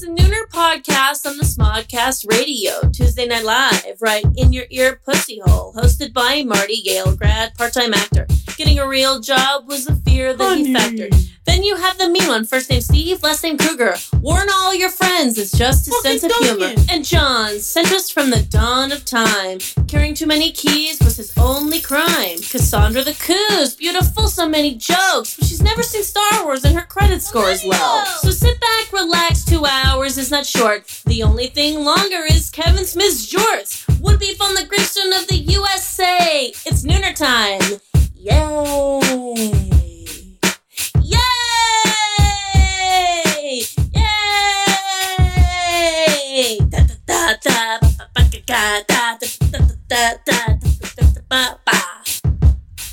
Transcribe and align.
It's 0.00 0.06
the 0.06 0.14
Nooner 0.14 0.46
podcast 0.52 1.28
on 1.28 1.38
the 1.38 1.42
Smodcast 1.42 2.30
Radio, 2.30 2.88
Tuesday 2.92 3.26
Night 3.26 3.44
Live, 3.44 4.00
right 4.00 4.24
in 4.36 4.52
your 4.52 4.66
ear 4.70 5.00
pussy 5.04 5.40
hole. 5.44 5.72
Hosted 5.72 6.12
by 6.12 6.44
Marty 6.44 6.80
Yale 6.84 7.16
grad, 7.16 7.52
part 7.56 7.72
time 7.72 7.92
actor. 7.92 8.28
Getting 8.56 8.78
a 8.78 8.86
real 8.86 9.18
job 9.18 9.66
was 9.66 9.88
a 9.88 9.96
fear 9.96 10.34
that 10.34 10.56
he 10.56 10.72
factored. 10.72 11.28
Then 11.58 11.66
you 11.66 11.74
have 11.74 11.98
the 11.98 12.08
mean 12.08 12.28
one, 12.28 12.44
first 12.44 12.70
name 12.70 12.80
Steve, 12.80 13.20
last 13.24 13.42
name 13.42 13.58
Kruger. 13.58 13.96
Warn 14.20 14.46
all 14.48 14.72
your 14.72 14.90
friends, 14.90 15.36
it's 15.38 15.50
just 15.50 15.86
his 15.86 16.02
sense 16.02 16.22
of 16.22 16.30
humor. 16.36 16.72
And 16.88 17.04
John, 17.04 17.58
sent 17.58 17.90
us 17.90 18.08
from 18.08 18.30
the 18.30 18.42
dawn 18.42 18.92
of 18.92 19.04
time. 19.04 19.58
Carrying 19.88 20.14
too 20.14 20.28
many 20.28 20.52
keys 20.52 21.00
was 21.00 21.16
his 21.16 21.36
only 21.36 21.80
crime. 21.80 22.38
Cassandra 22.38 23.02
the 23.02 23.14
Coos, 23.14 23.74
beautiful, 23.74 24.28
so 24.28 24.48
many 24.48 24.76
jokes, 24.76 25.34
but 25.34 25.48
she's 25.48 25.60
never 25.60 25.82
seen 25.82 26.04
Star 26.04 26.44
Wars 26.44 26.64
and 26.64 26.78
her 26.78 26.86
credit 26.86 27.22
score 27.22 27.50
is 27.50 27.64
low. 27.64 28.04
So 28.20 28.30
sit 28.30 28.60
back, 28.60 28.92
relax, 28.92 29.44
two 29.44 29.66
hours 29.66 30.16
is 30.16 30.30
not 30.30 30.46
short. 30.46 30.86
The 31.06 31.24
only 31.24 31.48
thing 31.48 31.84
longer 31.84 32.22
is 32.30 32.50
Kevin 32.50 32.84
Smith's 32.84 33.34
jorts. 33.34 33.84
Would 34.00 34.20
be 34.20 34.36
on 34.40 34.54
the 34.54 34.64
gravestone 34.64 35.12
of 35.12 35.26
the 35.26 35.38
USA. 35.38 36.52
It's 36.66 36.84
nooner 36.84 37.16
time. 37.16 37.80
Yay! 38.14 39.87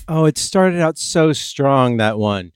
Oh, 0.08 0.26
it 0.26 0.38
started 0.38 0.80
out 0.82 0.98
so 0.98 1.34
strong 1.34 1.98
that 1.98 2.18
one. 2.20 2.52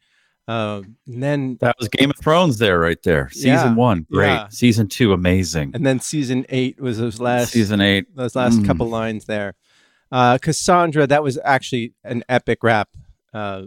Um, 0.47 0.95
and 1.07 1.21
then 1.21 1.57
That 1.61 1.75
was 1.79 1.89
Game 1.89 2.09
of 2.09 2.17
Thrones 2.17 2.57
there, 2.57 2.79
right 2.79 3.01
there. 3.03 3.29
Season 3.31 3.49
Yeah, 3.49 3.73
one, 3.73 4.05
great. 4.11 4.27
yeah. 4.27 4.47
Season 4.49 4.87
two, 4.87 5.13
amazing. 5.13 5.71
and 5.73 5.85
then 5.85 5.99
season 5.99 6.45
eight 6.49 6.79
was 6.79 6.97
those 6.97 7.19
last 7.19 7.51
Season 7.51 7.81
eight, 7.81 8.15
those 8.15 8.35
last 8.35 8.59
Mm. 8.59 8.65
couple 8.65 8.89
lines 8.89 9.25
there. 9.25 9.53
Uh, 10.11 10.37
Cassandra, 10.41 11.05
that 11.07 11.21
was 11.23 11.37
actually 11.43 11.93
an 12.03 12.23
epic 12.29 12.63
rap 12.63 12.89
uh, 13.33 13.63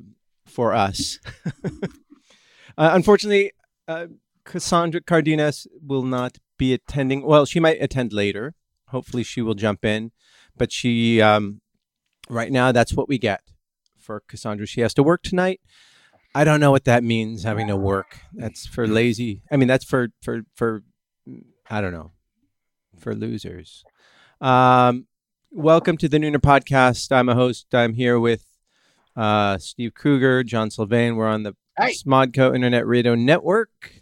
for 0.47 0.73
us. 0.75 1.19
uh, 1.55 2.91
unfortunately, 2.93 3.53
uh, 3.87 4.07
Cassandra 4.45 5.01
Cardenas 5.01 5.69
will 5.87 6.03
not 6.03 6.39
be 6.63 6.73
attending. 6.73 7.23
Well, 7.27 7.45
she 7.45 7.59
might 7.59 7.83
attend 7.83 8.13
later. 8.13 8.55
Hopefully, 8.89 9.25
she 9.25 9.43
will 9.43 9.55
jump 9.55 9.85
in. 9.85 10.13
But 10.57 10.71
she, 10.71 11.21
um, 11.21 11.61
right 12.29 12.53
now, 12.53 12.71
that's 12.71 12.95
what 12.95 13.09
we 13.09 13.19
get 13.19 13.41
for 13.99 14.23
Cassandra. 14.29 14.65
She 14.67 14.81
has 14.83 14.95
to 14.95 15.03
work 15.03 15.25
tonight. 15.25 15.61
I 16.37 16.45
don't 16.45 16.61
know 16.61 16.71
what 16.71 16.85
that 16.85 17.03
means 17.03 17.43
having 17.43 17.67
to 17.67 17.77
work. 17.77 18.21
That's 18.33 18.65
for 18.65 18.87
lazy. 18.87 19.43
I 19.51 19.57
mean, 19.57 19.67
that's 19.67 19.85
for 19.85 20.11
for 20.23 20.43
for 20.55 20.85
I 21.69 21.81
don't 21.81 21.93
know 21.93 22.13
for 22.97 23.13
losers. 23.13 23.83
Um, 24.41 25.07
welcome 25.51 25.97
to 25.97 26.09
the 26.09 26.19
Nooner 26.19 26.37
Podcast. 26.37 27.11
I'm 27.11 27.29
a 27.29 27.35
host. 27.35 27.75
I'm 27.75 27.95
here 27.95 28.21
with 28.21 28.45
uh, 29.17 29.59
Steve 29.59 29.95
Kruger, 29.95 30.45
John 30.45 30.71
Sylvain. 30.71 31.17
We're 31.17 31.27
on 31.27 31.43
the 31.43 31.57
Hey. 31.77 31.93
Smodco 31.95 32.55
Internet 32.55 32.87
Radio 32.87 33.17
Network. 33.17 33.95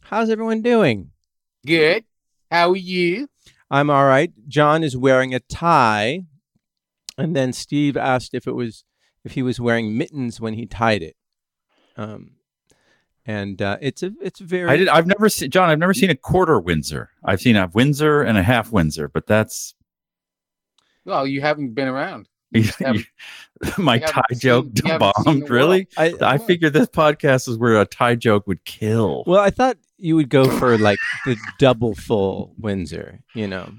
How's 0.00 0.30
everyone 0.30 0.62
doing? 0.62 1.11
Good. 1.66 2.04
How 2.50 2.70
are 2.70 2.76
you? 2.76 3.28
I'm 3.70 3.88
all 3.88 4.04
right. 4.04 4.32
John 4.48 4.82
is 4.82 4.96
wearing 4.96 5.34
a 5.34 5.40
tie, 5.40 6.24
and 7.16 7.34
then 7.34 7.52
Steve 7.52 7.96
asked 7.96 8.34
if 8.34 8.46
it 8.46 8.52
was 8.54 8.84
if 9.24 9.32
he 9.32 9.42
was 9.42 9.58
wearing 9.60 9.96
mittens 9.96 10.40
when 10.40 10.54
he 10.54 10.66
tied 10.66 11.02
it. 11.02 11.16
Um, 11.96 12.32
and 13.24 13.62
uh, 13.62 13.78
it's 13.80 14.02
a 14.02 14.12
it's 14.20 14.40
very 14.40 14.68
I 14.70 14.76
did. 14.76 14.88
I've 14.88 15.06
never 15.06 15.28
seen 15.28 15.50
John. 15.50 15.70
I've 15.70 15.78
never 15.78 15.94
seen 15.94 16.10
a 16.10 16.16
quarter 16.16 16.58
Windsor. 16.60 17.10
I've 17.24 17.40
seen 17.40 17.56
a 17.56 17.68
Windsor 17.72 18.20
and 18.22 18.36
a 18.36 18.42
half 18.42 18.72
Windsor, 18.72 19.08
but 19.08 19.26
that's 19.26 19.74
Well, 21.04 21.26
you 21.26 21.40
haven't 21.40 21.74
been 21.74 21.88
around. 21.88 22.28
You 22.54 22.64
just 22.64 22.78
haven't- 22.80 23.06
my 23.78 23.98
tie 23.98 24.20
joke 24.34 24.66
seen 24.76 24.98
bombed. 24.98 25.44
the 25.44 25.46
Really? 25.48 25.88
I, 25.96 26.12
I 26.20 26.36
figured 26.36 26.74
this 26.74 26.88
podcast 26.88 27.48
is 27.48 27.56
where 27.56 27.80
a 27.80 27.86
tie 27.86 28.14
joke 28.16 28.46
would 28.46 28.62
kill. 28.66 29.24
Well, 29.26 29.40
I 29.40 29.48
thought 29.48 29.78
you 30.02 30.16
would 30.16 30.28
go 30.28 30.44
for 30.58 30.76
like 30.78 30.98
the 31.24 31.36
double 31.58 31.94
full 31.94 32.54
Windsor, 32.58 33.20
you 33.34 33.46
know. 33.46 33.72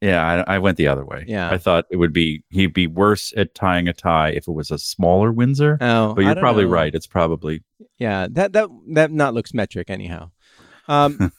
yeah, 0.00 0.44
I, 0.48 0.56
I 0.56 0.58
went 0.58 0.76
the 0.76 0.88
other 0.88 1.04
way. 1.04 1.24
Yeah. 1.28 1.48
I 1.50 1.58
thought 1.58 1.84
it 1.90 1.96
would 1.96 2.12
be 2.12 2.42
he'd 2.50 2.74
be 2.74 2.86
worse 2.88 3.32
at 3.36 3.54
tying 3.54 3.86
a 3.88 3.92
tie 3.92 4.30
if 4.30 4.48
it 4.48 4.52
was 4.52 4.70
a 4.70 4.78
smaller 4.78 5.30
Windsor. 5.32 5.78
Oh, 5.80 6.14
but 6.14 6.22
you're 6.24 6.34
don't 6.34 6.42
probably 6.42 6.64
know. 6.64 6.70
right. 6.70 6.94
It's 6.94 7.06
probably 7.06 7.62
Yeah, 7.98 8.26
that 8.32 8.52
that 8.54 8.68
that 8.94 9.10
not 9.12 9.32
looks 9.34 9.54
metric 9.54 9.90
anyhow. 9.90 10.30
Um, 10.88 11.32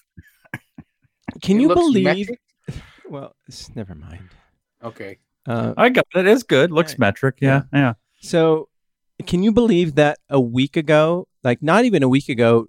can 1.41 1.57
It 1.57 1.61
you 1.61 1.67
believe? 1.69 2.03
metric? 2.05 2.39
Well, 3.09 3.35
s- 3.49 3.69
never 3.75 3.93
mind. 3.95 4.29
Okay. 4.81 5.19
Uh, 5.45 5.73
I 5.77 5.89
got 5.89 6.05
it. 6.15 6.25
It's 6.25 6.41
good. 6.43 6.71
Looks 6.71 6.93
Right. 6.93 6.99
metric. 6.99 7.35
Yeah, 7.41 7.63
yeah. 7.73 7.93
so, 8.21 8.69
can 9.27 9.43
you 9.43 9.51
believe 9.51 9.95
that 9.95 10.17
a 10.29 10.39
week 10.39 10.77
ago, 10.77 11.27
like 11.43 11.61
not 11.61 11.83
even 11.85 12.01
a 12.01 12.07
week 12.09 12.29
ago, 12.29 12.67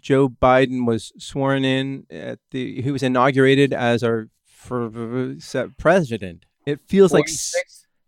Joe 0.00 0.28
Biden 0.28 0.86
was 0.86 1.12
sworn 1.18 1.64
in 1.64 2.06
at 2.10 2.38
the 2.50 2.82
he 2.82 2.90
was 2.90 3.02
inaugurated 3.02 3.72
as 3.72 4.02
our 4.02 4.28
for, 4.44 5.36
se- 5.38 5.68
president. 5.78 6.44
It 6.66 6.80
feels 6.86 7.12
like 7.12 7.28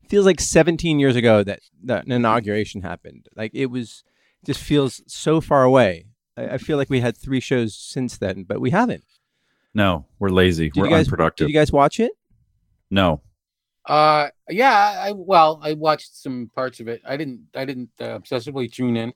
feels 0.09 0.27
like 0.27 0.41
17 0.41 0.99
years 0.99 1.17
ago 1.17 1.43
that 1.45 1.61
that 1.85 2.07
an 2.07 2.13
inauguration 2.13 2.83
happened. 2.83 3.27
Like 3.37 3.53
it 3.55 3.67
was 3.67 4.03
just 4.45 4.61
feels 4.61 5.03
so 5.07 5.41
far 5.41 5.65
away. 5.65 6.07
I, 6.37 6.55
I 6.55 6.59
feel 6.59 6.77
like 6.77 6.91
we 6.91 7.01
had 7.01 7.17
three 7.17 7.41
shows 7.41 7.77
since 7.77 8.19
then, 8.19 8.45
but 8.45 8.61
we 8.61 8.71
haven't. 8.71 9.05
No, 9.75 10.07
we're 10.19 10.31
lazy. 10.31 10.71
Did 10.71 10.81
we're 10.81 10.87
you 10.87 10.95
guys 10.95 11.07
unproductive. 11.07 11.47
Did 11.47 11.53
you 11.53 11.59
guys 11.59 11.73
watch 11.73 12.01
it? 12.01 12.13
no. 12.91 13.23
Uh, 13.87 14.29
yeah. 14.51 15.03
I 15.03 15.13
well, 15.13 15.61
I 15.63 15.73
watched 15.73 16.15
some 16.15 16.51
parts 16.55 16.79
of 16.79 16.89
it. 16.89 17.01
I 17.07 17.17
didn't. 17.17 17.47
I 17.55 17.65
didn't 17.65 17.89
uh, 17.99 18.19
obsessively 18.19 18.71
tune 18.71 18.99
in. 18.99 19.15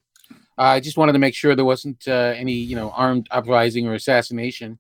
I 0.63 0.81
just 0.81 0.97
wanted 0.97 1.13
to 1.13 1.19
make 1.19 1.35
sure 1.35 1.55
there 1.55 1.65
wasn't 1.65 2.07
uh, 2.07 2.35
any, 2.37 2.53
you 2.53 2.77
know, 2.77 2.91
armed 2.91 3.29
uprising 3.31 3.87
or 3.87 3.95
assassination. 3.95 4.79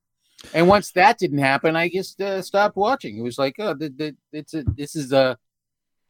And 0.54 0.66
once 0.68 0.90
that 0.92 1.18
didn't 1.18 1.38
happen, 1.38 1.76
I 1.76 1.88
just 1.88 2.20
uh, 2.20 2.42
stopped 2.42 2.76
watching. 2.76 3.16
It 3.18 3.22
was 3.22 3.38
like, 3.38 3.56
oh, 3.58 3.74
the, 3.74 3.88
the, 3.90 4.16
it's 4.32 4.54
a, 4.54 4.64
this 4.64 4.96
is 4.96 5.12
a 5.12 5.38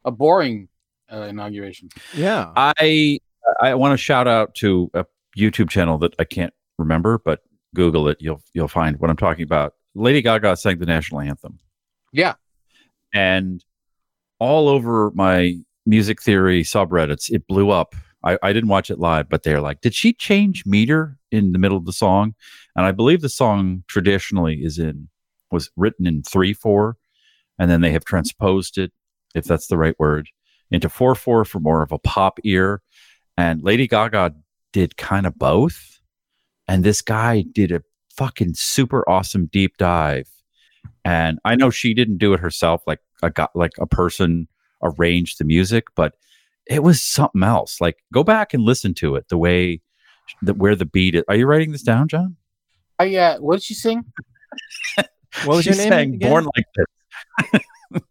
a 0.05 0.11
boring 0.11 0.67
uh, 1.11 1.21
inauguration. 1.21 1.89
Yeah. 2.13 2.51
I 2.55 3.19
I 3.61 3.75
want 3.75 3.93
to 3.93 3.97
shout 3.97 4.27
out 4.27 4.55
to 4.55 4.89
a 4.93 5.05
YouTube 5.37 5.69
channel 5.69 5.97
that 5.99 6.13
I 6.19 6.23
can't 6.23 6.53
remember, 6.77 7.19
but 7.23 7.41
Google 7.75 8.07
it. 8.09 8.17
You'll 8.19 8.41
you'll 8.53 8.67
find 8.67 8.99
what 8.99 9.09
I'm 9.09 9.17
talking 9.17 9.43
about. 9.43 9.73
Lady 9.95 10.21
Gaga 10.21 10.55
sang 10.57 10.79
the 10.79 10.85
national 10.87 11.21
anthem, 11.21 11.59
Yeah. 12.11 12.33
and 13.13 13.63
all 14.39 14.67
over 14.67 15.11
my 15.13 15.57
music 15.85 16.21
theory 16.21 16.63
subreddits, 16.63 17.29
it 17.31 17.45
blew 17.47 17.69
up. 17.69 17.93
I, 18.23 18.37
I 18.41 18.53
didn't 18.53 18.69
watch 18.69 18.89
it 18.89 18.99
live, 18.99 19.29
but 19.29 19.43
they're 19.43 19.61
like, 19.61 19.81
did 19.81 19.93
she 19.93 20.13
change 20.13 20.65
meter 20.65 21.17
in 21.31 21.51
the 21.51 21.59
middle 21.59 21.77
of 21.77 21.85
the 21.85 21.93
song? 21.93 22.35
And 22.75 22.85
I 22.85 22.91
believe 22.91 23.21
the 23.21 23.29
song 23.29 23.83
traditionally 23.87 24.63
is 24.63 24.79
in 24.79 25.09
was 25.51 25.69
written 25.75 26.07
in 26.07 26.23
three 26.23 26.53
four, 26.53 26.97
and 27.59 27.69
then 27.69 27.81
they 27.81 27.91
have 27.91 28.05
transposed 28.05 28.77
it, 28.77 28.91
if 29.35 29.45
that's 29.45 29.67
the 29.67 29.77
right 29.77 29.95
word, 29.99 30.29
into 30.71 30.89
four 30.89 31.15
four 31.15 31.45
for 31.45 31.59
more 31.59 31.83
of 31.83 31.91
a 31.91 31.99
pop 31.99 32.39
ear. 32.43 32.81
And 33.37 33.63
Lady 33.63 33.87
Gaga 33.87 34.35
did 34.71 34.97
kind 34.97 35.25
of 35.25 35.37
both. 35.37 35.99
And 36.67 36.83
this 36.83 37.01
guy 37.01 37.41
did 37.41 37.71
a 37.71 37.83
fucking 38.15 38.53
super 38.55 39.07
awesome 39.09 39.47
deep 39.47 39.77
dive. 39.77 40.29
And 41.05 41.39
I 41.43 41.55
know 41.55 41.69
she 41.69 41.93
didn't 41.93 42.17
do 42.17 42.33
it 42.33 42.39
herself, 42.39 42.81
like 42.87 42.99
a 43.21 43.29
guy, 43.29 43.47
like 43.53 43.73
a 43.79 43.85
person 43.85 44.47
arranged 44.81 45.39
the 45.39 45.45
music, 45.45 45.85
but 45.95 46.15
it 46.67 46.83
was 46.83 47.01
something 47.01 47.43
else. 47.43 47.79
Like 47.81 47.97
go 48.13 48.23
back 48.23 48.53
and 48.53 48.63
listen 48.63 48.93
to 48.95 49.15
it 49.15 49.27
the 49.29 49.37
way 49.37 49.81
that 50.41 50.57
where 50.57 50.75
the 50.75 50.85
beat 50.85 51.15
is. 51.15 51.23
Are 51.27 51.35
you 51.35 51.45
writing 51.45 51.71
this 51.71 51.81
down, 51.83 52.07
John? 52.07 52.35
I 52.99 53.15
uh, 53.15 53.37
what 53.39 53.55
did 53.55 53.63
she 53.63 53.73
sing? 53.73 54.05
What 55.45 55.55
was 55.55 55.63
she 55.63 55.71
your 55.71 55.77
name 55.79 55.89
sang 55.89 56.13
again? 56.13 56.29
Born 56.29 56.45
Like 56.55 56.65
This. 56.75 57.61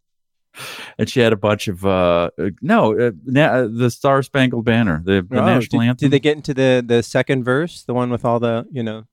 and 0.99 1.09
she 1.09 1.21
had 1.21 1.32
a 1.32 1.37
bunch 1.37 1.69
of 1.69 1.85
uh 1.87 2.31
uh, 2.38 2.50
no 2.61 2.99
uh, 2.99 3.12
na- 3.25 3.53
uh, 3.53 3.69
the 3.73 3.91
Star 3.91 4.23
Spangled 4.25 4.65
Banner, 4.65 5.03
the, 5.05 5.25
the 5.29 5.41
Oh, 5.41 5.44
national 5.47 5.81
did, 5.82 5.88
anthem. 5.88 6.06
Did 6.06 6.11
they 6.12 6.21
get 6.21 6.37
into 6.37 6.53
the 6.53 6.82
the 6.87 7.03
second 7.03 7.44
verse, 7.44 7.85
the 7.85 7.94
one 7.94 8.11
with 8.11 8.25
all 8.25 8.41
the 8.41 8.67
you 8.73 8.82
know, 8.82 9.05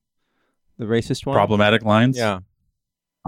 the 0.77 0.85
racist 0.85 1.25
one? 1.25 1.35
problematic 1.35 1.83
lines? 1.83 2.17
Yeah. 2.17 2.39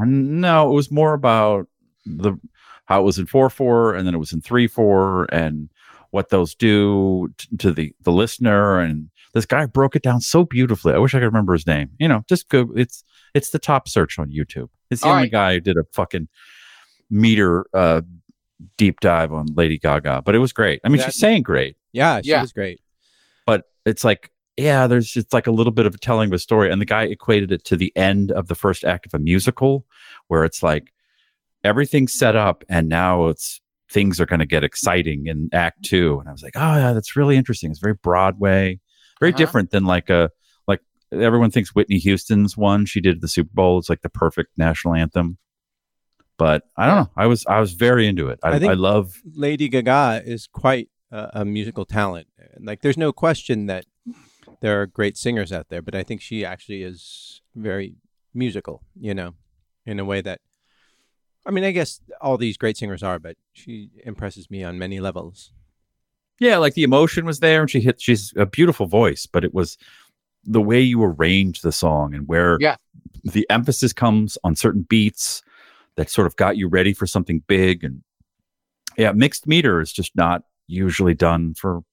Uh, 0.01 0.06
No, 0.06 0.71
it 0.71 0.74
was 0.74 0.89
more 0.91 1.13
about 1.13 1.68
the 2.06 2.38
how 2.86 3.01
it 3.01 3.03
was 3.03 3.19
in 3.19 3.27
four 3.27 3.50
four, 3.50 3.94
and 3.94 4.06
then 4.07 4.13
it 4.15 4.19
was 4.19 4.33
in 4.33 4.41
three 4.41 4.68
four, 4.68 5.25
and 5.31 5.69
what 6.12 6.30
those 6.30 6.56
do 6.56 7.30
t- 7.38 7.58
to 7.58 7.72
the 7.72 7.94
the 8.02 8.12
listener. 8.12 8.80
And 8.80 9.10
this 9.34 9.46
guy 9.46 9.66
broke 9.66 9.96
it 9.96 10.04
down 10.04 10.22
so 10.22 10.44
beautifully. 10.46 10.94
I 10.94 10.98
wish 10.98 11.13
I 11.16 11.19
could 11.19 11.25
remember 11.25 11.54
his 11.54 11.66
name. 11.68 11.90
You 12.00 12.08
know, 12.08 12.24
just 12.30 12.48
go. 12.50 12.69
It's 12.75 13.04
it's 13.34 13.50
the 13.50 13.60
top 13.60 13.88
search 13.90 14.19
on 14.19 14.30
YouTube. 14.30 14.69
It's 14.90 15.02
the 15.02 15.08
All 15.08 15.13
only 15.13 15.24
right. 15.24 15.31
guy 15.31 15.54
who 15.54 15.60
did 15.62 15.78
a 15.78 15.84
fucking 15.94 16.28
meter 17.10 17.66
uh, 17.74 18.02
deep 18.78 19.00
dive 19.00 19.34
on 19.34 19.48
Lady 19.56 19.78
Gaga, 19.78 20.22
but 20.25 20.36
it 20.36 20.40
was 20.40 20.54
great. 20.54 20.81
I 20.84 20.90
mean, 20.90 20.98
That- 20.98 21.06
she's 21.08 21.19
saying 21.19 21.44
great, 21.44 21.78
Yeah, 21.94 22.22
she 22.22 22.30
Yeah. 22.30 22.42
was 22.42 22.54
great. 22.54 22.80
but 23.46 23.66
it's 23.86 24.04
like 24.04 24.31
yeah, 24.58 24.86
there's 24.86 25.10
just 25.10 25.31
like 25.34 25.48
a 25.48 25.52
little 25.52 25.72
bit 25.72 25.86
of 25.86 26.00
telling 26.02 26.30
of 26.30 26.34
a 26.34 26.38
story. 26.40 26.69
And 26.69 26.80
the 26.81 26.86
guy 26.86 27.04
equated 27.04 27.52
it 27.54 27.63
to 27.66 27.78
the 27.78 27.92
end 27.96 28.31
of 28.34 28.48
the 28.48 28.54
first 28.54 28.84
act 28.84 29.06
of 29.06 29.13
a 29.13 29.18
musical, 29.19 29.86
where 30.28 30.44
it's 30.44 30.62
like 30.62 30.92
everything's 31.63 32.13
set 32.13 32.36
up 32.36 32.63
and 32.69 32.90
now 32.90 33.28
it's 33.28 33.61
things 33.91 34.19
are 34.21 34.25
going 34.25 34.39
to 34.39 34.45
get 34.45 34.63
exciting 34.63 35.27
in 35.27 35.49
act 35.51 35.83
two. 35.83 36.17
And 36.19 36.29
I 36.29 36.31
was 36.31 36.41
like, 36.41 36.53
oh, 36.55 36.75
yeah, 36.77 36.93
that's 36.93 37.15
really 37.15 37.35
interesting. 37.35 37.69
It's 37.71 37.79
very 37.79 37.93
Broadway, 37.93 38.79
very 39.19 39.31
Uh-huh. 39.31 39.38
different 39.38 39.71
than 39.71 39.83
like 39.83 40.09
a, 40.09 40.29
like 40.67 40.79
everyone 41.11 41.51
thinks 41.51 41.75
Whitney 41.75 41.97
Houston's 41.97 42.55
one 42.55 42.85
she 42.85 43.01
did 43.01 43.19
the 43.21 43.27
Super 43.27 43.51
Bowl. 43.53 43.77
It's 43.79 43.89
like 43.89 44.01
the 44.01 44.09
perfect 44.09 44.51
national 44.57 44.95
anthem. 44.95 45.38
But 46.38 46.63
I 46.77 46.88
don't 46.88 46.95
know. 47.01 47.11
I 47.17 47.27
was, 47.27 47.45
I 47.45 47.59
was 47.59 47.73
very 47.73 48.07
into 48.07 48.29
it. 48.29 48.39
I, 48.41 48.51
I 48.51 48.71
I, 48.71 48.73
love, 48.73 49.21
Lady 49.35 49.67
Gaga 49.67 50.23
is 50.25 50.47
quite 50.47 50.89
a, 51.11 51.29
a 51.41 51.45
musical 51.45 51.85
talent. 51.85 52.27
Like, 52.59 52.81
there's 52.81 52.97
no 52.97 53.11
question 53.11 53.67
that 53.67 53.85
there 54.61 54.81
are 54.81 54.88
great 54.88 55.17
singers 55.17 55.51
out 55.51 55.67
there, 55.69 55.81
but 55.81 55.93
I 55.93 56.03
think 56.03 56.21
she 56.21 56.43
actually 56.45 56.81
is 56.81 57.41
very 57.55 57.95
musical. 58.33 58.81
You 58.99 59.13
know, 59.13 59.33
in 59.85 59.99
a 59.99 60.05
way 60.05 60.21
that, 60.21 60.39
I 61.45 61.51
mean, 61.51 61.63
I 61.63 61.71
guess 61.71 61.99
all 62.21 62.38
these 62.38 62.57
great 62.57 62.77
singers 62.77 63.01
are, 63.03 63.17
but 63.19 63.35
she 63.53 63.89
impresses 64.03 64.49
me 64.51 64.63
on 64.63 64.77
many 64.77 64.99
levels. 64.99 65.51
yeah, 66.39 66.57
like 66.57 66.73
the 66.73 66.83
emotion 66.83 67.25
was 67.25 67.39
there 67.39 67.61
and 67.61 67.69
she 67.69 67.81
hit, 67.81 68.01
she's 68.01 68.33
a 68.35 68.45
beautiful 68.45 68.85
voice, 68.88 69.25
but 69.27 69.43
it 69.43 69.53
was 69.53 69.77
the 70.43 70.61
way 70.61 70.81
you 70.81 71.03
arrange 71.03 71.61
the 71.61 71.71
song 71.71 72.15
and 72.15 72.27
where 72.27 72.57
Yeah. 72.59 72.77
the 73.23 73.45
emphasis 73.51 73.93
comes 73.93 74.38
on 74.43 74.55
certain 74.55 74.81
beats 74.81 75.43
that 75.97 76.09
sort 76.09 76.25
of 76.25 76.35
got 76.38 76.57
you 76.57 76.67
ready 76.67 76.93
for 76.93 77.05
something 77.05 77.43
big. 77.47 77.83
And 77.83 78.01
yeah, 78.97 79.11
mixed 79.11 79.45
meter 79.45 79.81
is 79.81 79.93
just 79.93 80.15
not 80.15 80.43
usually 80.67 81.13
done 81.13 81.53
for 81.53 81.83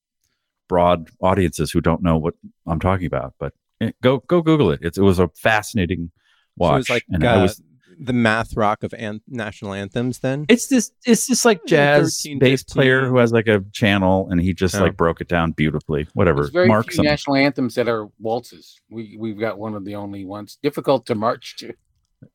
broad 0.68 1.10
audiences 1.20 1.70
who 1.70 1.80
don't 1.82 2.02
know 2.02 2.16
what 2.16 2.34
I'm 2.66 2.80
talking 2.80 3.06
about. 3.06 3.34
But 3.38 3.52
eh, 3.82 3.90
go 4.02 4.18
go 4.28 4.40
Google 4.40 4.70
it. 4.70 4.80
It's, 4.82 4.96
it 4.98 5.02
was 5.02 5.18
a 5.18 5.28
fascinating 5.28 6.10
watch. 6.56 6.74
So 6.74 6.78
it's 6.78 6.90
like 6.90 7.04
and 7.10 7.24
uh, 7.24 7.28
I 7.28 7.42
was 7.42 7.60
the 8.00 8.12
math 8.12 8.56
rock 8.56 8.82
of 8.84 8.94
an- 8.94 9.20
national 9.28 9.72
anthems. 9.72 10.20
Then 10.20 10.46
it's 10.48 10.68
this 10.68 10.92
it's 11.04 11.26
just 11.26 11.44
like 11.44 11.64
jazz 11.66 12.20
13, 12.22 12.38
bass 12.38 12.62
player 12.62 13.06
who 13.08 13.16
has 13.18 13.32
like 13.32 13.48
a 13.48 13.64
channel 13.72 14.28
and 14.30 14.40
he 14.40 14.52
just 14.54 14.74
Oh. 14.76 14.80
like 14.80 14.96
broke 14.96 15.20
it 15.20 15.28
down 15.28 15.52
beautifully. 15.52 16.06
Whatever. 16.14 16.42
There's 16.42 16.50
very 16.50 16.68
Mark 16.68 16.86
few 16.86 16.96
some. 16.96 17.04
national 17.06 17.36
anthems 17.36 17.74
that 17.74 17.88
are 17.88 18.06
waltzes. 18.20 18.80
We 18.90 19.16
we've 19.18 19.38
got 19.38 19.58
one 19.58 19.74
of 19.74 19.84
the 19.84 19.94
only 19.96 20.24
ones. 20.24 20.58
Difficult 20.62 21.06
to 21.06 21.14
march 21.14 21.56
to. 21.58 21.74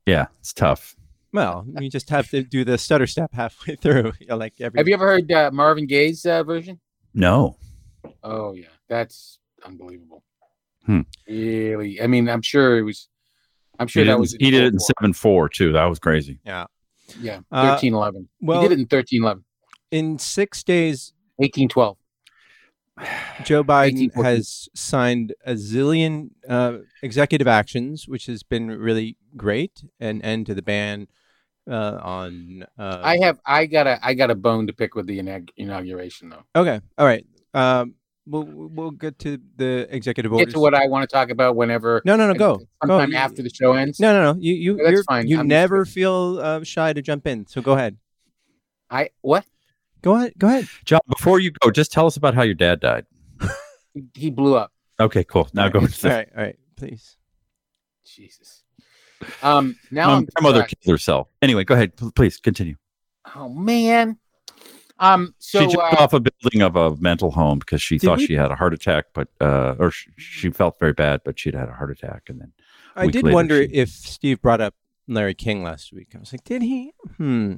Yeah, 0.06 0.28
it's 0.40 0.54
tough. 0.54 0.96
well, 1.34 1.66
you 1.80 1.90
just 1.90 2.10
have 2.10 2.30
to 2.30 2.44
do 2.44 2.64
the 2.64 2.78
stutter 2.78 3.08
step 3.08 3.32
halfway 3.34 3.76
through. 3.82 4.14
You 4.20 4.28
know, 4.28 4.38
like 4.38 4.54
every 4.60 4.78
Have 4.80 4.88
you 4.88 4.94
ever 4.94 5.06
heard 5.08 5.32
uh, 5.32 5.50
Marvin 5.52 5.88
Gaye's 5.88 6.26
uh, 6.26 6.44
version? 6.44 6.80
No. 7.14 7.58
Oh 8.24 8.54
yeah, 8.54 8.68
that's 8.90 9.40
unbelievable. 9.66 10.24
Hmm. 10.86 11.02
Really, 11.28 12.02
I 12.02 12.08
mean, 12.08 12.28
I'm 12.30 12.42
sure 12.42 12.78
it 12.78 12.82
was. 12.84 13.08
I'm 13.80 13.88
sure 13.88 14.04
he 14.04 14.10
that 14.10 14.20
was. 14.20 14.34
he 14.40 14.52
did 14.52 14.64
it 14.66 14.74
in 14.74 14.80
seven 14.80 15.14
four 15.14 15.50
too. 15.50 15.72
That 15.74 15.86
was 15.86 16.00
crazy. 16.00 16.40
Yeah, 16.46 16.66
Uh, 17.52 17.74
thirteen 17.76 17.94
eleven. 17.94 18.30
well- 18.42 18.62
he 18.62 18.68
did 18.70 18.78
it 18.78 18.82
in 18.82 18.88
thirteen 18.88 19.24
eleven. 19.24 19.44
in 19.92 20.20
six 20.20 20.64
days? 20.64 21.14
Eighteen 21.42 21.68
twelve. 21.70 21.98
Joe 23.44 23.64
Biden 23.64 24.14
has 24.24 24.70
signed 24.76 25.34
a 25.46 25.54
zillion 25.54 26.30
uh, 26.48 26.78
executive 27.02 27.48
actions, 27.48 28.08
which 28.08 28.28
has 28.28 28.44
been 28.44 28.68
really 28.70 29.18
great. 29.36 29.84
An 30.00 30.22
end 30.22 30.46
to 30.46 30.54
the 30.54 30.62
ban 30.62 31.08
uh, 31.70 31.98
on. 32.02 32.66
Uh, 32.78 33.00
I 33.04 33.18
have. 33.24 33.40
I 33.46 33.66
got 33.66 33.88
a. 33.88 34.00
I 34.06 34.14
got 34.14 34.30
a 34.30 34.36
bone 34.36 34.68
to 34.68 34.74
pick 34.74 34.94
with 34.94 35.08
the 35.08 35.18
inag- 35.20 35.50
inauguration 35.58 36.30
though. 36.30 36.44
okay, 36.56 36.80
all 36.98 37.06
right. 37.08 37.26
Um, 37.56 37.96
we'll 38.26 38.44
we'll 38.46 38.92
get 38.92 39.20
to 39.20 39.40
the 39.58 39.88
executive 39.90 40.32
Get 40.38 40.50
to 40.52 40.60
what 40.60 40.74
I 40.74 40.88
want 40.88 41.08
to 41.10 41.14
talk 41.14 41.30
about 41.30 41.56
whenever. 41.56 42.02
no, 42.06 42.16
no, 42.16 42.28
no. 42.28 42.34
Go. 42.34 42.58
go. 42.58 42.66
Sometime 42.82 43.12
You- 43.12 43.18
after 43.18 43.42
the 43.44 43.50
show 43.50 43.74
ends. 43.74 44.00
No, 44.00 44.14
no, 44.14 44.34
no. 44.34 44.40
You 44.40 44.54
you 44.54 44.78
That's 44.78 44.92
you're, 44.92 45.04
fine. 45.04 45.28
you 45.28 45.40
I'm 45.40 45.48
never 45.48 45.86
feel 45.86 46.40
uh, 46.42 46.64
shy 46.64 46.94
to 46.94 47.02
jump 47.02 47.28
in. 47.28 47.46
So 47.48 47.62
go 47.62 47.74
ahead. 47.74 47.98
I 48.90 49.10
what? 49.22 49.46
Go 50.02 50.16
ahead. 50.16 50.34
Go 50.38 50.48
ahead. 50.48 50.68
John, 50.86 51.00
before 51.08 51.40
you 51.40 51.52
go, 51.52 51.72
just 51.72 51.92
tell 51.92 52.06
us 52.08 52.18
about 52.18 52.34
how 52.36 52.42
your 52.44 52.56
dad 52.56 52.80
died. 52.80 53.06
He- 53.94 54.04
He 54.16 54.30
blew 54.32 54.56
up. 54.56 54.72
Okay, 55.00 55.24
cool. 55.24 55.48
Now 55.54 55.70
go 55.70 55.80
all 55.80 55.86
into 55.86 56.02
the 56.02 56.10
right. 56.10 56.30
All 56.36 56.44
right. 56.44 56.56
Please. 56.76 57.18
Jesus. 58.06 58.64
Um. 59.42 59.76
Now 59.92 60.08
my 60.08 60.14
I'm 60.18 60.26
grandmother 60.26 60.60
distracted. 60.64 60.82
killed 60.82 60.94
herself. 60.96 61.28
Anyway, 61.42 61.64
go 61.64 61.74
ahead. 61.76 61.96
P- 61.96 62.12
Please 62.16 62.38
continue. 62.38 62.76
Oh 63.36 63.48
man. 63.50 64.18
Um. 65.04 65.36
So 65.40 65.60
she 65.60 65.68
jumped 65.76 65.94
uh, 66.00 66.04
off 66.04 66.14
a 66.14 66.20
building 66.20 66.62
of 66.62 66.76
a 66.76 66.96
mental 66.98 67.32
home 67.32 67.60
because 67.60 67.82
she 67.82 67.98
thought 68.00 68.20
we- 68.20 68.28
she 68.28 68.34
had 68.34 68.52
a 68.52 68.56
heart 68.56 68.74
attack, 68.74 69.06
but 69.14 69.28
uh, 69.42 69.76
or 69.80 69.92
sh- 69.92 70.08
she 70.18 70.50
felt 70.50 70.80
very 70.80 70.94
bad, 70.94 71.22
but 71.26 71.38
she'd 71.40 71.56
had 71.56 71.70
a 71.70 71.74
heart 71.74 71.92
attack, 71.92 72.24
and 72.30 72.40
then 72.42 72.52
I 72.96 73.08
did 73.08 73.24
later, 73.24 73.34
wonder 73.36 73.64
she- 73.64 73.74
if 73.74 73.90
Steve 73.90 74.42
brought 74.42 74.62
up 74.62 74.76
Larry 75.08 75.34
King 75.34 75.64
last 75.64 75.92
week. 75.94 76.10
I 76.16 76.20
was 76.20 76.32
like, 76.32 76.44
did 76.44 76.62
he? 76.62 76.94
Hmm. 77.18 77.54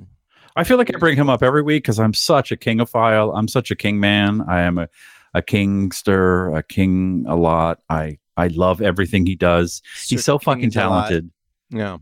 I 0.55 0.63
feel 0.63 0.77
like 0.77 0.93
I 0.93 0.97
bring 0.97 1.17
him 1.17 1.29
up 1.29 1.43
every 1.43 1.61
week 1.61 1.83
because 1.83 1.99
I'm 1.99 2.13
such 2.13 2.51
a 2.51 2.55
kingophile. 2.57 3.31
I'm 3.35 3.47
such 3.49 3.71
a 3.71 3.75
king 3.75 3.99
man. 3.99 4.41
I 4.47 4.61
am 4.61 4.77
a, 4.77 4.87
a 5.33 5.41
kingster, 5.41 6.57
a 6.57 6.63
king 6.63 7.25
a 7.27 7.35
lot. 7.35 7.79
I 7.89 8.19
I 8.37 8.47
love 8.47 8.81
everything 8.81 9.25
he 9.25 9.35
does. 9.35 9.81
He's 10.07 10.23
so 10.23 10.37
King 10.39 10.45
fucking 10.45 10.67
is 10.69 10.75
a 10.77 10.87
lot. 10.87 11.07
talented. 11.09 11.31
Yeah. 11.71 11.97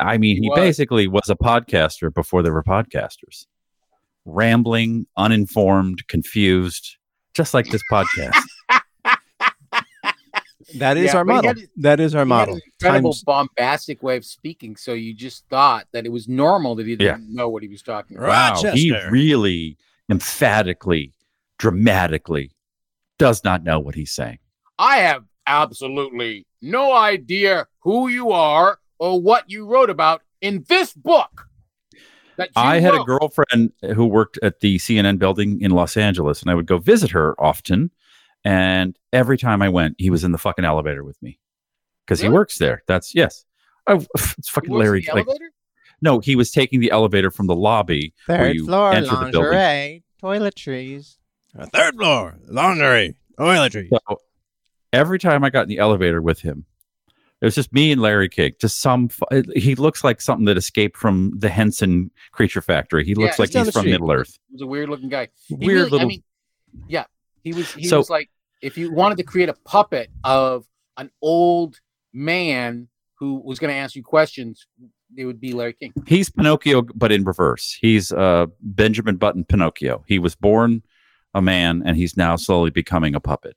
I 0.00 0.18
mean, 0.18 0.36
He 0.36 0.42
he 0.42 0.48
was. 0.50 0.56
basically 0.58 1.06
was 1.08 1.28
a 1.28 1.34
podcaster 1.36 2.12
before 2.14 2.42
there 2.42 2.52
were 2.52 2.62
podcasters. 2.62 3.46
Rambling, 4.26 5.06
uninformed, 5.16 6.06
confused, 6.08 6.96
just 7.34 7.54
like 7.54 7.66
this 7.70 7.82
podcast. 7.90 8.34
That 10.78 10.96
is 10.96 11.12
Yeah, 11.12 11.18
our 11.18 11.24
model. 11.24 11.50
had- 11.54 11.68
that 11.76 12.00
is 12.00 12.14
our 12.14 12.24
model. 12.24 12.56
an 12.56 12.60
incredible 12.80 13.12
Times- 13.12 13.22
bombastic 13.24 14.02
way 14.02 14.16
of 14.16 14.24
speaking. 14.24 14.74
So 14.76 14.94
you 14.94 15.14
just 15.14 15.46
thought 15.48 15.86
that 15.92 16.04
it 16.04 16.08
was 16.10 16.26
normal 16.28 16.74
that 16.74 16.86
he 16.86 16.96
didn't 16.96 17.32
know 17.32 17.48
what 17.48 17.62
he 17.62 17.68
was 17.68 17.82
talking 17.82 18.16
about. 18.16 18.62
Wow, 18.64 18.72
he 18.72 18.92
really 19.08 19.78
emphatically, 20.10 21.14
dramatically 21.58 22.50
does 23.18 23.44
not 23.44 23.62
know 23.62 23.78
what 23.78 23.94
he's 23.94 24.12
saying. 24.12 24.38
I 24.78 24.98
have 24.98 25.22
absolutely 25.46 26.46
no 26.60 26.92
idea 26.92 27.66
who 27.80 28.08
you 28.08 28.32
are 28.32 28.80
or 28.98 29.20
what 29.20 29.48
you 29.48 29.66
wrote 29.66 29.88
about 29.88 30.22
in 30.40 30.64
this 30.68 30.92
book. 30.92 31.45
That 32.36 32.48
you 32.48 32.62
I 32.62 32.80
had 32.80 32.94
a 32.94 33.04
girlfriend 33.04 33.72
who 33.94 34.06
worked 34.06 34.38
at 34.42 34.60
the 34.60 34.76
CNN 34.78 35.18
building 35.18 35.60
in 35.60 35.70
Los 35.70 35.96
Angeles, 35.96 36.42
and 36.42 36.50
I 36.50 36.54
would 36.54 36.66
go 36.66 36.78
visit 36.78 37.10
her 37.12 37.34
often. 37.40 37.90
And 38.44 38.96
every 39.12 39.38
time 39.38 39.62
I 39.62 39.68
went, 39.68 39.96
he 39.98 40.10
was 40.10 40.22
in 40.22 40.32
the 40.32 40.38
fucking 40.38 40.64
elevator 40.64 41.02
with 41.02 41.20
me 41.22 41.38
because 42.04 42.20
he 42.20 42.28
works 42.28 42.58
there. 42.58 42.82
That's 42.86 43.14
yes. 43.14 43.44
I, 43.86 43.94
it's 44.38 44.48
fucking 44.48 44.70
works 44.70 44.84
Larry. 44.84 45.00
the 45.02 45.14
Like, 45.14 45.26
no, 46.02 46.20
he 46.20 46.36
was 46.36 46.50
taking 46.50 46.80
the 46.80 46.90
elevator 46.90 47.30
from 47.30 47.46
the 47.46 47.54
lobby 47.54 48.14
where 48.26 48.38
Third 48.38 48.54
you 48.54 48.66
floor, 48.66 48.92
enter 48.92 49.10
the 49.10 49.30
building. 49.32 49.50
lingerie, 49.50 50.04
toiletries. 50.22 51.16
Uh, 51.58 51.66
third 51.72 51.94
floor, 51.94 52.36
laundry, 52.48 53.16
toiletries. 53.38 53.88
So 53.88 54.20
every 54.92 55.18
time 55.18 55.42
I 55.42 55.50
got 55.50 55.62
in 55.62 55.68
the 55.68 55.78
elevator 55.78 56.20
with 56.20 56.40
him, 56.40 56.66
it 57.40 57.44
was 57.44 57.54
just 57.54 57.72
me 57.72 57.92
and 57.92 58.00
Larry 58.00 58.28
King. 58.28 58.52
Just 58.60 58.80
some. 58.80 59.08
He 59.54 59.74
looks 59.74 60.02
like 60.04 60.20
something 60.20 60.46
that 60.46 60.56
escaped 60.56 60.96
from 60.96 61.32
the 61.36 61.48
Henson 61.48 62.10
Creature 62.32 62.62
Factory. 62.62 63.04
He 63.04 63.14
looks 63.14 63.38
Yeah, 63.38 63.42
like 63.42 63.48
he's 63.48 63.54
down 63.54 63.60
he's 63.64 63.66
the 63.66 63.72
from 63.72 63.80
street. 63.82 63.90
Middle 63.92 64.12
Earth. 64.12 64.38
He 64.48 64.54
was 64.54 64.62
a 64.62 64.66
weird 64.66 64.88
looking 64.88 65.08
guy. 65.08 65.28
He 65.46 65.54
Weird 65.54 65.68
really- 65.76 65.90
little. 65.90 66.00
I 66.00 66.08
mean, 66.08 66.22
yeah, 66.88 67.04
he 67.42 67.52
was. 67.52 67.72
He 67.74 67.86
So- 67.86 67.98
was 67.98 68.10
like, 68.10 68.30
if 68.62 68.78
you 68.78 68.92
wanted 68.92 69.18
to 69.18 69.24
create 69.24 69.48
a 69.48 69.54
puppet 69.64 70.10
of 70.24 70.66
an 70.96 71.10
old 71.20 71.78
man 72.12 72.88
who 73.18 73.34
was 73.44 73.58
going 73.58 73.70
to 73.72 73.76
ask 73.78 73.94
you 73.94 74.02
questions, 74.02 74.66
it 75.16 75.24
would 75.26 75.40
be 75.40 75.52
Larry 75.52 75.74
King. 75.74 75.92
He's 76.06 76.30
Pinocchio, 76.30 76.82
but 76.94 77.12
in 77.12 77.24
reverse. 77.24 77.76
He's 77.80 78.12
uh, 78.12 78.46
Benjamin 78.62 79.16
Button 79.16 79.44
Pinocchio. 79.44 80.04
He 80.06 80.18
was 80.18 80.34
born 80.34 80.82
a 81.34 81.40
man, 81.42 81.82
and 81.84 81.96
he's 81.98 82.16
now 82.16 82.36
slowly 82.36 82.70
becoming 82.70 83.14
a 83.14 83.20
puppet. 83.20 83.56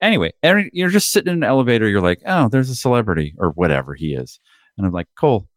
Anyway, 0.00 0.32
every- 0.42 0.70
you're 0.72 0.88
just 0.90 1.12
sitting 1.12 1.32
in 1.32 1.38
an 1.42 1.48
elevator. 1.48 1.88
You're 1.88 2.00
like, 2.00 2.22
oh, 2.26 2.48
there's 2.48 2.70
a 2.70 2.74
celebrity 2.74 3.34
or 3.38 3.50
whatever 3.50 3.94
he 3.94 4.14
is, 4.14 4.40
and 4.78 4.86
I'm 4.86 4.92
like, 4.92 5.08
cool, 5.18 5.48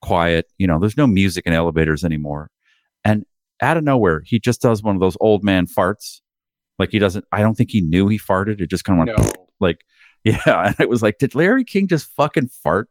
quiet. 0.00 0.46
You 0.58 0.66
know, 0.66 0.78
there's 0.78 0.96
no 0.96 1.06
music 1.06 1.46
in 1.46 1.52
elevators 1.52 2.04
anymore. 2.04 2.50
And 3.04 3.24
out 3.60 3.76
of 3.76 3.84
nowhere, 3.84 4.22
he 4.24 4.38
just 4.40 4.60
does 4.60 4.82
one 4.82 4.96
of 4.96 5.00
those 5.00 5.16
old 5.20 5.44
man 5.44 5.66
farts. 5.66 6.20
Like 6.78 6.90
he 6.90 6.98
doesn't. 6.98 7.24
I 7.30 7.40
don't 7.40 7.54
think 7.54 7.70
he 7.70 7.80
knew 7.80 8.08
he 8.08 8.18
farted. 8.18 8.60
It 8.60 8.68
just 8.70 8.84
kind 8.84 9.00
of 9.00 9.06
went 9.06 9.18
No, 9.36 9.46
like, 9.60 9.84
yeah. 10.24 10.66
And 10.68 10.76
it 10.80 10.88
was 10.88 11.02
like, 11.02 11.18
did 11.18 11.34
Larry 11.36 11.64
King 11.64 11.86
just 11.86 12.06
fucking 12.16 12.48
fart 12.48 12.88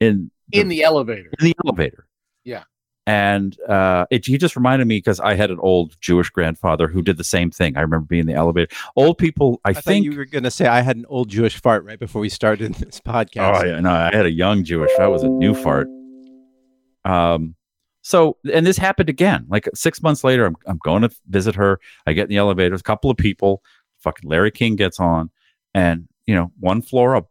in 0.00 0.30
in 0.52 0.68
the 0.68 0.84
elevator. 0.84 1.30
in 1.40 1.46
the 1.46 1.56
elevator. 1.64 2.06
Yeah. 2.44 2.64
And 3.04 3.58
uh, 3.68 4.06
it, 4.10 4.26
he 4.26 4.38
just 4.38 4.54
reminded 4.54 4.86
me 4.86 4.98
because 4.98 5.18
I 5.18 5.34
had 5.34 5.50
an 5.50 5.58
old 5.58 5.96
Jewish 6.00 6.30
grandfather 6.30 6.86
who 6.86 7.02
did 7.02 7.16
the 7.16 7.24
same 7.24 7.50
thing. 7.50 7.76
I 7.76 7.80
remember 7.80 8.06
being 8.06 8.20
in 8.20 8.26
the 8.28 8.34
elevator. 8.34 8.72
Old 8.94 9.18
people, 9.18 9.60
I, 9.64 9.70
I, 9.70 9.72
think. 9.72 9.84
think 9.84 10.04
you 10.04 10.16
were 10.16 10.24
going 10.24 10.44
to 10.44 10.52
say 10.52 10.66
I 10.68 10.82
had 10.82 10.96
an 10.96 11.06
old 11.08 11.28
Jewish 11.28 11.60
fart 11.60 11.84
right 11.84 11.98
before 11.98 12.20
we 12.20 12.28
started 12.28 12.74
this 12.76 13.00
podcast. 13.00 13.60
oh, 13.60 13.64
yeah, 13.66 13.80
no, 13.80 13.90
I 13.90 14.14
had 14.14 14.26
a 14.26 14.30
young 14.30 14.62
Jewish. 14.62 14.90
That 14.98 15.10
was 15.10 15.24
a 15.24 15.28
new 15.28 15.52
fart. 15.52 15.88
Um, 17.04 17.56
so, 18.02 18.36
and 18.52 18.66
this 18.66 18.78
happened 18.78 19.08
again. 19.08 19.46
Like 19.48 19.68
six 19.74 20.02
months 20.02 20.24
later, 20.24 20.46
I'm, 20.46 20.56
I'm 20.66 20.78
going 20.78 21.02
to 21.02 21.10
visit 21.28 21.54
her. 21.56 21.80
I 22.06 22.12
get 22.12 22.24
in 22.24 22.28
the 22.30 22.36
elevator. 22.36 22.70
There's 22.70 22.80
a 22.80 22.84
couple 22.84 23.10
of 23.10 23.16
people. 23.16 23.62
Fucking 24.00 24.28
Larry 24.28 24.50
King 24.50 24.74
gets 24.74 24.98
on, 24.98 25.30
and 25.74 26.08
you 26.26 26.34
know, 26.34 26.50
one 26.58 26.82
floor 26.82 27.14
up, 27.14 27.30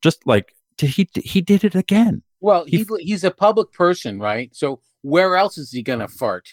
just 0.00 0.24
like 0.24 0.54
did 0.76 0.90
he 0.90 1.08
he 1.16 1.40
did 1.40 1.64
it 1.64 1.74
again. 1.74 2.22
Well, 2.40 2.64
He- 2.64 2.78
he, 2.78 2.86
he's 3.00 3.24
a 3.24 3.32
public 3.32 3.72
person, 3.72 4.20
right? 4.20 4.54
So 4.54 4.80
where 5.02 5.36
else 5.36 5.58
is 5.58 5.70
he 5.70 5.82
gonna 5.82 6.08
fart? 6.08 6.48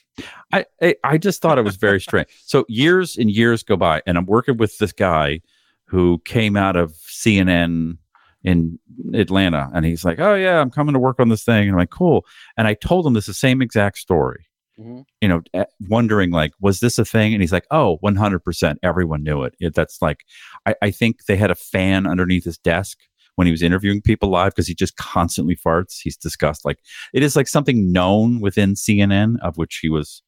I, 0.51 0.65
I 0.81 0.95
I 1.03 1.17
just 1.17 1.41
thought 1.41 1.57
it 1.57 1.63
was 1.63 1.77
very 1.77 2.01
strange. 2.01 2.27
So 2.45 2.65
years 2.67 3.15
and 3.17 3.29
years 3.29 3.63
go 3.63 3.77
by, 3.77 4.01
and 4.05 4.17
I'm 4.17 4.25
working 4.25 4.57
with 4.57 4.77
this 4.79 4.91
guy 4.91 5.41
who 5.85 6.21
came 6.25 6.55
out 6.57 6.75
of 6.75 6.91
CNN 6.93 7.97
in 8.43 8.79
Atlanta, 9.13 9.69
and 9.73 9.85
he's 9.85 10.03
like, 10.05 10.19
"Oh 10.19 10.35
yeah, 10.35 10.59
I'm 10.59 10.71
coming 10.71 10.93
to 10.93 10.99
work 10.99 11.19
on 11.19 11.29
this 11.29 11.43
thing." 11.43 11.63
And 11.63 11.71
I'm 11.71 11.77
like, 11.77 11.89
"Cool." 11.91 12.25
And 12.57 12.67
I 12.67 12.73
told 12.73 13.05
him 13.05 13.13
this 13.13 13.25
the 13.27 13.33
same 13.33 13.61
exact 13.61 13.97
story. 13.97 14.45
Mhm. 14.79 15.03
You 15.21 15.27
know, 15.27 15.41
eh, 15.53 15.65
wondering 15.89 16.31
like, 16.31 16.51
was 16.61 16.79
this 16.79 16.97
a 16.97 17.05
thing? 17.05 17.33
And 17.33 17.41
he's 17.43 17.51
like, 17.51 17.65
"Oh, 17.71 17.97
100 18.01 18.39
percent. 18.39 18.79
Everyone 18.81 19.23
knew 19.23 19.43
it. 19.43 19.53
it." 19.59 19.75
That's 19.75 20.01
like, 20.01 20.19
I, 20.65 20.75
I 20.81 20.91
think 20.91 21.25
they 21.25 21.35
had 21.35 21.51
a 21.51 21.55
fan 21.55 22.07
underneath 22.07 22.45
his 22.45 22.57
desk 22.57 22.97
when 23.39 23.47
he 23.47 23.51
was 23.51 23.61
interviewing 23.61 24.01
people 24.01 24.27
live 24.29 24.51
because 24.51 24.67
he 24.67 24.75
just 24.75 24.97
constantly 24.97 25.55
farts. 25.55 26.01
He's 26.03 26.17
discussed 26.17 26.65
like 26.65 26.79
it 27.13 27.23
is 27.23 27.37
like 27.37 27.47
something 27.47 27.89
known 27.89 28.41
within 28.41 28.73
CNN 28.73 29.37
of 29.41 29.57
which 29.57 29.79
he 29.81 29.87
was 29.87 30.21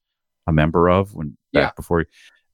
a 0.48 0.54
member 0.54 0.88
of 0.90 1.14
when 1.14 1.36
back 1.52 1.62
Yeah. 1.62 1.72
before 1.76 2.00
he, 2.00 2.06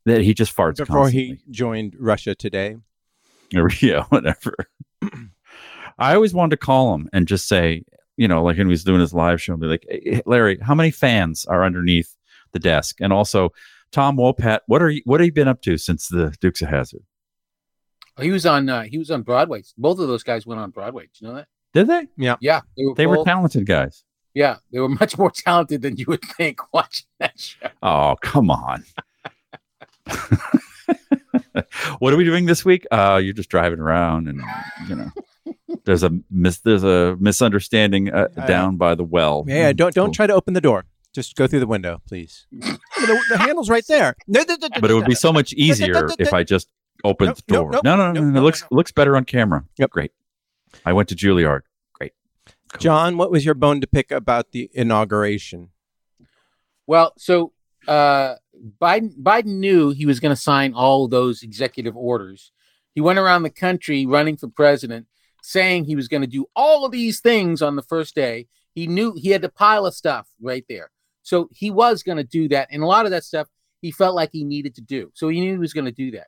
that 0.07 0.21
he 0.21 0.33
just 0.33 0.55
farts 0.55 0.77
Before 0.77 1.03
constantly. 1.03 1.41
he 1.45 1.51
joined 1.51 1.95
Russia 1.99 2.33
today. 2.33 2.77
Or, 3.55 3.69
yeah, 3.81 4.05
whatever. 4.09 4.55
I 5.99 6.15
always 6.15 6.33
wanted 6.33 6.51
to 6.51 6.57
call 6.65 6.95
him 6.95 7.07
and 7.13 7.27
just 7.27 7.47
say, 7.47 7.83
you 8.17 8.27
know, 8.27 8.43
like 8.43 8.57
when 8.57 8.65
he 8.67 8.71
was 8.71 8.83
doing 8.83 8.99
his 9.01 9.13
live 9.13 9.39
show, 9.39 9.53
and 9.53 9.61
be 9.61 9.67
like, 9.67 9.85
hey, 9.89 10.21
Larry, 10.25 10.57
how 10.61 10.73
many 10.73 10.89
fans 10.91 11.45
are 11.45 11.63
underneath 11.63 12.15
the 12.51 12.59
desk? 12.59 12.97
And 12.99 13.13
also, 13.13 13.51
Tom 13.91 14.17
Wopat, 14.17 14.61
what 14.67 14.81
are 14.81 14.89
you, 14.89 15.01
what 15.05 15.19
have 15.19 15.25
you 15.27 15.31
been 15.33 15.47
up 15.47 15.61
to 15.61 15.77
since 15.77 16.07
the 16.07 16.33
Dukes 16.41 16.61
of 16.63 16.69
Hazzard? 16.69 17.03
He 18.19 18.31
was 18.31 18.45
on 18.45 18.67
uh, 18.69 18.83
he 18.83 18.97
was 18.97 19.11
on 19.11 19.21
Broadway. 19.23 19.63
Both 19.77 19.99
of 19.99 20.07
those 20.07 20.23
guys 20.23 20.45
went 20.45 20.59
on 20.59 20.71
Broadway. 20.71 21.03
Do 21.05 21.09
you 21.19 21.27
know 21.27 21.35
that? 21.35 21.47
Did 21.73 21.87
they? 21.87 22.07
Yeah, 22.17 22.61
they 22.75 22.85
were. 22.85 22.95
They 22.95 23.07
were 23.07 23.23
talented 23.23 23.65
guys. 23.65 24.03
yeah, 24.33 24.57
they 24.71 24.79
were 24.79 24.89
much 24.89 25.17
more 25.17 25.31
talented 25.31 25.81
than 25.81 25.97
you 25.97 26.05
would 26.07 26.21
think 26.23 26.59
watching 26.73 27.05
that 27.19 27.39
show. 27.39 27.67
Oh, 27.83 28.15
come 28.21 28.49
on. 28.49 28.83
what 31.99 32.13
are 32.13 32.17
we 32.17 32.23
doing 32.23 32.45
this 32.45 32.63
week? 32.65 32.85
Uh, 32.91 33.19
you're 33.23 33.33
just 33.33 33.49
driving 33.49 33.79
around, 33.79 34.27
and 34.27 34.41
you 34.87 34.95
know, 34.95 35.11
there's 35.85 36.03
a 36.03 36.11
mis- 36.31 36.59
there's 36.59 36.83
a 36.83 37.15
misunderstanding 37.19 38.11
uh, 38.13 38.27
Uh, 38.37 38.45
down 38.47 38.77
by 38.77 38.95
the 38.95 39.03
well. 39.03 39.43
Yeah, 39.47 39.73
don't 39.73 39.93
don't 39.93 40.07
Cool. 40.07 40.13
try 40.13 40.27
to 40.27 40.33
open 40.33 40.53
the 40.53 40.61
door. 40.61 40.85
Just 41.13 41.35
go 41.35 41.47
through 41.47 41.61
the 41.61 41.67
window, 41.67 42.01
please. 42.07 42.45
the, 42.51 43.21
the 43.29 43.37
handle's 43.37 43.69
right 43.69 43.85
there. 43.87 44.15
No, 44.27 44.41
no, 44.47 44.55
no, 44.61 44.67
no, 44.73 44.81
But 44.81 44.91
it 44.91 44.93
would 44.93 45.05
be 45.07 45.15
so 45.15 45.33
much 45.33 45.51
easier 45.53 46.07
if 46.19 46.31
I 46.33 46.43
just 46.43 46.67
opened 47.03 47.29
Nope, 47.29 47.37
the 47.47 47.53
door. 47.53 47.71
nope, 47.71 47.83
no, 47.83 47.95
no, 47.95 48.07
no, 48.07 48.13
nope, 48.13 48.23
no, 48.23 48.29
no, 48.31 48.39
It 48.39 48.43
looks 48.43 48.63
looks 48.71 48.91
better 48.91 49.15
on 49.15 49.25
camera. 49.25 49.63
Yep. 49.77 49.89
great. 49.91 50.11
I 50.85 50.93
went 50.93 51.09
to 51.09 51.15
Juilliard. 51.15 51.61
Great. 51.93 52.13
Cool. 52.73 52.79
John, 52.79 53.17
what 53.17 53.31
was 53.31 53.45
your 53.45 53.55
bone 53.55 53.81
to 53.81 53.87
pick 53.87 54.11
about 54.11 54.51
the 54.51 54.69
inauguration? 54.73 55.69
Well, 56.85 57.13
so 57.17 57.53
uh, 57.87 58.35
Biden 58.81 59.15
Biden 59.21 59.57
knew 59.59 59.91
he 59.91 60.05
was 60.05 60.19
going 60.19 60.35
to 60.35 60.41
sign 60.41 60.73
all 60.73 61.07
those 61.07 61.43
executive 61.43 61.95
orders. 61.95 62.51
He 62.95 63.01
went 63.01 63.19
around 63.19 63.43
the 63.43 63.49
country 63.49 64.05
running 64.05 64.37
for 64.37 64.47
president, 64.47 65.07
saying 65.43 65.85
he 65.85 65.95
was 65.95 66.07
going 66.07 66.21
to 66.21 66.27
do 66.27 66.45
all 66.55 66.85
of 66.85 66.91
these 66.91 67.19
things 67.19 67.61
on 67.61 67.75
the 67.75 67.83
first 67.83 68.15
day. 68.15 68.47
He 68.73 68.87
knew 68.87 69.13
he 69.15 69.29
had 69.29 69.43
a 69.43 69.49
pile 69.49 69.85
of 69.85 69.93
stuff 69.95 70.27
right 70.41 70.65
there, 70.69 70.91
so 71.23 71.49
he 71.53 71.71
was 71.71 72.03
going 72.03 72.17
to 72.17 72.23
do 72.23 72.47
that, 72.49 72.67
and 72.71 72.83
a 72.83 72.87
lot 72.87 73.05
of 73.05 73.11
that 73.11 73.23
stuff 73.23 73.47
he 73.81 73.91
felt 73.91 74.15
like 74.15 74.29
he 74.31 74.43
needed 74.43 74.73
to 74.75 74.81
do. 74.81 75.11
So 75.13 75.27
he 75.29 75.39
knew 75.39 75.51
he 75.51 75.57
was 75.57 75.73
going 75.73 75.85
to 75.85 75.91
do 75.91 76.11
that. 76.11 76.27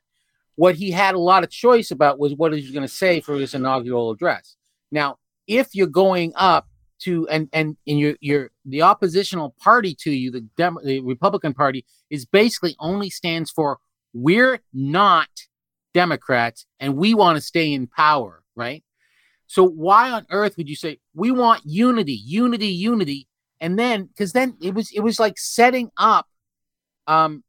What 0.59 0.75
he 0.75 0.91
had 0.91 1.15
a 1.15 1.19
lot 1.19 1.45
of 1.45 1.49
choice 1.49 1.89
about 1.89 2.19
was 2.19 2.33
what 2.35 2.51
he 2.51 2.59
was 2.59 2.71
going 2.71 2.85
to 2.85 2.93
say 2.93 3.21
for 3.21 3.35
his 3.35 3.53
inaugural 3.53 4.11
address. 4.11 4.57
Now, 4.91 5.15
if 5.47 5.73
you're 5.73 5.87
going 5.87 6.33
up 6.35 6.67
to 7.03 7.25
and 7.29 7.47
and 7.53 7.77
and 7.87 7.97
your 7.97 8.15
your 8.19 8.51
the 8.65 8.81
oppositional 8.81 9.55
party 9.57 9.95
to 10.01 10.11
you, 10.11 10.31
the 10.31 10.41
Dem- 10.57 10.83
the 10.83 10.99
Republican 10.99 11.53
Party, 11.53 11.85
is 12.09 12.25
basically 12.25 12.75
only 12.77 13.09
stands 13.09 13.49
for 13.49 13.77
we're 14.11 14.59
not 14.73 15.29
Democrats 15.93 16.65
and 16.77 16.97
we 16.97 17.13
want 17.13 17.37
to 17.37 17.41
stay 17.41 17.71
in 17.71 17.87
power, 17.87 18.43
right? 18.53 18.83
So 19.47 19.63
why 19.63 20.11
on 20.11 20.25
earth 20.29 20.57
would 20.57 20.67
you 20.67 20.75
say 20.75 20.99
we 21.13 21.31
want 21.31 21.61
unity, 21.63 22.19
unity, 22.21 22.67
unity, 22.67 23.29
and 23.61 23.79
then 23.79 24.07
because 24.07 24.33
then 24.33 24.57
it 24.61 24.73
was 24.73 24.91
it 24.91 24.99
was 24.99 25.21
like 25.21 25.37
setting 25.37 25.89
up 25.95 26.27
um 27.07 27.45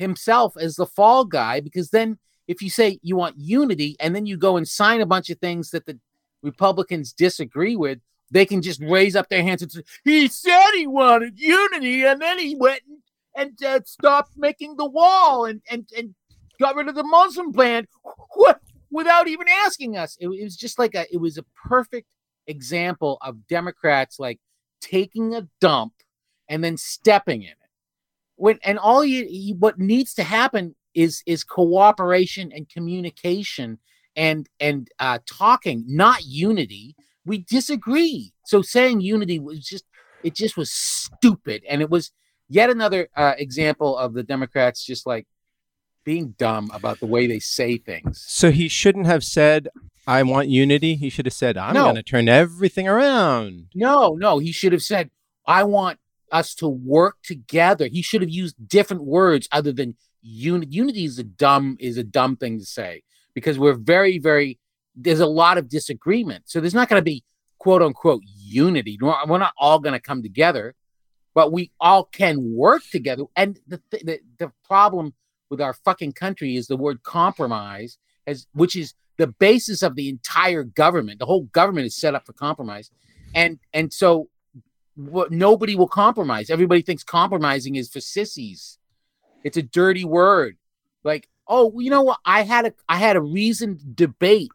himself 0.00 0.56
as 0.56 0.76
the 0.76 0.86
fall 0.86 1.24
guy 1.24 1.60
because 1.60 1.90
then 1.90 2.18
if 2.48 2.62
you 2.62 2.70
say 2.70 2.98
you 3.02 3.14
want 3.14 3.36
unity 3.38 3.96
and 4.00 4.16
then 4.16 4.26
you 4.26 4.36
go 4.36 4.56
and 4.56 4.66
sign 4.66 5.00
a 5.00 5.06
bunch 5.06 5.30
of 5.30 5.38
things 5.38 5.70
that 5.70 5.86
the 5.86 5.98
Republicans 6.42 7.12
disagree 7.12 7.76
with, 7.76 8.00
they 8.30 8.46
can 8.46 8.62
just 8.62 8.80
raise 8.80 9.14
up 9.14 9.28
their 9.28 9.42
hands 9.42 9.62
and 9.62 9.70
say, 9.70 9.82
he 10.04 10.26
said 10.26 10.70
he 10.74 10.86
wanted 10.86 11.38
unity, 11.38 12.04
and 12.04 12.20
then 12.20 12.38
he 12.38 12.56
went 12.56 12.82
and, 13.36 13.50
and 13.60 13.64
uh, 13.64 13.80
stopped 13.84 14.32
making 14.36 14.76
the 14.76 14.88
wall 14.88 15.44
and, 15.44 15.60
and, 15.70 15.88
and 15.96 16.14
got 16.58 16.74
rid 16.76 16.88
of 16.88 16.94
the 16.94 17.04
Muslim 17.04 17.52
ban 17.52 17.86
without 18.90 19.28
even 19.28 19.46
asking 19.48 19.96
us. 19.96 20.16
It, 20.18 20.28
it 20.28 20.44
was 20.44 20.56
just 20.56 20.78
like 20.78 20.94
a, 20.94 21.12
it 21.12 21.18
was 21.18 21.38
a 21.38 21.44
perfect 21.68 22.08
example 22.46 23.18
of 23.20 23.46
Democrats 23.48 24.18
like 24.18 24.40
taking 24.80 25.34
a 25.34 25.46
dump 25.60 25.92
and 26.48 26.64
then 26.64 26.76
stepping 26.76 27.42
in. 27.42 27.54
When 28.40 28.58
and 28.64 28.78
all 28.78 29.04
you, 29.04 29.26
you 29.28 29.54
what 29.56 29.78
needs 29.78 30.14
to 30.14 30.22
happen 30.22 30.74
is 30.94 31.22
is 31.26 31.44
cooperation 31.44 32.50
and 32.54 32.66
communication 32.68 33.78
and 34.16 34.48
and 34.58 34.88
uh, 34.98 35.18
talking, 35.26 35.84
not 35.86 36.24
unity. 36.24 36.96
We 37.26 37.38
disagree. 37.38 38.32
So 38.46 38.62
saying 38.62 39.02
unity 39.02 39.38
was 39.38 39.60
just 39.62 39.84
it 40.22 40.34
just 40.34 40.56
was 40.56 40.72
stupid, 40.72 41.64
and 41.68 41.82
it 41.82 41.90
was 41.90 42.12
yet 42.48 42.70
another 42.70 43.08
uh, 43.14 43.34
example 43.36 43.96
of 43.98 44.14
the 44.14 44.22
Democrats 44.22 44.82
just 44.86 45.06
like 45.06 45.26
being 46.02 46.34
dumb 46.38 46.70
about 46.72 46.98
the 47.00 47.06
way 47.06 47.26
they 47.26 47.40
say 47.40 47.76
things. 47.76 48.24
So 48.26 48.50
he 48.50 48.68
shouldn't 48.68 49.06
have 49.06 49.22
said, 49.22 49.68
"I 50.06 50.22
want 50.22 50.48
unity." 50.48 50.94
He 50.96 51.10
should 51.10 51.26
have 51.26 51.34
said, 51.34 51.58
"I'm 51.58 51.74
No. 51.74 51.84
going 51.84 51.96
to 51.96 52.02
turn 52.02 52.26
everything 52.26 52.88
around." 52.88 53.66
No, 53.74 54.14
no, 54.14 54.38
he 54.38 54.50
should 54.50 54.72
have 54.72 54.82
said, 54.82 55.10
"I 55.46 55.64
want 55.64 55.99
us 56.32 56.54
to 56.56 56.68
work 56.68 57.16
together." 57.22 57.86
He 57.86 58.02
should 58.02 58.22
have 58.22 58.30
used 58.30 58.68
different 58.68 59.04
words 59.04 59.48
other 59.52 59.72
than 59.72 59.96
unity. 60.22 60.72
Unity 60.72 61.04
is 61.04 61.18
a 61.18 61.24
dumb 61.24 61.76
is 61.80 61.96
a 61.96 62.04
dumb 62.04 62.36
thing 62.36 62.58
to 62.58 62.64
say 62.64 63.02
because 63.34 63.58
we're 63.58 63.74
very, 63.74 64.18
very. 64.18 64.58
There's 64.96 65.20
a 65.20 65.26
lot 65.26 65.56
of 65.56 65.68
disagreement, 65.68 66.44
so 66.46 66.60
there's 66.60 66.74
not 66.74 66.88
going 66.88 67.00
to 67.00 67.04
be 67.04 67.24
quote 67.58 67.82
unquote 67.82 68.22
unity. 68.24 68.98
We're 69.00 69.38
not 69.38 69.54
all 69.56 69.78
going 69.78 69.92
to 69.92 70.00
come 70.00 70.22
together, 70.22 70.74
but 71.34 71.52
we 71.52 71.70
all 71.80 72.04
can 72.04 72.54
work 72.54 72.82
together. 72.90 73.24
And 73.36 73.58
the 73.66 73.80
th- 73.90 74.02
the, 74.02 74.20
the 74.38 74.52
problem 74.64 75.14
with 75.48 75.60
our 75.60 75.74
fucking 75.74 76.12
country 76.12 76.56
is 76.56 76.66
the 76.66 76.76
word 76.76 77.02
compromise, 77.02 77.98
as 78.26 78.46
which 78.52 78.74
is 78.74 78.94
the 79.16 79.28
basis 79.28 79.82
of 79.82 79.94
the 79.94 80.08
entire 80.08 80.64
government. 80.64 81.18
The 81.18 81.26
whole 81.26 81.44
government 81.44 81.86
is 81.86 81.96
set 81.96 82.14
up 82.14 82.26
for 82.26 82.32
compromise, 82.32 82.90
and 83.34 83.58
and 83.72 83.92
so 83.92 84.28
what 84.96 85.32
nobody 85.32 85.74
will 85.76 85.88
compromise. 85.88 86.50
Everybody 86.50 86.82
thinks 86.82 87.02
compromising 87.02 87.76
is 87.76 87.88
for 87.88 88.00
sissies. 88.00 88.78
It's 89.44 89.56
a 89.56 89.62
dirty 89.62 90.04
word. 90.04 90.56
Like, 91.04 91.28
oh, 91.46 91.78
you 91.78 91.90
know 91.90 92.02
what? 92.02 92.20
I 92.24 92.42
had 92.42 92.66
a 92.66 92.74
I 92.88 92.96
had 92.96 93.16
a 93.16 93.20
reasoned 93.20 93.96
debate. 93.96 94.50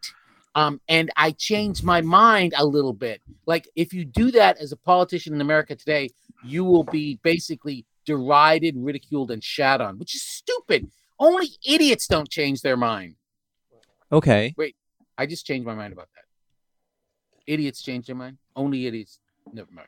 Um, 0.56 0.80
and 0.88 1.12
I 1.18 1.32
changed 1.32 1.84
my 1.84 2.00
mind 2.00 2.54
a 2.56 2.65
little 2.65 2.94
bit. 2.94 3.22
Like, 3.46 3.68
if 3.75 3.92
you 3.92 4.06
do 4.06 4.32
that 4.32 4.58
as 4.58 4.72
a 4.72 4.77
politician 4.77 5.34
in 5.34 5.42
America 5.42 5.75
today, 5.75 6.12
you 6.46 6.63
will 6.63 6.86
be 6.86 7.20
basically 7.24 7.86
derided, 8.06 8.75
ridiculed, 8.77 9.32
and 9.32 9.44
shat 9.44 9.82
on, 9.82 10.00
which 10.00 10.15
is 10.15 10.24
stupid. 10.24 10.89
Only 11.20 11.50
idiots 11.65 12.08
don't 12.08 12.30
change 12.30 12.62
their 12.62 12.77
mind. 12.77 13.15
Okay. 14.12 14.54
Wait, 14.58 14.77
I 15.18 15.25
just 15.25 15.46
changed 15.46 15.65
my 15.65 15.75
mind 15.75 15.92
about 15.92 16.08
that. 16.15 17.51
Idiots 17.51 17.82
change 17.82 18.08
their 18.08 18.15
mind. 18.15 18.38
Only 18.56 18.88
idiots. 18.88 19.20
Never 19.51 19.72
mind. 19.74 19.88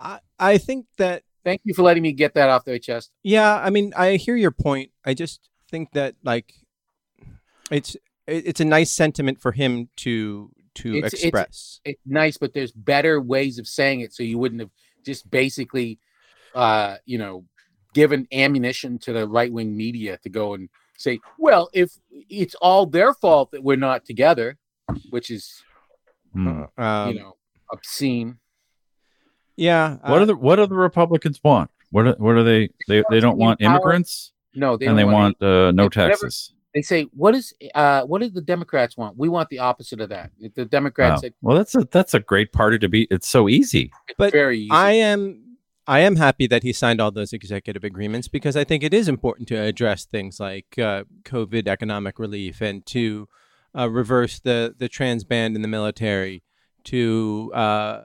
I 0.00 0.20
I 0.38 0.58
think 0.58 0.86
that 0.98 1.22
Thank 1.44 1.62
you 1.64 1.72
for 1.74 1.82
letting 1.82 2.02
me 2.02 2.12
get 2.12 2.34
that 2.34 2.50
off 2.50 2.64
their 2.64 2.78
chest. 2.78 3.10
yeah, 3.22 3.56
I 3.56 3.70
mean, 3.70 3.92
I 3.96 4.16
hear 4.16 4.36
your 4.36 4.50
point. 4.50 4.90
I 5.04 5.14
just 5.14 5.48
think 5.70 5.92
that 5.92 6.14
like 6.22 6.52
it's 7.70 7.96
it's 8.26 8.60
a 8.60 8.64
nice 8.64 8.90
sentiment 8.90 9.40
for 9.40 9.52
him 9.52 9.88
to 9.96 10.50
to 10.74 10.94
It's- 10.96 11.12
it's- 11.14 11.24
express. 11.24 11.80
It's 11.84 12.00
nice, 12.06 12.36
but 12.38 12.52
there's 12.54 12.72
better 12.72 13.20
ways 13.20 13.58
of 13.58 13.66
saying 13.66 14.00
it, 14.00 14.12
so 14.12 14.22
you 14.22 14.38
wouldn't 14.38 14.60
have 14.60 14.70
just 15.04 15.28
basically, 15.30 15.98
uh, 16.54 16.98
you 17.06 17.18
know, 17.18 17.44
given 17.94 18.28
ammunition 18.32 18.98
to 19.00 19.12
the 19.12 19.26
right 19.26 19.52
wing 19.52 19.76
media 19.76 20.18
to 20.22 20.28
go 20.28 20.54
and 20.54 20.68
say, 20.96 21.18
well, 21.38 21.68
if 21.72 21.90
it's 22.28 22.54
all 22.56 22.86
their 22.86 23.12
fault 23.14 23.50
that 23.50 23.64
we're 23.64 23.76
not 23.76 24.04
together, 24.04 24.58
which 25.10 25.30
is 25.30 25.62
um, 26.34 26.68
you 26.76 27.14
know 27.18 27.36
obscene. 27.72 28.38
Yeah. 29.60 29.98
What 30.10 30.18
uh, 30.18 30.22
are 30.22 30.26
the 30.26 30.36
what 30.36 30.56
do 30.56 30.66
the 30.66 30.74
Republicans 30.74 31.38
want? 31.44 31.70
What 31.90 32.06
are, 32.06 32.14
what 32.18 32.34
are 32.36 32.42
they? 32.42 32.70
They 32.88 33.02
they 33.10 33.20
don't 33.20 33.38
want 33.38 33.60
immigrants 33.60 34.32
No, 34.54 34.76
they 34.76 34.86
and 34.86 34.96
they 34.98 35.02
don't 35.02 35.12
want 35.12 35.42
uh, 35.42 35.70
no 35.72 35.86
It's 35.86 35.96
never- 35.96 36.10
taxes. 36.10 36.52
they 36.74 36.82
say, 36.82 37.02
"What 37.22 37.34
is 37.34 37.52
uh, 37.74 38.02
what 38.04 38.20
do 38.22 38.30
the 38.30 38.40
Democrats 38.54 38.96
want? 38.96 39.16
We 39.18 39.28
want 39.28 39.48
the 39.50 39.58
opposite 39.60 40.00
of 40.00 40.08
that." 40.10 40.30
If 40.40 40.54
the 40.54 40.64
Democrats 40.64 41.16
Wow. 41.18 41.20
said, 41.20 41.34
Well, 41.42 41.56
that's 41.58 41.74
a 41.74 41.84
that's 41.96 42.14
a 42.14 42.20
great 42.20 42.52
party 42.52 42.78
to 42.78 42.88
be. 42.88 43.06
It's 43.10 43.28
so 43.28 43.48
easy. 43.48 43.90
it's 44.08 44.16
But 44.16 44.32
very 44.32 44.58
easy. 44.60 44.70
I 44.70 44.92
am 44.92 45.18
I 45.86 46.00
am 46.00 46.16
happy 46.16 46.46
that 46.46 46.62
he 46.62 46.72
signed 46.72 47.00
all 47.00 47.10
those 47.10 47.32
executive 47.32 47.82
agreements 47.82 48.28
because 48.28 48.56
I 48.56 48.64
think 48.64 48.84
it 48.84 48.94
is 48.94 49.08
important 49.08 49.48
to 49.48 49.56
address 49.56 50.04
things 50.04 50.38
like 50.38 50.78
uh, 50.78 51.04
COVID 51.24 51.66
economic 51.66 52.18
relief 52.20 52.60
and 52.60 52.86
to 52.86 53.28
uh, 53.76 53.90
reverse 53.90 54.38
the 54.38 54.74
the 54.78 54.88
trans 54.88 55.24
ban 55.24 55.56
in 55.56 55.62
the 55.62 55.68
military. 55.78 56.42
To 56.84 57.50
uh, 57.54 58.04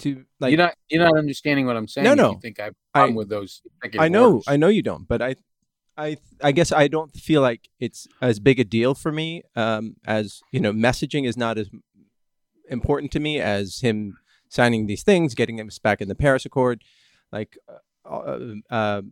to 0.00 0.24
like 0.40 0.50
you're 0.50 0.58
not 0.58 0.74
you're 0.88 1.02
not 1.02 1.16
understanding 1.16 1.66
what 1.66 1.76
I'm 1.76 1.88
saying. 1.88 2.04
No, 2.04 2.14
no. 2.14 2.32
You 2.32 2.40
think 2.40 2.60
I 2.60 2.64
have 2.64 2.72
a 2.72 2.76
I- 2.94 2.98
problem 3.00 3.16
with 3.16 3.28
those? 3.28 3.62
I 3.98 4.08
know, 4.08 4.32
orders. 4.32 4.44
I 4.48 4.56
know 4.56 4.68
you 4.68 4.82
don't, 4.82 5.06
but 5.08 5.22
I, 5.22 5.36
I, 5.96 6.16
I 6.42 6.52
guess 6.52 6.72
I 6.72 6.88
don't 6.88 7.12
feel 7.12 7.42
like 7.42 7.68
it's 7.78 8.06
as 8.20 8.40
big 8.40 8.58
a 8.58 8.64
deal 8.64 8.94
for 8.94 9.12
me. 9.12 9.42
Um, 9.54 9.96
as 10.06 10.40
you 10.52 10.60
know, 10.60 10.72
messaging 10.72 11.26
is 11.26 11.36
not 11.36 11.58
as 11.58 11.68
important 12.68 13.12
to 13.12 13.20
me 13.20 13.40
as 13.40 13.80
him 13.80 14.16
signing 14.48 14.86
these 14.86 15.02
things, 15.02 15.34
getting 15.34 15.60
us 15.60 15.78
back 15.78 16.00
in 16.00 16.08
the 16.08 16.14
Paris 16.14 16.44
Accord, 16.44 16.82
like, 17.32 17.56
uh, 17.68 18.08
uh, 18.08 18.54
uh, 18.70 19.02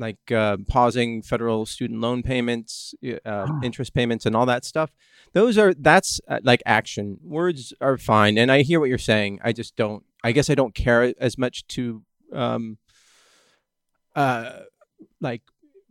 like 0.00 0.32
uh, 0.32 0.56
pausing 0.66 1.22
federal 1.22 1.66
student 1.66 2.00
loan 2.00 2.22
payments, 2.22 2.94
uh, 3.24 3.46
interest 3.62 3.94
payments, 3.94 4.26
and 4.26 4.34
all 4.34 4.46
that 4.46 4.64
stuff. 4.64 4.90
Those 5.32 5.58
are 5.58 5.74
that's 5.74 6.20
uh, 6.26 6.40
like 6.42 6.62
action. 6.66 7.18
Words 7.22 7.72
are 7.80 7.98
fine, 7.98 8.38
and 8.38 8.50
I 8.50 8.62
hear 8.62 8.80
what 8.80 8.88
you're 8.88 8.98
saying. 8.98 9.38
I 9.44 9.52
just 9.52 9.76
don't. 9.76 10.04
I 10.24 10.32
guess 10.32 10.50
I 10.50 10.54
don't 10.54 10.74
care 10.74 11.14
as 11.20 11.38
much 11.38 11.66
to. 11.68 12.02
Um, 12.32 12.78
uh, 14.16 14.60
like 15.20 15.42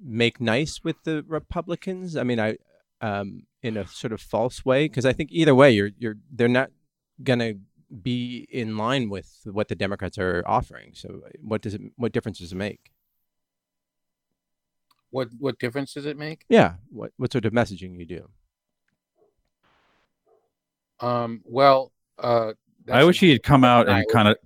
make 0.04 0.42
nice 0.42 0.82
with 0.84 1.04
the 1.04 1.24
Republicans. 1.28 2.18
I 2.18 2.24
mean, 2.24 2.40
I 2.40 2.58
um, 3.02 3.44
in 3.62 3.78
a 3.78 3.88
sort 3.88 4.14
of 4.14 4.22
false 4.22 4.66
way 4.66 4.86
because 4.86 5.06
I 5.06 5.14
think 5.14 5.30
either 5.32 5.56
way, 5.56 5.72
you're 5.72 5.92
you're 5.98 6.16
they're 6.32 6.48
not 6.48 6.72
gonna 7.24 7.54
be 8.02 8.48
in 8.52 8.78
line 8.78 9.10
with 9.10 9.42
what 9.46 9.68
the 9.68 9.76
Democrats 9.76 10.18
are 10.18 10.44
offering. 10.46 10.92
So 10.94 11.22
what 11.42 11.62
does 11.62 11.74
it 11.74 11.82
what 11.96 12.12
difference 12.12 12.40
does 12.40 12.52
it 12.52 12.58
make? 12.58 12.92
What 15.12 15.30
what 15.40 15.58
difference 15.60 15.94
does 15.94 16.06
it 16.06 16.18
make? 16.18 16.46
Yeah, 16.50 16.76
what 16.90 17.12
what 17.18 17.32
sort 17.32 17.46
of 17.46 17.54
messaging 17.54 17.98
you 17.98 18.06
do? 18.06 18.30
Um, 21.00 21.42
well, 21.46 21.92
uh, 22.18 22.54
I 22.92 23.04
wish 23.04 23.20
he 23.20 23.30
had 23.32 23.44
come 23.44 23.64
out 23.64 23.88
and 23.88 24.06
kind 24.12 24.28
of 24.28 24.38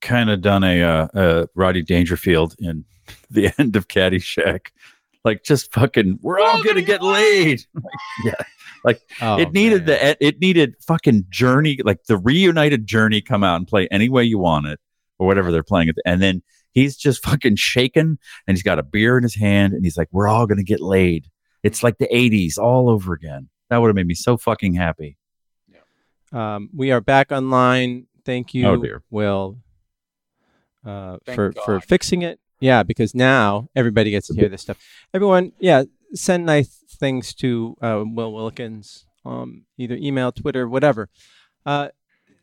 kind 0.00 0.30
of 0.30 0.40
done 0.40 0.64
a 0.64 0.82
uh, 0.82 1.08
uh, 1.14 1.46
Roddy 1.54 1.82
Dangerfield 1.82 2.54
in 2.58 2.84
the 3.30 3.52
end 3.58 3.76
of 3.76 3.88
Caddyshack, 3.88 4.68
like 5.24 5.42
just 5.42 5.72
fucking 5.72 6.18
we're 6.22 6.40
all 6.40 6.62
gonna 6.62 6.82
get 6.82 7.02
laid. 7.02 7.62
Like, 8.84 9.00
yeah, 9.20 9.36
Oh, 9.36 9.38
it 9.38 9.52
needed 9.52 9.86
man. 9.86 10.16
the 10.18 10.26
it 10.26 10.40
needed 10.40 10.74
fucking 10.84 11.26
Journey, 11.30 11.78
like 11.84 12.02
the 12.08 12.16
reunited 12.16 12.84
Journey, 12.84 13.20
come 13.20 13.44
out 13.44 13.54
and 13.54 13.66
play 13.68 13.86
any 13.92 14.08
way 14.08 14.24
you 14.24 14.38
want 14.40 14.66
it 14.66 14.80
or 15.20 15.26
whatever 15.28 15.52
they're 15.52 15.62
playing 15.62 15.86
it, 15.88 15.96
and 16.04 16.20
then 16.20 16.42
he's 16.72 16.96
just 16.96 17.22
fucking 17.24 17.56
shaking 17.56 18.18
and 18.46 18.56
he's 18.56 18.62
got 18.62 18.78
a 18.78 18.82
beer 18.82 19.16
in 19.16 19.22
his 19.22 19.34
hand 19.36 19.72
and 19.72 19.84
he's 19.84 19.96
like, 19.96 20.08
"We're 20.12 20.28
all 20.28 20.46
gonna 20.46 20.62
get 20.62 20.80
laid." 20.80 21.28
It's 21.62 21.82
like 21.82 21.98
the 21.98 22.08
'80s 22.12 22.58
all 22.58 22.88
over 22.90 23.12
again. 23.12 23.48
That 23.70 23.78
would 23.78 23.88
have 23.88 23.96
made 23.96 24.06
me 24.06 24.14
so 24.14 24.36
fucking 24.36 24.74
happy. 24.74 25.16
Um, 26.32 26.70
we 26.74 26.90
are 26.90 27.00
back 27.00 27.30
online. 27.30 28.06
Thank 28.24 28.54
you, 28.54 28.66
Oh, 28.66 28.76
dear. 28.76 29.02
Will, 29.10 29.58
uh, 30.84 31.18
Thank 31.26 31.36
for 31.36 31.52
for 31.64 31.80
fixing 31.80 32.22
it. 32.22 32.40
Yeah, 32.60 32.82
because 32.84 33.14
now 33.14 33.68
everybody 33.74 34.10
gets 34.12 34.28
to 34.28 34.34
hear 34.34 34.48
this 34.48 34.62
stuff. 34.62 34.78
Everyone, 35.12 35.52
yeah, 35.58 35.82
send 36.14 36.46
nice 36.46 36.68
things 36.88 37.34
to 37.34 37.76
uh, 37.82 38.04
Will 38.06 38.32
Wilkins, 38.32 39.04
um, 39.24 39.64
either 39.78 39.96
email, 39.96 40.30
Twitter, 40.32 40.68
whatever. 40.68 41.08
Uh, 41.66 41.88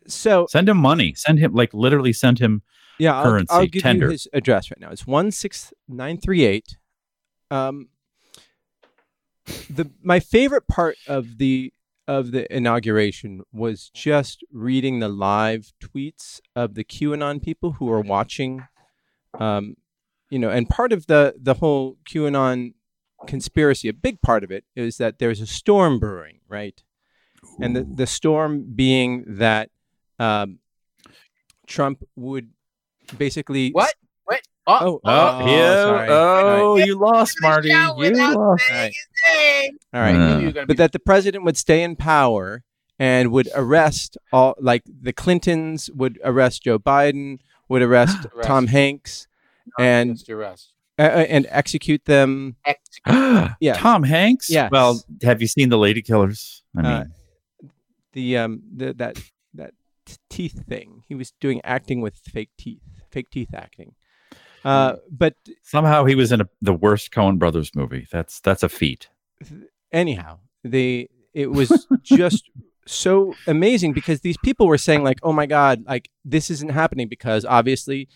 so 0.06 0.46
Send 0.50 0.68
him 0.68 0.76
money. 0.76 1.14
Send 1.14 1.38
him 1.38 1.52
like 1.54 1.72
literally 1.74 2.12
send 2.12 2.38
him. 2.38 2.62
Yeah, 3.00 3.20
I'll, 3.20 3.42
I'll 3.48 3.66
give 3.66 3.82
tender. 3.82 4.06
you 4.06 4.12
his 4.12 4.28
address 4.32 4.70
right 4.70 4.80
now. 4.80 4.90
It's 4.90 5.06
one 5.06 5.30
six 5.30 5.72
nine 5.88 6.18
three 6.18 6.44
eight. 6.44 6.76
Um, 7.50 7.88
the 9.68 9.90
my 10.02 10.20
favorite 10.20 10.68
part 10.68 10.96
of 11.06 11.38
the 11.38 11.72
of 12.06 12.32
the 12.32 12.52
inauguration 12.54 13.42
was 13.52 13.90
just 13.94 14.44
reading 14.52 14.98
the 14.98 15.08
live 15.08 15.72
tweets 15.82 16.40
of 16.56 16.74
the 16.74 16.84
QAnon 16.84 17.42
people 17.42 17.72
who 17.72 17.90
are 17.90 18.00
watching. 18.00 18.66
Um, 19.38 19.76
you 20.28 20.38
know, 20.38 20.50
and 20.50 20.68
part 20.68 20.92
of 20.92 21.06
the 21.06 21.34
the 21.40 21.54
whole 21.54 21.98
QAnon 22.08 22.74
conspiracy, 23.26 23.88
a 23.88 23.92
big 23.92 24.20
part 24.22 24.44
of 24.44 24.50
it 24.50 24.64
is 24.74 24.96
that 24.96 25.18
there's 25.18 25.40
a 25.40 25.46
storm 25.46 25.98
brewing, 25.98 26.40
right? 26.48 26.82
And 27.60 27.74
the, 27.74 27.82
the 27.82 28.06
storm 28.06 28.66
being 28.74 29.24
that 29.26 29.70
um, 30.18 30.58
Trump 31.66 32.02
would 32.16 32.50
basically 33.18 33.70
What? 33.70 33.92
What? 34.24 34.40
Oh, 34.66 34.76
Oh, 34.76 35.00
Oh, 35.04 35.38
oh, 35.42 35.46
yeah. 35.46 35.82
sorry. 35.84 36.08
Oh, 36.10 36.76
you 36.76 36.96
lost, 36.98 37.36
Marty. 37.40 37.68
You 37.70 37.74
lost. 37.74 38.36
All 38.36 38.56
right. 38.70 38.92
All 39.92 40.00
right. 40.00 40.14
Uh, 40.14 40.50
but 40.52 40.68
be- 40.68 40.74
that 40.74 40.92
the 40.92 40.98
president 41.00 41.44
would 41.44 41.56
stay 41.56 41.82
in 41.82 41.96
power 41.96 42.62
and 42.98 43.32
would 43.32 43.48
arrest 43.54 44.16
all 44.32 44.54
like 44.60 44.82
the 44.86 45.12
Clintons 45.12 45.90
would 45.90 46.20
arrest 46.22 46.62
Joe 46.62 46.78
Biden, 46.78 47.38
would 47.68 47.82
arrest 47.82 48.26
Arrest. 48.34 48.46
Tom 48.46 48.66
Hanks 48.68 49.26
and 49.78 50.22
arrest. 50.28 50.72
uh, 50.98 51.02
uh, 51.02 51.26
and 51.28 51.46
execute 51.50 52.04
them. 52.04 52.56
Execute. 52.64 53.50
Yeah. 53.60 53.72
Tom 53.74 54.02
Hanks. 54.04 54.48
Yeah. 54.50 54.68
Well, 54.70 55.02
have 55.22 55.40
you 55.40 55.48
seen 55.48 55.70
the 55.70 55.78
Ladykillers? 55.78 56.60
I 56.76 56.82
mean, 56.82 56.92
Uh, 56.92 57.04
The 58.12 58.36
um 58.38 58.62
the 58.76 58.92
that 58.94 59.18
that 59.54 59.72
teeth 60.28 60.64
thing. 60.68 61.02
He 61.08 61.14
was 61.14 61.32
doing 61.40 61.60
acting 61.64 62.00
with 62.00 62.16
fake 62.16 62.50
teeth, 62.58 62.82
fake 63.10 63.30
teeth 63.30 63.54
acting. 63.54 63.94
Uh, 64.64 64.96
but 65.10 65.34
somehow 65.62 66.04
he 66.04 66.14
was 66.14 66.32
in 66.32 66.42
a, 66.42 66.48
the 66.60 66.74
worst 66.74 67.10
Coen 67.10 67.38
Brothers 67.38 67.70
movie. 67.74 68.06
That's 68.10 68.40
that's 68.40 68.62
a 68.62 68.68
feat. 68.68 69.08
anyhow, 69.92 70.38
the 70.62 71.10
it 71.32 71.50
was 71.50 71.86
just 72.02 72.50
so 72.86 73.34
amazing 73.46 73.92
because 73.92 74.20
these 74.20 74.36
people 74.38 74.66
were 74.66 74.78
saying 74.78 75.02
like, 75.02 75.18
"Oh 75.22 75.32
my 75.32 75.46
God, 75.46 75.84
like 75.86 76.10
this 76.24 76.50
isn't 76.50 76.70
happening 76.72 77.08
because 77.08 77.44
obviously, 77.44 78.08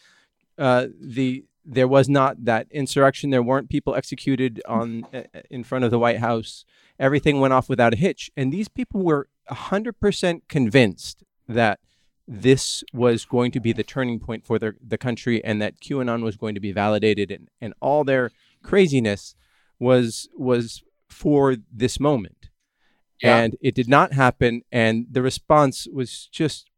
uh, 0.59 0.89
the 1.01 1.45
there 1.65 1.89
was 1.89 2.09
not 2.09 2.45
that 2.45 2.67
insurrection. 2.71 3.31
There 3.31 3.43
weren't 3.43 3.71
people 3.71 3.95
executed 3.95 4.61
on 4.69 5.07
uh, 5.15 5.23
in 5.51 5.65
front 5.65 5.85
of 5.85 5.91
the 5.91 5.99
White 5.99 6.19
House. 6.19 6.65
Everything 6.99 7.41
went 7.41 7.55
off 7.55 7.69
without 7.69 7.95
a 7.95 7.97
hitch, 7.97 8.31
and 8.37 8.53
these 8.53 8.69
people 8.69 9.03
were 9.03 9.29
hundred 9.49 9.99
percent 9.99 10.45
convinced 10.49 11.25
that." 11.49 11.81
This 12.27 12.83
was 12.93 13.25
going 13.25 13.53
to 13.53 13.61
be 13.61 13.73
the 13.73 13.83
turning 13.83 14.19
point 14.19 14.47
for 14.47 14.59
the, 14.59 14.75
the 14.87 14.99
country, 14.99 15.45
and 15.45 15.61
that 15.61 15.81
QAnon 15.81 16.23
was 16.23 16.37
going 16.37 16.55
to 16.55 16.61
be 16.61 16.73
validated, 16.73 17.31
and, 17.31 17.49
and 17.61 17.75
all 17.81 18.05
their 18.05 18.31
craziness 18.63 19.35
was 19.79 20.29
was 20.35 20.83
for 21.09 21.57
this 21.73 22.01
moment. 22.01 22.49
Yeah. 23.23 23.37
and 23.37 23.57
it 23.61 23.77
did 23.77 23.89
not 23.89 24.13
happen 24.13 24.63
and 24.73 25.07
the 25.09 25.23
response 25.23 25.87
was 25.91 26.29
just 26.33 26.69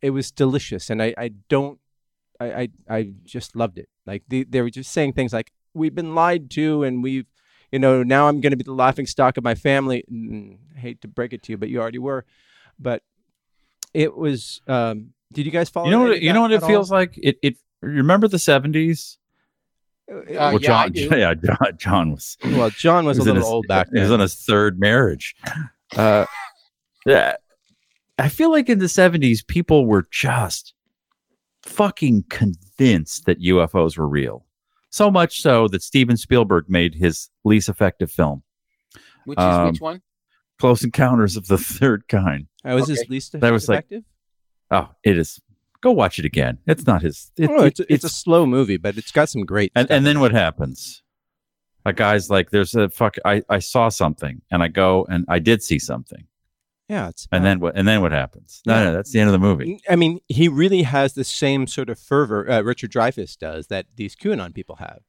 it 0.00 0.10
was 0.10 0.30
delicious 0.30 0.88
and 0.88 1.02
i, 1.02 1.12
I 1.18 1.32
don't 1.48 1.80
I, 2.42 2.68
I 2.88 2.96
i 2.96 3.12
just 3.24 3.54
loved 3.56 3.78
it. 3.78 3.88
Like 4.06 4.22
they, 4.28 4.44
they 4.44 4.60
were 4.62 4.70
just 4.70 4.92
saying 4.92 5.12
things 5.12 5.32
like 5.32 5.52
we've 5.74 5.94
been 5.94 6.14
lied 6.14 6.50
to 6.52 6.82
and 6.82 7.02
we've 7.02 7.26
you 7.70 7.78
know 7.78 8.02
now 8.02 8.28
i'm 8.28 8.40
going 8.40 8.50
to 8.50 8.56
be 8.56 8.64
the 8.64 8.72
laughing 8.72 9.06
stock 9.06 9.36
of 9.36 9.44
my 9.44 9.54
family. 9.54 10.04
Mm, 10.10 10.58
I 10.76 10.80
hate 10.80 11.00
to 11.02 11.08
break 11.08 11.32
it 11.32 11.42
to 11.44 11.52
you 11.52 11.58
but 11.58 11.68
you 11.68 11.80
already 11.80 11.98
were. 11.98 12.24
But 12.78 13.02
it 13.94 14.16
was 14.16 14.60
um 14.66 15.10
did 15.32 15.46
you 15.46 15.52
guys 15.52 15.68
follow 15.70 15.86
You 15.86 15.92
know 15.92 16.02
what? 16.02 16.20
You 16.20 16.28
that 16.28 16.34
know 16.34 16.40
what 16.42 16.52
it 16.52 16.56
at 16.56 16.62
all? 16.64 16.68
feels 16.68 16.90
like. 16.90 17.18
It. 17.22 17.38
It. 17.42 17.56
Remember 17.80 18.28
the 18.28 18.38
seventies? 18.38 19.18
Uh, 20.10 20.20
well, 20.28 20.52
yeah, 20.60 20.88
John. 20.88 20.92
Yeah, 20.94 21.34
John. 21.34 21.56
John 21.78 22.10
was. 22.12 22.36
well 22.44 22.68
john 22.70 23.06
was, 23.06 23.16
he 23.16 23.22
a 23.22 23.24
little 23.24 23.36
his- 23.40 23.44
old 23.46 23.66
back 23.66 23.86
then. 23.88 23.96
He 23.96 24.00
was 24.02 24.10
then 24.10 24.14
on 24.14 24.20
his 24.20 24.34
third 24.34 24.78
marriage. 24.78 25.34
Uh, 25.96 26.26
yeah, 27.06 27.36
I 28.18 28.28
feel 28.28 28.50
like 28.50 28.68
in 28.68 28.78
the 28.78 28.88
seventies, 28.88 29.42
people 29.42 29.86
were 29.86 30.06
just 30.10 30.74
fucking 31.62 32.24
convinced 32.28 33.24
that 33.26 33.40
UFOs 33.40 33.96
were 33.96 34.08
real. 34.08 34.44
So 34.90 35.10
much 35.10 35.40
so 35.40 35.68
that 35.68 35.82
Steven 35.82 36.16
Spielberg 36.18 36.68
made 36.68 36.94
his 36.94 37.30
least 37.44 37.68
effective 37.70 38.10
film, 38.10 38.42
Which 39.24 39.38
is 39.38 39.44
um, 39.44 39.68
which 39.70 39.80
one? 39.80 40.02
Close 40.58 40.84
Encounters 40.84 41.36
of 41.36 41.46
the 41.46 41.56
Third 41.58 42.06
Kind. 42.08 42.46
I 42.64 42.74
was 42.74 42.88
his 42.88 43.00
Okay. 43.00 43.08
least 43.10 43.32
That 43.40 43.52
was 43.52 43.68
like- 43.68 43.80
effective 43.80 44.04
Oh, 44.70 44.88
it 45.04 45.18
is. 45.18 45.40
Go 45.82 45.90
watch 45.90 46.18
it 46.18 46.24
again. 46.24 46.58
It's 46.66 46.86
not 46.86 47.02
his. 47.02 47.30
It, 47.36 47.50
Oh, 47.50 47.64
it's, 47.64 47.80
it- 47.80 47.86
it's, 47.90 48.04
a 48.04 48.08
slow 48.08 48.46
movie, 48.46 48.76
but 48.78 48.96
it's 48.96 49.10
got 49.10 49.28
some 49.28 49.42
great. 49.44 49.72
and 49.74 49.86
stuff 49.86 49.96
and 49.96 50.06
then 50.06 50.20
what 50.20 50.32
happens? 50.32 51.02
A 51.84 51.92
guy's 51.92 52.30
like, 52.30 52.50
"There's 52.50 52.74
a 52.76 52.88
fuck." 52.88 53.16
I 53.24 53.42
I 53.48 53.58
saw 53.58 53.88
something, 53.88 54.40
and 54.52 54.62
I 54.62 54.68
go 54.68 55.04
and 55.10 55.24
I 55.28 55.40
did 55.40 55.64
see 55.64 55.80
something, 55.80 56.28
Yeah, 56.88 57.08
it's 57.08 57.26
and 57.32 57.42
uh, 57.42 57.44
then 57.48 57.58
what? 57.58 57.76
And 57.76 57.88
then 57.88 58.00
what 58.02 58.12
happens? 58.12 58.62
No, 58.64 58.74
Yeah. 58.74 58.84
no, 58.84 58.92
that's 58.92 59.10
the 59.10 59.18
end 59.18 59.28
of 59.28 59.32
the 59.32 59.40
movie. 59.40 59.80
I 59.90 59.96
mean, 59.96 60.20
he 60.28 60.46
really 60.46 60.84
has 60.84 61.14
the 61.14 61.24
same 61.24 61.66
sort 61.66 61.90
of 61.90 61.98
fervor 61.98 62.48
uh, 62.48 62.60
Richard 62.62 62.92
Dreyfuss 62.92 63.36
does 63.36 63.66
that 63.66 63.86
these 63.96 64.14
QAnon 64.14 64.54
people 64.54 64.76
have. 64.76 65.00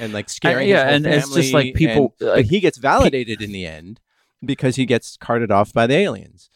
and 0.00 0.12
like 0.12 0.28
scaring. 0.28 0.68
yeah, 0.68 0.86
his 0.86 0.96
and 0.96 1.06
it's 1.06 1.32
just 1.32 1.54
like 1.54 1.74
people- 1.76 2.16
and- 2.18 2.28
like, 2.30 2.46
he 2.46 2.58
gets 2.58 2.78
validated 2.78 3.40
in 3.40 3.52
the 3.52 3.64
end 3.64 4.00
because 4.44 4.74
he 4.74 4.84
gets 4.86 5.16
carted 5.16 5.52
off 5.52 5.72
by 5.72 5.86
the 5.86 5.94
aliens. 5.94 6.50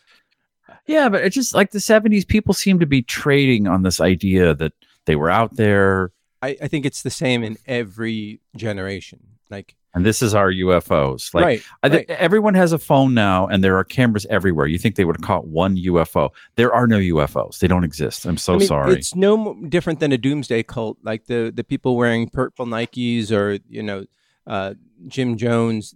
Yeah, 0.87 1.09
but 1.09 1.25
it's 1.25 1.35
just 1.35 1.55
like 1.55 1.73
the 1.73 1.79
70s, 1.79 2.27
people 2.27 2.55
seem 2.55 2.79
to 2.79 2.87
be 2.87 3.03
trading 3.03 3.67
on 3.67 3.83
this 3.83 4.01
idea 4.01 4.55
that 4.55 4.73
they 5.05 5.17
were 5.17 5.31
out 5.31 5.57
there 5.57 6.13
I, 6.43 6.57
I 6.63 6.69
think 6.69 6.87
it's 6.87 7.03
the 7.03 7.11
same 7.11 7.43
in 7.43 7.57
every 7.67 8.41
generation. 8.57 9.21
Like 9.51 9.77
and 9.95 10.05
this 10.05 10.23
is 10.23 10.35
our 10.35 10.53
UFOs. 10.53 11.33
Like 11.33 11.45
right, 11.45 11.63
I 11.83 11.89
think 11.89 12.09
right. 12.09 12.19
everyone 12.19 12.55
has 12.55 12.73
a 12.73 12.79
phone 12.79 13.15
now 13.15 13.47
and 13.47 13.65
there 13.65 13.77
are 13.79 13.85
cameras 13.85 14.27
everywhere. 14.29 14.67
You 14.67 14.79
think 14.79 14.97
they 14.97 15.05
would 15.05 15.17
have 15.17 15.25
caught 15.25 15.47
one 15.47 15.77
UFO. 15.77 16.31
There 16.57 16.73
are 16.73 16.87
no 16.87 16.99
UFOs. 16.99 17.59
They 17.59 17.69
don't 17.69 17.85
exist. 17.85 18.27
I'm 18.27 18.37
so 18.37 18.55
I 18.55 18.59
mean, 18.59 18.69
sorry. 18.69 18.93
It's 18.93 19.15
no 19.15 19.55
different 19.69 20.01
than 20.01 20.13
a 20.13 20.19
doomsday 20.19 20.63
cult, 20.65 20.99
like 21.03 21.27
the 21.27 21.53
the 21.55 21.65
people 21.65 21.97
wearing 21.97 22.29
purple 22.29 22.67
Nikes 22.67 23.33
or 23.33 23.59
you 23.69 23.83
know 23.83 24.05
uh, 24.47 24.75
Jim 25.07 25.37
Jones. 25.37 25.95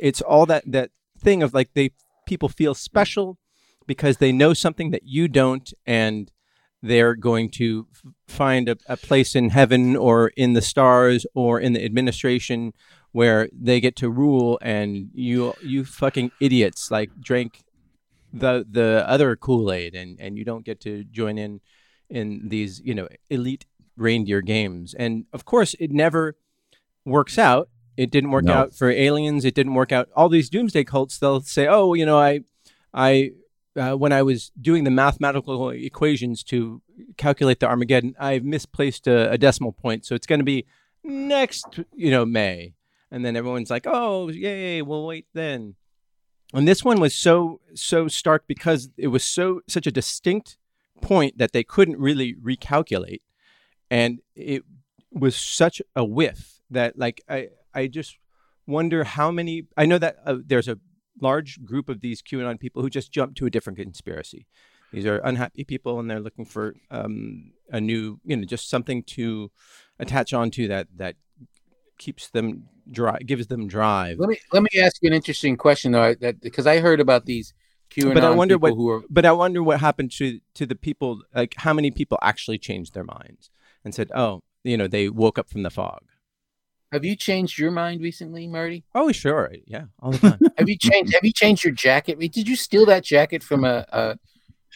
It's 0.00 0.20
all 0.20 0.46
that 0.46 0.64
that 0.66 0.90
thing 1.18 1.42
of 1.42 1.52
like 1.54 1.74
they 1.74 1.90
people 2.26 2.48
feel 2.48 2.74
special 2.74 3.38
because 3.86 4.18
they 4.18 4.32
know 4.32 4.54
something 4.54 4.90
that 4.90 5.02
you 5.04 5.28
don't, 5.28 5.72
and 5.86 6.30
they're 6.82 7.14
going 7.14 7.48
to 7.50 7.86
find 8.26 8.68
a, 8.68 8.76
a 8.88 8.96
place 8.96 9.34
in 9.36 9.50
heaven 9.50 9.96
or 9.96 10.28
in 10.36 10.52
the 10.54 10.62
stars 10.62 11.24
or 11.34 11.60
in 11.60 11.72
the 11.74 11.84
administration 11.84 12.72
where 13.12 13.48
they 13.52 13.78
get 13.80 13.94
to 13.96 14.10
rule, 14.10 14.58
and 14.62 15.10
you 15.14 15.54
you 15.62 15.84
fucking 15.84 16.30
idiots 16.40 16.90
like 16.90 17.10
drank 17.20 17.62
the 18.32 18.64
the 18.68 19.04
other 19.06 19.36
Kool 19.36 19.70
Aid, 19.72 19.94
and 19.94 20.18
and 20.18 20.38
you 20.38 20.44
don't 20.44 20.64
get 20.64 20.80
to 20.80 21.04
join 21.04 21.38
in 21.38 21.60
in 22.08 22.48
these 22.48 22.80
you 22.84 22.94
know 22.94 23.08
elite 23.30 23.66
reindeer 23.96 24.40
games. 24.40 24.94
And 24.94 25.26
of 25.32 25.44
course, 25.44 25.74
it 25.78 25.90
never 25.90 26.36
works 27.04 27.38
out. 27.38 27.68
It 27.98 28.10
didn't 28.10 28.30
work 28.30 28.44
No. 28.44 28.54
out 28.54 28.74
for 28.74 28.90
aliens. 28.90 29.44
It 29.44 29.54
didn't 29.54 29.74
work 29.74 29.92
out. 29.92 30.08
All 30.16 30.30
these 30.30 30.48
doomsday 30.48 30.84
cults, 30.84 31.18
they'll 31.18 31.42
say, 31.42 31.66
"Oh, 31.68 31.92
you 31.94 32.06
know, 32.06 32.18
I, 32.18 32.40
I." 32.94 33.32
Uh, 33.74 33.94
when 33.94 34.12
I 34.12 34.22
was 34.22 34.52
doing 34.60 34.84
the 34.84 34.90
mathematical 34.90 35.70
equations 35.70 36.42
to 36.44 36.82
calculate 37.16 37.60
the 37.60 37.68
Armageddon, 37.68 38.14
I 38.20 38.38
misplaced 38.40 39.06
a, 39.06 39.30
a 39.32 39.38
decimal 39.38 39.72
point, 39.72 40.04
so 40.04 40.14
it's 40.14 40.26
going 40.26 40.40
to 40.40 40.44
be 40.44 40.66
next, 41.02 41.80
you 41.94 42.10
know, 42.10 42.26
May. 42.26 42.74
And 43.10 43.24
then 43.24 43.36
everyone's 43.36 43.70
like, 43.70 43.86
"Oh, 43.86 44.28
yay! 44.28 44.82
We'll 44.82 45.06
wait 45.06 45.26
then." 45.32 45.74
And 46.54 46.68
this 46.68 46.84
one 46.84 47.00
was 47.00 47.14
so 47.14 47.60
so 47.74 48.08
stark 48.08 48.44
because 48.46 48.90
it 48.96 49.08
was 49.08 49.24
so 49.24 49.60
such 49.68 49.86
a 49.86 49.90
distinct 49.90 50.58
point 51.00 51.38
that 51.38 51.52
they 51.52 51.64
couldn't 51.64 51.98
really 51.98 52.34
recalculate, 52.34 53.20
and 53.90 54.20
it 54.34 54.64
was 55.10 55.36
such 55.36 55.82
a 55.94 56.04
whiff 56.04 56.60
that 56.70 56.98
like 56.98 57.22
I 57.28 57.48
I 57.74 57.86
just 57.86 58.16
wonder 58.66 59.04
how 59.04 59.30
many 59.30 59.66
I 59.76 59.86
know 59.86 59.98
that 59.98 60.16
uh, 60.24 60.36
there's 60.44 60.68
a 60.68 60.78
large 61.20 61.64
group 61.64 61.88
of 61.88 62.00
these 62.00 62.22
QAnon 62.22 62.58
people 62.58 62.82
who 62.82 62.90
just 62.90 63.12
jump 63.12 63.34
to 63.36 63.46
a 63.46 63.50
different 63.50 63.78
conspiracy. 63.78 64.46
These 64.92 65.06
are 65.06 65.18
unhappy 65.18 65.64
people, 65.64 65.98
and 65.98 66.10
they're 66.10 66.20
looking 66.20 66.44
for 66.44 66.74
um, 66.90 67.52
a 67.70 67.80
new, 67.80 68.20
you 68.24 68.36
know, 68.36 68.44
just 68.44 68.68
something 68.68 69.02
to 69.04 69.50
attach 69.98 70.34
onto 70.34 70.68
that 70.68 70.88
that 70.96 71.16
keeps 71.98 72.28
them 72.30 72.64
dry, 72.90 73.18
gives 73.24 73.46
them 73.46 73.68
drive. 73.68 74.18
Let 74.18 74.28
me 74.28 74.38
let 74.52 74.62
me 74.62 74.68
ask 74.80 74.96
you 75.02 75.08
an 75.08 75.14
interesting 75.14 75.56
question 75.56 75.92
though, 75.92 76.14
that 76.14 76.40
because 76.40 76.66
I 76.66 76.78
heard 76.80 77.00
about 77.00 77.24
these 77.26 77.54
QAnon 77.90 78.14
But 78.14 78.24
I 78.24 78.30
wonder 78.30 78.56
people 78.56 78.70
what- 78.70 78.76
who 78.76 78.88
are 78.90 79.02
But 79.08 79.24
I 79.24 79.32
wonder 79.32 79.62
what 79.62 79.80
happened 79.80 80.10
to 80.12 80.40
to 80.54 80.66
the 80.66 80.74
people. 80.74 81.22
Like, 81.34 81.54
how 81.56 81.72
many 81.72 81.90
people 81.90 82.18
actually 82.20 82.58
changed 82.58 82.92
their 82.94 83.04
minds 83.04 83.50
and 83.84 83.94
said, 83.94 84.10
"Oh, 84.14 84.42
you 84.64 84.76
know, 84.76 84.88
they 84.88 85.08
woke 85.08 85.38
up 85.38 85.48
from 85.48 85.62
the 85.62 85.70
fog." 85.70 86.02
Have 86.92 87.04
you 87.04 87.16
changed 87.16 87.58
your 87.58 87.70
mind 87.70 88.02
recently, 88.02 88.46
Marty? 88.46 88.84
Oh, 88.94 89.10
sure, 89.12 89.50
yeah, 89.66 89.84
all 90.00 90.12
the 90.12 90.18
time. 90.18 90.38
Have 90.58 90.68
you 90.68 90.76
changed 90.76 91.14
Have 91.14 91.24
you 91.24 91.32
changed 91.32 91.64
your 91.64 91.72
jacket? 91.72 92.18
Did 92.18 92.46
you 92.46 92.54
steal 92.54 92.84
that 92.86 93.02
jacket 93.02 93.42
from 93.42 93.64
a, 93.64 93.86
a 93.90 94.18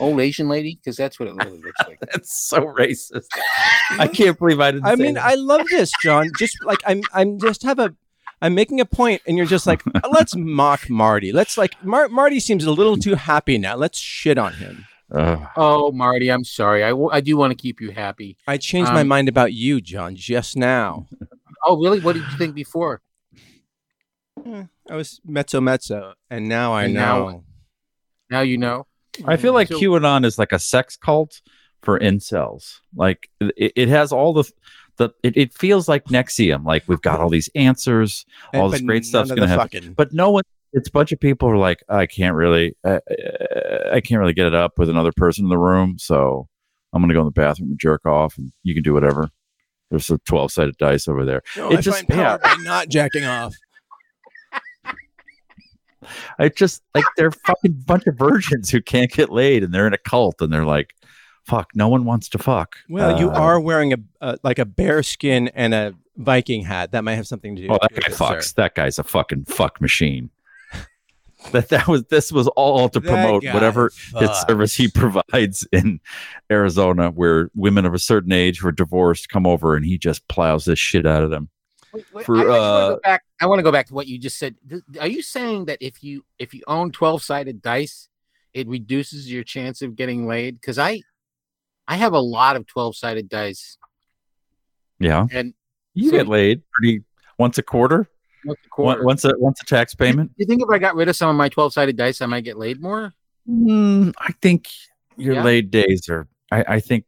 old 0.00 0.18
Asian 0.20 0.48
lady? 0.48 0.78
Because 0.82 0.96
that's 0.96 1.20
what 1.20 1.28
it 1.28 1.34
really 1.44 1.60
looks 1.60 1.80
like. 1.86 2.00
That's 2.12 2.46
so 2.48 2.60
racist. 2.62 3.26
I 3.90 4.08
can't 4.08 4.38
believe 4.38 4.60
I 4.60 4.70
didn't 4.72 4.86
I 4.86 4.94
say 4.96 5.02
mean, 5.02 5.14
that. 5.14 5.24
I 5.24 5.34
love 5.34 5.66
this, 5.70 5.92
John. 6.02 6.30
Just 6.38 6.56
like 6.64 6.80
I'm, 6.86 7.02
I'm 7.12 7.38
just 7.38 7.62
have 7.62 7.78
a, 7.78 7.94
I'm 8.42 8.54
making 8.54 8.80
a 8.80 8.84
point, 8.86 9.22
and 9.26 9.36
you're 9.36 9.46
just 9.46 9.66
like, 9.66 9.82
let's 10.10 10.34
mock 10.36 10.88
Marty. 10.90 11.32
Let's 11.32 11.56
like, 11.58 11.82
Mar- 11.84 12.08
Marty 12.08 12.40
seems 12.40 12.64
a 12.64 12.72
little 12.72 12.96
too 12.96 13.14
happy 13.14 13.58
now. 13.58 13.76
Let's 13.76 13.98
shit 13.98 14.36
on 14.38 14.54
him. 14.54 14.86
Ugh. 15.12 15.46
Oh, 15.56 15.92
Marty, 15.92 16.30
I'm 16.30 16.44
sorry. 16.44 16.82
I, 16.82 16.90
w- 16.90 17.08
I 17.12 17.20
do 17.20 17.36
want 17.36 17.52
to 17.52 17.54
keep 17.56 17.80
you 17.80 17.92
happy. 17.92 18.36
I 18.46 18.56
changed 18.58 18.92
my 18.92 19.02
Um, 19.02 19.08
mind 19.08 19.28
about 19.28 19.52
you, 19.52 19.80
John, 19.80 20.16
just 20.16 20.56
now. 20.56 21.06
Oh, 21.66 21.76
really? 21.82 22.00
What 22.00 22.14
did 22.14 22.22
you 22.30 22.38
think 22.38 22.54
before? 22.54 23.02
Hmm. 24.42 24.62
I 24.88 24.94
was 24.96 25.20
mezzo 25.24 25.60
mezzo, 25.60 26.14
and 26.30 26.48
now 26.48 26.72
I 26.72 26.84
And 26.84 26.94
know. 26.94 27.44
Now 28.30 28.40
you 28.42 28.58
know. 28.58 28.86
I 29.24 29.36
feel 29.36 29.52
like 29.52 29.68
So- 29.68 29.78
QAnon 29.80 30.24
is 30.24 30.38
like 30.38 30.52
a 30.52 30.58
sex 30.58 30.96
cult 30.96 31.40
for 31.82 31.98
incels. 31.98 32.80
Like 32.94 33.28
it, 33.40 33.72
it 33.76 33.88
has 33.88 34.12
all 34.12 34.32
the 34.32 34.44
the 34.98 35.10
it, 35.22 35.36
it 35.36 35.54
feels 35.54 35.88
like 35.88 36.04
NXIVM. 36.04 36.64
Like 36.64 36.84
we've 36.86 37.00
got 37.02 37.20
all 37.20 37.28
these 37.30 37.48
answers, 37.54 38.24
And- 38.52 38.62
all 38.62 38.68
this 38.68 38.82
great 38.82 39.04
stuff's 39.04 39.28
none 39.30 39.36
gonna 39.38 39.48
the 39.48 39.52
happen. 39.54 39.80
fucking- 39.80 39.94
but 39.94 40.12
no 40.12 40.30
one. 40.30 40.42
It's 40.72 40.88
a 40.88 40.92
bunch 40.92 41.10
of 41.12 41.20
people 41.20 41.48
who 41.48 41.54
are 41.54 41.58
like, 41.58 41.82
I 41.88 42.04
can't 42.04 42.34
really, 42.34 42.76
I, 42.84 43.00
I 43.94 44.00
can't 44.00 44.18
really 44.20 44.34
get 44.34 44.46
it 44.46 44.54
up 44.54 44.78
with 44.78 44.90
another 44.90 45.12
person 45.16 45.46
in 45.46 45.48
the 45.48 45.56
room, 45.58 45.96
so 45.98 46.48
I'm 46.92 47.00
gonna 47.00 47.14
go 47.14 47.20
in 47.20 47.26
the 47.26 47.30
bathroom 47.30 47.70
and 47.70 47.78
jerk 47.80 48.04
off, 48.04 48.36
and 48.36 48.52
you 48.62 48.74
can 48.74 48.82
do 48.82 48.92
whatever. 48.92 49.30
There's 49.90 50.10
a 50.10 50.18
12 50.18 50.52
sided 50.52 50.76
dice 50.78 51.06
over 51.08 51.24
there. 51.24 51.42
No, 51.56 51.70
it 51.70 51.78
I 51.78 51.80
just- 51.80 51.96
find 51.98 52.08
power 52.08 52.40
yeah. 52.42 52.56
by 52.56 52.62
not 52.62 52.88
jacking 52.88 53.24
off. 53.24 53.54
I 56.38 56.48
just 56.48 56.82
like 56.94 57.04
they're 57.16 57.28
a 57.28 57.32
fucking 57.32 57.82
bunch 57.86 58.06
of 58.06 58.16
virgins 58.16 58.70
who 58.70 58.80
can't 58.80 59.10
get 59.10 59.30
laid, 59.30 59.64
and 59.64 59.72
they're 59.74 59.86
in 59.86 59.92
a 59.94 59.98
cult, 59.98 60.40
and 60.40 60.52
they're 60.52 60.64
like, 60.64 60.94
fuck, 61.44 61.70
no 61.74 61.88
one 61.88 62.04
wants 62.04 62.28
to 62.30 62.38
fuck. 62.38 62.76
Well, 62.88 63.18
you 63.18 63.28
Uh, 63.30 63.34
are 63.34 63.60
wearing 63.60 63.92
a, 63.92 63.96
a 64.20 64.38
like 64.44 64.58
a 64.58 64.64
bear 64.64 65.02
skin 65.02 65.48
and 65.48 65.74
a 65.74 65.94
Viking 66.16 66.62
hat. 66.64 66.92
That 66.92 67.02
might 67.04 67.14
have 67.16 67.26
something 67.26 67.56
to 67.56 67.62
do. 67.62 67.68
Oh, 67.70 67.78
that 67.82 67.92
guy 67.94 68.10
sir. 68.12 68.24
fucks. 68.24 68.54
That 68.54 68.74
guy's 68.74 68.98
a 68.98 69.04
fucking 69.04 69.46
fuck 69.46 69.80
machine. 69.80 70.30
that 71.52 71.68
that 71.68 71.86
was 71.86 72.04
this 72.04 72.32
was 72.32 72.48
all 72.48 72.88
to 72.88 73.00
promote 73.00 73.44
whatever 73.44 73.90
his 74.18 74.30
service 74.48 74.74
he 74.74 74.88
provides 74.94 75.66
in 75.72 76.00
Arizona, 76.50 77.10
where 77.10 77.50
women 77.54 77.86
of 77.86 77.94
a 77.94 77.98
certain 77.98 78.32
age 78.32 78.60
who 78.60 78.68
are 78.68 78.72
divorced 78.72 79.28
come 79.28 79.46
over 79.46 79.76
and 79.76 79.84
he 79.84 79.98
just 79.98 80.26
plows 80.28 80.64
this 80.64 80.78
shit 80.78 81.06
out 81.06 81.22
of 81.22 81.30
them. 81.30 81.48
Wait, 81.92 82.04
wait, 82.12 82.26
For, 82.26 82.36
I, 82.36 82.42
I, 82.42 82.46
wanna 82.46 82.52
uh, 82.52 82.88
go 82.90 83.00
back, 83.02 83.22
I 83.40 83.46
want 83.46 83.58
to 83.58 83.62
go 83.62 83.72
back 83.72 83.86
to 83.86 83.94
what 83.94 84.06
you 84.06 84.18
just 84.18 84.38
said. 84.38 84.56
Are 85.00 85.06
you 85.06 85.22
saying 85.22 85.66
that 85.66 85.78
if 85.80 86.02
you 86.02 86.24
if 86.38 86.52
you 86.52 86.62
own 86.66 86.92
twelve 86.92 87.22
sided 87.22 87.62
dice, 87.62 88.08
it 88.52 88.68
reduces 88.68 89.30
your 89.30 89.44
chance 89.44 89.82
of 89.82 89.96
getting 89.96 90.26
laid? 90.26 90.60
Because 90.60 90.78
I 90.78 91.00
I 91.88 91.96
have 91.96 92.12
a 92.12 92.20
lot 92.20 92.56
of 92.56 92.66
twelve 92.66 92.96
sided 92.96 93.28
dice, 93.28 93.78
Yeah, 94.98 95.26
and 95.30 95.54
you 95.94 96.10
So- 96.10 96.16
get 96.16 96.28
laid 96.28 96.62
pretty 96.72 97.02
once 97.38 97.56
a 97.58 97.62
quarter, 97.62 98.08
once 98.78 99.24
a 99.24 99.32
once 99.38 99.60
a 99.60 99.64
tax 99.64 99.94
payment. 99.94 100.32
you 100.36 100.46
think 100.46 100.62
if 100.62 100.68
I 100.70 100.78
got 100.78 100.94
rid 100.94 101.08
of 101.08 101.16
some 101.16 101.28
of 101.30 101.36
my 101.36 101.48
twelve 101.48 101.72
sided 101.72 101.96
dice, 101.96 102.20
I 102.22 102.26
might 102.26 102.44
get 102.44 102.58
laid 102.58 102.80
more? 102.80 103.12
Mm, 103.48 104.12
I 104.18 104.32
think 104.42 104.68
your 105.16 105.34
Yeah? 105.36 105.42
laid 105.44 105.70
days 105.70 106.08
are. 106.08 106.26
I, 106.50 106.64
I 106.68 106.80
think 106.80 107.04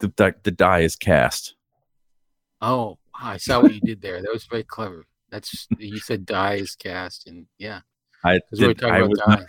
the, 0.00 0.08
the 0.16 0.34
the 0.42 0.50
die 0.50 0.80
is 0.80 0.96
cast. 0.96 1.54
Oh, 2.60 2.98
I 3.18 3.36
saw 3.38 3.60
what 3.60 3.74
you 3.74 3.80
did 3.80 4.00
there. 4.02 4.20
That 4.22 4.32
was 4.32 4.44
very 4.44 4.64
clever. 4.64 5.04
That's 5.30 5.66
you 5.78 5.98
said 5.98 6.26
die 6.26 6.54
is 6.56 6.74
cast, 6.74 7.26
and 7.26 7.46
yeah, 7.58 7.80
I 8.24 8.38
'Cause 8.50 8.60
we 8.60 8.66
were 8.66 8.74
did- 8.74 8.80
talking 8.80 8.94
I 8.94 8.98
about 8.98 9.28
not 9.28 9.46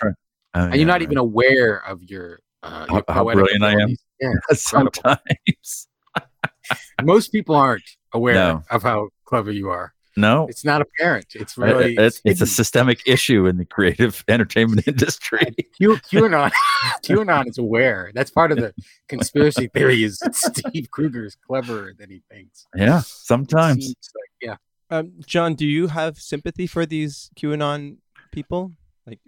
Oh, 0.55 0.65
and 0.65 0.75
you're 0.75 0.85
not 0.85 0.93
right. 0.93 1.01
even 1.01 1.17
aware 1.17 1.77
of 1.87 2.03
your 2.03 2.39
uh, 2.61 2.85
How- 2.87 2.95
your 2.95 3.03
how 3.09 3.23
poetic 3.23 3.43
brilliant 3.59 3.63
I 3.63 3.71
am? 3.81 3.95
Yeah, 4.21 4.33
sometimes. 4.53 5.87
most 7.03 7.31
people 7.31 7.55
aren't 7.55 7.83
aware 8.13 8.35
No. 8.35 8.63
of 8.69 8.83
how 8.83 9.09
clever 9.25 9.51
you 9.51 9.69
are. 9.69 9.93
No, 10.15 10.45
It's 10.47 10.63
not 10.63 10.81
apparent. 10.81 11.27
It's 11.33 11.57
really 11.57 11.95
it's, 11.95 12.21
it's 12.23 12.41
a 12.41 12.45
systemic 12.45 13.01
issue 13.07 13.47
in 13.47 13.57
the 13.57 13.65
creative 13.65 14.23
entertainment 14.27 14.87
industry. 14.87 15.55
Q, 15.77 15.97
QAnon. 16.11 16.51
QAnon 17.03 17.47
is 17.47 17.57
aware. 17.57 18.11
That's 18.13 18.29
part 18.29 18.51
of 18.51 18.59
the 18.59 18.73
conspiracy 19.07 19.67
theory. 19.67 20.03
Is 20.03 20.21
Steve 20.31 20.91
Kruger 20.91 21.25
is 21.25 21.35
cleverer 21.35 21.93
than 21.97 22.11
he 22.11 22.21
thinks. 22.29 22.67
Yeah, 22.75 23.01
sometimes. 23.05 23.87
Like, 23.87 24.29
yeah. 24.41 24.55
Um, 24.89 25.13
John, 25.25 25.55
do 25.55 25.65
you 25.65 25.87
have 25.87 26.17
sympathy 26.17 26.67
for 26.67 26.85
these 26.85 27.31
QAnon 27.35 27.97
people? 28.31 28.73
Like, 29.07 29.19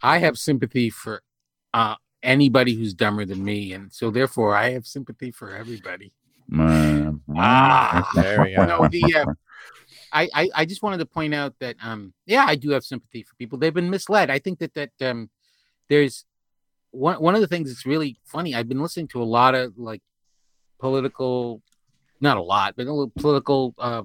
I 0.00 0.18
have 0.18 0.38
sympathy 0.38 0.90
for 0.90 1.22
uh, 1.74 1.96
anybody 2.22 2.74
who's 2.74 2.94
dumber 2.94 3.24
than 3.24 3.42
me, 3.42 3.72
and 3.72 3.92
so 3.92 4.10
therefore 4.10 4.54
I 4.54 4.70
have 4.70 4.86
sympathy 4.86 5.32
for 5.32 5.54
everybody. 5.54 6.12
Ah, 6.56 8.08
there 8.14 8.42
we 8.42 8.54
go. 8.54 8.64
No, 8.64 8.88
the, 8.88 9.02
uh, 9.14 9.32
I, 10.12 10.28
I 10.34 10.50
I 10.54 10.64
just 10.64 10.82
wanted 10.82 10.98
to 10.98 11.06
point 11.06 11.34
out 11.34 11.54
that 11.60 11.76
um 11.82 12.12
yeah 12.26 12.44
I 12.46 12.56
do 12.56 12.70
have 12.70 12.84
sympathy 12.84 13.22
for 13.22 13.34
people. 13.36 13.58
They've 13.58 13.74
been 13.74 13.90
misled. 13.90 14.30
I 14.30 14.38
think 14.38 14.58
that 14.58 14.74
that 14.74 14.90
um 15.00 15.30
there's 15.88 16.24
one 16.90 17.20
one 17.20 17.34
of 17.34 17.40
the 17.40 17.46
things 17.46 17.68
that's 17.68 17.86
really 17.86 18.18
funny. 18.24 18.54
I've 18.54 18.68
been 18.68 18.82
listening 18.82 19.08
to 19.08 19.22
a 19.22 19.24
lot 19.24 19.54
of 19.54 19.78
like 19.78 20.02
political, 20.78 21.62
not 22.20 22.36
a 22.36 22.42
lot, 22.42 22.74
but 22.76 22.86
a 22.86 22.92
little 22.92 23.12
political 23.18 23.74
uh 23.78 24.02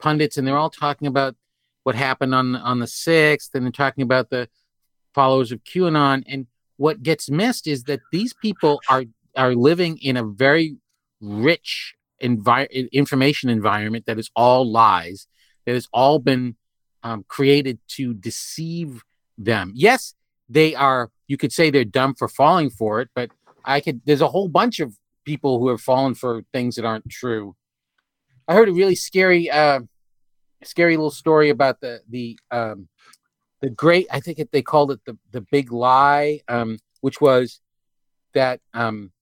pundits, 0.00 0.36
and 0.36 0.46
they're 0.46 0.58
all 0.58 0.70
talking 0.70 1.08
about 1.08 1.36
what 1.84 1.94
happened 1.94 2.34
on 2.34 2.56
on 2.56 2.80
the 2.80 2.86
sixth, 2.86 3.54
and 3.54 3.64
they're 3.64 3.72
talking 3.72 4.02
about 4.02 4.30
the 4.30 4.48
followers 5.14 5.52
of 5.52 5.62
QAnon. 5.64 6.24
And 6.26 6.46
what 6.76 7.02
gets 7.02 7.30
missed 7.30 7.66
is 7.66 7.84
that 7.84 8.00
these 8.12 8.34
people 8.34 8.80
are 8.88 9.04
are 9.36 9.54
living 9.54 9.98
in 9.98 10.16
a 10.16 10.24
very 10.24 10.76
rich 11.20 11.94
envi- 12.22 12.90
information 12.92 13.48
environment 13.50 14.06
that 14.06 14.18
is 14.18 14.30
all 14.34 14.70
lies, 14.70 15.26
that 15.66 15.74
has 15.74 15.88
all 15.92 16.18
been 16.18 16.56
um, 17.02 17.24
created 17.28 17.78
to 17.88 18.14
deceive 18.14 19.02
them. 19.36 19.72
Yes, 19.74 20.14
they 20.48 20.74
are. 20.74 21.10
You 21.26 21.36
could 21.36 21.52
say 21.52 21.70
they're 21.70 21.84
dumb 21.84 22.14
for 22.14 22.28
falling 22.28 22.70
for 22.70 23.00
it, 23.00 23.10
but 23.14 23.30
I 23.64 23.80
could. 23.80 24.00
There's 24.06 24.20
a 24.20 24.28
whole 24.28 24.48
bunch 24.48 24.80
of 24.80 24.96
people 25.24 25.58
who 25.58 25.68
have 25.68 25.80
fallen 25.80 26.14
for 26.14 26.42
things 26.52 26.76
that 26.76 26.84
aren't 26.84 27.10
true. 27.10 27.56
I 28.48 28.54
heard 28.54 28.68
a 28.68 28.72
really 28.72 28.94
scary, 28.94 29.50
uh, 29.50 29.80
scary 30.62 30.96
little 30.96 31.10
story 31.10 31.50
about 31.50 31.80
the 31.80 32.00
the 32.08 32.38
um, 32.50 32.88
the 33.60 33.70
great. 33.70 34.06
I 34.10 34.20
think 34.20 34.38
it, 34.38 34.52
they 34.52 34.62
called 34.62 34.92
it 34.92 35.00
the 35.04 35.18
the 35.32 35.40
big 35.40 35.72
lie, 35.72 36.40
um, 36.48 36.78
which 37.00 37.20
was 37.20 37.60
that 38.34 38.60
um, 38.74 39.12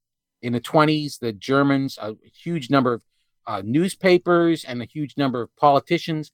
in 0.42 0.52
the 0.52 0.60
20s, 0.60 1.18
the 1.20 1.32
Germans, 1.32 1.98
a 2.00 2.16
huge 2.42 2.68
number 2.68 2.92
of 2.92 3.02
uh, 3.46 3.62
newspapers 3.64 4.64
and 4.64 4.82
a 4.82 4.86
huge 4.86 5.16
number 5.16 5.42
of 5.42 5.54
politicians 5.56 6.32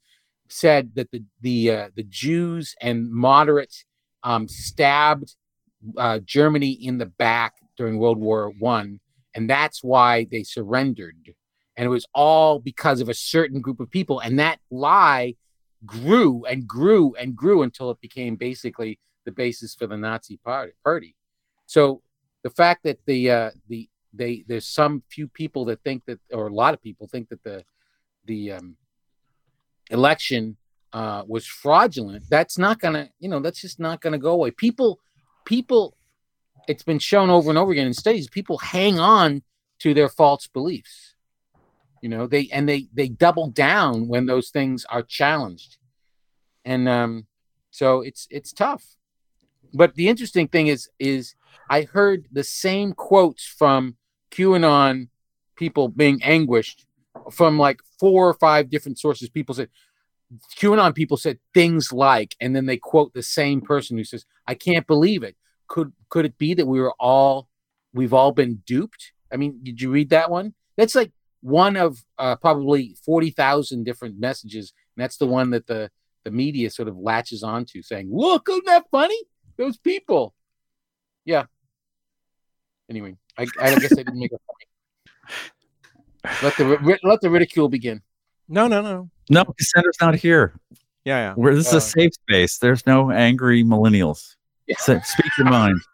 said 0.49 0.93
that 0.95 1.11
the 1.11 1.23
the 1.41 1.71
uh, 1.71 1.89
the 1.95 2.03
Jews 2.03 2.75
and 2.81 3.11
moderates 3.11 3.85
um, 4.23 4.49
stabbed 4.49 5.37
uh, 5.97 6.19
Germany 6.25 6.71
in 6.73 6.99
the 6.99 7.07
back 7.07 7.55
during 7.77 7.99
World 7.99 8.19
War 8.19 8.53
One, 8.59 9.01
and 9.35 9.49
that's 9.49 9.83
why 9.83 10.27
they 10.31 10.43
surrendered. 10.43 11.35
And 11.77 11.87
it 11.87 11.91
was 11.91 12.07
all 12.15 12.59
because 12.59 13.01
of 13.01 13.09
a 13.09 13.15
certain 13.15 13.61
group 13.61 13.81
of 13.81 13.91
people, 13.91 14.21
and 14.21 14.39
that 14.39 14.59
lie 14.71 15.35
grew 15.87 16.45
and 16.45 16.67
grew 16.67 17.15
and 17.15 17.35
grew 17.35 17.63
until 17.63 17.91
it 17.91 18.01
became 18.01 18.37
basically 18.37 18.99
the 19.25 19.33
basis 19.33 19.75
for 19.75 19.87
the 19.87 19.97
Nazi 19.97 20.39
party. 20.85 21.17
So 21.67 22.03
the 22.43 22.51
fact 22.51 22.83
that 22.85 22.99
the 23.07 23.31
uh, 23.31 23.51
the 23.69 23.89
they 24.13 24.45
there's 24.47 24.67
some 24.67 25.03
few 25.09 25.29
people 25.29 25.65
that 25.67 25.83
think 25.83 26.05
that 26.07 26.19
or 26.33 26.49
a 26.49 26.55
lot 26.55 26.75
of 26.75 26.83
people 26.83 27.07
think 27.07 27.29
that 27.29 27.43
the 27.43 27.65
the 28.25 28.53
um, 28.53 28.77
election 29.91 30.57
uh, 30.93 31.23
was 31.27 31.47
fraudulent. 31.47 32.25
That's 32.29 32.59
not 32.59 32.81
gonna 32.81 33.11
you 33.19 33.29
know 33.29 33.41
that's 33.41 33.61
just 33.61 33.79
not 33.79 34.01
gonna 34.01 34.19
go 34.19 34.33
away. 34.33 34.51
People 34.51 34.99
people 35.45 35.97
it's 36.69 36.83
been 36.83 36.99
shown 36.99 37.31
over 37.31 37.51
and 37.51 37.59
over 37.59 37.73
again 37.73 37.87
in 37.87 37.95
studies 37.95 38.29
people 38.29 38.59
hang 38.59 38.99
on 38.99 39.43
to 39.81 39.95
their 39.95 40.09
false 40.09 40.47
beliefs. 40.47 41.15
You 42.03 42.09
know 42.09 42.27
they 42.27 42.49
and 42.53 42.69
they 42.69 42.89
they 42.93 43.09
double 43.09 43.49
down 43.49 44.09
when 44.09 44.27
those 44.27 44.51
things 44.51 44.85
are 44.87 45.03
challenged. 45.03 45.77
And 46.65 46.89
um 46.89 47.27
so 47.71 48.01
it's 48.01 48.27
it's 48.31 48.53
tough. 48.53 48.85
But 49.73 49.95
the 49.95 50.09
interesting 50.09 50.49
thing 50.49 50.67
is 50.67 50.89
is 50.99 51.37
i 51.69 51.83
heard 51.83 52.27
the 52.33 52.43
same 52.43 52.93
quotes 52.93 53.47
from 53.47 53.97
QAnon 54.31 55.09
people 55.57 55.89
being 55.89 56.23
anguished 56.23 56.87
from 57.31 57.59
like 57.59 57.81
four 57.99 58.29
or 58.29 58.35
five 58.35 58.71
different 58.71 58.99
sources. 58.99 59.29
People 59.29 59.55
said 59.55 59.69
QAnon 60.57 60.95
people 60.95 61.17
said 61.17 61.39
things 61.55 61.93
like, 61.93 62.37
and 62.41 62.55
then 62.55 62.67
they 62.67 62.77
quote 62.77 63.13
the 63.13 63.23
same 63.23 63.61
person 63.61 63.97
who 63.97 64.05
says, 64.05 64.25
"I 64.47 64.55
can't 64.55 64.87
believe 64.87 65.23
it." 65.23 65.37
Could 65.69 65.93
could 66.09 66.25
it 66.25 66.39
be 66.39 66.55
that 66.55 66.67
we 66.67 66.81
were 66.81 66.95
all 67.01 67.49
we've 67.93 68.15
all 68.15 68.33
been 68.33 68.63
duped? 68.67 69.13
I 69.33 69.37
mean, 69.37 69.61
did 69.63 69.81
you 69.81 69.91
read 69.91 70.11
that 70.11 70.31
one? 70.31 70.55
That's 70.77 70.95
like 70.95 71.13
one 71.41 71.77
of 71.77 72.05
uh, 72.19 72.37
probably 72.37 72.97
forty 73.05 73.31
thousand 73.31 73.85
different 73.85 74.19
messages, 74.19 74.73
and 74.97 75.03
that's 75.03 75.17
the 75.17 75.27
one 75.27 75.51
that 75.51 75.67
the 75.67 75.91
the 76.25 76.31
media 76.31 76.71
sort 76.71 76.89
of 76.89 76.97
latches 76.97 77.43
onto, 77.43 77.83
saying, 77.83 78.11
"Look, 78.13 78.49
isn't 78.49 78.67
that 78.67 78.87
funny? 78.91 79.21
Those 79.57 79.79
people." 79.79 80.35
Yeah. 81.25 81.45
Anyway, 82.91 83.17
I, 83.39 83.47
I 83.61 83.79
guess 83.79 83.93
I 83.93 84.03
didn't 84.03 84.19
make 84.19 84.33
a 84.33 84.39
point. 84.39 86.43
Let 86.43 86.57
the 86.57 86.99
let 87.05 87.21
the 87.21 87.31
ridicule 87.31 87.69
begin. 87.69 88.03
No, 88.49 88.67
no, 88.67 88.83
no. 88.83 89.09
No, 89.31 89.45
Cassandra's 89.45 89.97
not 90.01 90.17
here. 90.17 90.55
Yeah, 91.05 91.19
yeah. 91.31 91.35
Where 91.35 91.55
this 91.55 91.69
is 91.69 91.75
Uh, 91.75 91.79
a 91.79 91.81
safe 91.81 92.13
space. 92.15 92.59
There's 92.59 92.85
no 92.87 93.11
angry 93.11 93.63
millennials. 93.63 94.35
Yeah. 94.67 94.77
So, 94.81 95.01
speak 95.05 95.31
your 95.39 95.49
mind. 95.49 95.81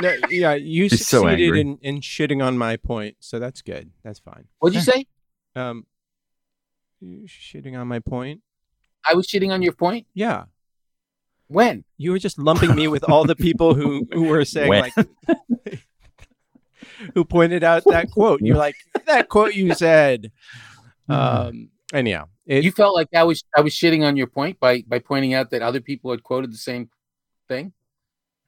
No, 0.00 0.14
yeah, 0.30 0.54
you 0.54 0.84
He's 0.84 1.04
succeeded 1.08 1.40
angry. 1.46 1.60
in, 1.60 1.78
in 1.82 2.00
shitting 2.00 2.40
on 2.44 2.56
my 2.56 2.76
point, 2.76 3.16
so 3.18 3.40
that's 3.40 3.62
good. 3.62 3.90
That's 4.04 4.20
fine. 4.20 4.44
What'd 4.60 4.76
you 4.76 4.80
say? 4.80 5.06
Um, 5.56 5.86
you 7.00 7.26
shitting 7.26 7.76
on 7.76 7.88
my 7.88 7.98
point? 7.98 8.42
I 9.04 9.14
was 9.14 9.26
shitting 9.26 9.50
on 9.50 9.62
your 9.62 9.72
point. 9.72 10.06
Yeah, 10.14 10.44
When? 11.48 11.84
you 11.96 12.10
were 12.10 12.18
just 12.18 12.38
lumping 12.38 12.74
me 12.74 12.88
with 12.88 13.08
all 13.08 13.24
the 13.24 13.36
people 13.36 13.74
who 13.74 14.06
who 14.12 14.24
were 14.24 14.44
saying 14.44 14.68
When? 14.68 14.90
like, 14.96 15.06
who 17.14 17.24
pointed 17.24 17.64
out 17.64 17.84
that 17.86 18.10
quote. 18.10 18.40
You're 18.42 18.56
like 18.56 18.76
that 19.06 19.28
quote 19.28 19.54
you 19.54 19.74
said. 19.74 20.32
Um. 21.08 21.70
Anyhow, 21.94 22.26
it, 22.46 22.64
you 22.64 22.72
felt 22.72 22.94
like 22.96 23.08
I 23.14 23.22
was 23.22 23.44
I 23.56 23.60
was 23.60 23.72
shitting 23.72 24.04
on 24.04 24.16
your 24.16 24.26
point 24.26 24.58
by 24.58 24.82
by 24.88 24.98
pointing 24.98 25.34
out 25.34 25.50
that 25.50 25.62
other 25.62 25.80
people 25.80 26.10
had 26.10 26.24
quoted 26.24 26.52
the 26.52 26.58
same 26.58 26.90
thing. 27.48 27.72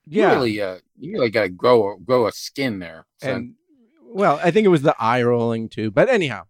You 0.06 0.26
really, 0.26 0.60
uh, 0.60 0.78
you 0.98 1.12
really 1.12 1.30
got 1.30 1.42
to 1.42 1.48
grow 1.48 1.96
grow 1.98 2.26
a 2.26 2.32
skin 2.32 2.78
there. 2.78 3.06
son. 3.22 3.30
and 3.30 3.54
well, 4.02 4.40
I 4.42 4.50
think 4.50 4.64
it 4.64 4.70
was 4.70 4.82
the 4.82 4.96
eye 4.98 5.22
rolling 5.22 5.68
too. 5.68 5.90
But 5.90 6.08
anyhow, 6.08 6.44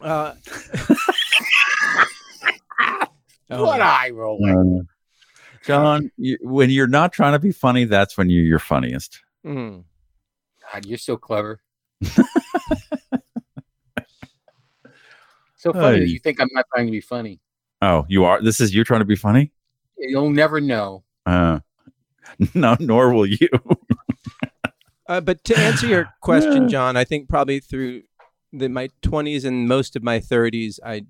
uh, 0.00 0.34
oh, 3.50 3.64
what 3.64 3.80
eye 3.80 4.10
rolling? 4.10 4.86
Uh, 5.62 5.66
John, 5.66 6.10
you, 6.16 6.38
when 6.42 6.70
you're 6.70 6.86
not 6.86 7.12
trying 7.12 7.32
to 7.32 7.38
be 7.38 7.52
funny, 7.52 7.84
that's 7.84 8.16
when 8.16 8.30
you're 8.30 8.44
your 8.44 8.58
funniest. 8.58 9.20
mm. 9.46 9.84
God, 10.72 10.86
you're 10.86 10.98
so 10.98 11.16
clever. 11.16 11.60
so 15.56 15.72
funny 15.72 15.96
Hey. 15.98 16.00
that 16.00 16.08
you 16.08 16.18
think 16.18 16.40
I'm 16.40 16.48
not 16.52 16.64
trying 16.74 16.86
to 16.86 16.92
be 16.92 17.00
funny. 17.00 17.40
Oh, 17.82 18.04
you 18.08 18.24
are. 18.24 18.40
This 18.42 18.60
is 18.60 18.74
you 18.74 18.84
trying 18.84 19.00
to 19.00 19.04
be 19.06 19.16
funny. 19.16 19.52
You'll 19.98 20.30
never 20.30 20.60
know. 20.60 21.02
Uh, 21.26 21.60
no, 22.54 22.76
nor 22.80 23.12
will 23.12 23.26
you. 23.26 23.48
Uh, 25.08 25.20
but 25.20 25.42
to 25.44 25.58
answer 25.58 25.86
your 25.86 26.08
question, 26.22 26.68
John, 26.68 26.96
I 26.96 27.04
think 27.04 27.28
probably 27.28 27.60
through 27.60 28.02
the, 28.52 28.68
my 28.68 28.88
20s 29.02 29.44
and 29.44 29.66
most 29.68 29.96
of 29.96 30.02
my 30.02 30.20
30s, 30.20 30.78
I 30.84 31.02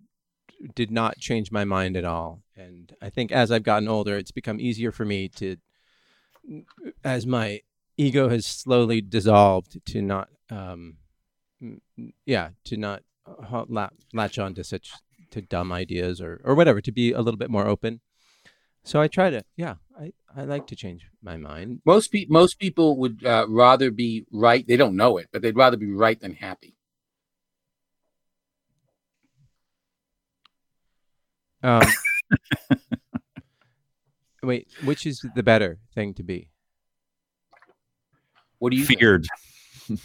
did 0.74 0.90
not 0.90 1.18
change 1.18 1.52
my 1.52 1.64
mind 1.64 1.96
at 1.96 2.04
all. 2.04 2.42
And 2.60 2.94
I 3.00 3.10
think 3.10 3.32
as 3.32 3.50
I've 3.50 3.62
gotten 3.62 3.88
older, 3.88 4.16
it's 4.16 4.30
become 4.30 4.60
easier 4.60 4.92
for 4.92 5.04
me 5.04 5.28
to, 5.28 5.56
as 7.04 7.26
my 7.26 7.60
ego 7.96 8.28
has 8.28 8.44
slowly 8.46 9.00
dissolved, 9.00 9.84
to 9.86 10.02
not, 10.02 10.28
um, 10.50 10.96
yeah, 12.24 12.50
to 12.64 12.76
not 12.76 13.02
uh, 13.26 13.64
la- 13.68 13.90
latch 14.12 14.38
on 14.38 14.54
to 14.54 14.64
such 14.64 14.92
to 15.30 15.40
dumb 15.40 15.70
ideas 15.70 16.20
or 16.20 16.40
or 16.44 16.54
whatever. 16.54 16.80
To 16.80 16.92
be 16.92 17.12
a 17.12 17.20
little 17.20 17.38
bit 17.38 17.50
more 17.50 17.66
open. 17.66 18.00
So 18.82 19.00
I 19.00 19.08
try 19.08 19.30
to, 19.30 19.44
yeah, 19.56 19.74
I 19.98 20.12
I 20.34 20.44
like 20.44 20.66
to 20.68 20.76
change 20.76 21.06
my 21.22 21.36
mind. 21.36 21.82
Most 21.84 22.12
pe- 22.12 22.26
most 22.28 22.58
people 22.58 22.96
would 22.98 23.24
uh, 23.24 23.46
rather 23.48 23.90
be 23.90 24.24
right. 24.32 24.66
They 24.66 24.76
don't 24.76 24.96
know 24.96 25.18
it, 25.18 25.28
but 25.32 25.42
they'd 25.42 25.56
rather 25.56 25.76
be 25.76 25.92
right 25.92 26.18
than 26.18 26.34
happy. 26.34 26.76
Um, 31.62 31.82
wait, 34.42 34.68
which 34.84 35.06
is 35.06 35.24
the 35.34 35.42
better 35.42 35.78
thing 35.94 36.14
to 36.14 36.22
be? 36.22 36.50
What 38.58 38.70
do 38.70 38.76
you? 38.76 38.84
think? 38.84 39.00
Feared. 39.00 39.26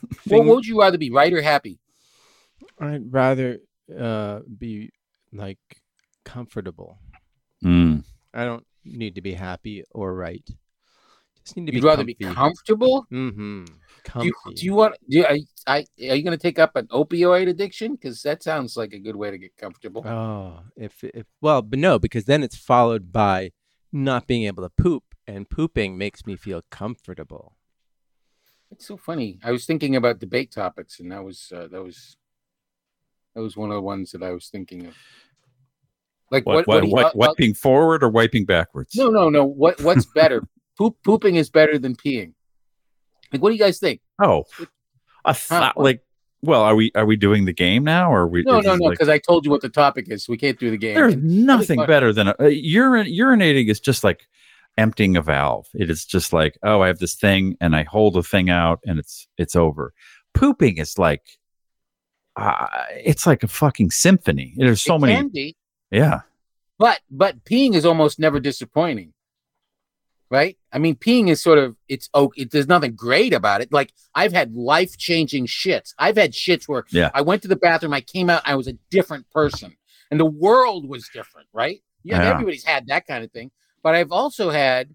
Well, 0.00 0.40
Thing- 0.40 0.46
what 0.46 0.56
would 0.56 0.66
you 0.66 0.78
rather 0.80 0.98
be, 0.98 1.10
right 1.10 1.32
or 1.32 1.42
happy? 1.42 1.80
I'd 2.78 3.12
rather 3.12 3.58
uh, 3.98 4.40
be 4.56 4.90
like 5.32 5.58
comfortable. 6.24 6.98
Mm. 7.64 8.04
I 8.32 8.44
don't 8.44 8.64
need 8.84 9.16
to 9.16 9.20
be 9.20 9.34
happy 9.34 9.82
or 9.90 10.14
right. 10.14 10.48
Just 11.48 11.56
need 11.56 11.66
to 11.68 11.72
You'd 11.72 11.80
be 11.80 11.86
rather 11.86 12.04
be 12.04 12.14
comfortable. 12.14 13.06
Mm-hmm. 13.10 13.64
Do 14.20 14.26
you, 14.26 14.34
do 14.54 14.66
you 14.66 14.74
want? 14.74 14.96
Do 15.08 15.18
you, 15.18 15.24
I, 15.24 15.40
I, 15.66 15.78
are 16.10 16.14
you 16.14 16.22
going 16.22 16.36
to 16.36 16.42
take 16.42 16.58
up 16.58 16.76
an 16.76 16.88
opioid 16.88 17.48
addiction? 17.48 17.92
Because 17.94 18.20
that 18.22 18.42
sounds 18.42 18.76
like 18.76 18.92
a 18.92 18.98
good 18.98 19.16
way 19.16 19.30
to 19.30 19.38
get 19.38 19.56
comfortable. 19.56 20.06
oh, 20.06 20.60
if 20.76 21.02
if 21.02 21.24
well, 21.40 21.62
but 21.62 21.78
no, 21.78 21.98
because 21.98 22.26
then 22.26 22.42
it's 22.42 22.56
followed 22.56 23.12
by 23.12 23.52
not 23.92 24.26
being 24.26 24.44
able 24.44 24.62
to 24.62 24.68
poop, 24.68 25.04
and 25.26 25.48
pooping 25.48 25.96
makes 25.96 26.26
me 26.26 26.36
feel 26.36 26.60
comfortable. 26.70 27.56
It's 28.70 28.86
so 28.86 28.98
funny. 28.98 29.38
I 29.42 29.50
was 29.50 29.64
thinking 29.64 29.96
about 29.96 30.18
debate 30.18 30.52
topics, 30.52 31.00
and 31.00 31.10
that 31.12 31.24
was 31.24 31.50
uh, 31.54 31.68
that 31.68 31.82
was 31.82 32.18
that 33.34 33.40
was 33.40 33.56
one 33.56 33.70
of 33.70 33.74
the 33.76 33.80
ones 33.80 34.12
that 34.12 34.22
I 34.22 34.32
was 34.32 34.48
thinking 34.50 34.86
of. 34.86 34.94
Like 36.30 36.44
What, 36.44 36.66
what? 36.66 36.66
what, 36.66 36.80
do 36.82 36.88
you- 36.88 36.92
what, 36.92 37.04
uh, 37.06 37.08
uh, 37.08 37.12
wiping 37.14 37.54
forward 37.54 38.02
or 38.02 38.10
wiping 38.10 38.44
backwards? 38.44 38.94
no, 38.94 39.08
no, 39.08 39.30
no. 39.30 39.46
What? 39.46 39.80
What's 39.80 40.04
better? 40.04 40.42
Poop, 40.78 40.96
pooping 41.04 41.34
is 41.34 41.50
better 41.50 41.78
than 41.78 41.96
peeing. 41.96 42.32
Like, 43.32 43.42
what 43.42 43.50
do 43.50 43.56
you 43.56 43.60
guys 43.60 43.78
think? 43.78 44.00
Oh, 44.22 44.44
thought 45.32 45.76
what? 45.76 45.84
like 45.84 46.02
Well, 46.40 46.62
are 46.62 46.76
we 46.76 46.92
are 46.94 47.04
we 47.04 47.16
doing 47.16 47.44
the 47.44 47.52
game 47.52 47.84
now, 47.84 48.12
or 48.12 48.20
are 48.22 48.28
we? 48.28 48.42
No, 48.44 48.60
no, 48.60 48.76
no, 48.76 48.84
like- 48.84 48.92
because 48.92 49.08
I 49.08 49.18
told 49.18 49.44
you 49.44 49.50
what 49.50 49.60
the 49.60 49.68
topic 49.68 50.06
is. 50.08 50.24
So 50.24 50.32
we 50.32 50.38
can't 50.38 50.58
do 50.58 50.70
the 50.70 50.78
game. 50.78 50.94
There's 50.94 51.16
nothing 51.16 51.84
better 51.84 52.12
than 52.12 52.28
a, 52.28 52.30
uh, 52.32 52.44
urin, 52.44 53.14
urinating 53.14 53.68
is 53.68 53.80
just 53.80 54.04
like 54.04 54.26
emptying 54.76 55.16
a 55.16 55.22
valve. 55.22 55.66
It 55.74 55.90
is 55.90 56.04
just 56.04 56.32
like, 56.32 56.56
oh, 56.62 56.80
I 56.80 56.86
have 56.86 57.00
this 57.00 57.16
thing 57.16 57.56
and 57.60 57.74
I 57.74 57.82
hold 57.82 58.14
the 58.14 58.22
thing 58.22 58.48
out 58.48 58.78
and 58.86 58.98
it's 58.98 59.26
it's 59.36 59.56
over. 59.56 59.92
Pooping 60.32 60.78
is 60.78 60.96
like 60.98 61.22
uh, 62.36 62.66
it's 62.92 63.26
like 63.26 63.42
a 63.42 63.48
fucking 63.48 63.90
symphony. 63.90 64.54
There's 64.56 64.82
so 64.82 64.94
it 64.94 65.00
many 65.00 65.56
yeah. 65.90 66.20
but 66.78 67.00
but 67.10 67.44
peeing 67.44 67.74
is 67.74 67.84
almost 67.84 68.20
never 68.20 68.38
disappointing, 68.38 69.12
right? 70.30 70.56
I 70.72 70.78
mean, 70.78 70.94
peeing 70.96 71.28
is 71.28 71.42
sort 71.42 71.58
of 71.58 71.76
it's 71.88 72.08
oh, 72.14 72.32
it, 72.36 72.50
there's 72.50 72.68
nothing 72.68 72.94
great 72.94 73.32
about 73.32 73.60
it. 73.60 73.72
Like 73.72 73.92
I've 74.14 74.32
had 74.32 74.54
life 74.54 74.96
changing 74.98 75.46
shits. 75.46 75.94
I've 75.98 76.16
had 76.16 76.32
shits 76.32 76.68
where 76.68 76.84
Yeah. 76.90 77.10
I 77.14 77.22
went 77.22 77.42
to 77.42 77.48
the 77.48 77.56
bathroom, 77.56 77.92
I 77.94 78.00
came 78.00 78.28
out, 78.30 78.42
I 78.44 78.54
was 78.54 78.68
a 78.68 78.74
different 78.90 79.28
person, 79.30 79.76
and 80.10 80.18
the 80.20 80.26
world 80.26 80.88
was 80.88 81.08
different, 81.12 81.48
right? 81.52 81.80
Yeah, 82.02 82.22
Yeah. 82.22 82.30
everybody's 82.32 82.64
had 82.64 82.86
that 82.88 83.06
kind 83.06 83.24
of 83.24 83.32
thing, 83.32 83.50
but 83.82 83.94
I've 83.94 84.12
also 84.12 84.50
had 84.50 84.94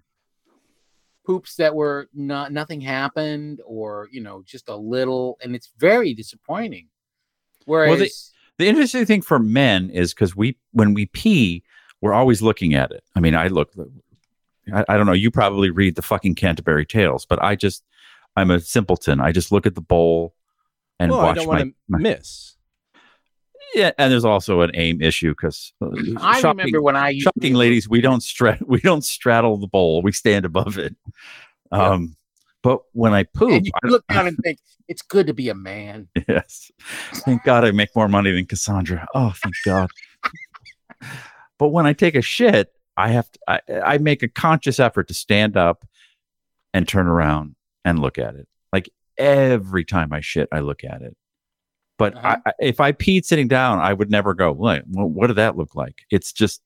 poops 1.25 1.55
that 1.55 1.73
were 1.73 2.09
not 2.13 2.51
nothing 2.51 2.81
happened 2.81 3.61
or 3.65 4.09
you 4.11 4.19
know 4.21 4.43
just 4.45 4.67
a 4.67 4.75
little 4.75 5.37
and 5.41 5.55
it's 5.55 5.71
very 5.77 6.13
disappointing 6.13 6.89
whereas 7.65 8.31
The 8.59 8.67
interesting 8.67 9.05
thing 9.05 9.21
for 9.21 9.39
men 9.39 9.89
is 9.89 10.13
because 10.13 10.35
we 10.35 10.57
when 10.73 10.93
we 10.93 11.05
pee, 11.07 11.63
we're 12.01 12.13
always 12.13 12.41
looking 12.41 12.73
at 12.75 12.91
it. 12.91 13.03
I 13.15 13.19
mean, 13.21 13.35
I 13.35 13.47
look 13.47 13.71
I, 14.71 14.85
I 14.89 14.97
don't 14.97 15.05
know, 15.05 15.13
you 15.13 15.31
probably 15.31 15.69
read 15.69 15.95
the 15.95 16.01
fucking 16.01 16.35
Canterbury 16.35 16.85
Tales, 16.85 17.25
but 17.25 17.41
I 17.41 17.55
just 17.55 17.83
I'm 18.35 18.51
a 18.51 18.59
simpleton. 18.59 19.19
I 19.19 19.31
just 19.31 19.51
look 19.51 19.65
at 19.65 19.75
the 19.75 19.81
bowl 19.81 20.33
and 20.99 21.11
well, 21.11 21.21
I 21.21 21.23
watch 21.23 21.35
don't 21.37 21.47
my, 21.47 21.57
want 21.57 21.69
to 21.69 21.75
my 21.87 21.97
miss. 21.99 22.55
Yeah, 23.75 23.91
and 23.97 24.11
there's 24.11 24.25
also 24.25 24.61
an 24.61 24.71
aim 24.75 25.01
issue 25.01 25.31
because 25.31 25.73
i 26.19 26.39
remember 26.41 26.79
when 26.79 26.95
i 26.95 27.09
used 27.09 27.23
shocking 27.23 27.55
ladies, 27.55 27.89
we 27.89 28.01
don't 28.01 28.21
stra- 28.21 28.59
we 28.65 28.79
don't 28.79 29.03
straddle 29.03 29.57
the 29.57 29.67
bowl, 29.67 30.01
we 30.01 30.11
stand 30.11 30.45
above 30.45 30.77
it. 30.77 30.95
Um, 31.71 32.15
but 32.61 32.81
when 32.91 33.13
I 33.13 33.23
poop, 33.23 33.51
and 33.51 33.65
you 33.65 33.71
I- 33.83 33.87
look 33.87 34.05
down 34.07 34.27
and 34.27 34.37
think 34.43 34.59
it's 34.87 35.01
good 35.01 35.27
to 35.27 35.33
be 35.33 35.49
a 35.49 35.55
man 35.55 36.07
yes, 36.27 36.71
thank 37.25 37.43
God 37.43 37.65
I 37.65 37.71
make 37.71 37.95
more 37.95 38.07
money 38.07 38.31
than 38.31 38.45
Cassandra. 38.45 39.07
Oh, 39.15 39.33
thank 39.35 39.55
God. 39.65 39.89
but 41.57 41.69
when 41.69 41.87
I 41.87 41.93
take 41.93 42.15
a 42.15 42.21
shit, 42.21 42.71
I 42.97 43.09
have 43.09 43.31
to, 43.31 43.39
I, 43.47 43.59
I 43.83 43.97
make 43.97 44.23
a 44.23 44.27
conscious 44.27 44.79
effort 44.79 45.07
to 45.07 45.13
stand 45.13 45.57
up 45.57 45.85
and 46.73 46.87
turn 46.87 47.07
around 47.07 47.55
and 47.85 47.99
look 47.99 48.17
at 48.17 48.35
it. 48.35 48.47
Like 48.71 48.89
every 49.17 49.85
time 49.85 50.13
I 50.13 50.21
shit, 50.21 50.47
I 50.51 50.59
look 50.59 50.83
at 50.83 51.01
it. 51.01 51.15
But 51.97 52.15
Uh-huh. 52.15 52.37
I, 52.45 52.51
if 52.59 52.79
I 52.79 52.91
peed 52.91 53.25
sitting 53.25 53.47
down, 53.47 53.79
I 53.79 53.93
would 53.93 54.09
never 54.11 54.33
go. 54.33 54.51
What? 54.51 54.83
What 54.87 55.27
did 55.27 55.35
that 55.37 55.55
look 55.57 55.75
like? 55.75 56.01
It's 56.11 56.31
just, 56.31 56.61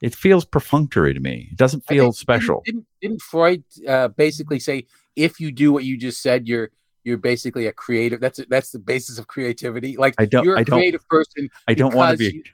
it 0.00 0.14
feels 0.14 0.44
perfunctory 0.46 1.12
to 1.12 1.20
me. 1.20 1.48
It 1.52 1.58
doesn't 1.58 1.86
feel 1.86 2.06
think- 2.06 2.16
special. 2.16 2.62
didn't, 2.64 2.86
didn't, 3.02 3.20
freud 3.22 3.62
uh, 3.86 4.08
basically 4.08 4.58
say 4.58 4.86
if 5.16 5.40
you 5.40 5.52
do 5.52 5.72
what 5.72 5.84
you 5.84 5.96
just 5.98 6.22
said 6.22 6.46
you're 6.48 6.70
you're 7.04 7.18
basically 7.18 7.66
a 7.66 7.72
creative 7.72 8.20
that's 8.20 8.38
that's 8.48 8.70
the 8.70 8.78
basis 8.78 9.18
of 9.18 9.26
creativity 9.26 9.96
like 9.96 10.14
I 10.18 10.24
don't- 10.26 10.44
you're 10.44 10.56
a 10.56 10.60
I 10.60 10.64
creative 10.64 11.06
person 11.08 11.48
I 11.66 11.74
don't 11.74 11.94
want 11.94 12.12
to 12.12 12.18
be. 12.18 12.44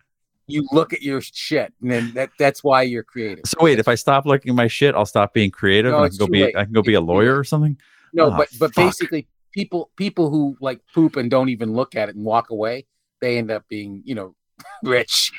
You, 0.46 0.62
you 0.62 0.68
look 0.72 0.92
at 0.92 1.02
your 1.02 1.20
shit 1.20 1.72
and 1.80 1.90
then 1.90 2.12
that 2.14 2.30
that's 2.38 2.62
why 2.62 2.82
you're 2.82 3.02
creative 3.02 3.44
So 3.46 3.58
wait, 3.60 3.78
if 3.78 3.88
I 3.88 3.94
stop 3.94 4.26
looking 4.26 4.50
at 4.50 4.56
my 4.56 4.68
shit, 4.68 4.94
I'll 4.94 5.06
stop 5.06 5.34
being 5.34 5.50
creative. 5.50 5.90
No, 5.92 5.98
and 5.98 6.04
I 6.04 6.06
it's 6.06 6.16
can 6.16 6.24
go 6.24 6.26
too 6.26 6.32
be 6.32 6.42
late. 6.44 6.56
I 6.56 6.64
can 6.64 6.72
go 6.72 6.82
be 6.82 6.94
a 6.94 7.00
lawyer 7.00 7.38
or 7.38 7.44
something. 7.44 7.76
no 8.12 8.26
Oh, 8.26 8.30
but 8.30 8.48
but 8.58 8.74
fuck. 8.74 8.84
basically 8.84 9.28
people 9.52 9.90
people 9.96 10.30
who 10.30 10.56
like 10.60 10.80
poop 10.94 11.16
and 11.16 11.30
don't 11.30 11.48
even 11.48 11.72
look 11.72 11.94
at 11.96 12.08
it 12.08 12.14
and 12.16 12.24
walk 12.24 12.50
away 12.50 12.86
they 13.20 13.38
end 13.38 13.50
up 13.50 13.64
being 13.68 14.02
you 14.04 14.14
know 14.14 14.34
rich 14.82 15.32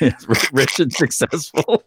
Rich 0.52 0.80
and 0.80 0.92
successful. 0.92 1.82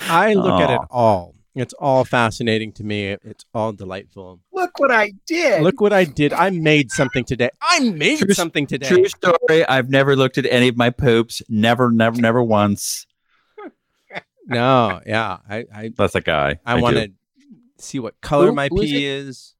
I 0.00 0.34
look 0.34 0.60
at 0.60 0.70
it 0.70 0.80
all. 0.90 1.34
It's 1.54 1.74
all 1.74 2.04
fascinating 2.04 2.72
to 2.74 2.84
me. 2.84 3.16
It's 3.24 3.44
all 3.52 3.72
delightful. 3.72 4.38
look 4.52 4.78
what 4.78 4.90
i 4.92 5.12
did 5.26 5.62
Look 5.62 5.80
what 5.80 5.92
I 5.92 6.04
did. 6.04 6.32
I 6.32 6.50
made 6.50 6.90
something 6.92 7.24
today. 7.24 7.50
I 7.60 7.80
made 7.90 8.18
True- 8.20 8.34
something 8.34 8.66
today. 8.66 8.88
True 8.88 9.08
story. 9.08 9.64
I've 9.66 9.90
never 9.90 10.14
looked 10.14 10.38
at 10.38 10.46
any 10.46 10.68
of 10.68 10.76
my 10.76 10.90
poops. 10.90 11.42
Never, 11.48 11.90
never, 11.90 12.20
never 12.20 12.42
once. 12.42 13.06
No, 14.46 15.00
yeah. 15.06 15.38
I 15.48 15.64
I, 15.74 15.90
That's 15.96 16.14
a 16.14 16.20
guy. 16.20 16.58
I 16.66 16.76
do. 16.76 16.82
want 16.82 16.96
to 16.96 17.12
see 17.78 17.98
what 17.98 18.20
color 18.20 18.48
Who- 18.48 18.54
my 18.54 18.68
who 18.68 18.80
is 18.80 18.90
pee 18.90 19.06
is, 19.06 19.54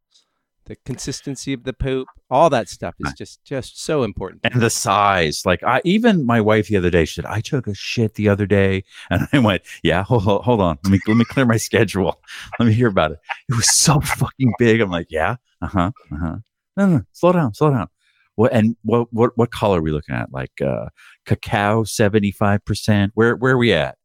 the 0.66 0.76
consistency 0.84 1.52
of 1.52 1.64
the 1.64 1.72
poop. 1.72 2.08
All 2.30 2.50
that 2.50 2.68
stuff 2.68 2.94
is 3.00 3.12
just 3.14 3.44
just 3.44 3.82
so 3.82 4.02
important. 4.02 4.40
and 4.44 4.60
the 4.60 4.70
size. 4.70 5.44
Like 5.44 5.62
I, 5.62 5.80
even 5.84 6.24
my 6.24 6.40
wife 6.40 6.68
the 6.68 6.76
other 6.76 6.90
day 6.90 7.04
said, 7.04 7.26
I 7.26 7.40
took 7.40 7.66
a 7.66 7.74
shit 7.74 8.14
the 8.14 8.28
other 8.28 8.46
day, 8.46 8.84
and 9.10 9.26
I 9.32 9.38
went, 9.38 9.62
yeah, 9.82 10.02
hold, 10.04 10.22
hold, 10.22 10.60
on, 10.60 10.78
let 10.84 10.92
me 10.92 11.00
let 11.06 11.16
me 11.16 11.24
clear 11.24 11.46
my 11.46 11.56
schedule. 11.68 12.20
Let 12.58 12.66
me 12.66 12.72
hear 12.72 12.88
about 12.88 13.12
it. 13.12 13.18
It 13.48 13.56
was 13.56 13.74
so 13.74 14.00
fucking 14.00 14.54
big. 14.58 14.80
I'm 14.80 14.90
like, 14.90 15.08
yeah, 15.10 15.36
uh 15.60 15.66
huh, 15.66 15.90
uh 16.12 16.16
huh. 16.16 16.36
No, 16.76 16.86
no, 16.86 16.96
no, 16.98 17.02
slow 17.12 17.32
down, 17.32 17.54
slow 17.54 17.70
down. 17.70 17.88
What 18.36 18.52
and 18.52 18.76
what 18.82 19.12
what 19.12 19.36
what 19.36 19.50
color 19.50 19.80
are 19.80 19.82
we 19.82 19.90
looking 19.90 20.14
at? 20.14 20.32
Like 20.32 20.62
uh, 20.64 20.86
cacao, 21.26 21.84
seventy 21.84 22.30
five 22.30 22.64
percent. 22.64 23.12
Where 23.14 23.36
where 23.36 23.54
are 23.54 23.58
we 23.58 23.72
at? 23.72 23.96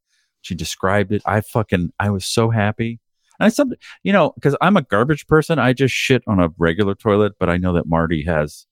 She 0.41 0.55
described 0.55 1.11
it. 1.11 1.21
I 1.25 1.41
fucking 1.41 1.91
I 1.99 2.09
was 2.09 2.25
so 2.25 2.49
happy. 2.49 2.99
And 3.39 3.45
I 3.45 3.49
something 3.49 3.77
you 4.03 4.13
know 4.13 4.31
because 4.35 4.55
I'm 4.61 4.77
a 4.77 4.81
garbage 4.81 5.27
person. 5.27 5.59
I 5.59 5.73
just 5.73 5.93
shit 5.93 6.23
on 6.27 6.39
a 6.39 6.49
regular 6.57 6.95
toilet, 6.95 7.33
but 7.39 7.49
I 7.49 7.57
know 7.57 7.73
that 7.73 7.87
Marty 7.87 8.23
has 8.25 8.65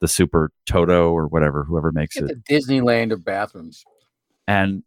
the 0.00 0.08
super 0.08 0.50
Toto 0.66 1.10
or 1.12 1.26
whatever, 1.26 1.64
whoever 1.64 1.92
makes 1.92 2.14
Get 2.14 2.30
it. 2.30 2.44
the 2.46 2.54
disneyland 2.54 3.12
of 3.12 3.24
bathrooms 3.24 3.84
And 4.46 4.84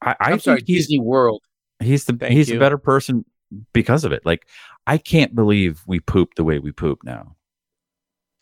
I, 0.00 0.10
I 0.12 0.24
i'm 0.26 0.30
think 0.32 0.42
sorry 0.42 0.62
he's 0.66 0.86
disney 0.86 1.00
world 1.00 1.42
he's 1.80 2.04
the 2.04 2.12
Thank 2.12 2.32
he's 2.32 2.50
you. 2.50 2.56
a 2.56 2.60
better 2.60 2.78
person 2.78 3.24
because 3.72 4.04
of 4.04 4.12
it. 4.12 4.24
Like 4.24 4.46
I 4.86 4.98
can't 4.98 5.34
believe 5.34 5.82
we 5.86 6.00
poop 6.00 6.34
the 6.34 6.44
way 6.44 6.58
we 6.58 6.72
poop 6.72 7.00
now. 7.04 7.36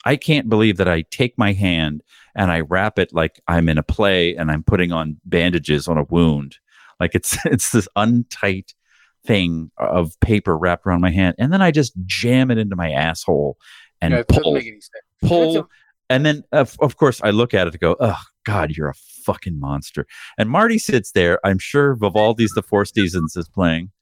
I 0.05 0.17
can't 0.17 0.49
believe 0.49 0.79
that 0.79 0.89
I 0.89 1.03
take 1.11 1.39
my 1.39 1.53
hand 1.53 2.03
and 2.35 2.51
I 2.51 2.61
wrap 2.61 2.99
it 2.99 3.15
like 3.15 3.41
I'm 3.47 3.69
in 3.69 3.79
a 3.79 3.83
play 3.85 4.35
and 4.35 4.51
I'm 4.51 4.65
putting 4.65 4.91
on 4.91 5.21
bandages 5.25 5.87
on 5.87 5.97
a 5.99 6.05
wound. 6.05 6.57
Like 6.99 7.15
it's 7.15 7.37
it's 7.47 7.71
this 7.71 7.89
untight 7.97 8.75
thing 9.25 9.71
of 9.79 10.19
paper 10.21 10.57
wrapped 10.59 10.87
around 10.87 11.01
my 11.01 11.11
hand, 11.11 11.37
and 11.39 11.53
then 11.53 11.63
I 11.63 11.71
just 11.71 11.93
jam 12.07 12.51
it 12.51 12.59
into 12.59 12.77
my 12.77 12.91
asshole 12.91 13.57
and 14.01 14.13
Yeah, 14.15 14.23
pull 14.29 14.55
make 14.55 14.65
any 14.67 14.81
sense 14.81 15.05
pull 15.25 15.69
and 16.11 16.27
then 16.27 16.43
of, 16.51 16.77
of 16.81 16.97
course 16.97 17.21
i 17.23 17.31
look 17.31 17.55
at 17.55 17.69
it 17.69 17.75
and 17.75 17.81
go 17.81 17.95
oh 18.01 18.19
god 18.43 18.77
you're 18.77 18.89
a 18.89 18.95
fucking 19.25 19.61
monster 19.61 20.05
and 20.37 20.51
marty 20.51 20.77
sits 20.77 21.13
there 21.13 21.39
i'm 21.47 21.61
sure 21.61 21.95
vivaldi's 21.95 22.51
the 22.55 22.63
four 22.63 22.85
seasons 22.85 23.37
is 23.37 23.49
playing 23.49 23.93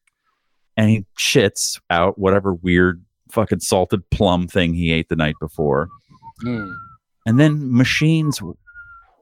and 0.78 0.88
he 0.88 1.04
shits 1.18 1.78
out 1.90 2.18
whatever 2.18 2.54
weird 2.54 3.04
fucking 3.30 3.60
salted 3.60 4.08
plum 4.08 4.48
thing 4.48 4.72
he 4.72 4.90
ate 4.90 5.10
the 5.10 5.16
night 5.16 5.34
before 5.38 5.90
Hmm. 6.40 6.70
and 7.26 7.38
then 7.38 7.70
machines 7.70 8.40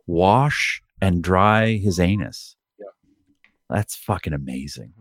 wash 0.06 0.80
and 1.00 1.22
dry 1.22 1.72
his 1.78 1.98
anus 1.98 2.54
Yeah. 2.78 2.86
that's 3.68 3.96
fucking 3.96 4.32
amazing. 4.32 4.92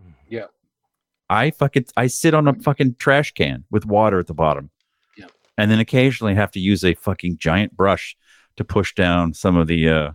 I 1.29 1.51
fucking 1.51 1.85
i 1.97 2.07
sit 2.07 2.33
on 2.33 2.47
a 2.47 2.53
fucking 2.53 2.95
trash 2.99 3.31
can 3.33 3.63
with 3.69 3.85
water 3.85 4.19
at 4.19 4.27
the 4.27 4.33
bottom 4.33 4.69
Yeah. 5.17 5.27
and 5.57 5.69
then 5.71 5.79
occasionally 5.79 6.35
have 6.35 6.51
to 6.51 6.59
use 6.59 6.83
a 6.83 6.93
fucking 6.95 7.37
giant 7.37 7.75
brush 7.75 8.15
to 8.57 8.63
push 8.63 8.93
down 8.95 9.33
some 9.33 9.55
of 9.57 9.67
the 9.67 9.89
uh 9.89 10.11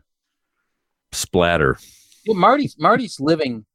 splatter 1.13 1.79
Yeah, 2.25 2.35
Marty's 2.35 2.77
Marty's 2.79 3.21
living 3.21 3.67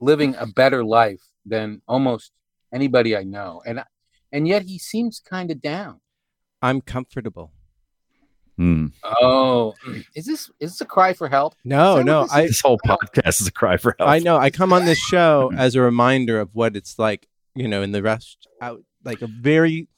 living 0.00 0.34
a 0.36 0.46
better 0.46 0.84
life 0.84 1.22
than 1.46 1.80
almost 1.88 2.32
anybody 2.72 3.16
I 3.16 3.22
know, 3.24 3.62
and 3.66 3.82
and 4.32 4.48
yet 4.48 4.62
he 4.62 4.78
seems 4.78 5.20
kind 5.20 5.50
of 5.50 5.60
down. 5.60 6.00
I'm 6.60 6.80
comfortable. 6.80 7.52
Hmm. 8.58 8.88
Oh, 9.02 9.74
is 10.14 10.26
this 10.26 10.50
is 10.60 10.72
this 10.72 10.80
a 10.80 10.84
cry 10.84 11.14
for 11.14 11.28
help? 11.28 11.54
No, 11.64 12.02
no. 12.02 12.22
this 12.22 12.32
I 12.32 12.46
this 12.46 12.60
whole 12.60 12.78
podcast 12.78 13.40
is 13.40 13.46
a 13.46 13.52
cry 13.52 13.76
for 13.78 13.96
help 13.98 14.10
I 14.10 14.18
know. 14.18 14.36
I 14.36 14.50
come 14.50 14.72
on 14.72 14.84
this 14.84 14.98
show 15.10 15.50
as 15.56 15.74
a 15.74 15.80
reminder 15.80 16.38
of 16.38 16.50
what 16.52 16.76
it's 16.76 16.98
like, 16.98 17.28
you 17.54 17.66
know, 17.66 17.82
in 17.82 17.92
the 17.92 18.02
rest 18.02 18.46
out, 18.60 18.82
like 19.04 19.22
a 19.22 19.26
very, 19.26 19.88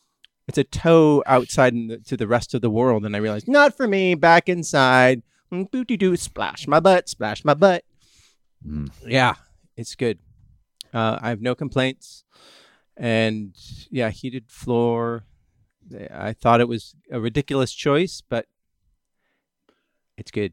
it's 0.47 0.59
a 0.59 0.65
toe 0.65 1.23
outside 1.27 1.73
in 1.73 1.89
the, 1.89 1.99
to 1.99 2.17
the 2.17 2.29
rest 2.29 2.55
of 2.55 2.61
the 2.61 2.71
world. 2.71 3.05
And 3.05 3.17
I 3.17 3.19
realized, 3.19 3.49
not 3.49 3.77
for 3.77 3.89
me, 3.89 4.15
back 4.15 4.49
inside. 4.49 5.23
Mm, 5.53 5.71
Booty 5.71 5.97
doo, 5.97 6.17
splash 6.17 6.67
my 6.69 6.81
butt, 6.81 7.09
splash 7.09 7.45
my 7.45 7.55
butt. 7.55 7.85
Hmm. 8.65 8.87
Yeah, 9.05 9.35
it's 9.77 9.95
good. 9.95 10.19
Uh, 10.93 11.19
I 11.21 11.29
have 11.31 11.43
no 11.43 11.55
complaints. 11.55 12.25
And 12.97 13.57
yeah, 13.91 14.11
heated 14.11 14.45
floor. 14.49 15.25
I 16.13 16.33
thought 16.33 16.61
it 16.61 16.69
was 16.69 16.95
a 17.11 17.21
ridiculous 17.21 17.73
choice, 17.73 18.23
but 18.29 18.47
it's 20.17 20.31
good. 20.31 20.53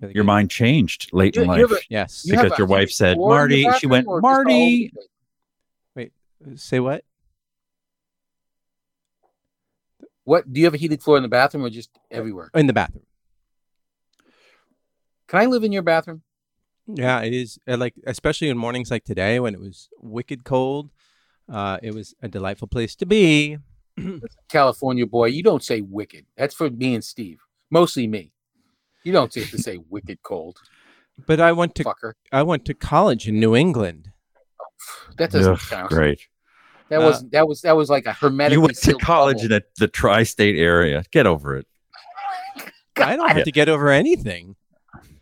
Really 0.00 0.14
your 0.14 0.24
good. 0.24 0.28
mind 0.28 0.50
changed 0.50 1.10
late 1.12 1.36
in 1.36 1.46
life 1.46 1.70
a- 1.70 1.78
Yes. 1.88 2.24
You 2.26 2.34
have 2.34 2.44
because 2.44 2.58
a 2.58 2.60
your 2.60 2.66
wife 2.66 2.90
said 2.90 3.16
floor 3.16 3.44
in 3.44 3.50
the 3.50 3.62
marty 3.64 3.78
she 3.78 3.86
went 3.86 4.06
or 4.06 4.20
just 4.20 4.24
all 4.24 4.30
marty 4.30 4.92
Wait. 5.94 6.12
Say 6.56 6.80
what? 6.80 7.04
What 10.24 10.50
do 10.52 10.60
you 10.60 10.66
have 10.66 10.74
a 10.74 10.78
heated 10.78 11.02
floor 11.02 11.16
in 11.16 11.22
the 11.22 11.28
bathroom 11.28 11.64
or 11.64 11.70
just 11.70 11.90
everywhere? 12.10 12.50
in 12.54 12.66
the 12.66 12.72
bathroom. 12.72 13.04
Can 15.28 15.40
I 15.40 15.46
live 15.46 15.64
in 15.64 15.72
your 15.72 15.82
bathroom? 15.82 16.22
Yeah, 16.86 17.20
it 17.22 17.32
is 17.32 17.58
uh, 17.66 17.76
like 17.76 17.94
especially 18.06 18.48
in 18.50 18.58
mornings 18.58 18.90
like 18.90 19.04
today 19.04 19.40
when 19.40 19.54
it 19.54 19.60
was 19.60 19.88
wicked 20.00 20.44
cold. 20.44 20.90
Uh, 21.50 21.78
it 21.82 21.94
was 21.94 22.14
a 22.22 22.28
delightful 22.28 22.68
place 22.68 22.94
to 22.96 23.06
be. 23.06 23.58
California 24.48 25.06
boy, 25.06 25.26
you 25.26 25.42
don't 25.42 25.62
say 25.62 25.80
wicked. 25.80 26.26
That's 26.36 26.54
for 26.54 26.70
me 26.70 26.94
and 26.94 27.04
Steve. 27.04 27.38
Mostly 27.70 28.06
me. 28.06 28.32
You 29.04 29.12
don't 29.12 29.32
say 29.32 29.44
to 29.44 29.58
say 29.58 29.78
wicked 29.90 30.22
cold, 30.22 30.58
But 31.26 31.40
I 31.40 31.52
went 31.52 31.74
to 31.76 31.84
fucker. 31.84 32.14
I 32.32 32.42
went 32.42 32.64
to 32.66 32.74
college 32.74 33.28
in 33.28 33.38
New 33.40 33.54
England. 33.54 34.10
That 35.18 35.30
doesn't 35.30 35.52
Ugh, 35.52 35.60
count. 35.68 35.90
great. 35.90 36.20
That 36.90 37.00
Uh, 37.00 37.06
was 37.06 37.24
that 37.30 37.48
was 37.48 37.60
that 37.62 37.76
was 37.76 37.88
like 37.88 38.04
a 38.06 38.12
hermetic. 38.12 38.52
You 38.54 38.60
went 38.60 38.76
to 38.78 38.94
college 38.94 39.42
in 39.44 39.52
a, 39.52 39.62
the 39.78 39.88
tri-state 39.88 40.56
area. 40.58 41.04
Get 41.12 41.26
over 41.26 41.56
it. 41.56 41.66
I 42.96 43.16
don't 43.16 43.30
have 43.30 43.44
to 43.44 43.52
get 43.52 43.68
over 43.68 43.90
anything. 43.90 44.56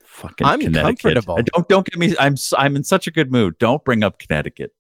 Fucking 0.05 0.47
I'm 0.47 0.61
Connecticut. 0.61 1.03
comfortable. 1.15 1.37
Don't 1.55 1.69
don't 1.69 1.87
get 1.87 1.99
me. 1.99 2.15
I'm 2.19 2.33
s- 2.35 2.53
I'm 2.57 2.75
in 2.77 2.85
such 2.85 3.07
a 3.07 3.11
good 3.11 3.31
mood. 3.31 3.59
Don't 3.59 3.85
bring 3.85 4.03
up 4.03 4.19
Connecticut. 4.19 4.73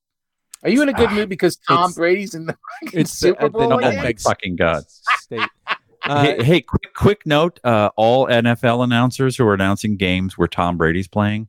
Are 0.62 0.70
you 0.70 0.82
in 0.82 0.88
a 0.88 0.92
good 0.92 1.08
Ah, 1.10 1.14
mood 1.14 1.28
because 1.28 1.56
Tom 1.56 1.92
Brady's 1.92 2.34
in 2.34 2.46
the 2.46 2.56
fucking 2.84 3.00
It's 3.00 3.10
Super 3.12 3.46
uh, 3.46 3.48
Bowl? 3.48 3.68
the 3.68 3.74
Oh 3.74 3.78
again? 3.78 3.96
my 3.96 4.12
fucking 4.14 4.56
god. 4.56 4.84
state. 4.88 5.40
Uh, 6.04 6.20
hey, 6.24 6.42
hey, 6.42 6.60
quick 6.60 6.92
quick 6.96 7.24
note. 7.24 7.60
Uh, 7.62 7.88
all 7.94 8.26
NFL 8.26 8.82
announcers 8.82 9.36
who 9.36 9.46
are 9.46 9.54
announcing 9.54 9.96
games 9.96 10.36
where 10.36 10.48
Tom 10.48 10.76
Brady's 10.76 11.06
playing, 11.06 11.46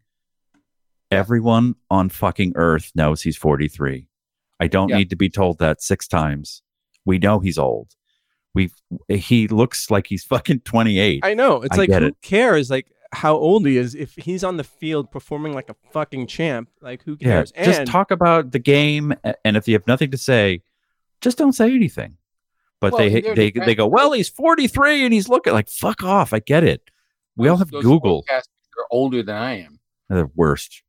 everyone 1.11 1.75
on 1.89 2.09
fucking 2.09 2.53
earth 2.55 2.91
knows 2.95 3.23
he's 3.23 3.37
43. 3.37 4.07
I 4.59 4.67
don't 4.67 4.89
Yeah. 4.89 4.97
need 4.97 5.09
to 5.09 5.15
be 5.15 5.27
told 5.29 5.57
that 5.57 5.81
six 5.81 6.07
times. 6.07 6.61
We 7.03 7.17
know 7.17 7.39
he's 7.39 7.57
old. 7.57 7.89
We 8.53 8.69
he 9.09 9.47
looks 9.47 9.89
like 9.89 10.05
he's 10.07 10.23
fucking 10.33 10.59
28. 10.61 11.21
I 11.25 11.33
know. 11.33 11.63
It's 11.63 11.75
I 11.75 11.81
like 11.81 11.89
get 11.89 12.01
who 12.03 12.09
it. 12.09 12.21
cares? 12.21 12.69
Like 12.69 12.85
how 13.13 13.35
old 13.35 13.65
he 13.65 13.77
is. 13.77 13.95
If 13.95 14.15
he's 14.15 14.43
on 14.43 14.57
the 14.57 14.63
field 14.63 15.11
performing 15.11 15.53
like 15.53 15.69
a 15.69 15.75
fucking 15.91 16.27
champ, 16.27 16.69
like 16.81 17.03
who 17.03 17.15
Yeah, 17.19 17.27
cares? 17.27 17.51
just 17.51 17.79
And- 17.81 17.87
talk 17.89 18.11
about 18.11 18.51
the 18.51 18.59
game, 18.59 19.13
and 19.45 19.55
if 19.57 19.67
you 19.67 19.73
have 19.75 19.87
nothing 19.87 20.11
to 20.11 20.17
say, 20.17 20.61
just 21.21 21.37
don't 21.37 21.53
say 21.53 21.73
anything. 21.73 22.17
But 22.81 22.91
Well, 22.93 22.99
they 22.99 23.09
they 23.21 23.51
defense- 23.51 23.65
they 23.65 23.75
go, 23.75 23.87
well, 23.87 24.11
he's 24.11 24.27
43 24.27 25.05
and 25.05 25.13
he's 25.13 25.29
looking 25.29 25.53
like 25.53 25.69
fuck 25.69 26.03
off. 26.03 26.33
I 26.33 26.39
get 26.39 26.63
it. 26.65 26.89
We 27.37 27.47
all 27.47 27.57
have 27.57 27.71
Those 27.71 27.83
Google. 27.83 28.23
sportscasters 28.29 28.77
are 28.77 28.87
older 28.91 29.23
than 29.23 29.35
I 29.37 29.59
am. 29.61 29.79
They're 30.09 30.23
the 30.23 30.31
worst. 30.35 30.83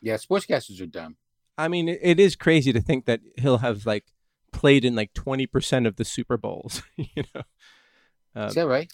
Yeah, 0.00 0.14
sportscasters 0.14 0.80
are 0.80 0.86
dumb. 0.86 1.16
I 1.58 1.68
mean, 1.68 1.88
it, 1.88 1.98
it 2.02 2.20
is 2.20 2.36
crazy 2.36 2.72
to 2.72 2.80
think 2.80 3.06
that 3.06 3.20
he'll 3.38 3.58
have 3.58 3.86
like 3.86 4.04
played 4.52 4.84
in 4.84 4.94
like 4.94 5.12
twenty 5.14 5.46
percent 5.46 5.86
of 5.86 5.96
the 5.96 6.04
Super 6.04 6.36
Bowls. 6.36 6.82
you 6.96 7.24
know. 7.34 7.42
Um, 8.34 8.48
Is 8.48 8.54
that 8.54 8.66
right? 8.68 8.90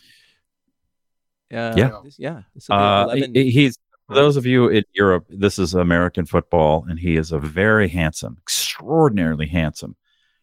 Uh, 1.53 1.75
Yeah. 1.77 2.01
this- 2.05 2.19
yeah. 2.19 2.43
this 2.55 2.69
Uh, 2.71 3.15
he's 3.35 3.79
for 4.09 4.15
those 4.15 4.37
of 4.37 4.47
you 4.47 4.69
in 4.69 4.85
Europe. 4.95 5.27
This 5.29 5.59
is 5.59 5.75
American 5.75 6.27
football, 6.27 6.85
and 6.89 6.99
he 6.99 7.17
is 7.17 7.33
a 7.33 7.39
very 7.39 7.89
handsome, 7.89 8.37
extraordinarily 8.41 9.47
handsome, 9.47 9.97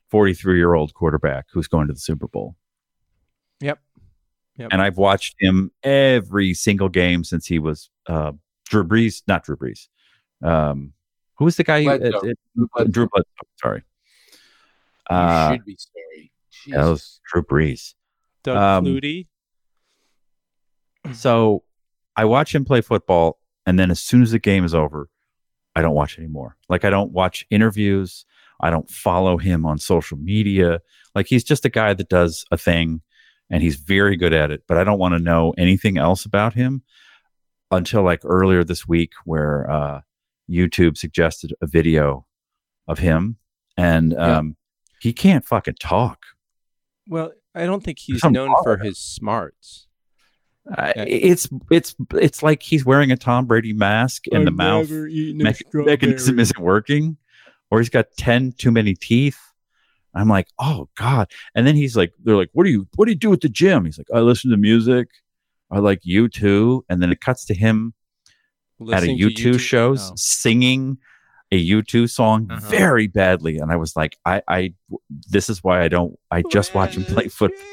43 0.09 0.57
year 0.57 0.73
old 0.73 0.93
quarterback 0.93 1.45
who's 1.51 1.67
going 1.67 1.87
to 1.87 1.93
the 1.93 1.99
Super 1.99 2.27
Bowl. 2.27 2.55
Yep. 3.61 3.79
Yep. 4.57 4.69
And 4.71 4.81
I've 4.81 4.97
watched 4.97 5.35
him 5.39 5.71
every 5.83 6.53
single 6.53 6.89
game 6.89 7.23
since 7.23 7.45
he 7.47 7.59
was 7.59 7.89
uh, 8.07 8.31
Drew 8.69 8.83
Brees, 8.85 9.21
not 9.27 9.43
Drew 9.45 9.55
Brees. 9.57 9.87
Um, 10.43 10.93
who 11.37 11.45
was 11.45 11.55
the 11.57 11.63
guy? 11.63 11.83
who- 11.83 11.97
Bledsoe. 11.97 12.33
uh, 12.59 12.65
uh. 12.77 12.83
Drew 12.85 13.07
Bledsoe. 13.09 13.47
Sorry. 13.61 13.83
You 15.09 15.15
Uh, 15.15 15.51
should 15.53 15.65
be 15.65 15.77
sorry. 15.77 16.31
that 16.67 16.89
was 16.89 17.19
Drew 17.31 17.43
Brees. 17.43 17.93
Doug 18.43 18.57
um, 18.57 18.85
Flutie. 18.85 19.27
So 21.13 21.63
I 22.15 22.25
watch 22.25 22.53
him 22.53 22.65
play 22.65 22.81
football, 22.81 23.39
and 23.65 23.77
then 23.79 23.91
as 23.91 23.99
soon 24.01 24.21
as 24.21 24.31
the 24.31 24.39
game 24.39 24.63
is 24.65 24.73
over, 24.73 25.09
I 25.75 25.81
don't 25.81 25.95
watch 25.95 26.17
anymore. 26.17 26.57
Like 26.69 26.83
I 26.85 26.89
don't 26.89 27.11
watch 27.11 27.45
interviews. 27.49 28.25
I 28.61 28.69
don't 28.69 28.89
follow 28.89 29.37
him 29.37 29.65
on 29.65 29.77
social 29.77 30.17
media. 30.17 30.81
Like 31.15 31.27
he's 31.27 31.43
just 31.43 31.63
a 31.65 31.69
guy 31.69 31.93
that 31.93 32.09
does 32.09 32.45
a 32.51 32.57
thing, 32.57 33.01
and 33.49 33.63
he's 33.63 33.75
very 33.77 34.17
good 34.17 34.33
at 34.33 34.51
it. 34.51 34.63
But 34.67 34.77
I 34.77 34.83
don't 34.83 34.99
want 34.99 35.13
to 35.15 35.19
know 35.23 35.53
anything 35.57 35.97
else 35.97 36.25
about 36.25 36.53
him 36.55 36.83
until 37.71 38.03
like 38.03 38.21
earlier 38.23 38.63
this 38.63 38.87
week, 38.87 39.11
where 39.25 39.69
uh, 39.69 40.01
YouTube 40.49 40.97
suggested 40.97 41.53
a 41.61 41.67
video 41.67 42.25
of 42.87 42.99
him, 42.99 43.37
and 43.77 44.11
Yeah. 44.11 44.37
um, 44.39 44.55
he 44.99 45.13
can't 45.13 45.45
fucking 45.45 45.75
talk. 45.79 46.19
Well, 47.07 47.31
I 47.55 47.65
don't 47.65 47.83
think 47.83 47.99
he's 47.99 48.23
known 48.23 48.53
for 48.63 48.75
bar. 48.77 48.85
his 48.85 48.97
smarts. 48.97 49.87
Uh, 50.77 50.93
It's 50.97 51.47
it's 51.71 51.95
it's 52.13 52.43
like 52.43 52.61
he's 52.63 52.85
wearing 52.85 53.11
a 53.11 53.17
Tom 53.17 53.45
Brady 53.45 53.73
mask, 53.73 54.25
and 54.31 54.45
the 54.45 54.51
mouth 54.51 54.89
me- 54.89 55.35
mechanism 55.73 56.39
isn't 56.39 56.59
working, 56.59 57.17
or 57.71 57.79
he's 57.79 57.89
got 57.89 58.05
10 58.17 58.53
too 58.53 58.71
many 58.71 58.93
teeth. 58.95 59.39
I'm 60.15 60.27
like, 60.27 60.47
oh 60.59 60.89
God. 60.95 61.31
And 61.55 61.65
then 61.67 61.75
he's 61.75 61.95
like, 61.95 62.13
they're 62.23 62.35
like, 62.35 62.49
what 62.53 62.63
do 62.65 62.69
you 62.71 62.87
what 62.95 63.05
do 63.05 63.11
you 63.11 63.17
do 63.17 63.31
at 63.33 63.41
the 63.41 63.49
gym? 63.49 63.85
He's 63.85 63.97
like, 63.97 64.07
I 64.13 64.19
listen 64.19 64.51
to 64.51 64.57
music. 64.57 65.07
I 65.71 65.79
like 65.79 65.99
you 66.03 66.27
too. 66.29 66.83
And 66.89 67.01
then 67.01 67.11
it 67.11 67.21
cuts 67.21 67.45
to 67.45 67.53
him 67.53 67.93
at 68.91 69.03
a 69.03 69.07
U2 69.07 69.59
shows 69.59 70.09
Oh. 70.09 70.13
singing 70.15 70.97
a 71.51 71.63
U2 71.69 72.09
song 72.09 72.47
Uh-huh. 72.49 72.67
very 72.69 73.07
badly. 73.07 73.57
And 73.57 73.71
I 73.71 73.75
was 73.75 73.95
like, 73.95 74.17
I 74.25 74.41
I 74.47 74.73
this 75.29 75.49
is 75.49 75.63
why 75.63 75.81
I 75.83 75.87
don't 75.89 76.17
I 76.31 76.41
just 76.51 76.73
watch 76.75 76.95
him 76.95 77.03
play 77.05 77.27
football. 77.27 77.63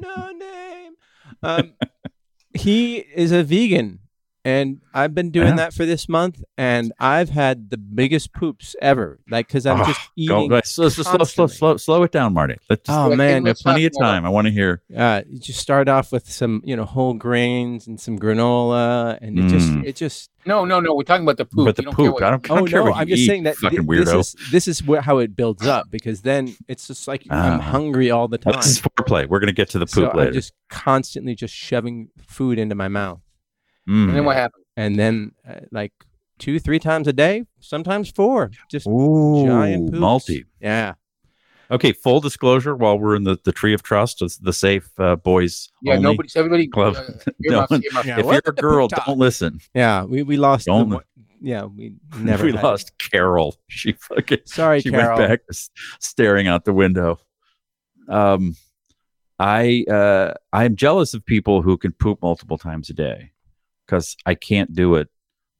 No. 0.00 0.30
Um, 1.42 1.72
he 2.54 2.96
is 3.14 3.32
a 3.32 3.42
vegan, 3.42 4.00
and 4.44 4.80
I've 4.94 5.14
been 5.14 5.30
doing 5.30 5.48
Yeah. 5.48 5.56
that 5.56 5.74
for 5.74 5.84
this 5.84 6.08
month, 6.08 6.42
and 6.56 6.92
I've 6.98 7.28
had 7.30 7.70
the 7.70 7.76
biggest 7.76 8.32
poops 8.32 8.74
ever. 8.80 9.18
Like, 9.30 9.48
because 9.48 9.66
I'm 9.66 9.80
Oh, 9.80 9.84
just 9.84 10.00
eating. 10.16 10.48
right, 10.50 10.66
slow, 10.66 10.88
slow, 10.88 11.04
slow, 11.04 11.24
slow, 11.24 11.46
slow, 11.46 11.76
slow 11.76 12.02
it 12.04 12.12
down, 12.12 12.32
Marty. 12.34 12.56
Let's 12.70 12.86
just, 12.86 12.98
Oh 12.98 13.08
Like, 13.08 13.18
man, 13.18 13.42
we 13.42 13.50
have 13.50 13.58
plenty 13.58 13.84
of 13.84 13.92
talk 13.92 14.00
more. 14.00 14.08
time. 14.10 14.24
I 14.24 14.28
want 14.30 14.46
to 14.46 14.52
hear. 14.52 14.82
uh, 14.96 15.22
you 15.28 15.38
just 15.38 15.60
start 15.60 15.88
off 15.88 16.10
with 16.12 16.30
some, 16.30 16.62
you 16.64 16.74
know, 16.76 16.84
whole 16.84 17.14
grains 17.14 17.86
and 17.86 18.00
some 18.00 18.18
granola, 18.18 19.18
and 19.20 19.38
it 19.38 19.48
just, 19.48 19.68
Mm. 19.68 19.84
it 19.84 19.96
just. 19.96 20.30
No, 20.46 20.64
no, 20.64 20.80
no. 20.80 20.94
We're 20.94 21.02
talking 21.02 21.24
about 21.24 21.36
the 21.36 21.44
poop. 21.44 21.66
But 21.66 21.76
the 21.76 21.82
You 21.82 21.84
don't 21.86 21.96
care 21.96 22.04
poop, 22.06 22.14
what- 22.14 22.22
I 22.22 22.30
don't, 22.30 22.50
I 22.50 22.54
Oh 22.54 22.56
don't 22.58 22.68
care 22.70 22.78
no, 22.80 22.90
what 22.92 22.96
I'm 22.96 23.08
you 23.08 23.14
just 23.16 23.24
eat, 23.24 23.26
saying 23.28 23.42
that 23.42 23.56
fucking 23.56 23.80
thi- 23.82 23.86
weirdo. 23.86 24.04
this 24.06 24.34
is 24.34 24.50
this 24.50 24.68
is 24.68 24.80
wh- 24.80 25.02
how 25.04 25.18
it 25.18 25.36
builds 25.36 25.66
up 25.66 25.90
because 25.90 26.22
then 26.22 26.54
it's 26.66 26.86
just 26.86 27.06
like 27.06 27.24
Ah. 27.28 27.52
I'm 27.52 27.60
hungry 27.60 28.10
all 28.10 28.26
the 28.26 28.38
time. 28.38 28.54
This 28.56 28.66
is 28.68 28.80
foreplay. 28.80 29.28
We're 29.28 29.38
gonna 29.40 29.52
get 29.52 29.68
to 29.70 29.78
the 29.78 29.86
so 29.86 30.06
poop 30.06 30.14
later. 30.14 30.28
I'm 30.28 30.32
just 30.34 30.52
constantly 30.70 31.34
just 31.34 31.54
shoving 31.54 32.08
food 32.26 32.58
into 32.58 32.74
my 32.74 32.88
mouth. 32.88 33.20
Mm. 33.90 34.08
And 34.08 34.16
then 34.16 34.24
what 34.24 34.36
happened? 34.36 34.64
and 34.76 34.96
then 34.98 35.32
uh, 35.48 35.60
like 35.72 35.92
two, 36.38 36.58
three 36.60 36.78
times 36.78 37.08
a 37.08 37.12
day, 37.12 37.44
sometimes 37.60 38.10
four, 38.10 38.50
just 38.70 38.86
Ooh, 38.86 39.44
giant 39.46 39.90
poops. 39.90 39.98
multi. 40.00 40.44
Yeah, 40.60 40.94
Okay, 41.72 41.92
full 41.92 42.20
disclosure. 42.20 42.74
While 42.74 42.98
we're 42.98 43.14
in 43.16 43.24
the, 43.24 43.38
the 43.44 43.52
tree 43.52 43.74
of 43.74 43.82
trust, 43.82 44.22
it's 44.22 44.38
the 44.38 44.52
safe 44.52 44.88
uh, 44.98 45.16
boys 45.16 45.70
Yeah, 45.82 45.92
only 45.94 46.02
nobody's 46.04 46.34
everybody. 46.36 46.66
club. 46.68 46.96
Uh, 46.96 47.02
earmuffs, 47.44 47.70
one- 47.70 47.82
earmuffs. 47.84 48.06
Yeah, 48.08 48.18
if 48.20 48.26
you're 48.26 48.42
a 48.46 48.52
girl, 48.52 48.88
don't 48.88 49.18
listen. 49.18 49.60
yeah. 49.74 50.04
We 50.04 50.22
we 50.22 50.36
lost. 50.36 50.66
Don't- 50.66 50.88
one- 50.90 51.02
yeah, 51.42 51.64
we 51.64 51.94
never. 52.18 52.44
we 52.44 52.52
had- 52.52 52.62
lost 52.62 52.98
Carol. 52.98 53.56
She 53.68 53.92
fucking 53.92 54.40
Sorry, 54.46 54.80
she 54.80 54.90
Carol. 54.90 55.18
went 55.18 55.30
back 55.30 55.40
staring 56.00 56.48
out 56.48 56.64
the 56.64 56.72
window. 56.72 57.18
Um, 58.08 58.56
I 59.38 59.84
uh, 59.90 60.34
I'm 60.52 60.76
jealous 60.76 61.14
of 61.14 61.24
people 61.24 61.62
who 61.62 61.76
can 61.78 61.92
poop 61.92 62.20
multiple 62.22 62.58
times 62.58 62.90
a 62.90 62.94
day 62.94 63.30
because 63.90 64.16
I 64.24 64.34
can't 64.34 64.72
do 64.72 64.94
it 64.94 65.08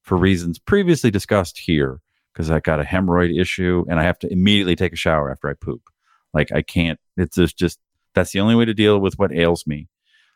for 0.03 0.17
reasons 0.17 0.59
previously 0.59 1.11
discussed 1.11 1.59
here. 1.59 2.01
Because 2.33 2.49
I 2.49 2.61
got 2.61 2.79
a 2.79 2.85
hemorrhoid 2.85 3.39
issue 3.39 3.85
and 3.89 3.99
I 3.99 4.05
have 4.05 4.19
to 4.21 4.33
immediately 4.33 4.77
take 4.77 4.93
a 4.93 4.97
shower 4.97 5.33
after 5.33 5.49
I 5.49 5.55
poop. 5.55 5.83
Like 6.33 6.53
I 6.53 6.63
can't. 6.63 7.01
It's 7.17 7.35
just 7.35 7.59
just 7.59 7.81
that's 8.15 8.31
the 8.31 8.39
only 8.39 8.55
way 8.55 8.65
to 8.65 8.73
deal 8.73 9.01
with 9.01 9.19
what 9.19 9.33
ails 9.33 9.67
me. 9.67 9.89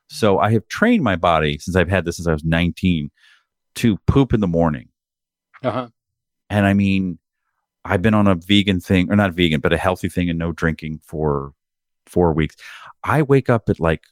So 0.09 0.41
I 0.41 0.51
have 0.53 0.67
trained 0.67 1.05
my 1.05 1.15
body 1.15 1.57
since 1.59 1.77
I've 1.77 1.89
had 1.89 2.05
this 2.05 2.17
since 2.17 2.27
I 2.27 2.33
was 2.33 2.45
19 2.45 3.11
to 3.77 3.97
poop 4.09 4.35
in 4.35 4.41
the 4.41 4.49
morning. 4.49 4.89
Uh-huh. 5.63 5.89
And 6.51 6.67
I 6.67 6.75
mean, 6.75 7.19
I've 7.85 8.03
been 8.03 8.15
on 8.15 8.27
a 8.27 8.35
vegan 8.35 8.81
thing, 8.81 9.11
or 9.11 9.17
not 9.17 9.35
vegan, 9.35 9.61
but 9.61 9.73
a 9.73 9.79
healthy 9.79 10.09
thing 10.09 10.29
and 10.29 10.39
no 10.39 10.53
drinking 10.53 11.01
for 11.05 11.53
four 12.07 12.33
weeks. 12.33 12.57
I 13.05 13.23
wake 13.23 13.49
up 13.49 13.69
at 13.69 13.79
like 13.79 14.03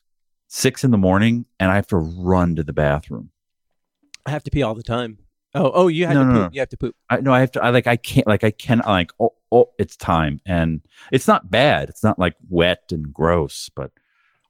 six 0.47 0.85
in 0.85 0.93
the 0.93 0.99
morning 0.99 1.47
and 1.59 1.71
I 1.71 1.75
have 1.75 1.89
to 1.89 1.97
run 1.97 2.55
to 2.57 2.63
the 2.63 2.73
bathroom. 2.73 3.32
I 4.27 4.31
have 4.31 4.45
to 4.45 4.51
pee 4.51 4.63
all 4.63 4.75
the 4.75 4.83
time. 4.83 5.19
Oh, 5.55 5.71
oh, 5.75 5.89
you 5.89 6.07
have 6.07 6.15
No, 6.15 6.21
to 6.23 6.27
no, 6.27 6.33
poop. 6.33 6.43
no. 6.43 6.55
You 6.55 6.61
have 6.61 6.69
to 6.71 6.77
poop. 6.77 6.97
I 7.11 7.21
no, 7.21 7.33
I 7.33 7.41
have 7.41 7.53
to. 7.53 7.63
I 7.63 7.71
like. 7.71 7.87
I 7.87 7.97
can't. 7.97 8.27
Like. 8.27 8.43
I 8.45 8.51
can. 8.51 8.81
Like. 8.87 9.13
Oh, 9.21 9.35
oh, 9.51 9.71
it's 9.79 9.97
time, 9.97 10.41
and 10.47 10.81
it's 11.11 11.29
not 11.29 11.51
bad. 11.51 11.89
It's 11.91 12.03
not 12.03 12.19
like 12.19 12.35
wet 12.49 12.85
and 12.91 13.13
gross, 13.13 13.69
but 13.75 13.91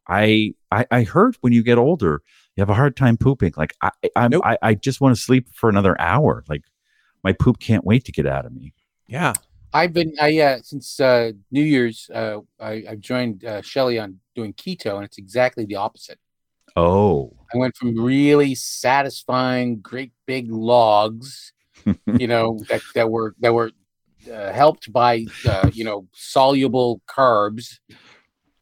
I. 0.09 0.55
I, 0.70 0.87
I 0.91 1.03
heard 1.03 1.37
when 1.41 1.53
you 1.53 1.62
get 1.62 1.77
older, 1.79 2.23
you 2.57 2.61
have 2.61 2.70
a 2.70 2.75
hard 2.75 2.97
time 2.97 3.16
pooping. 3.16 3.55
Like 3.57 3.75
I. 3.83 3.91
I'm, 4.14 4.31
Nope. 4.31 4.43
I. 4.45 4.59
I 4.62 4.75
just 4.75 5.01
want 5.01 5.16
to 5.16 5.20
sleep 5.20 5.49
for 5.53 5.68
another 5.68 6.01
hour. 6.01 6.45
Like 6.49 6.62
my 7.25 7.33
poop 7.33 7.59
can't 7.59 7.85
wait 7.85 8.05
to 8.05 8.12
get 8.12 8.27
out 8.27 8.47
of 8.47 8.53
me. 8.53 8.73
Yeah, 9.09 9.33
I've 9.75 9.93
been, 9.93 10.14
I 10.20 10.29
yeah, 10.29 10.59
since 10.62 10.99
uh, 11.01 11.33
New 11.51 11.62
Year's, 11.64 12.09
uh, 12.14 12.39
I, 12.61 12.85
I've 12.89 13.01
joined 13.01 13.45
uh, 13.45 13.61
Shelly 13.62 13.99
on 13.99 14.20
doing 14.35 14.53
keto, 14.55 14.95
and 14.97 15.05
it's 15.05 15.18
exactly 15.18 15.64
the 15.64 15.75
opposite. 15.77 16.18
Oh, 16.77 17.33
I 17.53 17.59
went 17.59 17.77
from 17.77 17.99
really 18.01 18.55
satisfying, 18.55 19.81
great 19.81 20.12
big 20.27 20.51
logs, 20.51 21.53
you 22.07 22.27
know, 22.27 22.59
that, 22.68 22.83
that 22.95 23.11
were 23.11 23.35
that 23.41 23.53
were 23.53 23.73
uh, 24.33 24.53
helped 24.53 24.93
by 24.93 25.27
uh, 25.47 25.70
you 25.73 25.85
know 25.85 26.07
soluble 26.12 27.03
carbs, 27.09 27.79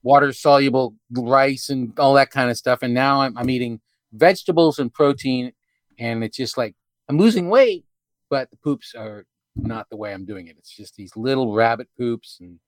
water 0.02 0.32
soluble 0.32 0.94
rice, 1.10 1.68
and 1.68 1.98
all 1.98 2.14
that 2.14 2.30
kind 2.30 2.50
of 2.50 2.56
stuff. 2.56 2.80
And 2.82 2.94
now 2.94 3.22
I'm, 3.22 3.36
I'm 3.36 3.50
eating 3.50 3.80
vegetables 4.12 4.78
and 4.78 4.92
protein, 4.92 5.52
and 5.98 6.24
it's 6.24 6.36
just 6.36 6.56
like 6.56 6.74
I'm 7.08 7.18
losing 7.18 7.48
weight, 7.48 7.84
but 8.28 8.50
the 8.50 8.56
poops 8.56 8.94
are 8.96 9.24
not 9.56 9.88
the 9.90 9.96
way 9.96 10.12
I'm 10.12 10.24
doing 10.24 10.46
it. 10.46 10.56
It's 10.58 10.74
just 10.74 10.96
these 10.96 11.16
little 11.16 11.52
rabbit 11.52 11.88
poops 11.96 12.38
and 12.40 12.58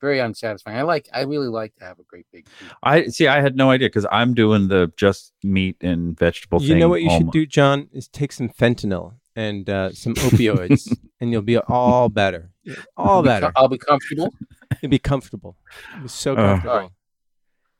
very 0.00 0.18
unsatisfying. 0.20 0.76
I 0.78 0.82
like, 0.82 1.08
I 1.12 1.22
really 1.22 1.48
like 1.48 1.74
to 1.76 1.84
have 1.84 1.98
a 1.98 2.02
great 2.04 2.26
big. 2.32 2.46
Poop. 2.58 2.72
I 2.82 3.06
see. 3.08 3.26
I 3.28 3.40
had 3.40 3.56
no 3.56 3.70
idea 3.70 3.88
because 3.88 4.06
I'm 4.10 4.34
doing 4.34 4.68
the 4.68 4.92
just 4.96 5.32
meat 5.42 5.76
and 5.82 6.18
vegetable 6.18 6.62
You 6.62 6.68
thing. 6.68 6.78
know 6.78 6.88
what 6.88 7.02
you 7.02 7.10
should 7.10 7.26
my- 7.26 7.30
do, 7.32 7.46
John, 7.46 7.88
is 7.92 8.08
take 8.08 8.32
some 8.32 8.48
fentanyl 8.48 9.14
and 9.36 9.68
uh, 9.70 9.92
some 9.92 10.14
opioids, 10.14 10.94
and 11.20 11.30
you'll 11.32 11.42
be 11.42 11.58
all 11.58 12.08
better. 12.08 12.50
All 12.96 13.16
I'll 13.16 13.22
be 13.22 13.28
better. 13.28 13.52
I'll 13.56 13.68
be 13.68 13.78
comfortable. 13.78 14.32
You'll 14.80 14.90
be 14.90 14.98
comfortable. 14.98 15.56
You'll 15.94 16.02
be 16.02 16.08
so 16.08 16.32
Uh. 16.32 16.36
comfortable. 16.36 16.74
Alright. 16.74 16.90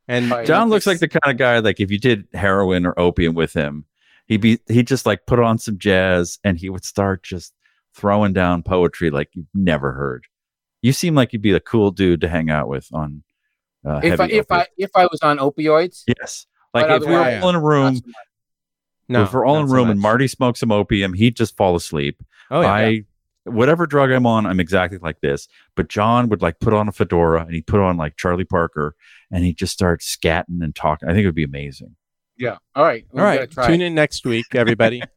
And 0.09 0.31
Alright. 0.33 0.47
John 0.47 0.68
looks 0.71 0.87
like 0.87 0.99
the 0.99 1.09
kind 1.09 1.31
of 1.33 1.39
guy 1.39 1.59
like 1.61 1.79
if 1.81 1.91
you 1.91 1.99
did 1.99 2.27
heroin 2.35 2.85
or 2.87 2.99
opium 2.99 3.35
with 3.35 3.53
him, 3.53 3.85
he'd 4.27 4.41
be 4.41 4.59
he'd 4.68 4.87
just 4.89 5.07
like 5.07 5.27
put 5.27 5.39
on 5.39 5.59
some 5.59 5.79
jazz 5.79 6.39
and 6.45 6.59
he 6.59 6.68
would 6.68 6.85
start 6.85 7.23
just 7.23 7.55
throwing 7.95 8.33
down 8.33 8.62
poetry 8.62 9.11
like 9.11 9.29
you've 9.35 9.47
never 9.55 9.93
heard. 9.93 10.25
You 10.83 10.93
seem 10.93 11.14
like 11.14 11.33
you'd 11.33 11.43
be 11.43 11.53
a 11.53 11.61
cool 11.61 11.91
dude 11.91 12.22
to 12.22 12.28
hang 12.28 12.51
out 12.51 12.68
with 12.68 12.89
on. 12.93 13.22
Uh, 13.87 14.01
if 14.03 14.20
I 14.20 14.24
heavy 14.24 14.39
if 14.39 14.47
I 14.51 14.66
if 14.76 14.91
I 14.95 15.05
was 15.07 15.20
on 15.22 15.39
opioids, 15.39 16.03
yes, 16.07 16.47
like 16.74 16.91
if 16.91 17.07
we 17.07 17.14
were 17.14 17.41
all 17.43 17.49
in 17.49 17.55
a 17.55 17.61
room, 17.61 17.97
so 17.97 18.03
no, 19.09 19.22
if 19.24 19.33
we're 19.33 19.45
all 19.45 19.57
in 19.57 19.62
not 19.62 19.66
a 19.66 19.68
so 19.68 19.74
room 19.74 19.91
and. 19.91 20.01
Marty 20.01 20.28
smokes 20.28 20.61
some 20.61 20.70
opium, 20.70 21.14
he'd 21.14 21.37
just 21.37 21.57
fall 21.57 21.76
asleep. 21.76 22.22
oh 22.51 22.61
yeah, 22.61 22.72
I 22.72 23.05
whatever 23.45 23.87
drug 23.87 24.11
I'm 24.11 24.26
on, 24.26 24.47
I'm 24.47 24.61
exactly 24.61 24.99
like 24.99 25.20
this. 25.20 25.49
But 25.74 25.89
John 25.89 26.28
would 26.28 26.43
like 26.43 26.61
put 26.61 26.74
on 26.74 26.89
a 26.89 26.93
fedora 26.93 27.43
and 27.43 27.55
he'd 27.55 27.66
put 27.66 27.81
on 27.81 27.97
like 27.97 28.16
Charlie 28.16 28.45
Parker 28.45 28.95
and 29.31 29.45
he'd 29.45 29.57
just 29.57 29.72
start 29.72 30.01
scatting 30.01 30.62
and 30.62 30.74
talking. 30.74 31.09
I 31.09 31.12
think 31.12 31.24
it 31.24 31.28
would 31.28 31.35
be 31.35 31.45
amazing. 31.45 31.97
yeah. 32.39 32.59
All 32.74 32.85
right, 32.85 33.07
all 33.14 33.20
right. 33.20 33.51
Tune 33.51 33.81
in 33.81 33.95
next 33.95 34.24
week, 34.26 34.47
everybody. 34.55 35.03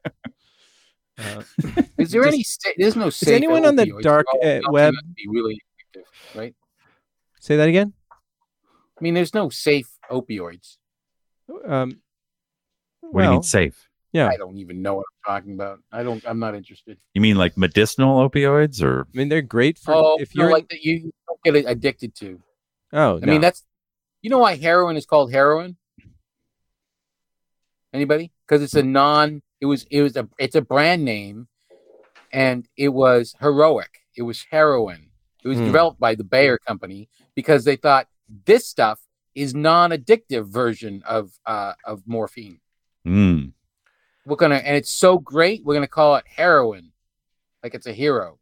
uh, 1.17 1.43
Is 1.97 2.11
there 2.11 2.23
Just- 2.23 2.33
any? 2.33 2.43
Sa- 2.43 2.69
there's 2.77 2.95
no. 2.95 3.09
safe 3.09 3.33
anyone 3.35 3.65
on 3.65 3.75
the 3.75 3.85
dark, 4.01 4.25
uh, 4.43 4.59
web- 4.69 4.93
Be 5.15 5.27
really 5.27 5.59
addictive, 5.95 6.03
right? 6.35 6.55
say 7.39 7.57
that 7.57 7.67
again. 7.67 7.93
I 8.11 9.01
mean, 9.01 9.13
there's 9.13 9.33
no 9.33 9.49
safe 9.49 9.89
opioids. 10.09 10.77
Um, 11.65 11.99
What 13.01 13.21
do 13.21 13.25
you 13.27 13.31
mean 13.31 13.43
safe? 13.43 13.89
Yeah. 14.13 14.27
I 14.29 14.37
don't 14.37 14.57
even 14.59 14.81
know 14.81 14.93
what 14.95 15.05
I'm 15.27 15.33
talking 15.33 15.53
about. 15.53 15.79
I 15.91 16.03
don't. 16.03 16.23
I'm 16.27 16.39
not 16.39 16.53
interested. 16.55 16.97
You 17.15 17.21
mean 17.21 17.35
like 17.35 17.57
medicinal 17.57 18.27
opioids 18.29 18.81
or 18.81 19.07
I 19.13 19.17
mean, 19.17 19.27
they're 19.29 19.41
great 19.41 19.77
for 19.79 19.93
oh, 19.93 20.17
if 20.19 20.35
you're. 20.35 20.51
like 20.51 20.69
that, 20.69 20.83
you 20.83 21.11
don't 21.27 21.43
get 21.55 21.69
addicted 21.69 22.15
to. 22.17 22.39
oh, 22.93 23.19
I 23.21 23.25
mean, 23.25 23.41
that's 23.41 23.63
you 24.21 24.29
know 24.29 24.37
why 24.37 24.55
heroin 24.55 24.95
is 24.97 25.05
called 25.07 25.31
heroin. 25.31 25.77
Anybody? 27.91 28.31
Because 28.47 28.61
it's 28.63 28.75
a 28.75 28.83
non. 28.83 29.41
It 29.63 29.67
was. 29.67 29.85
It 29.89 30.01
was 30.01 30.17
a. 30.17 30.27
It's 30.37 30.55
a 30.55 30.61
brand 30.61 31.05
name, 31.05 31.47
and 32.33 32.67
it 32.75 32.89
was 32.89 33.33
heroic. 33.39 33.99
It 34.17 34.23
was 34.23 34.45
heroin. 34.51 35.09
It 35.41 35.47
was 35.47 35.57
Hmm. 35.57 35.63
developed 35.67 35.99
by 36.01 36.15
the 36.15 36.25
Bayer 36.25 36.57
company 36.57 37.07
because 37.33 37.63
they 37.63 37.77
thought 37.77 38.07
this 38.45 38.67
stuff 38.67 38.99
is 39.35 39.55
non-addictive 39.55 40.47
version 40.49 41.01
of 41.07 41.31
uh, 41.45 41.73
of 41.85 42.03
morphine. 42.05 42.59
Mm. 43.07 43.53
We're 44.25 44.35
gonna, 44.35 44.55
and 44.55 44.75
it's 44.75 44.91
so 44.93 45.17
great. 45.17 45.63
We're 45.63 45.75
gonna 45.75 45.87
call 45.87 46.17
it 46.17 46.25
heroin, 46.27 46.91
like 47.63 47.73
it's 47.73 47.87
a 47.87 47.93
hero. 47.93 48.39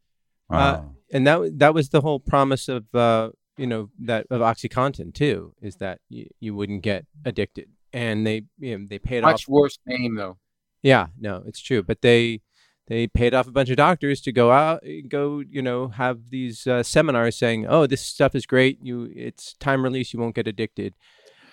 Uh, 0.50 0.56
Wow. 0.82 0.96
and 1.14 1.28
that 1.28 1.60
that 1.60 1.74
was 1.76 1.90
the 1.90 2.02
whole 2.02 2.20
promise 2.20 2.68
of 2.68 2.84
uh, 2.96 3.30
you 3.58 3.68
know 3.68 3.90
that 4.00 4.26
of 4.32 4.42
OxyContin 4.42 5.14
too, 5.14 5.54
is 5.62 5.76
that 5.76 6.00
you, 6.10 6.26
you 6.40 6.56
wouldn't 6.56 6.82
get 6.82 7.06
addicted, 7.26 7.70
and 7.94 8.26
they 8.26 8.42
you 8.58 8.80
know, 8.80 8.86
they 8.90 8.98
paid 8.98 9.24
off. 9.24 9.34
Much 9.34 9.44
off. 9.44 9.50
worse 9.50 9.78
name 9.86 10.16
though. 10.16 10.38
Yeah, 10.82 11.08
no, 11.20 11.44
it's 11.46 11.62
true, 11.62 11.84
but 11.84 12.02
they 12.02 12.42
they 12.88 13.08
paid 13.08 13.34
off 13.34 13.48
a 13.48 13.52
bunch 13.52 13.70
of 13.70 13.78
doctors 13.78 14.20
to 14.22 14.32
go 14.32 14.52
out, 14.52 14.84
go 15.08 15.40
you 15.40 15.62
know 15.62 15.90
have 15.90 16.30
these 16.30 16.68
uh, 16.68 16.84
seminars 16.84 17.38
saying, 17.38 17.66
oh, 17.68 17.88
this 17.88 18.02
stuff 18.02 18.36
is 18.36 18.46
great. 18.46 18.80
You, 18.84 19.10
it's 19.16 19.54
time 19.54 19.84
release. 19.84 20.14
You 20.14 20.20
won't 20.20 20.36
get 20.36 20.48
addicted. 20.48 20.96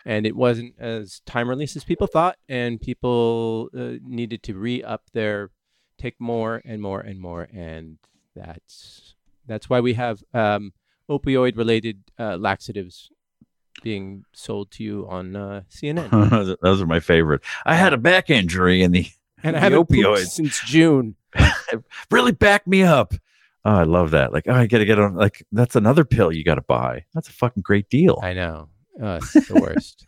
And 0.04 0.26
it 0.26 0.34
wasn't 0.34 0.74
as 0.78 1.20
time 1.26 1.48
release 1.48 1.76
as 1.76 1.84
people 1.84 2.06
thought, 2.06 2.38
and 2.48 2.80
people 2.80 3.68
uh, 3.76 3.94
needed 4.02 4.42
to 4.44 4.54
re 4.54 4.82
up 4.82 5.02
their 5.12 5.50
take 5.98 6.18
more 6.18 6.62
and 6.64 6.80
more 6.80 7.00
and 7.00 7.20
more, 7.20 7.48
and 7.52 7.98
that's 8.34 9.14
that's 9.46 9.68
why 9.68 9.80
we 9.80 9.94
have 9.94 10.22
um, 10.32 10.72
opioid 11.10 11.56
related 11.56 12.04
uh, 12.18 12.36
laxatives 12.36 13.10
being 13.82 14.24
sold 14.32 14.70
to 14.72 14.84
you 14.84 15.06
on 15.08 15.36
uh, 15.36 15.62
CNN. 15.70 16.58
Those 16.62 16.80
are 16.80 16.86
my 16.86 17.00
favorite. 17.00 17.42
I 17.64 17.74
had 17.74 17.92
a 17.92 17.98
back 17.98 18.30
injury 18.30 18.82
and 18.82 18.94
the 18.94 19.06
and 19.42 19.56
I 19.56 19.60
haven't 19.60 19.88
opioids. 19.88 20.28
since 20.28 20.60
June. 20.64 21.14
really 22.10 22.32
backed 22.32 22.66
me 22.66 22.82
up. 22.82 23.14
Oh, 23.64 23.74
I 23.74 23.82
love 23.84 24.12
that. 24.12 24.32
Like, 24.32 24.44
oh, 24.48 24.54
I 24.54 24.66
got 24.66 24.78
to 24.78 24.84
get 24.84 24.98
on. 24.98 25.14
Like, 25.14 25.44
that's 25.52 25.76
another 25.76 26.04
pill 26.04 26.32
you 26.32 26.44
got 26.44 26.56
to 26.56 26.62
buy. 26.62 27.04
That's 27.14 27.28
a 27.28 27.32
fucking 27.32 27.62
great 27.62 27.88
deal. 27.90 28.18
I 28.22 28.32
know. 28.32 28.68
Uh, 29.00 29.20
it's 29.34 29.48
the 29.48 29.60
worst. 29.60 30.06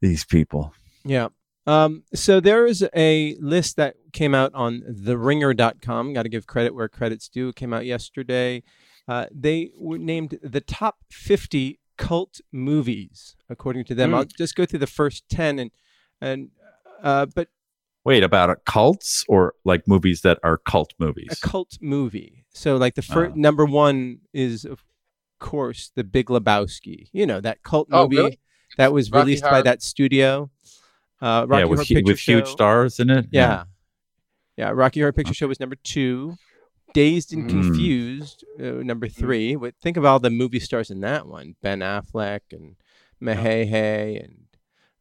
These 0.00 0.24
people. 0.24 0.74
Yeah. 1.04 1.28
Um, 1.66 2.04
so 2.14 2.40
there 2.40 2.66
is 2.66 2.86
a 2.96 3.36
list 3.40 3.76
that 3.76 3.96
came 4.12 4.34
out 4.34 4.54
on 4.54 4.82
theringer.com. 4.88 6.14
Got 6.14 6.22
to 6.22 6.28
give 6.28 6.46
credit 6.46 6.74
where 6.74 6.88
credit's 6.88 7.28
due. 7.28 7.50
It 7.50 7.56
came 7.56 7.72
out 7.72 7.84
yesterday. 7.84 8.62
Uh, 9.08 9.26
they 9.34 9.70
were 9.78 9.96
named 9.98 10.38
the 10.42 10.60
top 10.60 10.98
50 11.10 11.80
cult 11.96 12.40
movies, 12.52 13.34
according 13.48 13.84
to 13.86 13.94
them. 13.94 14.10
Hmm. 14.10 14.16
I'll 14.16 14.24
just 14.24 14.54
go 14.54 14.66
through 14.66 14.80
the 14.80 14.86
first 14.86 15.24
10 15.30 15.58
and, 15.58 15.70
and, 16.20 16.50
uh, 17.02 17.26
but 17.34 17.48
Wait, 18.04 18.22
about 18.22 18.50
uh, 18.50 18.54
cults 18.66 19.24
or 19.28 19.54
like 19.64 19.88
movies 19.88 20.20
that 20.22 20.38
are 20.42 20.58
cult 20.58 20.92
movies? 20.98 21.28
a 21.30 21.46
cult 21.46 21.78
movie. 21.80 22.44
So 22.52 22.76
like 22.76 22.94
the 22.94 23.02
first 23.02 23.32
Ah. 23.32 23.34
number 23.36 23.64
one 23.64 24.20
is 24.32 24.64
of 24.64 24.84
course 25.40 25.90
the 25.94 26.04
Big 26.04 26.26
Lebowski. 26.26 27.08
You 27.12 27.26
know, 27.26 27.40
that 27.40 27.62
cult 27.62 27.88
Oh, 27.90 28.04
movie 28.04 28.16
really? 28.16 28.38
that 28.76 28.92
was 28.92 29.10
Rocky 29.10 29.24
released 29.24 29.42
by 29.44 29.62
that 29.62 29.82
studio. 29.82 30.50
Uh, 31.20 31.46
Rocky 31.48 31.60
yeah, 31.62 31.64
with, 31.66 31.78
Horror 31.80 31.84
Picture 31.86 32.02
with 32.04 32.18
huge 32.20 32.46
Show. 32.46 32.52
stars 32.52 33.00
in 33.00 33.10
it. 33.10 33.26
Yeah. 33.32 33.64
Yeah. 34.56 34.70
Rocky 34.70 35.00
Horror 35.00 35.12
Picture 35.12 35.34
Show 35.34 35.48
was 35.48 35.58
number 35.60 35.76
two. 35.76 36.36
Dazed 36.94 37.32
and 37.32 37.44
Mm. 37.44 37.48
Confused, 37.50 38.44
uh, 38.58 38.82
number 38.82 39.08
three. 39.08 39.56
What 39.56 39.74
Think 39.80 39.96
of 39.96 40.04
all 40.04 40.18
the 40.18 40.30
movie 40.30 40.60
stars 40.60 40.90
in 40.90 41.00
that 41.00 41.26
one 41.26 41.56
Ben 41.62 41.80
Affleck 41.80 42.40
and 42.52 42.76
Mahehe 43.22 44.24
and 44.24 44.44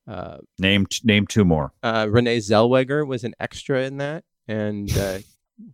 uh, 0.07 0.37
Name 0.59 0.85
t- 0.85 1.01
name 1.03 1.27
two 1.27 1.43
more. 1.45 1.73
uh, 1.83 2.07
Renee 2.09 2.37
Zellweger 2.39 3.05
was 3.05 3.23
an 3.23 3.33
extra 3.39 3.81
in 3.83 3.97
that. 3.97 4.23
And 4.47 4.95
uh, 4.97 5.19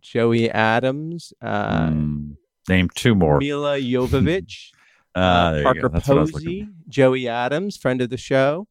Joey 0.00 0.50
Adams, 0.50 1.32
uh, 1.42 1.68
Mm, 1.90 2.36
name 2.68 2.88
two 2.94 3.14
more. 3.14 3.38
Milla 3.38 3.78
Jovovich, 3.78 4.70
Ah, 5.16 5.50
uh, 5.50 5.62
Parker 5.62 5.80
go. 5.82 5.88
That's 5.88 6.08
what 6.08 6.18
I 6.18 6.20
was 6.22 6.32
looking 6.34 6.64
Posey, 6.64 6.68
Joey 6.88 7.28
Adams, 7.28 7.76
friend 7.76 8.00
of 8.00 8.10
the 8.10 8.16
show. 8.16 8.66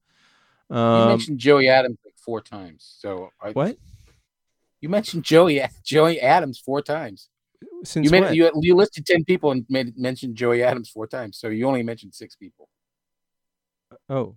You 0.70 0.76
Um, 0.76 1.08
mentioned 1.08 1.40
Joey 1.40 1.70
Adams 1.70 1.98
like 2.04 2.18
four 2.18 2.42
times. 2.42 2.96
So 3.00 3.30
I, 3.42 3.52
what? 3.52 3.78
You 4.82 4.90
mentioned 4.90 5.24
Joey 5.24 5.62
Joey 5.86 6.20
Adams 6.20 6.60
four 6.60 6.82
times. 6.82 7.30
Since 7.84 8.06
You, 8.06 8.12
made, 8.12 8.22
when? 8.22 8.34
you 8.34 8.52
you 8.62 8.76
listed 8.76 9.06
ten 9.06 9.24
people 9.24 9.52
and 9.52 9.66
made, 9.70 9.98
mentioned 9.98 10.36
Joey 10.36 10.64
Adams 10.64 10.90
four 10.90 11.08
times. 11.08 11.38
So 11.38 11.48
you 11.50 11.68
only 11.68 11.84
mentioned 11.84 12.14
six 12.14 12.36
people. 12.36 12.70
oh, 14.10 14.36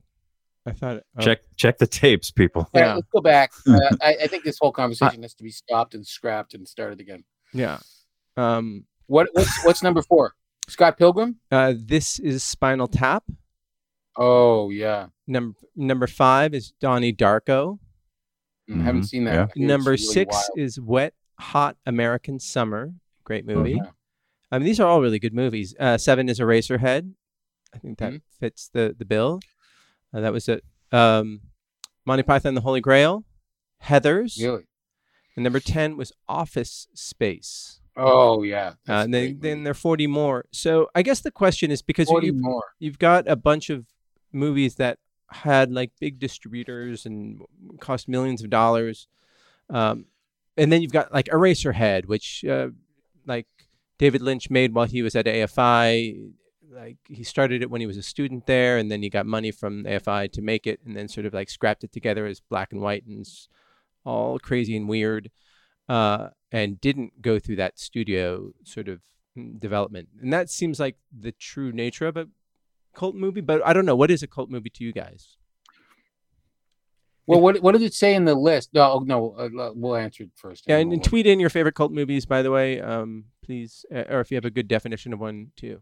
I 0.66 0.72
thought. 0.72 1.02
Oh, 1.18 1.22
Check 1.22 1.40
check 1.56 1.78
the 1.78 1.86
tapes, 1.86 2.30
people. 2.30 2.62
All 2.62 2.70
right, 2.80 2.86
Yeah. 2.88 2.94
let's 2.94 3.08
go 3.12 3.20
back. 3.20 3.52
Uh, 3.66 3.96
I, 4.02 4.16
I 4.22 4.26
think 4.26 4.44
this 4.44 4.58
whole 4.60 4.72
conversation 4.72 5.22
has 5.22 5.34
to 5.34 5.42
be 5.44 5.50
stopped 5.50 5.94
and 5.94 6.06
scrapped 6.06 6.54
and 6.54 6.66
started 6.66 7.00
again. 7.00 7.24
Yeah. 7.52 7.78
Um, 8.36 8.84
What 9.06 9.28
what's 9.32 9.64
what's 9.64 9.82
number 9.82 10.02
four? 10.02 10.34
Scott 10.68 10.98
Pilgrim. 10.98 11.36
uh, 11.52 11.74
this 11.76 12.18
is 12.18 12.42
Spinal 12.42 12.88
Tap. 12.88 13.24
Oh 14.16 14.70
yeah, 14.70 15.08
Number 15.26 15.56
number 15.76 16.06
five 16.06 16.54
is 16.54 16.72
Donnie 16.80 17.12
Darko. 17.12 17.78
Mm, 18.68 18.82
haven't 18.82 19.02
Mhm, 19.02 19.06
seen 19.08 19.24
that. 19.24 19.32
yeah. 19.34 19.42
I 19.42 19.44
hear 19.44 19.48
it's 19.54 19.56
Number 19.58 19.90
really 19.92 20.02
six 20.02 20.34
wild. 20.34 20.50
is 20.58 20.80
Wet 20.80 21.14
Hot 21.38 21.76
American 21.86 22.40
Summer. 22.40 22.92
Great 23.26 23.44
movie. 23.44 23.72
Yeah. 23.72 23.90
I 24.50 24.58
mean, 24.58 24.64
these 24.66 24.78
are 24.80 24.86
all 24.86 25.02
really 25.02 25.18
good 25.18 25.34
movies. 25.34 25.74
Uh, 25.78 25.98
seven 25.98 26.28
is 26.28 26.38
Eraserhead. 26.40 27.12
I 27.74 27.78
think 27.78 27.98
that 27.98 28.12
Mhm. 28.14 28.22
fits 28.40 28.70
the 28.72 28.94
the 28.96 29.04
bill. 29.04 29.40
Uh, 30.14 30.20
that 30.20 30.32
was 30.32 30.48
it. 30.48 30.64
Um, 30.92 31.40
Monty 32.06 32.22
Python 32.22 32.50
and 32.50 32.56
the 32.56 32.60
Holy 32.62 32.80
Grail. 32.80 33.24
Heather's. 33.80 34.38
Really? 34.40 34.64
And 35.34 35.42
number 35.42 35.58
ten 35.60 35.96
was 35.96 36.12
Office 36.28 36.86
Space. 36.94 37.80
Oh 37.96 38.42
yeah. 38.44 38.74
Uh, 38.88 39.02
and 39.04 39.12
then, 39.12 39.38
then 39.40 39.64
there 39.64 39.72
are 39.72 39.74
40 39.74 40.06
more. 40.06 40.44
So 40.52 40.88
I 40.94 41.02
guess 41.02 41.20
the 41.20 41.30
question 41.32 41.70
is 41.72 41.82
because 41.82 42.08
forty 42.08 42.28
you, 42.28 42.34
more. 42.34 42.62
you've 42.78 42.98
got 43.00 43.26
a 43.28 43.36
bunch 43.36 43.68
of 43.70 43.86
movies 44.32 44.76
that 44.76 44.98
had 45.30 45.72
like 45.72 45.90
big 45.98 46.20
distributors 46.20 47.04
and 47.04 47.42
cost 47.80 48.06
millions 48.08 48.42
of 48.44 48.50
dollars. 48.50 49.08
Um, 49.68 50.06
and 50.56 50.70
then 50.70 50.80
you've 50.82 50.92
got 50.92 51.12
like 51.12 51.26
Eraserhead, 51.26 52.06
which 52.06 52.44
uh, 52.44 52.68
like 53.26 53.46
David 53.98 54.22
Lynch 54.22 54.50
made 54.50 54.74
while 54.74 54.86
he 54.86 55.02
was 55.02 55.14
at 55.16 55.26
AFI. 55.26 56.32
Like 56.70 56.98
he 57.08 57.24
started 57.24 57.62
it 57.62 57.70
when 57.70 57.80
he 57.80 57.86
was 57.86 57.96
a 57.96 58.02
student 58.02 58.46
there, 58.46 58.76
and 58.78 58.90
then 58.90 59.02
he 59.02 59.08
got 59.08 59.26
money 59.26 59.50
from 59.50 59.84
AFI 59.84 60.30
to 60.32 60.42
make 60.42 60.66
it, 60.66 60.80
and 60.84 60.96
then 60.96 61.08
sort 61.08 61.26
of 61.26 61.34
like 61.34 61.48
scrapped 61.48 61.84
it 61.84 61.92
together 61.92 62.26
as 62.26 62.40
black 62.40 62.72
and 62.72 62.80
white 62.80 63.06
and 63.06 63.26
all 64.04 64.38
crazy 64.38 64.76
and 64.76 64.88
weird, 64.88 65.30
uh, 65.88 66.28
and 66.52 66.80
didn't 66.80 67.22
go 67.22 67.38
through 67.38 67.56
that 67.56 67.78
studio 67.78 68.52
sort 68.64 68.88
of 68.88 69.00
mm, 69.36 69.58
development. 69.58 70.08
And 70.20 70.32
that 70.32 70.50
seems 70.50 70.78
like 70.78 70.96
the 71.16 71.32
true 71.32 71.72
nature 71.72 72.06
of 72.06 72.16
a 72.16 72.28
cult 72.94 73.14
movie. 73.14 73.40
But 73.40 73.66
I 73.66 73.72
don't 73.72 73.86
know 73.86 73.96
what 73.96 74.10
is 74.10 74.22
a 74.22 74.26
cult 74.26 74.50
movie 74.50 74.70
to 74.70 74.84
you 74.84 74.92
guys. 74.92 75.36
Well, 77.26 77.40
what 77.40 77.60
what 77.60 77.72
did 77.72 77.82
it 77.82 77.94
say 77.94 78.14
in 78.14 78.24
the 78.24 78.34
list? 78.34 78.70
No, 78.72 79.00
no, 79.00 79.32
uh, 79.32 79.72
we'll 79.74 79.96
answer 79.96 80.24
it 80.24 80.30
first. 80.36 80.64
Yeah, 80.66 80.76
and 80.76 80.84
and, 80.84 80.92
and 80.92 81.04
tweet 81.04 81.26
in 81.26 81.40
your 81.40 81.50
favorite 81.50 81.74
cult 81.74 81.92
movies, 81.92 82.24
by 82.24 82.42
the 82.42 82.50
way, 82.50 82.80
um, 82.80 83.24
please, 83.44 83.84
uh, 83.92 84.04
or 84.08 84.20
if 84.20 84.30
you 84.30 84.36
have 84.36 84.44
a 84.44 84.50
good 84.50 84.68
definition 84.68 85.12
of 85.12 85.18
one 85.18 85.50
too. 85.56 85.80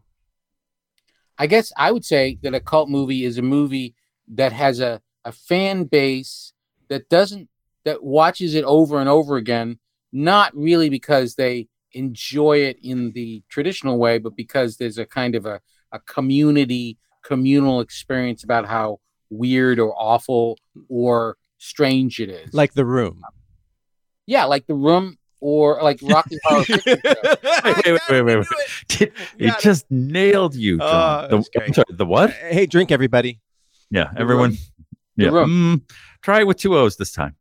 I 1.37 1.47
guess 1.47 1.71
I 1.77 1.91
would 1.91 2.05
say 2.05 2.39
that 2.41 2.55
a 2.55 2.59
cult 2.59 2.89
movie 2.89 3.25
is 3.25 3.37
a 3.37 3.41
movie 3.41 3.93
that 4.29 4.53
has 4.53 4.79
a, 4.79 5.01
a 5.23 5.31
fan 5.31 5.83
base 5.83 6.53
that 6.87 7.09
doesn't 7.09 7.49
that 7.83 8.03
watches 8.03 8.55
it 8.55 8.63
over 8.63 8.99
and 8.99 9.07
over 9.07 9.37
again, 9.37 9.77
not 10.11 10.55
really 10.55 10.89
because 10.89 11.35
they 11.35 11.67
enjoy 11.91 12.57
it 12.57 12.77
in 12.81 13.11
the 13.11 13.43
traditional 13.49 13.97
way, 13.97 14.17
but 14.17 14.35
because 14.35 14.77
there's 14.77 14.97
a 14.97 15.05
kind 15.05 15.35
of 15.35 15.45
a, 15.45 15.61
a 15.91 15.99
community 15.99 16.97
communal 17.23 17.81
experience 17.81 18.43
about 18.43 18.65
how 18.67 18.99
weird 19.29 19.79
or 19.79 19.93
awful 19.97 20.57
or 20.89 21.37
strange 21.57 22.19
it 22.19 22.29
is. 22.29 22.53
Like 22.53 22.73
The 22.73 22.85
Room. 22.85 23.21
yeah, 24.27 24.45
like 24.45 24.67
the 24.67 24.73
room 24.75 25.17
or 25.41 25.81
like 25.83 25.99
Rocky 26.01 26.37
Horror 26.43 26.63
Picture 26.65 26.97
Show. 27.03 27.13
Wait, 27.65 27.85
wait, 27.85 28.01
wait, 28.09 28.21
wait, 28.23 28.37
wait. 28.37 28.47
Did- 28.87 29.13
it 29.37 29.47
got 29.47 29.59
it. 29.59 29.63
just 29.63 29.85
nailed 29.91 30.55
you, 30.55 30.77
John. 30.79 31.29
that 31.29 31.45
the. 31.53 31.63
I'm 31.63 31.73
sorry, 31.73 31.85
the 31.89 32.05
what? 32.05 32.31
Hey, 32.31 32.65
drink 32.65 32.91
everybody. 32.91 33.39
Yeah, 33.91 34.09
The 34.13 34.19
everyone. 34.21 34.51
Room. 34.51 34.57
The 35.17 35.23
Yeah. 35.25 35.29
Room. 35.29 35.49
Mm, 35.49 35.91
try 36.21 36.39
it 36.41 36.47
with 36.47 36.57
two 36.57 36.75
O's 36.77 36.97
this 36.97 37.11
time. 37.11 37.35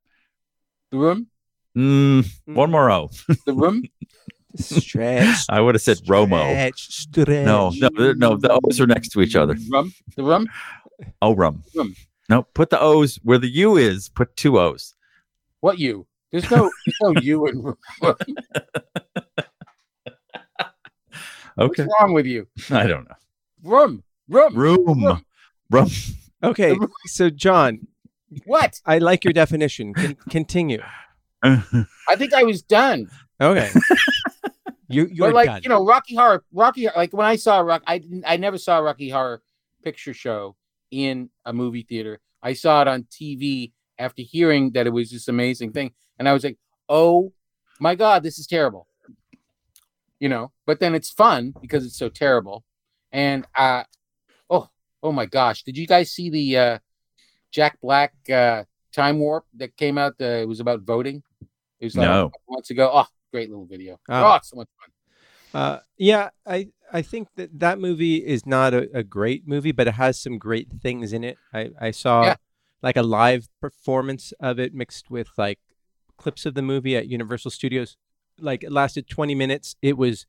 The 0.91 0.99
room, 0.99 1.27
Mm, 1.77 2.27
one 2.45 2.71
more 2.71 2.91
O. 2.91 3.11
the 3.47 3.53
room. 3.55 3.83
Stretch. 4.57 5.47
I 5.49 5.61
would 5.61 5.75
have 5.75 5.83
said 5.83 5.99
Romo. 6.07 6.39
Stretch, 6.51 6.89
stretch. 6.93 7.45
No, 7.47 7.71
no, 7.75 8.13
no. 8.13 8.37
The 8.37 8.61
O's 8.63 8.81
are 8.81 8.87
next 8.87 9.09
to 9.11 9.21
each 9.23 9.35
other. 9.35 9.57
Rum, 9.71 9.93
the 10.17 10.23
rum. 10.23 10.47
Oh, 11.23 11.35
rum. 11.35 11.63
Rum. 11.77 11.95
No, 12.29 12.43
put 12.43 12.71
the 12.71 12.81
O's 12.81 13.17
where 13.23 13.39
the 13.39 13.49
U 13.49 13.77
is. 13.77 14.09
Put 14.09 14.37
two 14.37 14.59
O's. 14.59 14.95
What 15.61 15.79
you? 15.79 16.07
There's 16.33 16.51
no, 16.51 16.71
there's 16.87 16.97
no 17.03 17.21
you 17.21 17.47
in 17.47 17.63
room. 17.63 17.77
Okay. 21.57 21.85
What's 21.85 22.01
wrong 22.01 22.13
with 22.13 22.27
you? 22.27 22.49
I 22.71 22.87
don't 22.89 23.05
know. 23.09 23.15
Room, 23.63 24.03
room. 24.29 24.57
Room. 24.57 25.25
Rum. 25.71 25.89
Okay, 26.43 26.77
so 27.07 27.31
John, 27.31 27.87
What? 28.45 28.81
I 28.85 28.99
like 28.99 29.25
your 29.25 29.33
definition. 29.33 29.95
Con- 29.95 30.17
continue. 30.29 30.83
I 31.45 32.17
think 32.17 32.35
I 32.35 32.43
was 32.43 32.63
done. 32.63 33.07
Okay. 33.41 33.71
you 34.89 35.07
you're 35.13 35.29
but 35.29 35.35
like 35.35 35.47
done. 35.47 35.61
you 35.63 35.69
know, 35.69 35.85
Rocky 35.85 36.17
Horror, 36.17 36.45
Rocky. 36.53 36.89
Like 36.95 37.13
when 37.13 37.25
I 37.27 37.37
saw 37.37 37.61
Rock, 37.61 37.83
I. 37.87 38.03
I 38.27 38.37
never 38.37 38.59
saw 38.59 38.79
Rocky 38.79 39.09
Horror 39.09 39.41
Picture 39.85 40.13
Show 40.13 40.57
in 40.95 41.31
a 41.45 41.53
movie 41.53 41.83
theater. 41.83 42.21
I 42.43 42.53
saw 42.53 42.83
it 42.83 42.89
on 42.89 43.05
TV 43.05 43.73
after 43.99 44.23
hearing 44.23 44.71
that 44.73 44.87
it 44.87 44.91
was 44.91 45.11
this 45.11 45.29
amazing 45.29 45.73
thing, 45.73 45.93
and 46.19 46.29
I 46.29 46.33
was 46.33 46.45
like, 46.45 46.59
"Oh 46.89 47.33
my 47.81 47.95
god, 47.95 48.23
this 48.23 48.39
is 48.39 48.47
terrible." 48.47 48.87
You 50.21 50.29
know, 50.29 50.53
but 50.67 50.79
then 50.79 50.95
it's 50.95 51.11
fun 51.11 51.53
because 51.61 51.85
it's 51.85 51.99
so 51.99 52.09
terrible, 52.09 52.65
and 53.13 53.47
uh, 53.57 53.85
oh, 54.49 54.69
oh 55.03 55.13
my 55.13 55.27
gosh, 55.27 55.65
did 55.65 55.77
you 55.77 55.87
guys 55.87 56.13
see 56.13 56.31
the 56.31 56.57
uh, 56.57 56.79
Jack 57.51 57.79
Black 57.83 58.15
uh, 58.31 58.65
Time 58.93 59.19
Warp 59.19 59.47
that 59.55 59.77
came 59.77 59.99
out? 59.99 60.15
Uh, 60.21 60.43
it 60.43 60.49
was 60.49 60.61
about 60.61 60.83
voting. 60.83 61.23
It 61.81 61.87
was 61.87 61.97
like 61.97 62.09
No. 62.09 62.27
a 62.27 62.31
couple 62.31 62.41
months 62.51 62.71
ago. 62.71 62.91
Oh, 62.93 63.07
great 63.33 63.51
little 63.51 63.67
video. 63.67 63.99
Oh. 64.09 64.25
oh 64.25 64.39
so 64.43 64.57
much 64.57 64.69
fun. 64.81 64.91
Uh, 65.63 65.79
yeah, 65.97 66.31
I 66.47 66.69
I 66.95 67.03
think 67.03 67.29
that 67.37 67.59
that 67.59 67.79
movie 67.79 68.17
is 68.25 68.47
not 68.47 68.73
a, 68.73 68.89
a 68.97 69.03
great 69.03 69.47
movie, 69.49 69.73
but 69.73 69.89
it 69.89 69.95
has 69.95 70.19
some 70.19 70.39
great 70.39 70.69
things 70.81 71.13
in 71.13 71.25
it. 71.25 71.37
I 71.53 71.71
I 71.79 71.91
saw 71.91 72.25
Yeah. 72.25 72.37
like 72.83 72.97
a 72.97 73.03
live 73.03 73.49
performance 73.61 74.33
of 74.41 74.59
it 74.59 74.73
mixed 74.73 75.11
with 75.11 75.29
like 75.37 75.59
clips 76.17 76.47
of 76.47 76.55
the 76.55 76.63
movie 76.63 76.97
at 76.97 77.09
Universal 77.09 77.51
Studios. 77.51 77.97
Like 78.39 78.63
it 78.65 78.71
lasted 78.73 79.09
20 79.09 79.35
minutes. 79.35 79.77
It 79.83 79.97
was 79.99 80.27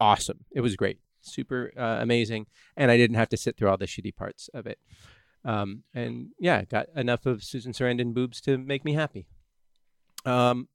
awesome. 0.00 0.44
It 0.52 0.60
was 0.60 0.76
great, 0.76 0.98
super 1.20 1.72
uh, 1.76 1.98
amazing, 2.00 2.46
and 2.76 2.90
I 2.90 2.96
didn't 2.96 3.16
have 3.16 3.28
to 3.30 3.36
sit 3.36 3.56
through 3.56 3.70
all 3.70 3.76
the 3.76 3.86
shitty 3.86 4.14
parts 4.14 4.48
of 4.54 4.66
it. 4.66 4.78
Um, 5.44 5.82
and 5.92 6.28
yeah, 6.38 6.64
got 6.64 6.86
enough 6.96 7.26
of 7.26 7.42
Susan 7.44 7.72
Sarandon 7.72 8.14
boobs 8.14 8.40
to 8.42 8.56
make 8.56 8.84
me 8.84 8.94
happy. 8.94 9.26
Um, 10.24 10.68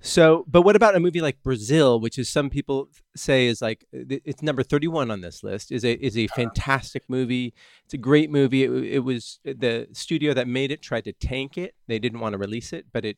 so, 0.00 0.44
but 0.46 0.62
what 0.62 0.76
about 0.76 0.94
a 0.94 1.00
movie 1.00 1.20
like 1.20 1.42
Brazil, 1.42 1.98
which 1.98 2.18
is 2.18 2.28
some 2.28 2.50
people 2.50 2.88
say 3.16 3.46
is 3.46 3.60
like 3.60 3.84
it's 3.92 4.42
number 4.42 4.62
thirty-one 4.62 5.10
on 5.10 5.20
this 5.22 5.42
list? 5.42 5.72
is 5.72 5.84
a 5.84 5.92
is 5.94 6.16
a 6.16 6.28
fantastic 6.28 7.02
movie. 7.08 7.52
It's 7.84 7.94
a 7.94 7.98
great 7.98 8.30
movie. 8.30 8.64
It, 8.64 8.70
it 8.70 8.98
was 9.00 9.40
the 9.44 9.88
studio 9.92 10.34
that 10.34 10.46
made 10.46 10.70
it 10.70 10.82
tried 10.82 11.04
to 11.04 11.12
tank 11.12 11.58
it. 11.58 11.74
They 11.88 11.98
didn't 11.98 12.20
want 12.20 12.34
to 12.34 12.38
release 12.38 12.72
it, 12.72 12.86
but 12.92 13.04
it 13.04 13.16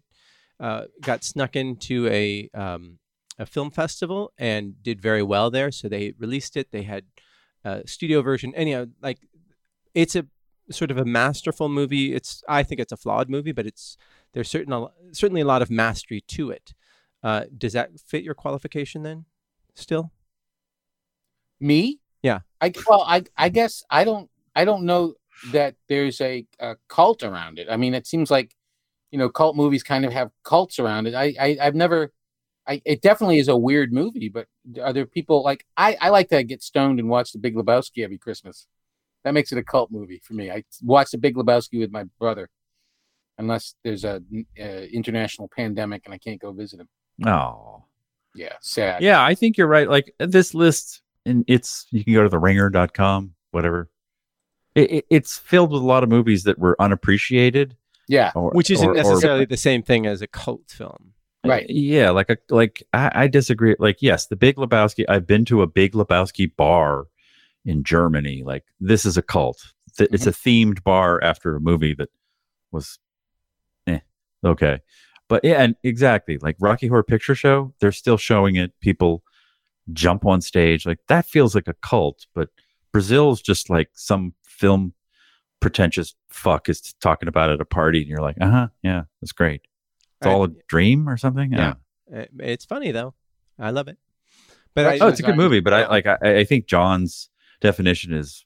uh, 0.58 0.84
got 1.02 1.22
snuck 1.22 1.54
into 1.54 2.06
a 2.08 2.48
um, 2.54 2.98
a 3.38 3.46
film 3.46 3.70
festival 3.70 4.32
and 4.38 4.82
did 4.82 5.00
very 5.00 5.22
well 5.22 5.50
there. 5.50 5.70
So 5.70 5.88
they 5.88 6.14
released 6.18 6.56
it. 6.56 6.70
They 6.70 6.82
had 6.82 7.04
a 7.64 7.86
studio 7.86 8.22
version. 8.22 8.54
Anyhow, 8.54 8.86
like 9.02 9.18
it's 9.94 10.16
a 10.16 10.26
sort 10.70 10.90
of 10.90 10.98
a 10.98 11.04
masterful 11.04 11.68
movie. 11.68 12.14
It's 12.14 12.42
I 12.48 12.62
think 12.62 12.80
it's 12.80 12.92
a 12.92 12.96
flawed 12.96 13.28
movie, 13.28 13.52
but 13.52 13.66
it's 13.66 13.96
there's 14.32 14.48
certain 14.48 14.86
certainly 15.12 15.40
a 15.40 15.46
lot 15.46 15.62
of 15.62 15.70
mastery 15.70 16.22
to 16.28 16.50
it. 16.50 16.74
Uh, 17.22 17.44
does 17.56 17.74
that 17.74 17.90
fit 18.00 18.22
your 18.22 18.34
qualification 18.34 19.02
then? 19.02 19.26
Still, 19.74 20.10
Me? 21.60 22.00
Yeah. 22.22 22.40
I 22.60 22.72
well, 22.86 23.02
I 23.06 23.24
I 23.36 23.48
guess 23.48 23.84
I 23.90 24.04
don't 24.04 24.30
I 24.54 24.64
don't 24.64 24.84
know 24.84 25.14
that 25.52 25.74
there's 25.88 26.20
a, 26.20 26.46
a 26.58 26.76
cult 26.88 27.22
around 27.22 27.58
it. 27.58 27.68
I 27.70 27.76
mean, 27.76 27.94
it 27.94 28.06
seems 28.06 28.30
like 28.30 28.54
you 29.10 29.18
know 29.18 29.28
cult 29.28 29.56
movies 29.56 29.82
kind 29.82 30.04
of 30.04 30.12
have 30.12 30.30
cults 30.44 30.78
around 30.78 31.06
it. 31.06 31.14
I, 31.14 31.34
I 31.40 31.58
I've 31.60 31.74
never. 31.74 32.12
I, 32.66 32.82
it 32.84 33.02
definitely 33.02 33.38
is 33.38 33.48
a 33.48 33.56
weird 33.56 33.92
movie, 33.92 34.28
but 34.28 34.46
are 34.80 34.92
there 34.92 35.06
people 35.06 35.42
like 35.42 35.64
I, 35.76 35.96
I 36.00 36.10
like 36.10 36.28
to 36.28 36.44
get 36.44 36.62
stoned 36.62 37.00
and 37.00 37.08
watch 37.08 37.32
The 37.32 37.38
Big 37.38 37.56
Lebowski 37.56 38.04
every 38.04 38.18
Christmas. 38.18 38.66
That 39.24 39.34
makes 39.34 39.50
it 39.52 39.58
a 39.58 39.64
cult 39.64 39.90
movie 39.90 40.20
for 40.22 40.34
me. 40.34 40.50
I 40.50 40.64
watch 40.82 41.10
The 41.10 41.18
Big 41.18 41.36
Lebowski 41.36 41.80
with 41.80 41.90
my 41.90 42.04
brother, 42.18 42.48
unless 43.40 43.74
there's 43.82 44.04
a 44.04 44.22
uh, 44.60 44.62
international 44.92 45.48
pandemic 45.54 46.02
and 46.04 46.14
I 46.14 46.18
can't 46.18 46.40
go 46.40 46.52
visit 46.52 46.80
him. 46.80 46.88
Oh. 47.26 47.84
Yeah, 48.34 48.52
sad. 48.60 49.02
Yeah, 49.02 49.22
I 49.24 49.34
think 49.34 49.56
you're 49.58 49.66
right. 49.66 49.88
Like 49.90 50.14
this 50.20 50.54
list, 50.54 51.02
and 51.26 51.44
it's 51.48 51.86
you 51.90 52.04
can 52.04 52.14
go 52.14 52.22
to 52.22 52.28
the 52.28 52.38
ringer.com, 52.38 53.34
whatever. 53.50 53.90
It, 54.76 54.90
it, 54.92 55.04
it's 55.10 55.36
filled 55.36 55.72
with 55.72 55.82
a 55.82 55.84
lot 55.86 56.04
of 56.04 56.08
movies 56.08 56.44
that 56.44 56.56
were 56.58 56.76
unappreciated. 56.80 57.76
yeah, 58.08 58.30
Or, 58.36 58.50
which 58.52 58.70
isn't 58.70 58.86
or- 58.86 58.92
or- 58.92 58.94
necessarily 58.94 59.46
the 59.46 59.56
same 59.56 59.82
thing 59.82 60.06
as 60.06 60.22
a 60.22 60.28
cult 60.28 60.62
film. 60.70 61.12
right. 61.44 61.66
Yeah, 61.68 62.10
like 62.10 62.30
a 62.30 62.36
like 62.50 62.82
I, 62.92 63.10
I 63.24 63.26
disagree. 63.26 63.74
Like, 63.80 63.96
yes, 64.00 64.26
the 64.28 64.36
Big 64.36 64.54
Lebowski. 64.56 65.04
I've 65.08 65.26
been 65.26 65.44
to 65.46 65.62
a 65.62 65.66
Big 65.66 65.92
Lebowski 65.94 66.54
bar 66.54 67.06
in 67.64 67.82
Germany. 67.82 68.42
Like, 68.44 68.64
this 68.78 69.04
is 69.04 69.16
a 69.16 69.22
cult. 69.22 69.72
Th- 69.98 70.08
It's 70.12 70.26
a 70.28 70.30
themed 70.32 70.84
bar 70.84 71.20
after 71.24 71.56
a 71.56 71.60
movie 71.60 71.94
that 71.94 72.10
was, 72.70 73.00
okay. 74.44 74.80
But 75.28 75.44
yeah, 75.44 75.62
and 75.62 75.76
exactly 75.84 76.38
like 76.38 76.56
Rocky 76.58 76.88
Horror 76.88 77.04
Picture 77.04 77.34
Show. 77.34 77.72
They're 77.80 77.92
still 77.92 78.16
showing 78.16 78.56
it. 78.56 78.72
People 78.80 79.22
jump 79.92 80.26
on 80.26 80.40
stage. 80.40 80.86
Like 80.86 80.98
that 81.08 81.26
feels 81.26 81.54
like 81.54 81.68
a 81.68 81.74
cult. 81.74 82.26
But 82.34 82.48
Brazil's 82.92 83.40
just 83.40 83.70
like 83.70 83.90
some 83.94 84.34
film 84.44 84.92
pretentious 85.60 86.14
fuck 86.30 86.68
is 86.68 86.94
talking 87.00 87.28
about 87.28 87.50
at 87.50 87.60
a 87.60 87.64
party, 87.64 88.00
and 88.00 88.08
you're 88.08 88.20
like, 88.22 88.36
uh 88.40 88.50
huh, 88.50 88.68
yeah, 88.82 89.02
that's 89.20 89.32
great. 89.32 89.62
It's 90.20 90.26
all 90.26 90.44
a 90.44 90.48
dream 90.68 91.08
or 91.08 91.16
something. 91.16 91.52
Yeah. 91.52 91.74
Uh, 92.14 92.24
It's 92.40 92.64
funny 92.64 92.90
though. 92.90 93.14
I 93.58 93.70
love 93.70 93.88
it. 93.88 93.98
But. 94.74 94.86
I, 94.86 94.98
Oh, 95.00 95.08
it's 95.08 95.20
a 95.20 95.22
good 95.22 95.36
movie, 95.36 95.60
but 95.60 95.72
I 95.72 95.86
like. 95.86 96.06
I, 96.06 96.18
I 96.22 96.44
think 96.44 96.66
John's 96.66 97.30
definition 97.60 98.12
is 98.12 98.44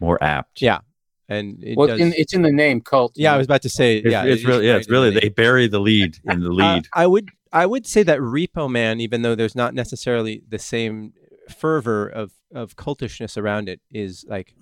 more 0.00 0.22
apt. 0.22 0.60
Yeah. 0.60 0.80
And 1.28 1.62
it 1.64 1.76
Well, 1.76 1.88
does. 1.88 2.00
in, 2.00 2.12
it's 2.16 2.32
in 2.34 2.42
the 2.42 2.50
name 2.52 2.80
cult. 2.80 3.12
yeah, 3.16 3.34
I 3.34 3.36
was 3.38 3.46
about 3.46 3.62
to 3.62 3.68
say. 3.68 3.98
it's, 3.98 4.10
yeah, 4.10 4.24
it's 4.24 4.42
it 4.42 4.48
really. 4.48 4.66
Yeah, 4.66 4.76
it's 4.76 4.86
in 4.86 4.92
the 4.94 5.00
really. 5.00 5.20
They 5.20 5.28
bury 5.28 5.66
the 5.68 5.80
lead 5.80 6.18
in 6.24 6.40
the 6.40 6.50
Uh, 6.50 6.52
lead. 6.74 6.88
I 6.94 7.06
would 7.06 7.30
I 7.52 7.66
would 7.66 7.86
say 7.86 8.02
that 8.02 8.18
Repo 8.18 8.70
Man, 8.70 9.00
even 9.00 9.22
though 9.22 9.34
there's 9.34 9.54
not 9.54 9.74
necessarily 9.74 10.42
the 10.48 10.58
same 10.58 11.12
fervor 11.56 12.06
of 12.08 12.32
of 12.54 12.76
cultishness 12.76 13.36
around 13.36 13.68
it, 13.68 13.80
is 13.90 14.24
like 14.28 14.54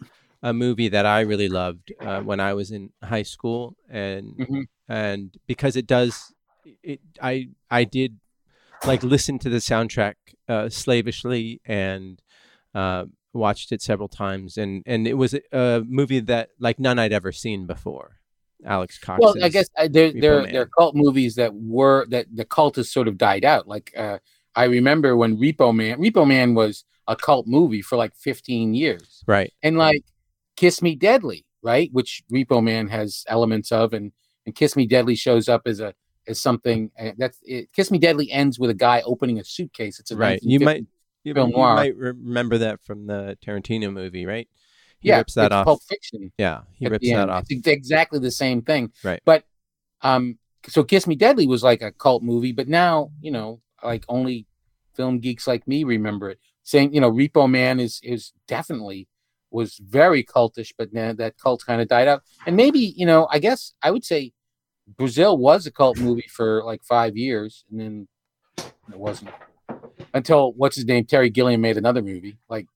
a 0.43 0.53
movie 0.53 0.89
that 0.89 1.07
I 1.07 1.21
really 1.21 1.49
loved 1.49 1.93
uh, 2.01 2.21
when 2.21 2.41
I 2.41 2.53
was 2.55 2.71
in 2.71 2.91
high 3.03 3.23
school, 3.23 3.77
and 3.89 4.35
Mhm. 4.37 4.65
and 4.89 5.37
because 5.47 5.77
it 5.77 5.87
does, 5.87 6.33
it 6.83 7.01
I 7.21 7.49
I 7.71 7.85
did 7.85 8.19
like 8.85 9.03
listen 9.05 9.39
to 9.39 9.49
the 9.49 9.59
soundtrack 9.59 10.15
uh, 10.49 10.69
slavishly 10.69 11.61
and 11.65 12.21
uh, 12.75 13.05
watched 13.33 13.73
it 13.73 13.83
several 13.83 14.09
times, 14.09 14.57
and 14.59 14.83
and 14.87 15.07
it 15.07 15.15
was 15.15 15.35
a, 15.53 15.85
movie 15.87 16.21
that 16.21 16.51
like 16.59 16.79
none 16.79 16.99
I'd 16.99 17.13
ever 17.13 17.33
seen 17.33 17.67
before. 17.67 18.19
Alex 18.65 18.99
Cox. 18.99 19.21
Well, 19.21 19.35
I 19.43 19.49
guess 19.49 19.69
uh, 19.77 19.89
there 19.91 20.13
there 20.13 20.47
there 20.47 20.63
are 20.63 20.71
cult 20.79 20.95
movies 20.95 21.35
that 21.37 21.55
were 21.55 22.07
that 22.11 22.27
the 22.33 22.45
cult 22.45 22.77
has 22.77 22.91
sort 22.91 23.09
of 23.09 23.19
died 23.19 23.45
out. 23.45 23.67
Like 23.67 23.93
uh, 23.97 24.19
I 24.55 24.65
remember 24.65 25.17
when 25.17 25.37
Repo 25.37 25.75
Man 25.75 25.99
Repo 25.99 26.27
Man 26.27 26.55
was 26.55 26.85
a 27.09 27.17
cult 27.17 27.47
movie 27.47 27.83
for 27.83 27.97
like 27.97 28.15
15 28.15 28.75
years, 28.75 29.25
right. 29.27 29.53
and 29.63 29.77
like 29.77 30.05
Kiss 30.57 30.81
Me 30.81 30.95
Deadly, 30.95 31.45
right, 31.63 31.91
which 31.93 32.23
Repo 32.33 32.63
Man 32.63 32.89
has 32.89 33.25
elements 33.29 33.73
of, 33.73 33.93
and 33.93 34.13
and 34.47 34.55
Kiss 34.55 34.77
Me 34.77 34.87
Deadly 34.87 35.17
shows 35.17 35.49
up 35.49 35.63
as 35.67 35.81
a 35.81 35.95
as 36.29 36.41
something 36.41 36.91
uh, 37.01 37.11
that's 37.19 37.39
it, 37.43 37.73
Kiss 37.73 37.91
Me 37.91 37.99
Deadly 37.99 38.31
ends 38.31 38.59
with 38.59 38.71
a 38.71 38.75
guy 38.75 39.03
opening 39.05 39.41
a 39.41 39.45
suitcase. 39.45 39.99
It's 39.99 40.11
a 40.11 40.17
Right. 40.17 40.41
You 40.43 40.61
might 40.61 40.87
you, 41.25 41.35
film 41.35 41.51
you 41.51 41.57
noir. 41.57 41.75
might 41.75 41.97
remember 41.97 42.59
that 42.59 42.83
from 42.83 43.07
the 43.07 43.37
Tarantino 43.45 43.93
movie, 43.93 44.27
right? 44.27 44.49
He 45.01 45.09
yeah, 45.09 45.19
rips 45.19 45.35
that 45.35 45.47
it's 45.47 45.55
off. 45.55 45.65
Pulp 45.65 45.83
Fiction. 45.83 46.33
Yeah, 46.39 46.61
he 46.75 46.87
rips 46.87 47.09
that 47.11 47.29
off. 47.29 47.47
It's 47.49 47.67
exactly 47.67 48.19
the 48.19 48.31
same 48.31 48.63
thing. 48.63 48.93
Right. 49.03 49.21
But 49.25 49.45
um 50.03 50.39
so 50.69 50.85
Kiss 50.85 51.07
Me 51.07 51.17
Deadly 51.17 51.47
was 51.47 51.63
like 51.63 51.83
a 51.83 51.93
cult 51.93 52.23
movie, 52.23 52.53
but 52.53 52.69
now, 52.69 53.11
you 53.21 53.31
know, 53.31 53.61
like 53.83 54.05
only 54.09 54.47
film 54.95 55.19
geeks 55.19 55.47
like 55.47 55.67
me 55.67 55.85
remember 55.85 56.31
it. 56.31 56.39
Saying, 56.63 56.95
you 56.95 57.01
know, 57.01 57.11
Repo 57.11 57.51
Man 57.51 57.81
is 57.81 58.01
is 58.03 58.33
definitely 58.47 59.09
was 59.51 59.77
very 59.79 60.25
cultish, 60.25 60.73
but 60.77 60.93
now 60.93 61.13
that 61.13 61.37
cult 61.37 61.65
kind 61.67 61.81
of 61.81 61.89
died 61.89 62.09
out. 62.09 62.23
And 62.47 62.57
maybe, 62.57 62.95
you 62.97 63.05
know, 63.05 63.29
I 63.31 63.39
guess 63.39 63.75
I 63.83 63.91
would 63.91 64.05
say 64.05 64.33
Brazil 64.97 65.37
was 65.37 65.67
a 65.67 65.73
cult 65.73 65.99
movie 65.99 66.29
for 66.29 66.63
like 66.65 66.83
five 66.85 67.17
years, 67.17 67.65
and 67.71 67.81
then 67.81 68.09
it 68.59 68.99
wasn't 68.99 69.31
until 70.15 70.53
what's 70.53 70.77
his 70.77 70.85
name 70.85 71.05
Terry 71.05 71.31
Gilliam 71.31 71.61
made 71.61 71.77
another 71.77 72.03
movie. 72.03 72.37
Like 72.49 72.67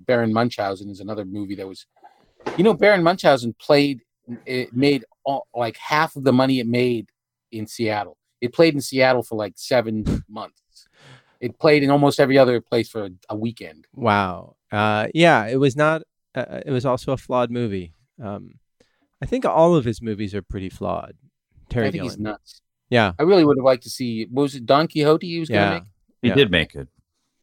Baron 0.00 0.32
Munchausen 0.32 0.88
is 0.90 1.00
another 1.00 1.24
movie 1.24 1.54
that 1.56 1.68
was, 1.68 1.86
you 2.56 2.64
know, 2.64 2.74
Baron 2.74 3.02
Munchausen 3.02 3.54
played 3.58 4.00
it 4.46 4.74
made 4.74 5.04
all, 5.24 5.46
like 5.54 5.76
half 5.76 6.16
of 6.16 6.24
the 6.24 6.32
money 6.32 6.60
it 6.60 6.66
made 6.66 7.08
in 7.52 7.66
Seattle. 7.66 8.16
It 8.40 8.52
played 8.52 8.74
in 8.74 8.80
Seattle 8.80 9.22
for 9.22 9.36
like 9.36 9.54
seven 9.56 10.24
months. 10.28 10.60
It 11.40 11.58
played 11.58 11.82
in 11.82 11.90
almost 11.90 12.20
every 12.20 12.38
other 12.38 12.60
place 12.60 12.88
for 12.88 13.04
a, 13.04 13.10
a 13.28 13.36
weekend. 13.36 13.86
Wow. 13.94 14.56
Uh, 14.72 15.08
yeah, 15.14 15.46
it 15.46 15.56
was 15.56 15.76
not. 15.76 16.02
Uh, 16.34 16.60
it 16.64 16.70
was 16.70 16.86
also 16.86 17.12
a 17.12 17.16
flawed 17.16 17.50
movie. 17.50 17.92
Um, 18.22 18.54
I 19.22 19.26
think 19.26 19.44
all 19.44 19.74
of 19.74 19.84
his 19.84 20.02
movies 20.02 20.34
are 20.34 20.42
pretty 20.42 20.68
flawed. 20.68 21.14
Terry 21.68 21.88
I 21.88 21.90
think 21.90 22.04
he's 22.04 22.18
nuts. 22.18 22.60
Yeah. 22.90 23.12
I 23.18 23.22
really 23.22 23.44
would 23.44 23.56
have 23.58 23.64
liked 23.64 23.82
to 23.84 23.90
see. 23.90 24.26
Was 24.30 24.54
it 24.54 24.66
Don 24.66 24.88
Quixote? 24.88 25.26
He 25.26 25.40
was 25.40 25.48
going 25.48 25.66
to 25.66 25.74
make. 25.74 25.84
He 26.24 26.28
Yeah. 26.30 26.36
did 26.36 26.50
make 26.50 26.74
it. 26.74 26.88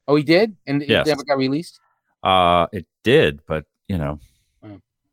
Oh, 0.07 0.15
he 0.15 0.23
did, 0.23 0.57
and 0.65 0.81
Yes. 0.81 1.05
it 1.07 1.11
never 1.11 1.23
got 1.23 1.37
released. 1.37 1.79
Uh, 2.23 2.65
it 2.73 2.87
did, 3.03 3.41
but 3.45 3.65
you 3.87 3.97
know, 3.99 4.19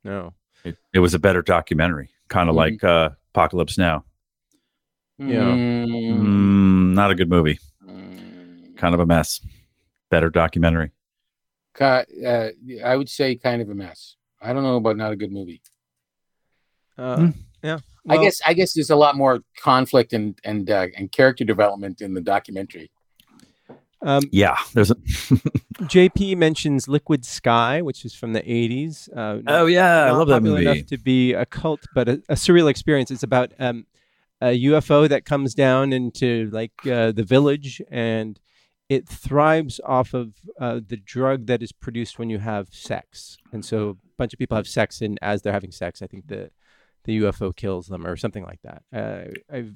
No. 0.04 0.32
it, 0.64 0.78
it 0.94 1.00
was 1.00 1.12
a 1.12 1.18
better 1.18 1.42
documentary, 1.42 2.08
kind 2.28 2.48
of 2.48 2.54
Mhm. 2.54 2.56
like 2.56 2.82
uh, 2.84 3.10
Apocalypse 3.34 3.76
Now. 3.76 4.04
Yeah. 5.18 5.52
Mm, 5.54 5.86
Mm, 5.86 6.94
not 6.94 7.10
a 7.10 7.14
good 7.14 7.28
movie. 7.28 7.58
mm. 7.86 8.74
Kind 8.78 8.94
of 8.94 9.00
a 9.00 9.06
mess. 9.06 9.40
Better 10.10 10.30
documentary. 10.30 10.92
Uh, 11.78 12.04
I 12.82 12.96
would 12.96 13.08
say 13.10 13.36
kind 13.36 13.60
of 13.60 13.68
a 13.68 13.74
mess. 13.74 14.16
I 14.40 14.52
don't 14.54 14.62
know 14.62 14.76
about 14.76 14.96
not 14.96 15.12
a 15.12 15.16
good 15.16 15.30
movie. 15.30 15.60
Uh, 16.96 17.16
Hmm. 17.16 17.30
Yeah. 17.62 17.78
I 18.08 18.16
guess 18.16 18.40
I 18.46 18.54
guess 18.54 18.72
there's 18.72 18.90
a 18.90 18.96
lot 18.96 19.14
more 19.16 19.40
conflict 19.60 20.12
and 20.14 20.38
and 20.44 20.70
uh, 20.70 20.86
and 20.96 21.12
character 21.12 21.44
development 21.44 22.00
in 22.00 22.14
the 22.14 22.20
documentary. 22.22 22.90
Um, 24.02 24.22
Yeah, 24.30 24.56
there's 24.74 24.90
a. 24.90 24.94
JP 25.82 26.36
mentions 26.36 26.88
Liquid 26.88 27.24
Sky, 27.24 27.82
which 27.82 28.04
is 28.04 28.14
from 28.14 28.32
the 28.32 28.42
80s. 28.42 29.08
Uh, 29.16 29.42
oh 29.46 29.66
yeah, 29.66 30.04
I 30.04 30.10
love 30.10 30.28
that 30.28 30.42
movie. 30.42 30.62
enough 30.62 30.86
to 30.86 30.98
be 30.98 31.32
a 31.32 31.46
cult, 31.46 31.80
but 31.94 32.08
a, 32.08 32.22
a 32.28 32.34
surreal 32.34 32.68
experience. 32.70 33.10
It's 33.10 33.22
about 33.22 33.52
um, 33.58 33.86
a 34.40 34.58
UFO 34.64 35.08
that 35.08 35.24
comes 35.24 35.54
down 35.54 35.92
into 35.92 36.48
like 36.52 36.72
uh, 36.86 37.12
the 37.12 37.24
village, 37.24 37.82
and 37.90 38.38
it 38.88 39.08
thrives 39.08 39.80
off 39.84 40.14
of 40.14 40.34
uh, 40.60 40.80
the 40.86 40.96
drug 40.96 41.46
that 41.46 41.62
is 41.62 41.72
produced 41.72 42.18
when 42.18 42.30
you 42.30 42.38
have 42.38 42.68
sex. 42.70 43.36
And 43.52 43.64
so 43.64 43.90
a 43.90 43.94
bunch 44.16 44.32
of 44.32 44.38
people 44.38 44.56
have 44.56 44.68
sex, 44.68 45.00
and 45.00 45.18
as 45.22 45.42
they're 45.42 45.52
having 45.52 45.72
sex, 45.72 46.02
I 46.02 46.06
think 46.06 46.28
the 46.28 46.50
the 47.04 47.20
UFO 47.20 47.54
kills 47.54 47.86
them 47.86 48.06
or 48.06 48.16
something 48.16 48.44
like 48.44 48.60
that. 48.62 48.82
Uh, 48.92 49.54
I 49.54 49.70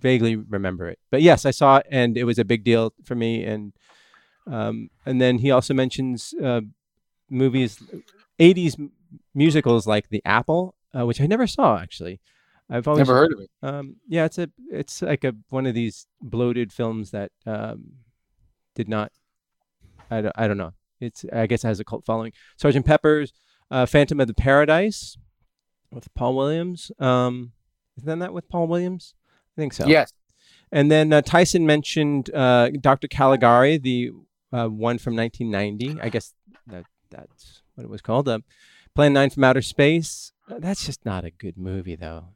vaguely 0.00 0.36
remember 0.36 0.88
it, 0.88 0.98
but 1.10 1.22
yes, 1.22 1.46
I 1.46 1.50
saw 1.50 1.78
it, 1.78 1.86
and 1.90 2.16
it 2.16 2.24
was 2.24 2.38
a 2.38 2.44
big 2.44 2.64
deal 2.64 2.92
for 3.04 3.14
me. 3.14 3.44
And 3.44 3.72
um, 4.46 4.90
and 5.06 5.20
then 5.20 5.38
he 5.38 5.50
also 5.50 5.74
mentions 5.74 6.34
uh, 6.42 6.60
movies, 7.30 7.82
80s 8.38 8.90
musicals 9.34 9.86
like 9.86 10.08
The 10.08 10.22
Apple, 10.24 10.74
uh, 10.96 11.06
which 11.06 11.20
I 11.20 11.26
never 11.26 11.46
saw 11.46 11.78
actually. 11.78 12.20
I've 12.70 12.88
always 12.88 13.06
Never 13.06 13.14
heard 13.14 13.32
of 13.32 13.40
it. 13.40 13.50
Um, 13.62 13.96
yeah, 14.08 14.24
it's 14.24 14.38
a 14.38 14.48
it's 14.70 15.02
like 15.02 15.22
a 15.24 15.34
one 15.50 15.66
of 15.66 15.74
these 15.74 16.06
bloated 16.22 16.72
films 16.72 17.10
that 17.10 17.30
um, 17.46 17.92
did 18.74 18.88
not. 18.88 19.12
I 20.10 20.22
don't, 20.22 20.32
I 20.36 20.48
don't 20.48 20.56
know. 20.56 20.72
It's 21.00 21.24
I 21.32 21.46
guess 21.46 21.64
it 21.64 21.68
has 21.68 21.80
a 21.80 21.84
cult 21.84 22.06
following. 22.06 22.32
Sergeant 22.56 22.86
Pepper's 22.86 23.32
uh, 23.70 23.84
Phantom 23.84 24.18
of 24.18 24.28
the 24.28 24.34
Paradise 24.34 25.18
with 25.90 26.12
Paul 26.14 26.36
Williams. 26.36 26.90
Um, 26.98 27.52
isn't 27.98 28.18
that 28.18 28.32
with 28.32 28.48
Paul 28.48 28.66
Williams? 28.66 29.14
I 29.56 29.60
think 29.60 29.72
so. 29.72 29.86
Yes. 29.86 30.12
And 30.72 30.90
then 30.90 31.12
uh, 31.12 31.22
Tyson 31.22 31.66
mentioned 31.66 32.30
uh, 32.34 32.70
Dr. 32.80 33.06
Caligari, 33.08 33.78
the 33.78 34.10
uh, 34.52 34.66
one 34.66 34.98
from 34.98 35.14
1990. 35.16 36.00
I 36.00 36.08
guess 36.08 36.32
that 36.66 36.84
that's 37.10 37.62
what 37.74 37.84
it 37.84 37.90
was 37.90 38.00
called. 38.00 38.28
Uh, 38.28 38.40
Plan 38.94 39.12
9 39.12 39.30
from 39.30 39.44
Outer 39.44 39.62
Space. 39.62 40.32
Uh, 40.50 40.56
that's 40.58 40.84
just 40.86 41.04
not 41.04 41.24
a 41.24 41.30
good 41.30 41.56
movie, 41.56 41.96
though. 41.96 42.26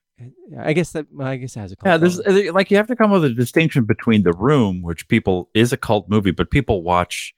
I 0.59 0.73
guess 0.73 0.91
that 0.93 1.07
well, 1.13 1.29
I 1.29 1.37
guess 1.37 1.57
it 1.57 1.61
has 1.61 1.71
a 1.73 1.77
cult 1.77 1.87
Yeah, 1.93 1.97
there's 1.97 2.21
following. 2.23 2.49
uh, 2.49 2.53
like 2.53 2.71
you 2.73 2.77
have 2.77 2.89
to 2.89 2.97
come 2.97 3.13
with 3.13 3.25
a 3.25 3.31
distinction 3.31 3.85
between 3.85 4.25
The 4.25 4.33
Room, 4.33 4.83
which 4.83 5.07
people 5.07 5.49
is 5.55 5.73
a 5.73 5.77
cult 5.77 6.09
movie, 6.09 6.33
but 6.33 6.51
people 6.51 6.83
watch 6.83 7.35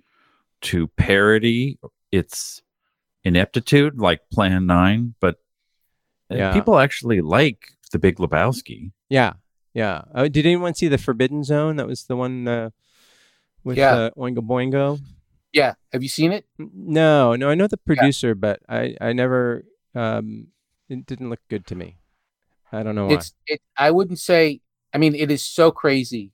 to 0.63 0.89
parody 0.89 1.79
its 2.11 2.63
ineptitude, 3.25 3.99
like 3.99 4.21
Plan 4.31 4.67
Nine. 4.67 5.15
But 5.21 5.37
uh, 6.31 6.37
Yeah. 6.37 6.53
people 6.55 6.79
actually 6.79 7.21
like 7.21 7.69
The 7.93 7.99
Big 7.99 8.17
Lebowski. 8.17 8.93
Yeah, 9.11 9.35
yeah. 9.75 10.03
Uh, 10.15 10.29
did 10.29 10.47
anyone 10.47 10.75
see 10.75 10.89
the 10.89 10.99
Forbidden 10.99 11.45
Zone? 11.45 11.77
That 11.77 11.87
was 11.87 12.05
the 12.05 12.17
one 12.17 12.47
uh, 12.49 12.71
with 13.65 13.79
Yeah. 13.79 13.95
uh, 13.95 14.11
Oingo 14.17 14.39
Boingo. 14.39 15.01
Yeah. 15.53 15.75
Have 15.93 16.03
you 16.03 16.09
seen 16.09 16.33
it? 16.33 16.45
No, 16.59 17.35
no. 17.35 17.49
I 17.51 17.55
know 17.55 17.67
the 17.67 17.77
producer, 17.77 18.35
but 18.35 18.61
I 18.69 18.97
I 19.01 19.13
never. 19.13 19.65
Um, 19.95 20.49
it 20.89 21.07
didn't 21.07 21.31
look 21.31 21.41
good 21.49 21.67
to 21.67 21.75
me. 21.75 21.97
I 22.73 22.83
don't 22.83 22.95
know 22.95 23.07
why. 23.07 23.15
It's 23.15 23.35
it. 23.47 23.61
I 23.77 23.91
wouldn't 23.91 24.19
say. 24.21 24.61
I 24.95 24.99
mean, 24.99 25.15
it 25.15 25.31
is 25.31 25.43
so 25.43 25.71
crazy. 25.71 26.33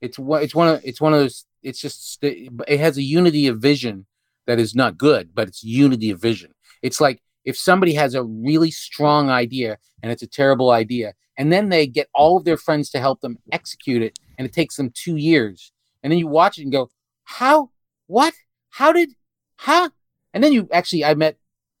It's 0.00 0.18
one. 0.18 0.42
It's 0.42 0.54
one 0.54 0.68
of. 0.68 0.80
It's 0.84 1.00
one 1.00 1.14
of 1.14 1.20
those. 1.20 1.46
It's 1.62 1.80
just. 1.80 2.18
It 2.22 2.78
has 2.80 2.96
a 2.98 3.02
unity 3.02 3.46
of 3.46 3.58
vision 3.58 4.06
that 4.46 4.58
is 4.58 4.74
not 4.74 4.98
good, 4.98 5.34
but 5.34 5.48
it's 5.48 5.62
unity 5.64 6.10
of 6.10 6.20
vision. 6.20 6.52
It's 6.82 7.00
like 7.00 7.22
if 7.44 7.56
somebody 7.56 7.94
has 7.94 8.14
a 8.14 8.22
really 8.22 8.70
strong 8.70 9.30
idea 9.30 9.78
and 10.02 10.10
it's 10.12 10.22
a 10.22 10.26
terrible 10.26 10.70
idea, 10.70 11.14
and 11.36 11.52
then 11.52 11.68
they 11.68 11.86
get 11.86 12.08
all 12.14 12.36
of 12.36 12.44
their 12.44 12.56
friends 12.56 12.90
to 12.90 13.00
help 13.00 13.20
them 13.20 13.38
execute 13.50 14.02
it, 14.02 14.18
and 14.38 14.46
it 14.46 14.52
takes 14.52 14.76
them 14.76 14.90
two 14.94 15.16
years, 15.16 15.72
and 16.02 16.10
then 16.10 16.18
you 16.18 16.26
watch 16.26 16.58
it 16.58 16.62
and 16.62 16.72
go, 16.72 16.90
"How? 17.24 17.70
What? 18.06 18.34
How 18.70 18.92
did? 18.92 19.10
Huh?" 19.56 19.90
And 20.34 20.42
then 20.42 20.52
you 20.52 20.68
actually, 20.72 21.04
I 21.04 21.14
met 21.14 21.36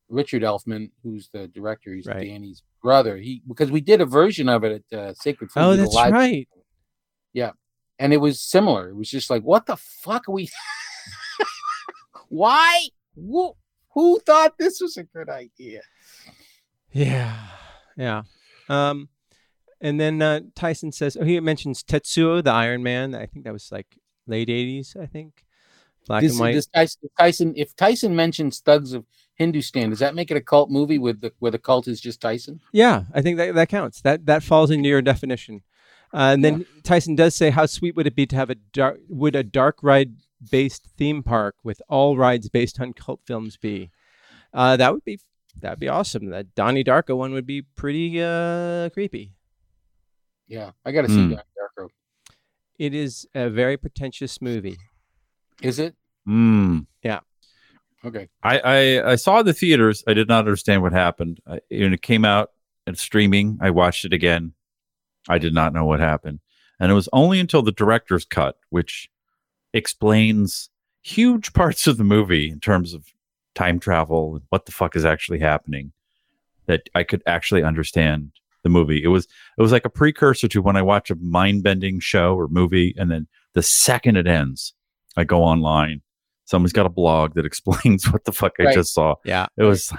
Richard 0.08 0.42
Elfman, 0.42 0.90
who's 1.02 1.28
the 1.32 1.48
director. 1.48 1.92
He's 1.94 2.06
Right. 2.06 2.26
Danny's 2.26 2.62
brother. 2.82 3.16
He 3.16 3.42
because 3.46 3.70
we 3.70 3.80
did 3.80 4.00
a 4.00 4.06
version 4.06 4.48
of 4.48 4.64
it 4.64 4.84
at 4.92 4.98
uh, 4.98 5.14
Sacred 5.14 5.50
Fools. 5.50 5.64
oh, 5.64 5.70
We 5.70 5.76
did 5.76 5.82
a 5.82 5.84
that's 5.84 5.94
right. 6.12 6.48
And 7.98 8.12
it 8.12 8.16
was 8.16 8.40
similar. 8.40 8.88
It 8.88 8.96
was 8.96 9.08
just 9.08 9.30
like, 9.30 9.42
what 9.42 9.66
the 9.66 9.76
fuck 9.76 10.28
are 10.28 10.32
we? 10.32 10.48
Why? 12.28 12.88
Who, 13.14 13.54
who 13.94 14.20
thought 14.20 14.58
this 14.58 14.80
was 14.80 14.96
a 14.96 15.04
good 15.04 15.28
idea? 15.28 15.82
Yeah, 16.92 17.36
yeah. 17.96 18.22
Um, 18.68 19.08
and 19.80 19.98
then 19.98 20.22
uh, 20.22 20.40
Tyson 20.54 20.92
says, 20.92 21.16
oh, 21.20 21.24
he 21.24 21.38
mentions 21.40 21.82
Tetsuo, 21.82 22.42
the 22.42 22.52
Iron 22.52 22.82
Man. 22.82 23.14
I 23.14 23.26
think 23.26 23.44
that 23.44 23.52
was 23.52 23.70
like 23.72 23.98
late 24.26 24.48
'80s. 24.48 24.96
I 24.96 25.06
think 25.06 25.44
black 26.06 26.22
This, 26.22 26.32
and 26.32 26.40
white. 26.40 26.54
this 26.54 26.66
Tyson, 26.66 27.00
Tyson, 27.18 27.52
if 27.56 27.74
Tyson 27.74 28.14
mentions 28.14 28.60
Thugs 28.60 28.92
of 28.92 29.04
Hindustan, 29.34 29.90
does 29.90 29.98
that 29.98 30.14
make 30.14 30.30
it 30.30 30.36
a 30.36 30.40
cult 30.40 30.70
movie 30.70 30.98
with 30.98 31.20
the 31.20 31.32
where 31.38 31.50
the 31.50 31.58
cult 31.58 31.88
is 31.88 32.00
just 32.00 32.20
Tyson? 32.20 32.60
Yeah, 32.72 33.04
I 33.14 33.22
think 33.22 33.38
that 33.38 33.54
that 33.54 33.68
counts. 33.68 34.00
That 34.02 34.26
that 34.26 34.42
falls 34.42 34.70
into 34.70 34.88
your 34.88 35.02
definition. 35.02 35.62
Uh, 36.14 36.32
and 36.34 36.44
then 36.44 36.66
Tyson 36.84 37.16
does 37.16 37.34
say, 37.34 37.50
"How 37.50 37.64
sweet 37.66 37.96
would 37.96 38.06
it 38.06 38.14
be 38.14 38.26
to 38.26 38.36
have 38.36 38.50
a 38.50 38.54
dark 38.54 39.00
would 39.08 39.34
a 39.34 39.42
dark 39.42 39.78
ride 39.82 40.12
based 40.50 40.86
theme 40.96 41.22
park 41.22 41.54
with 41.62 41.80
all 41.88 42.16
rides 42.16 42.48
based 42.48 42.80
on 42.80 42.92
cult 42.92 43.20
films 43.26 43.56
be?" 43.56 43.90
Uh, 44.52 44.76
that 44.76 44.92
would 44.92 45.04
be 45.04 45.18
that'd 45.60 45.78
be 45.78 45.88
awesome. 45.88 46.26
That 46.30 46.54
Donnie 46.54 46.84
Darko 46.84 47.16
one 47.16 47.32
would 47.32 47.46
be 47.46 47.62
pretty 47.62 48.22
uh, 48.22 48.88
creepy. 48.90 49.32
Yeah, 50.48 50.72
I 50.84 50.92
got 50.92 51.02
to 51.02 51.08
see 51.08 51.14
Hmm. 51.14 51.30
Donnie 51.30 51.42
Darko. 51.78 51.88
It 52.78 52.94
is 52.94 53.26
a 53.34 53.48
very 53.48 53.76
pretentious 53.76 54.40
movie. 54.42 54.76
Is 55.62 55.78
it 55.78 55.94
Mm. 56.28 56.86
Yeah. 57.02 57.20
Okay? 58.04 58.28
I, 58.42 58.58
I 58.60 59.10
I 59.12 59.16
saw 59.16 59.42
the 59.42 59.52
theaters. 59.52 60.04
I 60.06 60.14
did 60.14 60.28
not 60.28 60.40
understand 60.40 60.82
what 60.82 60.92
happened. 60.92 61.40
I, 61.46 61.60
and 61.70 61.94
it 61.94 62.02
came 62.02 62.24
out 62.24 62.50
and 62.86 62.96
streaming. 62.98 63.58
I 63.60 63.70
watched 63.70 64.04
it 64.04 64.12
again. 64.12 64.54
I 65.28 65.38
did 65.38 65.54
not 65.54 65.72
know 65.72 65.84
what 65.84 66.00
happened, 66.00 66.40
and 66.80 66.90
it 66.90 66.94
was 66.94 67.08
only 67.12 67.38
until 67.40 67.62
the 67.62 67.72
director's 67.72 68.24
cut, 68.24 68.56
which 68.70 69.08
explains 69.72 70.70
huge 71.02 71.52
parts 71.52 71.86
of 71.86 71.96
the 71.96 72.04
movie 72.04 72.50
in 72.50 72.60
terms 72.60 72.94
of 72.94 73.06
time 73.54 73.80
travel 73.80 74.34
and 74.34 74.42
what 74.50 74.66
the 74.66 74.72
fuck 74.72 74.96
is 74.96 75.04
actually 75.04 75.40
happening, 75.40 75.92
that 76.66 76.88
I 76.94 77.02
could 77.02 77.22
actually 77.26 77.62
understand 77.62 78.32
the 78.62 78.68
movie. 78.68 79.02
It 79.02 79.08
was 79.08 79.26
it 79.58 79.62
was 79.62 79.72
like 79.72 79.84
a 79.84 79.90
precursor 79.90 80.48
to 80.48 80.62
when 80.62 80.76
I 80.76 80.82
watch 80.82 81.10
a 81.10 81.16
mind 81.16 81.62
bending 81.62 82.00
show 82.00 82.34
or 82.34 82.48
movie, 82.48 82.94
and 82.96 83.10
then 83.10 83.26
the 83.54 83.62
second 83.62 84.16
it 84.16 84.26
ends, 84.26 84.74
I 85.16 85.24
go 85.24 85.42
online. 85.42 86.02
Someone's 86.44 86.72
got 86.72 86.86
a 86.86 86.90
blog 86.90 87.34
that 87.34 87.46
explains 87.46 88.10
what 88.10 88.24
the 88.24 88.32
fuck 88.32 88.54
I 88.58 88.72
just 88.74 88.94
saw. 88.94 89.16
Yeah. 89.24 89.46
It 89.56 89.64
was, 89.64 89.92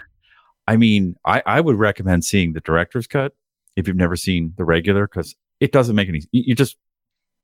I 0.68 0.78
mean, 0.78 1.16
I, 1.26 1.42
I 1.46 1.62
would 1.62 1.78
recommend 1.78 2.26
seeing 2.26 2.54
the 2.54 2.62
director's 2.62 3.08
cut 3.08 3.34
if 3.76 3.88
you've 3.88 3.98
never 3.98 4.16
seen 4.16 4.54
the 4.58 4.66
regular 4.66 5.08
because 5.08 5.36
it 5.60 5.72
doesn't 5.72 5.96
make 5.96 6.10
any, 6.10 6.22
you 6.32 6.56
just, 6.56 6.78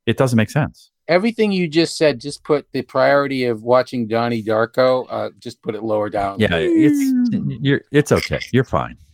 it 0.05 0.17
doesn't 0.17 0.37
make 0.37 0.49
sense. 0.49 0.91
Everything 1.09 1.51
you 1.51 1.67
just 1.67 1.97
said, 1.97 2.21
just 2.21 2.43
put 2.43 2.67
the 2.71 2.83
priority 2.83 3.43
of 3.45 3.63
watching 3.63 4.07
Donnie 4.07 4.43
Darko. 4.43 5.07
Uh, 5.09 5.29
just 5.39 5.61
put 5.61 5.73
it 5.75 5.83
lower 5.83 6.09
down. 6.09 6.39
Yeah, 6.39 6.49
it's, 6.53 7.29
you're, 7.61 7.81
it's 7.91 8.11
okay. 8.13 8.39
You're 8.53 8.63
fine. 8.63 8.97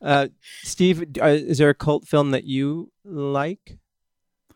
Uh, 0.00 0.28
Steve, 0.62 1.04
uh, 1.20 1.26
is 1.26 1.58
there 1.58 1.68
a 1.68 1.74
cult 1.74 2.06
film 2.08 2.30
that 2.30 2.44
you 2.44 2.90
like 3.04 3.78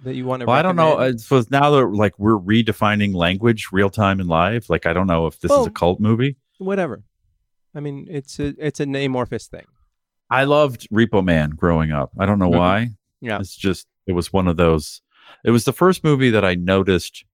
that 0.00 0.14
you 0.14 0.24
want 0.24 0.40
to? 0.40 0.46
Well, 0.46 0.56
I 0.56 0.62
don't 0.62 0.74
know. 0.76 0.96
I 0.96 1.14
suppose 1.16 1.50
now 1.50 1.68
that 1.70 1.86
like 1.88 2.18
we're 2.18 2.38
redefining 2.38 3.14
language 3.14 3.68
real 3.70 3.90
time 3.90 4.20
and 4.20 4.28
live, 4.28 4.70
like 4.70 4.86
I 4.86 4.94
don't 4.94 5.06
know 5.06 5.26
if 5.26 5.38
this 5.40 5.52
is 5.52 5.66
a 5.66 5.70
cult 5.70 6.00
movie. 6.00 6.36
Whatever. 6.56 7.02
I 7.74 7.80
mean, 7.80 8.06
it's 8.08 8.38
a 8.38 8.54
it's 8.58 8.80
an 8.80 8.94
amorphous 8.96 9.48
thing. 9.48 9.66
I 10.30 10.44
loved 10.44 10.88
Repo 10.90 11.22
Man 11.22 11.50
growing 11.50 11.92
up. 11.92 12.10
I 12.18 12.24
don't 12.24 12.38
know 12.38 12.50
Mhm. 12.50 12.58
why. 12.58 12.88
Yeah. 13.20 13.38
It's 13.38 13.54
just 13.54 13.86
it 14.06 14.12
was 14.12 14.32
one 14.32 14.48
of 14.48 14.56
those. 14.56 15.02
It 15.44 15.50
was 15.50 15.64
the 15.64 15.72
first 15.72 16.04
movie 16.04 16.30
that 16.30 16.44
I 16.44 16.54
noticed 16.54 17.24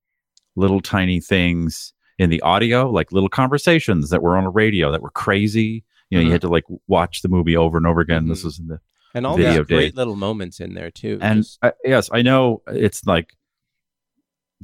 little 0.56 0.80
tiny 0.80 1.20
things 1.20 1.92
in 2.18 2.30
the 2.30 2.40
audio, 2.42 2.90
like 2.90 3.12
little 3.12 3.28
conversations 3.28 4.10
that 4.10 4.22
were 4.22 4.36
on 4.36 4.44
a 4.44 4.50
radio 4.50 4.92
that 4.92 5.02
were 5.02 5.10
crazy. 5.10 5.84
You 6.10 6.18
know, 6.18 6.22
you 6.22 6.28
Mhm. 6.28 6.32
had 6.32 6.40
to 6.42 6.48
like 6.48 6.64
watch 6.86 7.22
the 7.22 7.28
movie 7.28 7.56
over 7.56 7.76
and 7.76 7.86
over 7.86 8.00
again. 8.00 8.28
This 8.28 8.42
Mhm. 8.42 8.44
was 8.44 8.58
in 8.60 8.66
the 8.68 8.80
And 9.14 9.26
all 9.26 9.36
Video 9.36 9.58
these 9.64 9.66
great 9.66 9.94
day. 9.94 9.96
little 9.96 10.16
moments 10.16 10.60
in 10.60 10.74
there 10.74 10.90
too. 10.90 11.18
and 11.20 11.42
Just- 11.42 11.58
uh, 11.62 11.72
yes, 11.84 12.08
I 12.12 12.22
know 12.22 12.62
it's 12.68 13.04
like 13.06 13.34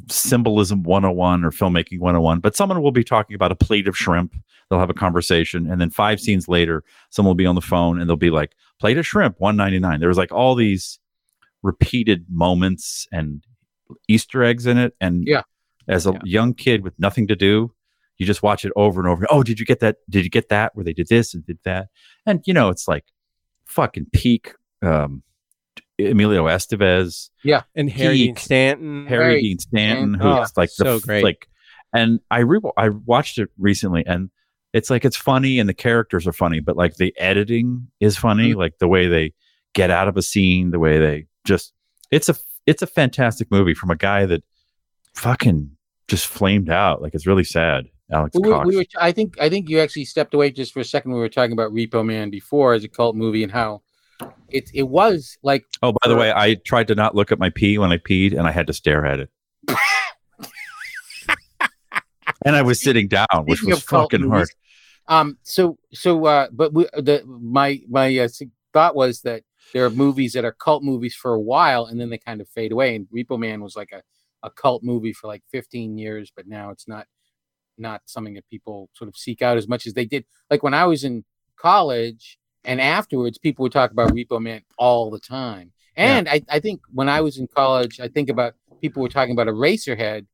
symbolism 0.08 0.82
101 0.82 1.44
or 1.44 1.50
filmmaking 1.50 1.98
101, 2.00 2.40
but 2.40 2.56
someone 2.56 2.80
will 2.82 2.92
be 2.92 3.04
talking 3.04 3.34
about 3.34 3.52
a 3.52 3.56
plate 3.56 3.86
of 3.88 3.96
shrimp. 3.96 4.34
They'll 4.68 4.78
have 4.80 4.90
a 4.90 4.94
conversation, 4.94 5.70
and 5.70 5.80
then 5.80 5.90
five 5.90 6.20
scenes 6.20 6.48
later, 6.48 6.84
someone 7.10 7.30
will 7.30 7.34
be 7.36 7.46
on 7.46 7.54
the 7.54 7.60
phone 7.60 8.00
and 8.00 8.08
they'll 8.08 8.16
be 8.16 8.30
like, 8.30 8.52
"Plate 8.80 8.98
of 8.98 9.06
shrimp, 9.06 9.36
199." 9.40 10.00
There 10.00 10.08
was 10.08 10.18
like 10.18 10.32
all 10.32 10.54
these 10.54 10.98
repeated 11.62 12.26
moments 12.30 13.06
and 13.12 13.42
Easter 14.08 14.42
eggs 14.44 14.66
in 14.66 14.78
it, 14.78 14.94
and 15.00 15.24
Yeah. 15.26 15.42
as 15.88 16.06
a 16.06 16.12
Yeah. 16.12 16.18
young 16.24 16.54
kid 16.54 16.82
with 16.82 16.98
nothing 16.98 17.26
to 17.28 17.36
do. 17.36 17.72
You 18.18 18.26
just 18.26 18.42
watch 18.42 18.64
it 18.66 18.72
over 18.76 19.00
and 19.00 19.08
over. 19.08 19.26
Oh, 19.30 19.42
did 19.42 19.58
you 19.58 19.64
get 19.66 19.80
that? 19.80 19.96
Did 20.08 20.24
you 20.24 20.30
get 20.30 20.50
that? 20.50 20.74
Where 20.74 20.84
they 20.84 20.92
did 20.92 21.08
this 21.08 21.32
and 21.34 21.44
did 21.44 21.58
that? 21.64 21.88
And 22.26 22.42
you 22.46 22.52
know, 22.54 22.68
it's 22.68 22.86
like 22.86 23.04
fucking 23.66 24.06
peak 24.12 24.52
um, 24.82 25.22
Emilio 25.98 26.46
Estevez, 26.46 27.30
Yeah, 27.44 27.62
and 27.74 27.90
Harry 27.90 28.16
Dean 28.18 28.36
Stanton. 28.36 29.06
Harry 29.06 29.24
Harry 29.24 29.42
Dean 29.42 29.58
Stanton, 29.58 30.14
Stanton. 30.14 30.38
who's 30.38 30.52
like 30.56 30.70
the 30.78 30.84
so 30.84 31.00
great. 31.00 31.22
like, 31.24 31.48
and 31.94 32.20
I 32.30 32.40
re- 32.40 32.60
I 32.76 32.88
watched 32.90 33.38
it 33.38 33.48
recently, 33.58 34.04
and 34.06 34.30
it's 34.72 34.88
like 34.90 35.04
it's 35.04 35.16
funny 35.16 35.58
and 35.58 35.68
the 35.68 35.74
characters 35.74 36.26
are 36.26 36.32
funny, 36.32 36.60
but 36.60 36.76
like 36.76 36.94
the 36.96 37.12
editing 37.18 37.88
is 38.00 38.16
funny, 38.16 38.54
like 38.54 38.78
the 38.78 38.88
way 38.88 39.08
they 39.08 39.32
get 39.74 39.90
out 39.90 40.08
of 40.08 40.16
a 40.16 40.22
scene, 40.22 40.70
the 40.70 40.78
way 40.78 40.98
they 40.98 41.26
just 41.44 41.72
it's 42.10 42.28
a 42.28 42.36
it's 42.66 42.82
a 42.82 42.86
fantastic 42.86 43.50
movie 43.50 43.74
from 43.74 43.90
a 43.90 43.96
guy 43.96 44.26
that 44.26 44.42
fucking 45.14 45.70
just 46.08 46.26
flamed 46.26 46.70
out. 46.70 47.02
Like 47.02 47.14
it's 47.14 47.26
really 47.26 47.44
sad, 47.44 47.86
Alex 48.10 48.36
We, 48.38 48.50
Cox. 48.50 48.66
we 48.68 48.76
were, 48.76 48.84
I 48.98 49.12
think 49.12 49.40
I 49.40 49.48
think 49.48 49.68
you 49.68 49.80
actually 49.80 50.04
stepped 50.04 50.34
away 50.34 50.50
just 50.50 50.72
for 50.72 50.80
a 50.80 50.84
second. 50.84 51.12
We 51.12 51.18
were 51.18 51.28
talking 51.28 51.52
about 51.52 51.72
Repo 51.72 52.04
Man 52.04 52.30
before 52.30 52.74
as 52.74 52.84
a 52.84 52.88
cult 52.88 53.16
movie 53.16 53.42
and 53.42 53.52
how 53.52 53.82
it 54.48 54.70
it 54.74 54.88
was 54.88 55.38
like 55.42 55.64
oh, 55.82 55.92
by 55.92 56.08
the 56.08 56.16
way, 56.16 56.32
I 56.32 56.54
tried 56.54 56.88
to 56.88 56.94
not 56.94 57.14
look 57.14 57.32
at 57.32 57.38
my 57.38 57.50
pee 57.50 57.78
when 57.78 57.92
I 57.92 57.98
peed, 57.98 58.36
and 58.36 58.46
I 58.46 58.50
had 58.50 58.66
to 58.66 58.72
stare 58.72 59.06
at 59.06 59.20
it. 59.20 59.30
and 62.44 62.56
I 62.56 62.62
was 62.62 62.82
sitting 62.82 63.08
down, 63.08 63.26
which 63.44 63.58
Speaking 63.58 63.74
was 63.74 63.82
fucking 63.82 64.28
hard. 64.28 64.48
Um. 65.08 65.38
So 65.42 65.78
so 65.92 66.24
uh. 66.26 66.48
But 66.52 66.72
we, 66.72 66.84
the 66.94 67.22
my 67.26 67.80
my 67.88 68.16
uh, 68.18 68.28
thought 68.72 68.94
was 68.94 69.22
that 69.22 69.42
there 69.72 69.84
are 69.84 69.90
movies 69.90 70.32
that 70.32 70.44
are 70.44 70.52
cult 70.52 70.82
movies 70.82 71.14
for 71.14 71.34
a 71.34 71.40
while 71.40 71.86
and 71.86 72.00
then 72.00 72.10
they 72.10 72.18
kind 72.18 72.40
of 72.40 72.48
fade 72.48 72.72
away. 72.72 72.96
And 72.96 73.06
Repo 73.14 73.38
Man 73.38 73.62
was 73.62 73.76
like 73.76 73.92
a 73.92 74.02
a 74.42 74.50
cult 74.50 74.82
movie 74.82 75.12
for 75.12 75.26
like 75.26 75.42
15 75.52 75.98
years, 75.98 76.32
but 76.34 76.46
now 76.46 76.70
it's 76.70 76.88
not 76.88 77.06
not 77.78 78.02
something 78.04 78.34
that 78.34 78.48
people 78.50 78.90
sort 78.92 79.08
of 79.08 79.16
seek 79.16 79.42
out 79.42 79.56
as 79.56 79.68
much 79.68 79.86
as 79.86 79.94
they 79.94 80.04
did. 80.04 80.24
Like 80.50 80.62
when 80.62 80.74
I 80.74 80.84
was 80.86 81.04
in 81.04 81.24
college 81.56 82.38
and 82.64 82.80
afterwards, 82.80 83.38
people 83.38 83.62
would 83.62 83.72
talk 83.72 83.90
about 83.90 84.10
Repo 84.10 84.40
Man 84.40 84.62
all 84.76 85.10
the 85.10 85.20
time. 85.20 85.72
Yeah. 85.96 86.16
And 86.16 86.28
I, 86.28 86.42
I 86.48 86.60
think 86.60 86.80
when 86.92 87.08
I 87.08 87.20
was 87.20 87.38
in 87.38 87.46
college, 87.46 88.00
I 88.00 88.08
think 88.08 88.28
about 88.28 88.54
people 88.80 89.02
were 89.02 89.08
talking 89.08 89.32
about 89.32 89.46
Eraserhead 89.46 90.26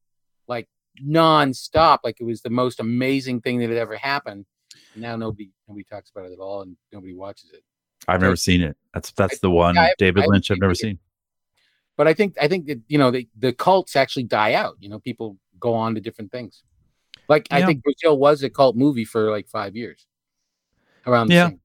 like 0.49 0.69
nonstop, 1.05 1.99
like 2.05 2.21
it 2.21 2.25
was 2.25 2.43
the 2.43 2.51
most 2.51 2.81
amazing 2.81 3.41
thing 3.41 3.59
that 3.59 3.69
had 3.69 3.79
ever 3.79 3.97
happened. 3.97 4.47
And 4.95 5.03
now 5.03 5.17
nobody 5.17 5.51
nobody 5.69 5.85
talks 5.85 6.11
about 6.11 6.27
it 6.27 6.33
at 6.33 6.39
all, 6.39 6.63
and 6.63 6.77
nobody 6.93 7.15
watches 7.15 7.51
it. 7.53 7.63
I've 8.09 8.21
never 8.21 8.37
seen 8.37 8.63
it. 8.63 8.77
That's 8.95 9.11
that's 9.13 9.39
the 9.41 9.51
one 9.51 9.77
I- 9.77 9.93
David 9.99 10.25
I- 10.25 10.27
Lynch 10.27 10.51
I've 10.51 10.61
never 10.61 10.75
seen. 10.75 10.99
But 11.97 12.07
I 12.07 12.15
think 12.15 12.37
I 12.41 12.47
think 12.49 12.67
that 12.67 12.81
you 12.89 12.99
know 12.99 13.11
the 13.11 13.29
the 13.39 13.53
cults 13.53 13.97
actually 13.97 14.25
die 14.25 14.53
out. 14.55 14.77
You 14.81 14.89
know, 14.89 14.99
people 14.99 15.39
go 15.59 15.75
on 15.75 15.95
to 15.95 16.01
different 16.01 16.31
things. 16.31 16.63
Like 17.29 17.49
I 17.51 17.65
think 17.65 17.83
Brazil 17.83 18.17
was 18.19 18.43
a 18.43 18.51
cult 18.51 18.77
movie 18.77 19.05
for 19.05 19.31
like 19.31 19.49
five 19.49 19.75
years. 19.75 20.07
Around 21.07 21.29
the 21.29 21.35
Yeah. 21.35 21.49
same. 21.49 21.61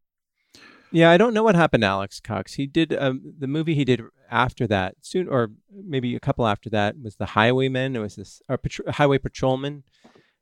Yeah, 0.94 1.10
I 1.10 1.18
don't 1.18 1.34
know 1.34 1.44
what 1.44 1.56
happened 1.56 1.84
to 1.84 1.88
Alex 1.88 2.20
Cox. 2.20 2.56
He 2.56 2.68
did 2.68 2.94
um, 2.94 3.22
the 3.40 3.48
movie 3.48 3.76
he 3.76 3.86
did 3.86 4.02
after 4.30 4.68
that, 4.68 4.96
soon 5.02 5.28
or 5.30 5.52
maybe 5.72 6.16
a 6.16 6.20
couple 6.20 6.46
after 6.48 6.70
that 6.72 6.96
was 7.02 7.16
the 7.16 7.28
Highwayman. 7.28 7.96
It 7.96 8.00
was 8.00 8.16
this 8.18 8.42
or 8.50 8.58
Patr- 8.58 8.90
Highway 8.90 9.18
Patrolman. 9.18 9.84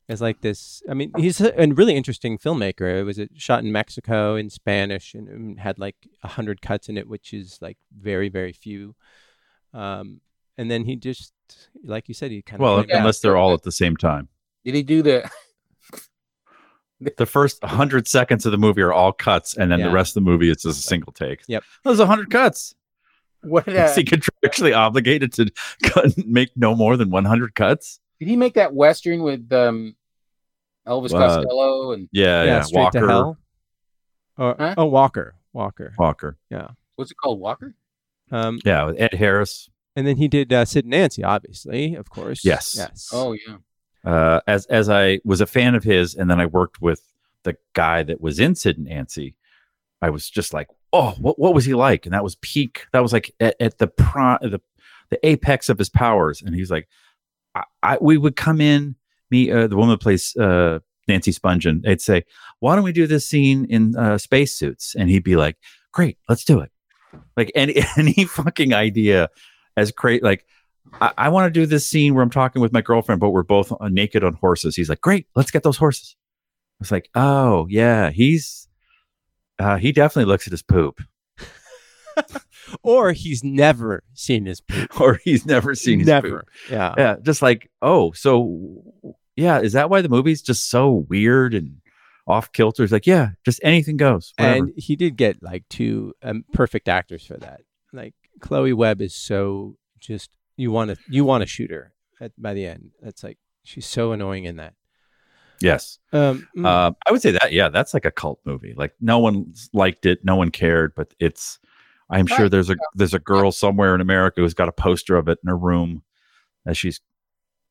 It's 0.09 0.21
like 0.21 0.41
this. 0.41 0.81
I 0.89 0.95
mean, 0.95 1.11
he's 1.17 1.39
a, 1.39 1.53
a 1.55 1.67
really 1.67 1.95
interesting 1.95 2.39
filmmaker. 2.39 2.99
It 2.99 3.03
was 3.03 3.19
uh, 3.19 3.27
shot 3.35 3.63
in 3.63 3.71
Mexico 3.71 4.35
in 4.35 4.49
Spanish 4.49 5.13
and, 5.13 5.29
and 5.29 5.59
had 5.59 5.77
like 5.77 5.95
a 6.23 6.27
hundred 6.27 6.61
cuts 6.63 6.89
in 6.89 6.97
it, 6.97 7.07
which 7.07 7.31
is 7.31 7.59
like 7.61 7.77
very 7.95 8.27
very 8.27 8.51
few. 8.51 8.95
Um, 9.71 10.21
and 10.57 10.69
then 10.69 10.83
he 10.85 10.95
just, 10.95 11.31
like 11.85 12.07
you 12.07 12.13
said, 12.15 12.31
he 12.31 12.41
kind 12.41 12.59
Well, 12.59 12.79
of 12.79 12.87
Yeah. 12.89 12.97
unless 12.97 13.19
they're 13.19 13.37
all 13.37 13.53
at 13.53 13.61
the 13.61 13.71
same 13.71 13.95
time. 13.95 14.27
Did 14.65 14.73
he 14.75 14.83
do 14.83 15.01
the? 15.03 15.29
The 17.17 17.25
first 17.25 17.63
hundred 17.63 18.09
seconds 18.09 18.45
of 18.45 18.51
the 18.51 18.57
movie 18.57 18.81
are 18.81 18.91
all 18.91 19.13
cuts, 19.13 19.55
and 19.55 19.71
then 19.71 19.79
Yeah. 19.79 19.87
the 19.87 19.93
rest 19.93 20.17
of 20.17 20.25
the 20.25 20.29
movie 20.29 20.49
is 20.49 20.63
just 20.63 20.79
a 20.83 20.87
single 20.87 21.13
take. 21.13 21.43
Yep. 21.47 21.63
those 21.85 21.99
a 22.01 22.05
hundred 22.05 22.29
cuts. 22.29 22.75
What 23.41 23.65
did, 23.65 23.75
Is 23.75 23.91
uh, 23.91 23.95
he 23.95 24.03
contractually 24.03 24.75
obligated 24.75 25.31
to 25.35 25.49
cut, 25.83 26.11
make 26.27 26.49
no 26.57 26.75
more 26.75 26.97
than 26.97 27.09
100 27.09 27.55
cuts? 27.55 28.01
did 28.19 28.27
he 28.27 28.35
make 28.35 28.55
that 28.55 28.73
western 28.73 29.23
with 29.23 29.49
um, 29.53 29.95
Elvis 30.89 31.13
Uh, 31.13 31.17
Costello 31.19 31.91
and 31.93 32.09
Yeah, 32.11 32.43
yeah, 32.43 32.45
yeah. 32.45 32.61
straight 32.63 32.81
Walker, 32.81 32.99
to 33.01 33.07
hell. 33.07 33.37
Or, 34.37 34.55
Huh? 34.57 34.75
Oh, 34.77 34.85
Walker, 34.85 35.35
Walker. 35.53 35.93
Walker. 35.97 36.37
Yeah. 36.49 36.69
What's 36.95 37.11
it 37.11 37.17
called? 37.21 37.39
Walker. 37.39 37.75
Um, 38.31 38.59
Yeah, 38.65 38.85
with 38.85 38.99
Ed 38.99 39.13
Harris. 39.13 39.69
and 39.95 40.05
then 40.07 40.17
he 40.17 40.27
did 40.27 40.51
uh, 40.53 40.65
Sid 40.65 40.85
and 40.85 40.91
Nancy, 40.91 41.23
obviously, 41.23 41.95
of 41.95 42.09
course. 42.09 42.43
Yes. 42.43 42.75
yes. 42.77 43.09
Oh 43.13 43.33
yeah. 43.33 43.57
Uh, 44.03 44.39
as 44.47 44.65
as 44.67 44.89
I 44.89 45.19
was 45.25 45.41
a 45.41 45.45
fan 45.45 45.75
of 45.75 45.83
his, 45.83 46.15
and 46.15 46.29
then 46.29 46.39
I 46.39 46.45
worked 46.45 46.81
with 46.81 47.01
the 47.43 47.55
guy 47.73 48.03
that 48.03 48.21
was 48.21 48.39
in 48.39 48.55
Sid 48.55 48.77
and 48.77 48.87
Nancy. 48.87 49.35
I 50.01 50.09
was 50.09 50.29
just 50.29 50.53
like, 50.53 50.69
oh, 50.93 51.11
what 51.19 51.37
what 51.37 51.53
was 51.53 51.65
he 51.65 51.73
like? 51.73 52.05
And 52.05 52.13
that 52.13 52.23
was 52.23 52.35
peak. 52.35 52.85
That 52.93 53.01
was 53.01 53.11
like 53.11 53.33
at, 53.41 53.55
at 53.59 53.77
the 53.77 53.87
pro 53.87 54.37
the 54.41 54.61
the 55.09 55.19
apex 55.27 55.67
of 55.67 55.77
his 55.77 55.89
powers. 55.89 56.41
And 56.41 56.55
he's 56.55 56.71
like, 56.71 56.87
I, 57.55 57.63
I 57.83 57.97
we 57.99 58.17
would 58.17 58.37
come 58.37 58.61
in, 58.61 58.95
me 59.31 59.51
uh, 59.51 59.67
the 59.67 59.75
woman 59.75 59.91
that 59.91 60.01
plays 60.01 60.35
uh, 60.35 60.79
Nancy 61.07 61.31
Spungen. 61.31 61.81
They'd 61.83 62.01
say, 62.01 62.23
why 62.59 62.75
don't 62.75 62.83
we 62.83 62.91
do 62.91 63.07
this 63.07 63.27
scene 63.27 63.65
in 63.65 63.95
uh, 63.97 64.17
spacesuits? 64.17 64.95
And 64.95 65.09
he'd 65.09 65.23
be 65.23 65.35
like, 65.35 65.57
great, 65.91 66.17
let's 66.27 66.43
do 66.43 66.59
it. 66.59 66.71
Like 67.35 67.51
any 67.55 67.81
any 67.97 68.25
fucking 68.25 68.73
idea. 68.73 69.29
as 69.75 69.91
great. 69.91 70.23
Like, 70.23 70.45
I, 71.01 71.11
I 71.17 71.29
want 71.29 71.53
to 71.53 71.59
do 71.59 71.65
this 71.65 71.87
scene 71.87 72.13
where 72.13 72.23
I'm 72.23 72.29
talking 72.29 72.61
with 72.61 72.73
my 72.73 72.81
girlfriend, 72.81 73.21
but 73.21 73.31
we're 73.31 73.43
both 73.43 73.71
uh, 73.71 73.89
naked 73.89 74.23
on 74.23 74.33
horses. 74.33 74.75
He's 74.75 74.89
like, 74.89 75.01
great, 75.01 75.27
let's 75.35 75.51
get 75.51 75.63
those 75.63 75.77
horses. 75.77 76.15
I 76.79 76.81
was 76.81 76.91
like, 76.91 77.09
oh 77.15 77.67
yeah, 77.69 78.09
he's 78.09 78.67
uh, 79.59 79.77
he 79.77 79.91
definitely 79.91 80.29
looks 80.31 80.47
at 80.47 80.51
his 80.51 80.61
poop, 80.61 81.01
or 82.83 83.11
he's 83.11 83.43
never 83.43 84.03
seen 84.13 84.45
his 84.45 84.61
poop. 84.61 84.99
or 85.01 85.19
he's 85.23 85.45
never 85.45 85.75
seen 85.75 85.99
his 85.99 86.07
never. 86.07 86.29
poop. 86.29 86.49
Yeah. 86.71 86.93
Yeah, 86.97 87.15
just 87.21 87.41
like, 87.41 87.69
oh, 87.81 88.13
so 88.13 88.83
yeah, 89.39 89.59
is 89.59 89.73
that 89.73 89.89
why 89.89 90.01
the 90.01 90.09
movie's 90.09 90.41
just 90.41 90.69
so 90.69 91.05
weird 91.09 91.53
and 91.53 91.81
off 92.27 92.51
kilter? 92.51 92.83
It's 92.83 92.91
like, 92.91 93.07
yeah, 93.07 93.29
just 93.45 93.59
anything 93.63 93.97
goes. 93.97 94.33
whatever. 94.37 94.57
And 94.65 94.73
he 94.77 94.95
did 94.95 95.17
get 95.17 95.41
like 95.41 95.67
two 95.69 96.13
um, 96.21 96.45
perfect 96.53 96.87
actors 96.87 97.25
for 97.25 97.37
that. 97.37 97.61
Like 97.93 98.13
Chloe 98.41 98.73
Webb 98.73 99.01
is 99.01 99.15
so 99.15 99.77
just 99.99 100.29
you 100.57 100.71
want 100.71 100.91
to 100.91 100.97
you 101.09 101.25
want 101.25 101.41
to 101.41 101.47
shoot 101.47 101.71
her 101.71 101.93
at, 102.19 102.31
by 102.37 102.53
the 102.53 102.65
end. 102.65 102.91
That's 103.01 103.23
like 103.23 103.37
she's 103.63 103.85
so 103.87 104.11
annoying 104.11 104.45
in 104.45 104.57
that. 104.57 104.73
yes. 105.61 105.99
Um, 106.13 106.47
mm, 106.55 106.65
Uh, 106.65 106.91
I 107.07 107.11
would 107.11 107.21
say 107.21 107.31
that, 107.31 107.51
yeah, 107.51 107.69
that's 107.69 107.93
like 107.93 108.05
a 108.05 108.11
cult 108.11 108.39
movie. 108.45 108.73
Like 108.77 108.93
no 109.01 109.19
one 109.19 109.53
liked 109.73 110.05
it, 110.05 110.23
no 110.23 110.35
one 110.35 110.51
cared, 110.51 110.93
but 110.95 111.13
it's. 111.19 111.59
I'm 112.11 112.25
sure 112.25 112.49
there's 112.49 112.71
a 112.71 112.75
there's 112.95 113.13
a 113.13 113.19
girl 113.19 113.51
somewhere 113.51 113.93
in 113.93 114.01
America 114.01 114.41
who's 114.41 114.55
got 114.55 114.67
a 114.67 114.71
poster 114.71 115.15
of 115.15 115.27
it 115.29 115.37
in 115.43 115.47
her 115.49 115.55
room 115.57 116.01
as 116.65 116.75
she's 116.75 116.99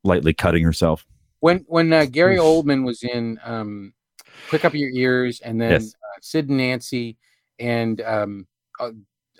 lightly 0.05 0.33
cutting 0.33 0.63
herself. 0.63 1.05
When 1.41 1.65
when 1.69 1.93
uh, 1.93 2.07
Gary. 2.07 2.37
Oldman 2.37 2.85
was 2.85 3.03
in 3.03 3.39
um, 3.45 3.93
Up 4.53 4.75
Your 4.75 4.91
Ears, 4.91 5.41
and 5.41 5.61
then 5.61 5.73
Yes. 5.73 5.95
uh, 5.95 6.19
Sid 6.21 6.49
and 6.49 6.59
Nancy, 6.59 7.17
and 7.59 8.01
um, 8.01 8.47
uh, 8.81 8.91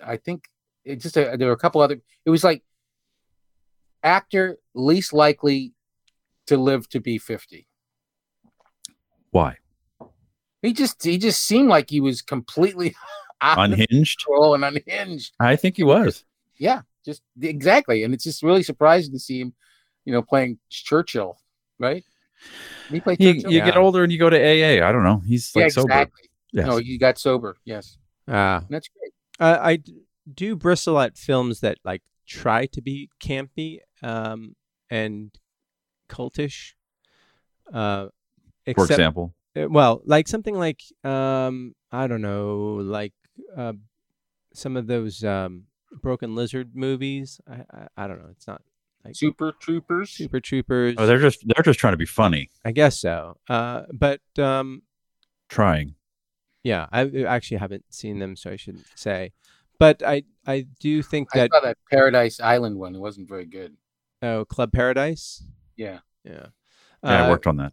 I 0.05 0.17
think 0.17 0.45
it 0.85 0.97
just 1.01 1.17
uh, 1.17 1.35
there 1.35 1.47
were 1.47 1.53
a 1.53 1.57
couple 1.57 1.81
other. 1.81 1.99
It 2.25 2.29
was 2.29 2.43
like 2.43 2.63
actor 4.03 4.57
least 4.73 5.13
likely 5.13 5.73
to 6.47 6.57
live 6.57 6.87
to 6.89 6.99
be 6.99 7.17
fifty. 7.17 7.67
Why? 9.31 9.57
He 10.61 10.73
just 10.73 11.03
he 11.03 11.17
just 11.17 11.43
seemed 11.43 11.69
like 11.69 11.89
he 11.89 11.99
was 12.01 12.21
completely 12.21 12.95
Unhinged? 13.41 14.25
and 14.27 14.63
unhinged. 14.65 15.33
I 15.39 15.55
think 15.55 15.77
he 15.77 15.83
was. 15.83 16.25
Yeah, 16.57 16.81
just 17.05 17.21
exactly, 17.41 18.03
and 18.03 18.13
it's 18.13 18.23
just 18.25 18.43
really 18.43 18.63
surprising 18.63 19.13
to 19.13 19.19
see 19.19 19.39
him, 19.39 19.53
you 20.03 20.11
know, 20.11 20.21
playing 20.21 20.59
Churchill, 20.69 21.37
right? 21.79 22.03
He 22.89 22.99
played 22.99 23.19
You, 23.21 23.33
Churchill. 23.35 23.51
you 23.51 23.59
get 23.61 23.77
older 23.77 24.03
and 24.03 24.11
you 24.11 24.17
go 24.19 24.29
to 24.29 24.37
AA. 24.37 24.87
I 24.87 24.91
don't 24.91 25.03
know. 25.03 25.21
He's 25.25 25.51
yeah, 25.55 25.63
like 25.63 25.71
sober. 25.71 25.91
exactly. 25.91 26.29
Yes. 26.51 26.65
No, 26.67 26.77
you 26.77 26.97
got 26.99 27.17
sober. 27.19 27.57
Yes, 27.65 27.97
ah. 28.27 28.63
that's 28.69 28.87
great. 28.89 29.13
Uh, 29.39 29.57
I 29.61 29.75
d- 29.77 30.01
do 30.33 30.55
bristle 30.55 30.99
at 30.99 31.17
films 31.17 31.59
that 31.59 31.77
like 31.83 32.01
try 32.25 32.65
to 32.67 32.81
be 32.81 33.09
campy 33.21 33.79
um, 34.01 34.55
and 34.89 35.31
cultish. 36.09 36.73
Uh, 37.71 38.07
For 38.75 38.85
example. 38.85 39.35
uh, 39.55 39.67
well, 39.69 40.01
like 40.05 40.27
something 40.27 40.55
like 40.55 40.81
um, 41.03 41.75
I 41.91 42.07
don't 42.07 42.21
know, 42.21 42.79
like 42.81 43.13
uh, 43.55 43.73
some 44.53 44.75
of 44.75 44.87
those 44.87 45.23
um, 45.23 45.65
Broken 46.01 46.35
Lizard 46.35 46.75
movies. 46.75 47.39
I, 47.47 47.63
I 47.71 47.87
I 47.95 48.07
don't 48.07 48.19
know. 48.19 48.29
It's 48.31 48.47
not 48.47 48.61
like 49.05 49.15
Super 49.15 49.53
Troopers. 49.59 50.09
Super 50.11 50.39
Troopers. 50.39 50.95
Oh, 50.97 51.05
they're 51.05 51.19
just 51.19 51.45
they're 51.47 51.63
just 51.63 51.79
trying 51.79 51.93
to 51.93 51.97
be 51.97 52.05
funny. 52.05 52.49
I 52.65 52.71
guess 52.71 52.99
so. 52.99 53.37
Uh, 53.49 53.83
but 53.93 54.21
um, 54.37 54.81
Trying. 55.47 55.95
yeah, 56.63 56.87
I 56.91 57.01
I 57.01 57.23
actually 57.23 57.57
haven't 57.57 57.85
seen 57.89 58.19
them, 58.19 58.35
so 58.35 58.51
I 58.51 58.55
shouldn't 58.55 58.85
say. 58.95 59.31
But 59.79 60.03
I 60.05 60.23
I 60.45 60.67
do 60.79 61.01
think 61.01 61.29
that 61.33 61.49
I 61.53 61.57
saw 61.57 61.63
that 61.65 61.77
Paradise 61.89 62.39
Island 62.39 62.77
one. 62.77 62.95
It 62.95 62.99
wasn't 62.99 63.29
very 63.29 63.45
good. 63.45 63.75
oh 64.21 64.45
Club 64.45 64.71
Paradise. 64.73 65.43
Yeah. 65.77 65.99
Yeah. 66.25 66.47
Yeah, 67.03 67.23
I 67.23 67.27
Uh, 67.27 67.29
worked 67.29 67.47
on 67.47 67.55
that. 67.57 67.71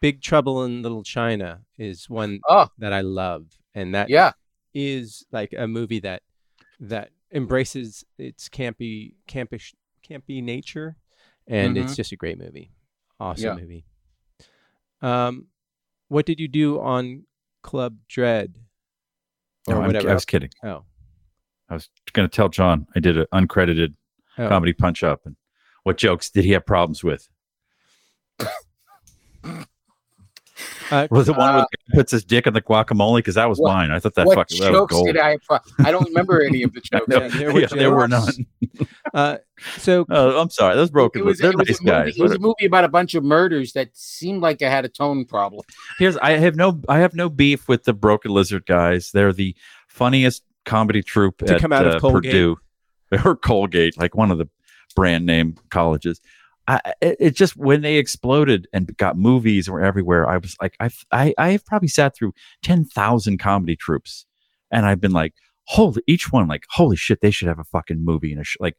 Big 0.00 0.20
Trouble 0.20 0.64
in 0.64 0.82
Little 0.82 1.04
China 1.04 1.60
is 1.78 2.10
one 2.10 2.40
Oh, 2.48 2.66
that 2.78 2.92
I 2.92 3.02
love, 3.02 3.46
and 3.74 3.94
that 3.94 4.08
yeah. 4.10 4.32
is 4.74 5.24
like 5.30 5.54
a 5.56 5.68
movie 5.68 6.00
that 6.00 6.22
that 6.80 7.10
embraces 7.30 8.04
its 8.18 8.48
campy, 8.48 9.12
campish, 9.28 9.74
campy 10.08 10.42
nature, 10.42 10.96
and 11.46 11.76
it's 11.76 11.96
just 11.96 12.12
a 12.12 12.16
great 12.16 12.38
movie. 12.38 12.70
Awesome 13.20 13.44
Yeah. 13.44 13.54
movie. 13.62 13.84
Um, 15.02 15.46
what 16.08 16.26
did 16.26 16.40
you 16.40 16.48
do 16.48 16.80
on 16.80 17.24
Club 17.62 17.96
Dread 18.08 18.54
or 19.66 19.74
No, 19.74 19.80
I'm- 19.80 19.86
whatever? 19.88 20.10
I 20.10 20.14
was 20.14 20.24
kidding. 20.24 20.50
oh, 20.62 20.84
I 21.68 21.74
was 21.74 21.88
going 22.12 22.28
to 22.28 22.34
tell 22.34 22.48
John 22.48 22.86
I 22.94 23.00
did 23.00 23.16
an 23.18 23.26
uncredited 23.32 23.94
oh. 24.38 24.48
comedy 24.48 24.72
punch 24.72 25.02
up 25.02 25.26
and 25.26 25.36
what 25.82 25.96
jokes 25.98 26.30
did 26.30 26.44
he 26.44 26.52
have 26.52 26.64
problems 26.66 27.02
with? 27.04 27.28
Uh, 30.90 31.08
Was 31.10 31.28
it 31.28 31.36
one 31.36 31.48
Uh, 31.50 31.52
where 31.58 31.66
the 31.88 31.96
puts 31.96 32.12
his 32.12 32.24
dick 32.24 32.46
in 32.46 32.54
the 32.54 32.60
guacamole? 32.62 33.16
Because 33.18 33.34
that 33.34 33.48
was 33.48 33.58
what- 33.58 33.72
mine. 33.72 33.90
I 33.90 33.98
thought 33.98 34.14
that 34.14 34.26
what 34.26 34.36
fucking 34.36 34.60
that 34.60 34.70
was 34.70 34.78
jokes 34.80 34.92
gold. 34.94 35.06
did 35.06 35.18
I? 35.18 35.36
I 35.80 35.90
don't 35.90 36.06
remember 36.08 36.42
any 36.42 36.62
of 36.62 36.72
the 36.72 36.80
jokes. 36.92 37.08
No, 37.08 37.18
there 37.20 37.30
there, 37.30 37.52
were 37.52 37.60
yeah, 37.60 37.66
there 37.66 37.90
were 37.94 38.06
none. 38.08 38.46
uh, 39.14 39.38
so 39.78 40.06
Oh, 40.08 40.40
I'm 40.40 40.50
sorry. 40.50 40.76
Those 40.76 40.90
broken. 40.90 41.22
It 41.22 41.24
was, 41.24 41.38
They're 41.38 41.50
it 41.50 41.56
was 41.58 41.68
nice 41.68 41.80
a 41.80 41.84
movie, 41.84 42.10
it 42.18 42.22
was 42.22 42.32
a 42.32 42.38
movie 42.38 42.66
about 42.66 42.84
a 42.84 42.88
bunch 42.88 43.14
of 43.14 43.24
murders 43.24 43.72
that 43.72 43.88
seemed 43.96 44.42
like 44.42 44.62
I 44.62 44.68
had 44.70 44.84
a 44.84 44.88
tone 44.88 45.24
problem. 45.24 45.62
Here's 45.98 46.16
I 46.18 46.32
have 46.32 46.54
no 46.56 46.80
I 46.88 46.98
have 46.98 47.14
no 47.14 47.28
beef 47.28 47.66
with 47.68 47.84
the 47.84 47.92
Broken 47.92 48.30
Lizard 48.32 48.66
guys. 48.66 49.10
They're 49.12 49.32
the 49.32 49.56
funniest 49.88 50.44
comedy 50.64 51.02
troupe 51.02 51.38
To 51.38 51.54
at 51.54 51.60
come 51.60 51.72
out 51.72 51.86
of 51.86 51.94
uh, 51.96 52.00
Colgate. 52.00 52.30
Purdue 52.32 52.56
or 53.24 53.36
Colgate, 53.36 53.98
like 53.98 54.14
one 54.14 54.30
of 54.30 54.38
the 54.38 54.48
brand 54.94 55.26
name 55.26 55.56
colleges. 55.70 56.20
I, 56.66 56.80
it, 57.00 57.36
just 57.36 57.56
when 57.56 57.82
they 57.82 57.96
exploded 57.96 58.66
and 58.72 58.96
got 58.96 59.18
movies 59.18 59.68
were 59.68 59.82
everywhere, 59.82 60.28
I 60.28 60.38
was 60.38 60.56
like, 60.60 60.76
I've, 60.80 61.04
I 61.12 61.34
I 61.36 61.50
have 61.50 61.64
probably 61.64 61.88
sat 61.88 62.16
through 62.16 62.32
ten 62.62 62.84
thousand 62.84 63.38
comedy 63.38 63.76
troupes, 63.76 64.24
and 64.70 64.86
I've 64.86 65.00
been 65.00 65.12
like, 65.12 65.34
holy, 65.64 66.02
each 66.06 66.32
one 66.32 66.48
like, 66.48 66.64
holy 66.70 66.96
shit, 66.96 67.20
they 67.20 67.30
should 67.30 67.48
have 67.48 67.58
a 67.58 67.64
fucking 67.64 68.04
movie 68.04 68.32
and 68.32 68.40
a 68.40 68.44
sh-. 68.44 68.56
like 68.60 68.76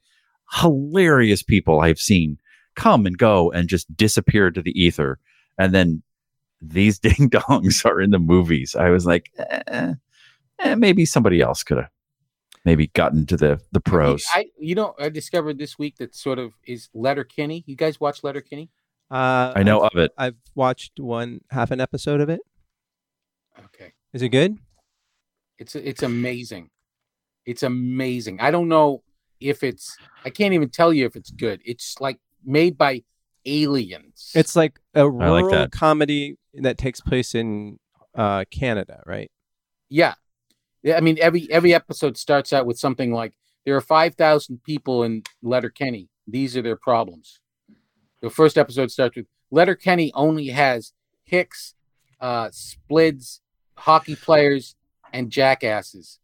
hilarious 0.52 1.44
people 1.44 1.80
I've 1.80 2.00
seen 2.00 2.38
come 2.76 3.06
and 3.06 3.18
go 3.18 3.52
and 3.52 3.70
just 3.70 3.96
disappear 3.96 4.52
to 4.52 4.62
the 4.62 4.72
ether, 4.72 5.20
and 5.60 5.74
then 5.74 6.02
these 6.62 6.98
ding 7.06 7.30
dongs 7.30 7.86
are 7.86 8.02
in 8.02 8.10
the 8.10 8.20
movies. 8.20 8.76
I 8.76 8.90
was 8.90 9.06
like, 9.06 9.32
eh, 9.38 9.94
eh, 10.60 10.76
maybe 10.76 11.06
somebody 11.06 11.40
else 11.42 11.64
could 11.64 11.78
have 11.78 11.90
maybe 12.66 12.88
gotten 12.88 13.26
to 13.28 13.38
the 13.38 13.62
the 13.72 13.80
pros. 13.80 14.26
I, 14.34 14.48
you 14.60 14.76
know, 14.76 14.96
I 15.00 15.10
discovered 15.10 15.58
this 15.58 15.78
week 15.80 15.98
that 15.98 16.16
sort 16.16 16.40
of 16.40 16.54
is 16.66 16.90
Letterkenny. 16.94 17.64
You 17.68 17.76
guys 17.76 18.00
watch 18.00 18.24
Letterkenny? 18.24 18.70
uh, 19.12 19.54
I 19.56 19.64
know 19.64 19.82
I've, 19.82 19.92
of 19.94 19.98
it. 20.00 20.12
I've 20.18 20.36
watched 20.56 21.00
one 21.00 21.42
half 21.52 21.72
an 21.72 21.80
episode 21.80 22.22
of 22.22 22.30
it. 22.30 22.42
Okay, 23.66 23.94
Is 24.14 24.22
it 24.22 24.30
good? 24.30 24.58
it's 25.58 25.76
it's 25.76 26.04
amazing. 26.04 26.70
It's 27.46 27.64
amazing. 27.64 28.42
I 28.42 28.52
don't 28.52 28.68
know 28.68 29.04
if 29.40 29.64
it's. 29.64 29.96
I 30.26 30.30
can't 30.30 30.54
even 30.54 30.70
tell 30.70 30.92
you 30.92 31.06
if 31.06 31.16
it's 31.16 31.30
good. 31.32 31.62
It's 31.64 31.96
like 32.02 32.20
made 32.44 32.78
by 32.78 33.04
aliens. 33.46 34.32
It's 34.36 34.56
like 34.56 34.80
a 34.94 35.06
like 35.06 35.44
rural 35.44 35.52
that. 35.52 35.72
comedy 35.72 36.38
that 36.56 36.78
takes 36.78 37.00
place 37.00 37.36
in 37.36 37.80
uh, 38.16 38.46
Canada, 38.52 39.04
right? 39.06 39.32
Yeah. 39.90 40.16
Yeah, 40.86 40.98
I 40.98 41.02
mean 41.02 41.18
every 41.20 41.52
every 41.52 41.74
episode 41.74 42.16
starts 42.16 42.54
out 42.54 42.68
with 42.68 42.78
something 42.78 43.12
like 43.12 43.34
there 43.66 43.76
are 43.76 43.82
5,000 43.82 44.62
people 44.64 45.04
in 45.04 45.24
Letterkenny. 45.42 46.10
These 46.28 46.56
are 46.56 46.62
their 46.62 46.76
problems. 46.76 47.40
The 48.22 48.30
first 48.30 48.56
episode 48.56 48.92
starts 48.92 49.16
with 49.16 49.26
Letterkenny 49.50 50.12
only 50.14 50.48
has 50.50 50.94
hicks, 51.24 51.74
uh 52.22 52.50
splids, 52.52 53.42
hockey 53.76 54.16
players 54.16 54.76
and 55.12 55.32
jackasses. 55.32 56.20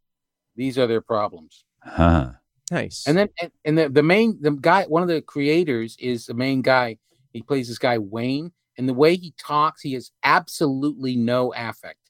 These 0.55 0.77
are 0.77 0.85
their 0.85 1.01
problems. 1.01 1.65
Huh. 1.83 2.33
Nice. 2.69 3.07
And 3.07 3.17
then 3.17 3.29
and, 3.41 3.51
and 3.65 3.77
the, 3.79 3.89
the 3.89 4.03
main 4.03 4.37
the 4.41 4.51
guy 4.51 4.83
one 4.83 5.01
of 5.01 5.09
the 5.09 5.23
creators 5.23 5.97
is 5.99 6.27
the 6.27 6.35
main 6.35 6.61
guy. 6.61 6.99
He 7.33 7.41
plays 7.41 7.67
this 7.67 7.79
guy 7.79 7.97
Wayne 7.97 8.51
and 8.77 8.87
the 8.87 8.93
way 8.93 9.15
he 9.15 9.33
talks 9.39 9.81
he 9.81 9.93
has 9.93 10.11
absolutely 10.23 11.15
no 11.15 11.51
affect. 11.57 12.00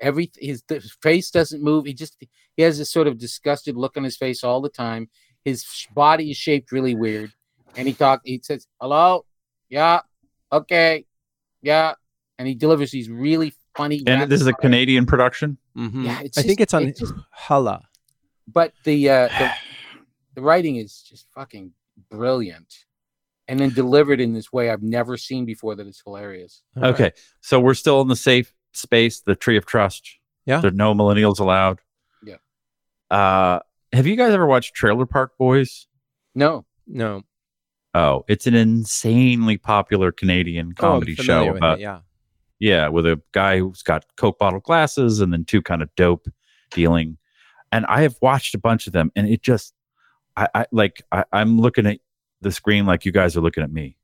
Every 0.00 0.30
his, 0.38 0.62
his 0.68 0.92
face 1.02 1.30
doesn't 1.30 1.62
move. 1.62 1.86
He 1.86 1.94
just 1.94 2.16
he 2.56 2.62
has 2.62 2.78
this 2.78 2.90
sort 2.90 3.06
of 3.06 3.18
disgusted 3.18 3.76
look 3.76 3.96
on 3.96 4.04
his 4.04 4.16
face 4.16 4.42
all 4.44 4.60
the 4.60 4.68
time. 4.68 5.08
His 5.44 5.64
body 5.94 6.30
is 6.30 6.36
shaped 6.36 6.72
really 6.72 6.94
weird, 6.94 7.32
and 7.76 7.86
he 7.86 7.94
talks. 7.94 8.22
He 8.24 8.40
says, 8.42 8.66
"Hello, 8.80 9.24
yeah, 9.68 10.00
okay, 10.52 11.06
yeah," 11.62 11.94
and 12.38 12.48
he 12.48 12.54
delivers 12.54 12.90
these 12.90 13.08
really 13.08 13.54
funny. 13.76 14.02
And 14.06 14.30
this 14.30 14.40
is 14.40 14.46
a 14.46 14.50
rapid-fire- 14.50 14.68
Canadian 14.70 15.06
production. 15.06 15.58
Mhm. 15.76 16.04
Yeah, 16.04 16.20
it's 16.22 16.38
I 16.38 16.42
think 16.42 16.60
it's 16.60 16.74
on 16.74 16.84
it's 16.84 17.00
just- 17.00 17.14
Hala. 17.30 17.82
but 18.46 18.72
the 18.84 19.08
uh 19.08 19.28
the, 19.28 19.50
the 20.34 20.40
writing 20.42 20.76
is 20.76 21.02
just 21.02 21.26
fucking 21.34 21.72
brilliant 22.10 22.84
and 23.48 23.58
then 23.60 23.70
delivered 23.70 24.20
in 24.20 24.32
this 24.32 24.52
way 24.52 24.68
i've 24.70 24.82
never 24.82 25.16
seen 25.16 25.44
before 25.44 25.74
that 25.76 25.86
is 25.86 26.00
hilarious 26.04 26.62
All 26.76 26.82
right. 26.82 26.94
Okay, 26.94 27.12
so 27.40 27.60
we're 27.60 27.74
still 27.74 28.00
in 28.00 28.08
the 28.08 28.16
safe 28.16 28.52
space, 28.76 29.20
the 29.20 29.34
tree 29.34 29.56
of 29.56 29.66
trust. 29.66 30.18
Yeah. 30.46 30.60
There's 30.60 30.74
no 30.74 30.94
millennials 30.94 31.38
allowed. 31.40 31.80
Yeah. 32.24 32.36
Uh, 33.10 33.60
have 33.92 34.06
you 34.06 34.16
guys 34.16 34.32
ever 34.32 34.46
watched 34.46 34.74
Trailer 34.74 35.06
Park 35.06 35.32
Boys? 35.38 35.86
No. 36.34 36.64
No. 36.86 37.22
Oh, 37.94 38.24
it's 38.28 38.46
an 38.46 38.54
insanely 38.54 39.56
popular 39.56 40.10
Canadian 40.10 40.74
Oh, 40.78 40.80
comedy 40.80 41.14
familiar 41.14 41.52
show 41.52 41.56
about 41.56 41.78
it, 41.78 41.82
yeah. 41.82 42.00
Yeah, 42.58 42.88
with 42.88 43.06
a 43.06 43.20
guy 43.32 43.58
who's 43.58 43.82
got 43.82 44.04
Coke 44.16 44.38
bottle 44.38 44.60
glasses 44.60 45.20
and 45.20 45.32
then 45.32 45.44
two 45.44 45.62
kind 45.62 45.82
of 45.82 45.94
dope 45.96 46.26
dealing. 46.72 47.18
And 47.70 47.86
I 47.86 48.02
have 48.02 48.16
watched 48.20 48.54
a 48.54 48.58
bunch 48.58 48.86
of 48.86 48.92
them 48.92 49.12
and 49.14 49.28
it 49.28 49.42
just 49.42 49.74
I, 50.36 50.48
I 50.54 50.66
like 50.72 51.02
I, 51.12 51.24
I'm 51.32 51.60
looking 51.60 51.86
at 51.86 52.00
the 52.40 52.50
screen 52.52 52.86
like 52.86 53.04
you 53.04 53.12
guys 53.12 53.36
are 53.36 53.40
looking 53.40 53.62
at 53.62 53.72
me. 53.72 53.96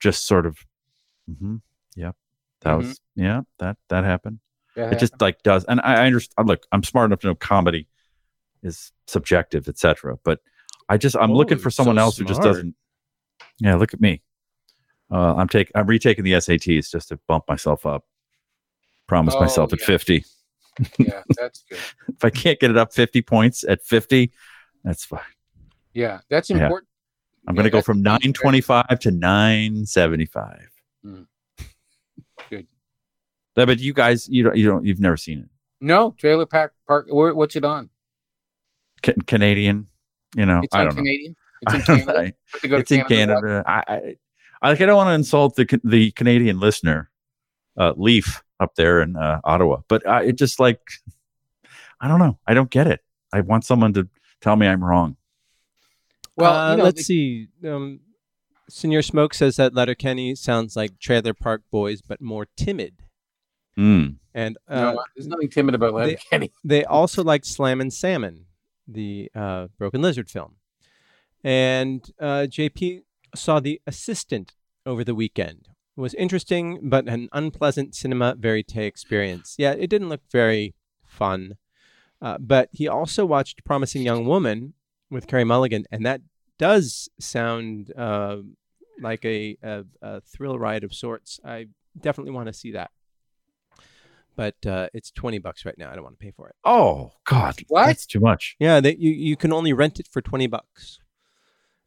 Just 0.00 0.26
sort 0.26 0.46
of 0.46 0.58
mm-hmm, 1.30 1.56
yep. 1.96 2.16
That 2.62 2.74
Mhm. 2.74 2.78
was 2.78 3.00
yeah, 3.14 3.42
that 3.58 3.76
that 3.88 4.04
happened. 4.04 4.40
Yeah, 4.76 4.90
It 4.90 4.98
just 4.98 5.20
like 5.20 5.42
does 5.42 5.64
and 5.64 5.80
I, 5.80 6.02
I 6.02 6.06
understand 6.06 6.48
look, 6.48 6.64
I'm 6.72 6.82
smart 6.82 7.06
enough 7.06 7.20
to 7.20 7.28
know 7.28 7.34
comedy 7.34 7.88
is 8.62 8.92
subjective, 9.06 9.68
etc. 9.68 10.18
But 10.24 10.40
I 10.88 10.96
just 10.96 11.16
I'm 11.16 11.30
Oh, 11.30 11.34
looking 11.34 11.58
for 11.58 11.70
someone 11.70 11.96
so 11.96 12.02
else 12.02 12.18
who 12.18 12.24
just 12.24 12.42
doesn't 12.42 12.74
Yeah, 13.60 13.76
look 13.76 13.94
at 13.94 14.00
me. 14.00 14.22
Uh, 15.10 15.34
I'm 15.36 15.48
taking 15.48 15.72
I'm 15.74 15.86
retaking 15.86 16.24
the 16.24 16.32
SATs 16.32 16.90
just 16.90 17.08
to 17.08 17.18
bump 17.28 17.44
myself 17.48 17.86
up. 17.86 18.04
Promise 19.06 19.34
Oh, 19.36 19.40
myself 19.40 19.72
at 19.72 19.80
yeah. 19.80 19.86
50. 19.86 20.24
yeah, 20.98 21.22
that's 21.36 21.64
good. 21.68 21.78
If 22.08 22.24
I 22.24 22.30
can't 22.30 22.58
get 22.58 22.70
it 22.70 22.76
up 22.76 22.92
50 22.92 23.22
points 23.22 23.64
at 23.64 23.82
50, 23.84 24.32
that's 24.84 25.04
fine. 25.04 25.20
Yeah, 25.94 26.20
that's 26.28 26.50
Yeah. 26.50 26.56
important. 26.64 26.88
I'm 27.46 27.54
Yeah, 27.54 27.58
going 27.60 27.64
to 27.64 27.70
go 27.70 27.80
from 27.80 28.02
925 28.02 28.98
to 29.00 29.10
975. 29.10 30.68
Mm. 31.06 31.26
Good. 33.58 33.62
Yeah, 33.68 33.74
but 33.74 33.80
you 33.80 33.92
guys, 33.92 34.28
you 34.28 34.44
don't, 34.44 34.56
you 34.56 34.66
don't, 34.66 34.84
you've 34.84 35.00
never 35.00 35.16
seen 35.16 35.40
it. 35.40 35.48
No, 35.80 36.12
Trailer 36.18 36.46
Park 36.46 36.74
Park. 36.86 37.06
Where, 37.10 37.34
what's 37.34 37.56
it 37.56 37.64
on? 37.64 37.90
Ca- 39.02 39.14
Canadian, 39.26 39.86
you 40.36 40.46
know, 40.46 40.60
It's 40.62 40.74
I 40.74 40.78
don't 40.84 40.94
know. 40.94 41.02
Canadian. 41.02 41.36
It's 41.62 41.74
in 41.74 41.80
don't. 41.80 42.06
Canada. 42.06 42.32
Have 42.52 42.60
to 42.62 42.68
go 42.68 42.76
to 42.76 42.80
it's 42.82 42.90
in 42.92 43.04
Canada. 43.04 43.64
I, 43.66 43.82
I, 43.88 44.16
I 44.62 44.68
like. 44.70 44.80
I 44.80 44.86
don't 44.86 44.96
want 44.96 45.08
to 45.08 45.14
insult 45.14 45.56
the 45.56 45.80
the 45.82 46.12
Canadian 46.12 46.60
listener, 46.60 47.10
uh, 47.76 47.94
Leaf 47.96 48.44
up 48.60 48.74
there 48.76 49.02
in 49.02 49.16
uh, 49.16 49.40
Ottawa, 49.42 49.80
but 49.88 50.06
uh, 50.06 50.20
it 50.24 50.36
just 50.38 50.60
like, 50.60 50.80
I 52.00 52.06
don't 52.06 52.20
know. 52.20 52.38
I 52.46 52.54
don't 52.54 52.70
get 52.70 52.86
it. 52.86 53.00
I 53.32 53.40
want 53.40 53.64
someone 53.64 53.92
to 53.94 54.08
tell 54.40 54.54
me 54.54 54.68
I'm 54.68 54.84
wrong. 54.84 55.16
Well, 56.36 56.54
Uh, 56.54 56.70
you 56.72 56.76
know, 56.78 56.84
let's 56.84 57.00
it- 57.00 57.04
see. 57.04 57.48
Um, 57.66 58.00
Senor 58.68 59.02
Smoke 59.02 59.34
says 59.34 59.56
that 59.56 59.74
Letterkenny 59.74 60.34
sounds 60.36 60.76
like 60.76 60.98
Trailer 61.00 61.34
Park 61.34 61.62
Boys, 61.72 62.02
but 62.02 62.20
more 62.20 62.46
timid. 62.56 63.02
Mm. 63.78 64.16
And 64.34 64.58
uh, 64.68 64.92
no, 64.92 65.04
there's 65.14 65.28
nothing 65.28 65.48
timid 65.48 65.74
about 65.74 65.92
they- 65.94 66.12
Letterkenny. 66.12 66.52
they 66.64 66.84
also 66.84 67.22
liked 67.22 67.46
Slammin' 67.46 67.90
Salmon, 67.90 68.46
the 68.86 69.30
uh, 69.34 69.68
Broken 69.78 70.02
Lizard 70.02 70.28
film. 70.28 70.56
And 71.44 72.10
uh, 72.18 72.46
JP 72.48 73.02
saw 73.34 73.60
The 73.60 73.80
Assistant 73.86 74.54
over 74.84 75.04
the 75.04 75.14
weekend. 75.14 75.68
It 75.96 76.00
was 76.00 76.14
interesting, 76.14 76.80
but 76.82 77.08
an 77.08 77.28
unpleasant 77.32 77.94
cinema 77.94 78.34
verite 78.36 78.76
experience. 78.76 79.54
Yeah, 79.58 79.72
it 79.72 79.88
didn't 79.88 80.08
look 80.08 80.22
very 80.30 80.74
fun. 81.04 81.56
Uh, 82.20 82.38
but 82.38 82.68
he 82.72 82.88
also 82.88 83.24
watched 83.24 83.64
Promising 83.64 84.02
Young 84.02 84.26
Woman 84.26 84.74
with 85.10 85.26
Carey 85.26 85.44
Mulligan, 85.44 85.86
and 85.90 86.04
that 86.04 86.20
does 86.58 87.08
sound 87.20 87.92
uh, 87.96 88.38
like 89.00 89.24
a, 89.24 89.56
a, 89.62 89.84
a 90.02 90.20
thrill 90.20 90.58
ride 90.58 90.82
of 90.82 90.92
sorts. 90.92 91.38
I 91.44 91.68
definitely 92.00 92.32
want 92.32 92.48
to 92.48 92.52
see 92.52 92.72
that. 92.72 92.90
But 94.38 94.64
uh, 94.64 94.86
it's 94.94 95.10
20 95.10 95.38
bucks 95.40 95.64
right 95.66 95.76
now. 95.76 95.90
I 95.90 95.96
don't 95.96 96.04
want 96.04 96.16
to 96.16 96.24
pay 96.24 96.30
for 96.30 96.48
it. 96.48 96.54
Oh 96.64 97.10
God, 97.26 97.56
What? 97.66 97.86
that's 97.86 98.06
too 98.06 98.20
much. 98.20 98.54
Yeah, 98.60 98.78
that 98.78 99.00
you, 99.00 99.10
you 99.10 99.34
can 99.34 99.52
only 99.52 99.72
rent 99.72 99.98
it 99.98 100.06
for 100.08 100.22
20 100.22 100.46
bucks 100.46 101.00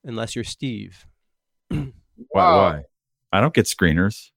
unless 0.03 0.35
you're 0.35 0.43
Steve. 0.43 1.07
Why? 1.69 1.93
Wow. 2.33 2.57
Why? 2.57 2.81
I 3.31 3.39
don't 3.39 3.53
get 3.53 3.67
screeners. 3.67 4.31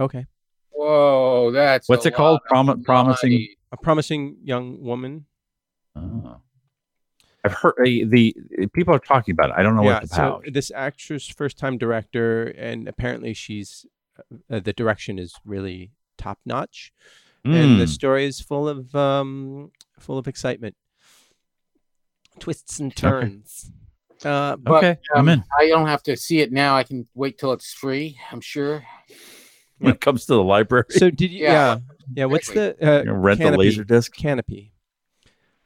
Okay. 0.00 0.24
Whoa, 0.70 1.50
that's 1.52 1.90
What's 1.90 2.06
a 2.06 2.08
it 2.08 2.14
called? 2.14 2.40
lot 2.50 2.66
of 2.66 2.66
Prom- 2.66 2.82
promising. 2.84 3.48
A 3.70 3.76
promising 3.76 4.38
young 4.42 4.82
woman. 4.82 5.26
Oh. 5.94 6.38
I've 7.44 7.52
heard 7.52 7.74
uh, 7.80 7.84
the 7.84 8.34
people 8.72 8.94
are 8.94 8.98
talking 8.98 9.32
about 9.32 9.50
it. 9.50 9.56
I 9.58 9.62
don't 9.62 9.76
know 9.76 9.82
yeah, 9.84 9.94
what 9.94 10.02
it's 10.04 10.16
so 10.16 10.40
this 10.50 10.70
actress 10.74 11.28
first 11.28 11.58
time 11.58 11.76
director 11.76 12.44
and 12.46 12.88
apparently 12.88 13.34
she's 13.34 13.84
uh, 14.50 14.60
the 14.60 14.72
direction 14.72 15.18
is 15.18 15.34
really 15.44 15.92
top 16.20 16.38
notch 16.44 16.92
and 17.44 17.80
the 17.80 17.84
Mm. 17.86 17.88
story 17.88 18.24
is 18.26 18.40
full 18.40 18.68
of 18.68 18.94
um 18.94 19.70
full 19.98 20.18
of 20.18 20.28
excitement. 20.28 20.76
Twists 22.38 22.78
and 22.80 22.94
turns. 22.94 23.70
Uh 24.24 24.56
But, 24.56 24.84
okay, 24.84 24.96
I'm 25.14 25.20
um, 25.20 25.28
in. 25.28 25.44
I 25.58 25.68
don't 25.68 25.86
have 25.86 26.02
to 26.04 26.16
see 26.16 26.40
it 26.40 26.52
now. 26.52 26.76
I 26.76 26.84
can 26.84 27.08
wait 27.14 27.38
till 27.38 27.52
it's 27.52 27.72
free. 27.72 28.18
I'm 28.30 28.40
sure. 28.42 28.84
When 29.78 29.94
it 29.94 30.00
comes 30.00 30.26
to 30.26 30.34
the 30.34 30.42
library, 30.42 30.84
so 30.90 31.10
did 31.10 31.30
you 31.32 31.40
Yeah, 31.44 31.52
yeah. 31.52 31.78
Yeah, 32.16 32.24
what's 32.26 32.50
the 32.52 32.76
uh, 32.86 32.98
you 32.98 33.04
know, 33.06 33.14
rent 33.14 33.40
the 33.40 33.56
laser 33.56 33.84
disc. 33.84 34.12
Kanopy. 34.14 34.72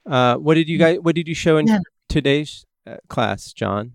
Uh, 0.06 0.36
what 0.36 0.54
did 0.54 0.68
you 0.68 0.78
guys? 0.78 0.98
What 1.00 1.14
did 1.16 1.26
you 1.26 1.34
show 1.34 1.56
in 1.56 1.66
Yeah. 1.66 1.80
today's 2.08 2.64
uh, 2.86 2.98
class, 3.08 3.52
John? 3.52 3.94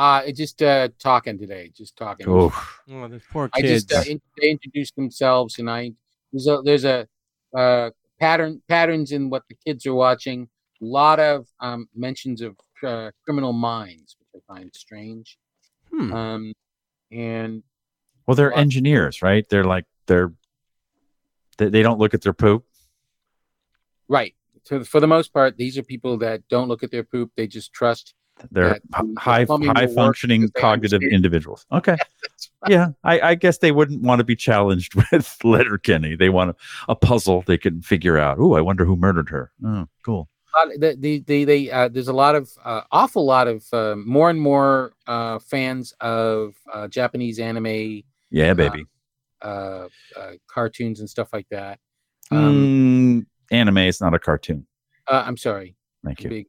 Uh, 0.00 0.32
just 0.32 0.62
uh, 0.62 0.88
talking 0.98 1.38
today, 1.38 1.70
just 1.76 1.94
talking. 1.94 2.26
Oh, 2.26 2.50
Oh, 2.90 3.06
the 3.06 3.20
poor 3.30 3.50
I 3.52 3.60
just 3.60 3.92
uh, 3.92 4.02
in, 4.08 4.18
they 4.40 4.48
introduced 4.48 4.96
themselves, 4.96 5.58
and 5.58 5.68
I 5.68 5.92
there's 6.32 6.46
a 6.46 6.62
there's 6.64 6.86
a 6.86 7.06
uh, 7.54 7.90
pattern 8.18 8.62
patterns 8.66 9.12
in 9.12 9.28
what 9.28 9.42
the 9.50 9.56
kids 9.66 9.84
are 9.84 9.92
watching. 9.92 10.48
A 10.80 10.86
lot 10.86 11.20
of 11.20 11.48
um, 11.60 11.86
mentions 11.94 12.40
of 12.40 12.56
uh, 12.82 13.10
Criminal 13.26 13.52
Minds, 13.52 14.16
which 14.18 14.42
I 14.42 14.54
find 14.54 14.70
strange. 14.74 15.36
Hmm. 15.92 16.12
Um, 16.14 16.52
and 17.12 17.62
well, 18.26 18.34
they're 18.34 18.52
Well- 18.52 18.58
engineers, 18.58 19.20
right? 19.20 19.46
They're 19.50 19.64
like 19.64 19.84
they're 20.06 20.32
they, 21.58 21.68
they 21.68 21.82
don't 21.82 21.98
look 21.98 22.14
at 22.14 22.22
their 22.22 22.32
poop. 22.32 22.64
right, 24.08 24.34
so 24.64 24.82
for 24.82 24.98
the 24.98 25.06
most 25.06 25.34
part, 25.34 25.58
these 25.58 25.76
are 25.76 25.82
people 25.82 26.16
that 26.24 26.48
don't 26.48 26.68
look 26.68 26.82
at 26.82 26.90
their 26.90 27.04
poop; 27.04 27.32
they 27.36 27.46
just 27.46 27.74
trust. 27.74 28.14
They're 28.50 28.80
the- 28.90 29.02
the 29.14 29.20
high 29.20 29.44
high 29.48 29.86
functioning 29.86 30.48
cognitive 30.56 30.96
understand. 30.98 31.12
individuals. 31.14 31.66
Okay, 31.72 31.96
yeah, 32.68 32.88
I, 33.04 33.20
I 33.20 33.34
guess 33.34 33.58
they 33.58 33.72
wouldn't 33.72 34.02
want 34.02 34.18
to 34.20 34.24
be 34.24 34.36
challenged 34.36 34.94
with 35.12 35.36
Letterkenny. 35.44 36.16
They 36.16 36.28
want 36.30 36.50
a, 36.50 36.56
a 36.92 36.96
puzzle 36.96 37.42
they 37.46 37.58
can 37.58 37.82
figure 37.82 38.18
out. 38.18 38.38
Oh, 38.38 38.54
I 38.54 38.60
wonder 38.60 38.84
who 38.84 38.96
murdered 38.96 39.28
her. 39.30 39.52
Oh, 39.64 39.86
cool. 40.04 40.28
A 40.54 40.66
lot- 40.66 40.74
The, 40.80 41.22
the, 41.26 41.44
the, 41.44 41.72
uh, 41.72 41.88
there's 41.88 42.08
a 42.08 42.12
lot 42.12 42.34
of 42.34 42.50
uh, 42.64 42.82
awful 42.90 43.24
lot 43.24 43.46
of 43.48 43.64
uh, 43.72 43.94
more 43.96 44.30
and 44.30 44.40
more 44.40 44.92
uh, 45.06 45.38
fans 45.38 45.94
of 46.00 46.54
uh, 46.72 46.88
Japanese 46.88 47.38
anime, 47.38 48.02
Yeah, 48.30 48.54
baby. 48.54 48.84
uh, 49.42 49.86
uh, 50.16 50.32
cartoons, 50.48 51.00
and 51.00 51.08
stuff 51.08 51.28
like 51.32 51.46
that. 51.50 51.78
Um, 52.32 53.24
Mm, 53.24 53.26
anime 53.52 53.78
is 53.78 54.00
not 54.00 54.12
a 54.14 54.18
cartoon. 54.18 54.66
uh, 55.08 55.22
I'm 55.26 55.36
sorry, 55.36 55.76
Thank 56.04 56.22
you. 56.24 56.30
big 56.30 56.46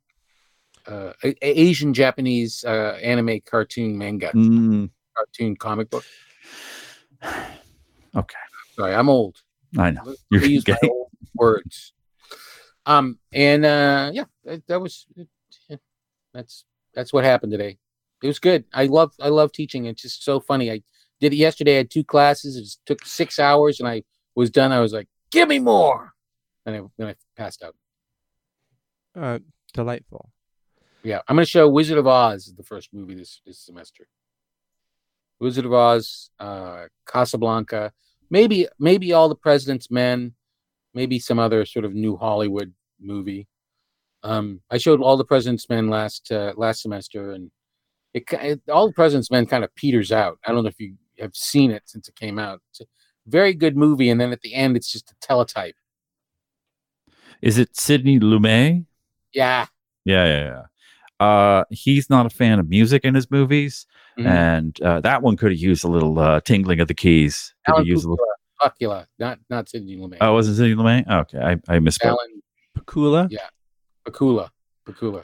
uh, 0.88 1.14
A- 1.24 1.36
A- 1.46 1.60
Asian 1.62 1.94
Japanese 1.94 2.64
uh, 2.64 2.98
anime 3.02 3.40
cartoon 3.46 3.98
manga, 3.98 4.32
Mm, 4.34 4.90
cartoon 5.16 5.56
comic 5.56 5.90
book. 5.90 6.04
okay, 8.16 8.38
Sorry, 8.76 8.94
I'm 8.94 9.10
old. 9.10 9.38
I 9.78 9.92
know. 9.92 10.16
You're 10.30 10.42
me 10.42 10.48
use 10.48 10.68
my 10.68 10.78
old 10.84 11.08
words. 11.36 11.94
Um, 12.86 13.20
and 13.32 13.64
uh, 13.66 14.12
yeah, 14.14 14.26
that, 14.44 14.66
that 14.68 14.82
was 14.82 15.06
yeah, 15.70 15.78
that's 16.34 16.66
that's 16.94 17.14
what 17.14 17.24
happened 17.24 17.52
today. 17.52 17.78
It 18.24 18.28
was 18.28 18.40
good. 18.40 18.66
I 18.74 18.86
love 18.88 19.14
I 19.20 19.30
love 19.30 19.52
teaching. 19.52 19.86
It's 19.86 20.02
just 20.02 20.24
so 20.24 20.40
funny. 20.40 20.72
I 20.72 20.82
did 21.20 21.34
it 21.34 21.38
yesterday. 21.38 21.76
I 21.76 21.78
had 21.78 21.92
two 21.92 22.04
classes. 22.04 22.58
It 22.58 22.86
took 22.86 23.06
six 23.06 23.40
hours, 23.40 23.80
and 23.80 23.88
I 23.88 24.04
was 24.36 24.50
done. 24.50 24.72
I 24.72 24.80
was 24.80 24.94
like, 24.94 25.08
"Give 25.32 25.48
me 25.48 25.60
more," 25.60 26.14
and 26.66 26.76
I, 26.76 26.82
then 26.98 27.08
I 27.10 27.16
passed 27.38 27.64
out. 27.64 27.76
uh, 29.16 29.40
delightful. 29.74 30.30
Yeah, 31.04 31.22
I'm 31.28 31.36
going 31.36 31.46
to 31.46 31.50
show 31.50 31.68
Wizard 31.68 31.98
of 31.98 32.08
Oz, 32.08 32.54
the 32.56 32.64
first 32.64 32.90
movie 32.94 33.16
this 33.16 33.42
this 33.46 33.60
semester. 33.60 34.08
Wizard 35.40 35.66
of 35.66 35.74
Oz, 35.74 36.30
uh, 36.40 36.86
Casablanca, 37.08 37.92
maybe 38.30 38.68
maybe 38.80 39.12
All 39.14 39.28
the 39.28 39.36
President's 39.36 39.90
Men, 39.90 40.36
maybe 40.94 41.18
some 41.18 41.40
other 41.40 41.66
sort 41.66 41.86
of 41.86 41.94
new 41.94 42.16
Hollywood 42.18 42.74
movie. 43.00 43.48
Um, 44.24 44.62
I 44.70 44.78
showed 44.78 45.02
All 45.02 45.18
the 45.18 45.26
President's 45.26 45.68
Men 45.70 45.90
last 45.90 46.32
uh, 46.32 46.54
last 46.56 46.84
semester, 46.84 47.32
and 47.32 47.50
it, 48.14 48.24
it 48.34 48.62
All 48.72 48.88
the 48.88 48.94
President's 48.94 49.32
Men 49.32 49.48
kind 49.48 49.64
of 49.64 49.74
peters 49.74 50.12
out. 50.12 50.38
I 50.46 50.52
don't 50.52 50.64
know 50.64 50.70
if 50.70 50.80
you 50.80 50.96
have 51.20 51.36
seen 51.36 51.72
it 51.72 51.84
since 51.86 52.08
it 52.08 52.16
came 52.16 52.38
out. 52.38 52.62
It's 52.70 52.82
a 52.82 52.86
very 53.26 53.56
good 53.56 53.76
movie, 53.76 54.10
and 54.10 54.22
then 54.22 54.32
at 54.32 54.42
the 54.42 54.54
end, 54.54 54.78
it's 54.78 54.92
just 54.92 55.10
a 55.10 55.16
teletype. 55.20 55.76
Is 57.42 57.58
it 57.58 57.76
Sidney 57.76 58.20
Lumet? 58.20 58.86
Yeah, 59.34 59.66
Yeah, 60.06 60.26
yeah, 60.26 60.44
yeah. 60.44 60.62
Uh, 61.22 61.64
he's 61.70 62.10
not 62.10 62.26
a 62.26 62.30
fan 62.30 62.58
of 62.60 62.68
music 62.68 63.06
in 63.06 63.14
his 63.14 63.30
movies, 63.30 63.86
Mhm. 64.18 64.26
and 64.26 64.82
uh, 64.82 65.00
that 65.02 65.22
one 65.22 65.38
could 65.38 65.52
have 65.52 65.60
used 65.60 65.84
a 65.84 65.88
little 65.88 66.18
uh, 66.20 66.42
tingling 66.42 66.80
of 66.80 66.88
the 66.88 66.94
keys. 66.96 67.54
Could 67.66 67.74
Alan 67.74 67.82
have 67.84 67.88
used 67.88 68.06
a 68.06 68.10
little. 68.10 68.26
Pakula, 68.62 68.72
Pakula, 68.82 69.06
not 69.20 69.40
not 69.50 69.70
Sidney 69.70 69.98
Lumet. 69.98 70.18
Oh, 70.22 70.34
was 70.34 70.48
it 70.50 70.56
Sidney 70.56 70.74
Lumet? 70.76 71.08
Okay, 71.08 71.38
I, 71.40 71.52
I 71.74 71.78
misspoke. 71.80 72.06
Alan 72.06 72.42
Pakula. 72.78 73.28
Yeah, 73.30 73.48
Pakula, 74.06 74.50
Pakula. 74.86 75.24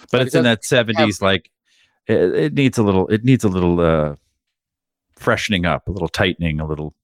but 0.00 0.08
But 0.10 0.20
it's 0.22 0.34
it 0.34 0.38
in 0.38 0.44
that 0.44 0.64
seventies. 0.64 1.22
Like 1.22 1.50
it, 2.08 2.16
it 2.34 2.54
needs 2.54 2.76
a 2.78 2.82
little. 2.82 3.06
It 3.08 3.22
needs 3.24 3.44
a 3.44 3.48
little 3.48 3.78
uh, 3.80 4.16
freshening 5.16 5.64
up, 5.64 5.86
a 5.86 5.92
little 5.92 6.08
tightening, 6.08 6.58
a 6.60 6.66
little. 6.66 6.94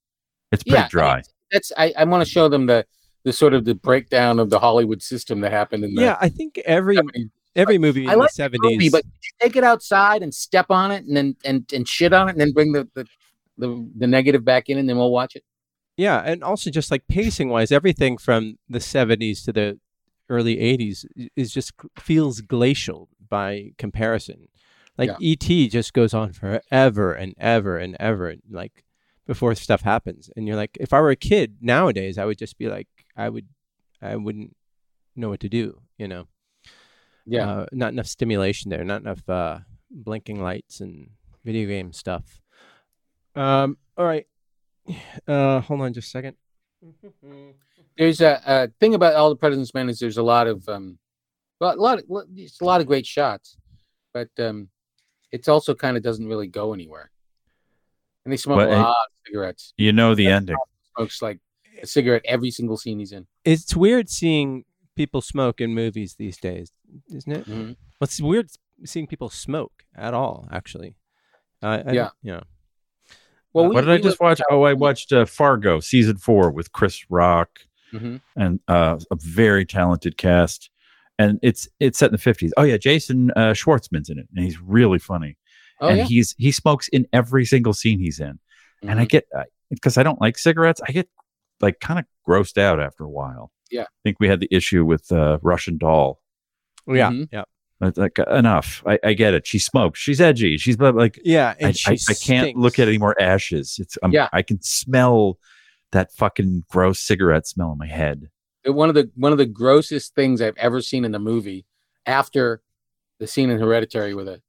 It's 0.51 0.65
pretty 0.65 0.79
Yeah, 0.81 0.89
dry. 0.89 1.23
That's 1.53 1.71
I, 1.77 1.93
I 1.97 2.05
want 2.05 2.25
to 2.25 2.31
show 2.31 2.49
them 2.49 2.67
the 2.67 2.85
the 3.25 3.33
sort 3.33 3.55
of 3.55 3.65
the 3.65 3.75
breakdown 3.75 4.39
of 4.39 4.51
the 4.51 4.59
Hollywood 4.59 5.03
system 5.03 5.41
that 5.43 5.53
happened 5.53 5.85
in 5.85 5.95
the 5.95 6.03
Yeah, 6.03 6.17
I 6.21 6.29
think 6.29 6.59
every 6.65 6.97
70s. 6.97 7.31
Every 7.59 7.79
movie 7.79 8.07
in 8.07 8.19
like 8.19 8.31
the 8.31 8.35
seventies. 8.35 8.93
but 8.93 9.05
take 9.41 9.57
it 9.57 9.65
outside 9.65 10.23
and 10.23 10.33
step 10.35 10.67
on 10.71 10.91
it 10.91 11.05
and 11.05 11.17
then 11.17 11.37
and, 11.45 11.71
and 11.73 11.89
shit 11.89 12.13
on 12.13 12.29
it 12.29 12.33
and 12.33 12.41
then 12.41 12.53
bring 12.53 12.73
the, 12.73 12.89
the 12.95 13.07
the 13.59 13.91
the 13.97 14.07
negative 14.07 14.45
back 14.45 14.69
in 14.69 14.79
and 14.79 14.89
then 14.89 14.97
we'll 14.97 15.11
watch 15.11 15.37
it. 15.37 15.45
Yeah, 15.97 16.23
and 16.25 16.45
also 16.45 16.71
just 16.71 16.91
like 16.93 17.09
pacing 17.09 17.49
wise, 17.49 17.73
everything 17.73 18.19
from 18.19 18.59
the 18.69 18.79
'70s 18.79 19.45
to 19.45 19.53
the 19.53 19.81
early 20.29 20.57
'80s 20.57 21.05
is 21.35 21.53
just 21.53 21.73
feels 21.99 22.41
glacial 22.41 23.09
by 23.29 23.73
comparison. 23.79 24.49
Like 24.97 25.11
Yeah. 25.21 25.33
ET 25.33 25.71
just 25.71 25.93
goes 25.93 26.15
on 26.15 26.33
forever 26.33 27.13
and 27.13 27.35
ever 27.41 27.77
and 27.77 27.97
ever, 27.99 28.29
and 28.29 28.43
like 28.51 28.85
before 29.27 29.55
stuff 29.55 29.83
happens. 29.83 30.31
And 30.37 30.47
you're 30.47 30.57
like, 30.57 30.77
if 30.81 30.93
I 30.93 31.01
were 31.01 31.11
a 31.11 31.17
kid 31.17 31.57
nowadays, 31.61 32.17
I 32.19 32.25
would 32.25 32.39
just 32.39 32.59
be 32.59 32.69
like, 32.69 32.89
I 33.17 33.29
would, 33.29 33.47
I 34.01 34.17
wouldn't 34.17 34.57
know 35.15 35.29
what 35.29 35.41
to 35.41 35.49
do. 35.49 35.83
You 35.99 36.09
know, 36.09 36.29
Yeah. 37.29 37.51
uh, 37.51 37.67
not 37.73 37.93
enough 37.93 38.07
stimulation 38.07 38.71
there, 38.71 38.85
not 38.85 39.03
enough 39.03 39.29
uh, 39.29 39.59
blinking 39.91 40.41
lights 40.43 40.81
and 40.81 41.11
video 41.45 41.69
game 41.69 41.93
stuff. 41.93 42.41
Um, 43.35 43.77
all 43.97 44.05
right, 44.07 44.27
uh, 45.29 45.61
hold 45.61 45.81
on 45.83 45.93
just 45.93 46.09
a 46.09 46.11
second. 46.11 46.37
there's 47.97 48.21
a, 48.21 48.41
a 48.47 48.69
thing 48.81 48.95
about 48.95 49.15
all 49.15 49.29
the 49.31 49.37
president's 49.37 49.75
men 49.75 49.89
is 49.89 49.99
there's 49.99 50.17
a 50.19 50.23
lot 50.23 50.47
of 50.47 50.69
um 50.69 50.99
well, 51.61 51.75
a 51.75 51.77
lot 51.77 51.99
of 51.99 52.05
it's 52.37 52.61
a 52.61 52.65
lot 52.65 52.81
of 52.81 52.87
great 52.87 53.05
shots 53.07 53.57
but 54.15 54.29
um 54.39 54.69
it's 55.33 55.49
also 55.49 55.75
kind 55.75 55.97
of 55.97 56.03
doesn't 56.05 56.29
really 56.29 56.47
go 56.47 56.73
anywhere 56.73 57.11
and 58.25 58.33
they 58.33 58.37
smoke 58.37 58.59
But, 58.59 58.69
a 58.69 58.77
lot 58.77 58.89
of 58.91 58.95
cigarettes 59.27 59.75
You 59.77 59.93
know 59.93 60.15
the 60.15 60.29
ending. 60.29 60.57
smokes 60.97 61.21
like 61.21 61.41
a 61.83 61.87
cigarette 61.87 62.23
every 62.25 62.51
single 62.53 62.77
scene 62.77 63.01
he's 63.01 63.13
in 63.13 63.27
It's 63.45 63.75
weird 63.75 64.09
seeing 64.09 64.65
people 64.99 65.21
smoke 65.23 65.61
in 65.61 65.75
movies 65.75 66.17
these 66.19 66.37
days, 66.37 66.71
isn't 67.15 67.33
it? 67.33 67.47
Mhm. 67.47 67.69
Well, 67.99 68.03
it's 68.09 68.21
weird 68.21 68.51
seeing 68.85 69.07
people 69.07 69.31
smoke 69.31 69.85
at 69.97 70.13
all, 70.15 70.47
actually. 70.53 70.97
Uh, 71.63 71.83
I- 71.87 71.93
Yeah. 71.93 72.11
yeah. 72.23 72.41
well 73.55 73.65
Uh, 73.65 73.69
we, 73.71 73.75
what 73.75 73.81
did 73.83 73.91
I 73.91 73.97
just 73.97 74.21
live- 74.21 74.21
watch? 74.21 74.41
Oh, 74.51 74.63
I 74.65 74.75
watched 74.75 75.13
uh, 75.13 75.25
Fargo 75.25 75.81
season 75.81 76.17
four 76.19 76.51
with 76.51 76.73
Chris 76.73 77.05
Rock 77.11 77.61
Mhm. 77.93 78.21
and 78.37 78.61
uh, 78.69 78.99
a 79.11 79.17
very 79.17 79.65
talented 79.65 80.17
cast. 80.19 80.71
And 81.19 81.41
it's 81.43 81.67
it's 81.81 81.99
set 81.99 82.11
in 82.11 82.13
the 82.13 82.19
fifties. 82.19 82.53
Oh 82.57 82.63
yeah, 82.63 82.77
Jason 82.77 83.31
uh, 83.35 83.53
Schwartzman's 83.55 84.09
in 84.11 84.19
it, 84.19 84.29
and 84.35 84.45
he's 84.45 84.61
really 84.61 84.99
funny. 85.01 85.37
oh 85.81 85.89
and 85.89 85.99
yeah 85.99 86.05
he's 86.05 86.35
he 86.39 86.51
smokes 86.53 86.87
in 86.89 87.07
every 87.13 87.45
single 87.45 87.73
scene 87.73 87.99
he's 88.01 88.21
in. 88.21 88.39
And 88.83 89.01
I 89.01 89.05
Mhm. 89.07 89.09
get 89.09 89.25
because 89.71 89.97
I 89.99 90.03
don't 90.05 90.21
like 90.21 90.37
cigarettes, 90.39 90.81
I 90.89 90.93
get 90.93 91.09
like 91.61 91.81
kind 91.81 91.99
of 91.99 92.05
grossed 92.29 92.59
out 92.59 92.79
after 92.81 93.03
a 93.05 93.09
while. 93.11 93.51
Yeah. 93.71 93.83
I 93.83 94.01
think 94.05 94.17
we 94.21 94.29
had 94.29 94.41
the 94.41 94.49
issue 94.51 94.85
with 94.85 95.11
uh, 95.13 95.39
Russian 95.43 95.79
Doll. 95.79 96.21
Yeah. 96.87 97.11
Mhm. 97.11 97.29
Yeah. 97.33 97.45
Like 97.81 98.19
enough. 98.19 98.83
I, 98.87 98.99
I 99.05 99.13
get 99.13 99.35
it. 99.35 99.47
She 99.47 99.59
smokes. 99.59 100.01
She's 100.01 100.21
edgy. 100.21 100.57
She's 100.57 100.77
but 100.77 100.95
like 100.97 101.21
Yeah. 101.25 101.55
And 101.59 101.69
I, 101.69 101.73
she 101.73 101.91
I, 101.93 101.97
I 102.11 102.15
can't 102.15 102.57
look 102.57 102.79
at 102.79 102.89
any 102.89 102.99
more 102.99 103.21
ashes. 103.21 103.77
It's 103.79 103.97
um, 104.03 104.13
Yeah. 104.13 104.29
I 104.33 104.43
can 104.43 104.61
smell 104.63 105.39
that 105.93 106.13
fucking 106.13 106.65
gross 106.69 106.99
cigarette 107.01 107.47
smell 107.47 107.73
in 107.73 107.79
my 107.79 107.87
head. 107.87 108.31
Uh, 108.67 108.73
one 108.73 108.89
of 108.89 108.95
the 108.95 109.11
one 109.15 109.33
of 109.33 109.39
the 109.39 109.47
grossest 109.47 110.15
things 110.15 110.41
I've 110.43 110.57
ever 110.57 110.81
seen 110.81 111.05
in 111.05 111.13
the 111.13 111.19
movie 111.21 111.67
after 112.05 112.63
the 113.21 113.27
scene 113.27 113.51
in 113.51 113.61
Hereditary 113.61 114.15
where 114.15 114.25
the 114.25 114.43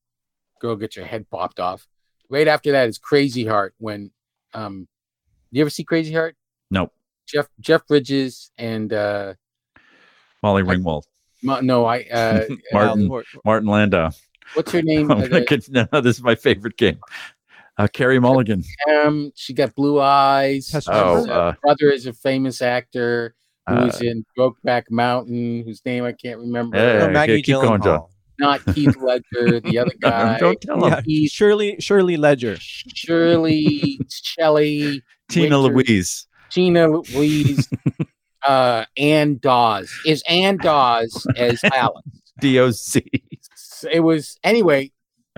girl 0.59 0.75
gets 0.75 0.95
her 0.95 1.05
head 1.05 1.29
popped 1.29 1.59
off. 1.59 1.87
Right 2.29 2.47
after 2.47 2.71
that 2.71 2.89
is 2.89 2.97
Crazy 2.97 3.45
Heart 3.45 3.75
when 3.77 4.11
um 4.53 4.87
you 5.51 5.61
ever 5.61 5.69
see 5.69 5.83
Crazy 5.83 6.13
Heart? 6.13 6.35
Nope. 6.71 6.93
Jeff 7.31 7.47
Jeff 7.59 7.85
Bridges 7.87 8.51
and 8.57 8.91
uh 8.93 9.33
Molly 10.43 10.63
I- 10.63 10.65
Ringwald, 10.65 11.03
Ma- 11.43 11.61
no 11.61 11.85
I 11.85 12.03
uh 12.11 12.45
Martin 12.73 13.09
Well, 13.09 13.23
Martin 13.45 13.67
Landau. 13.69 14.11
what's 14.53 14.71
her 14.71 14.81
name? 14.81 15.11
I'm 15.11 15.19
Uh, 15.21 15.27
gonna 15.27 15.45
get- 15.45 15.69
no, 15.69 15.85
this 16.01 16.17
is 16.17 16.23
my 16.23 16.35
favorite 16.35 16.77
game. 16.77 16.99
Uh, 17.77 17.87
Carey 17.87 18.19
Mulligan. 18.19 18.61
um, 19.05 19.31
she 19.35 19.53
got 19.53 19.73
blue 19.73 20.01
eyes. 20.01 20.69
Oh, 20.89 21.25
Her 21.25 21.31
uh, 21.31 21.53
brother 21.61 21.89
is 21.89 22.05
a 22.07 22.11
famous 22.13 22.61
actor 22.61 23.35
who's 23.69 24.01
uh, 24.01 24.05
in 24.05 24.25
Brokeback 24.37 24.83
Mountain, 24.89 25.63
whose 25.63 25.81
name 25.85 26.03
I 26.03 26.11
can't 26.11 26.39
remember. 26.39 26.75
Yeah, 26.75 26.83
Oh, 26.83 26.97
yeah, 27.05 27.07
Maggie 27.07 27.41
keep 27.41 27.55
going, 27.55 27.81
John. 27.81 28.05
Not 28.37 28.65
Keith 28.73 28.97
Ledger, 28.97 29.61
the 29.61 29.77
other 29.79 29.93
guy. 29.99 30.37
Don't 30.39 30.59
tell 30.59 30.83
him. 30.85 31.03
Yeah, 31.05 31.27
Shirley 31.29 31.77
Shirley 31.79 32.17
Ledger. 32.17 32.57
Shirley, 32.59 33.99
Shelley, 34.09 35.01
Tina 35.29 35.59
Winter- 35.61 35.75
Louise. 35.77 36.27
Tina 36.51 36.87
Louise, 36.87 37.69
uh, 38.47 38.85
Ann 38.97 39.37
Dawes. 39.41 39.91
Is 40.05 40.23
Ann 40.27 40.57
Dawes 40.57 41.25
as 41.35 41.61
Alice? 41.73 42.03
DOC. 42.41 43.03
It 43.91 43.99
was 44.01 44.37
anyway. 44.43 44.91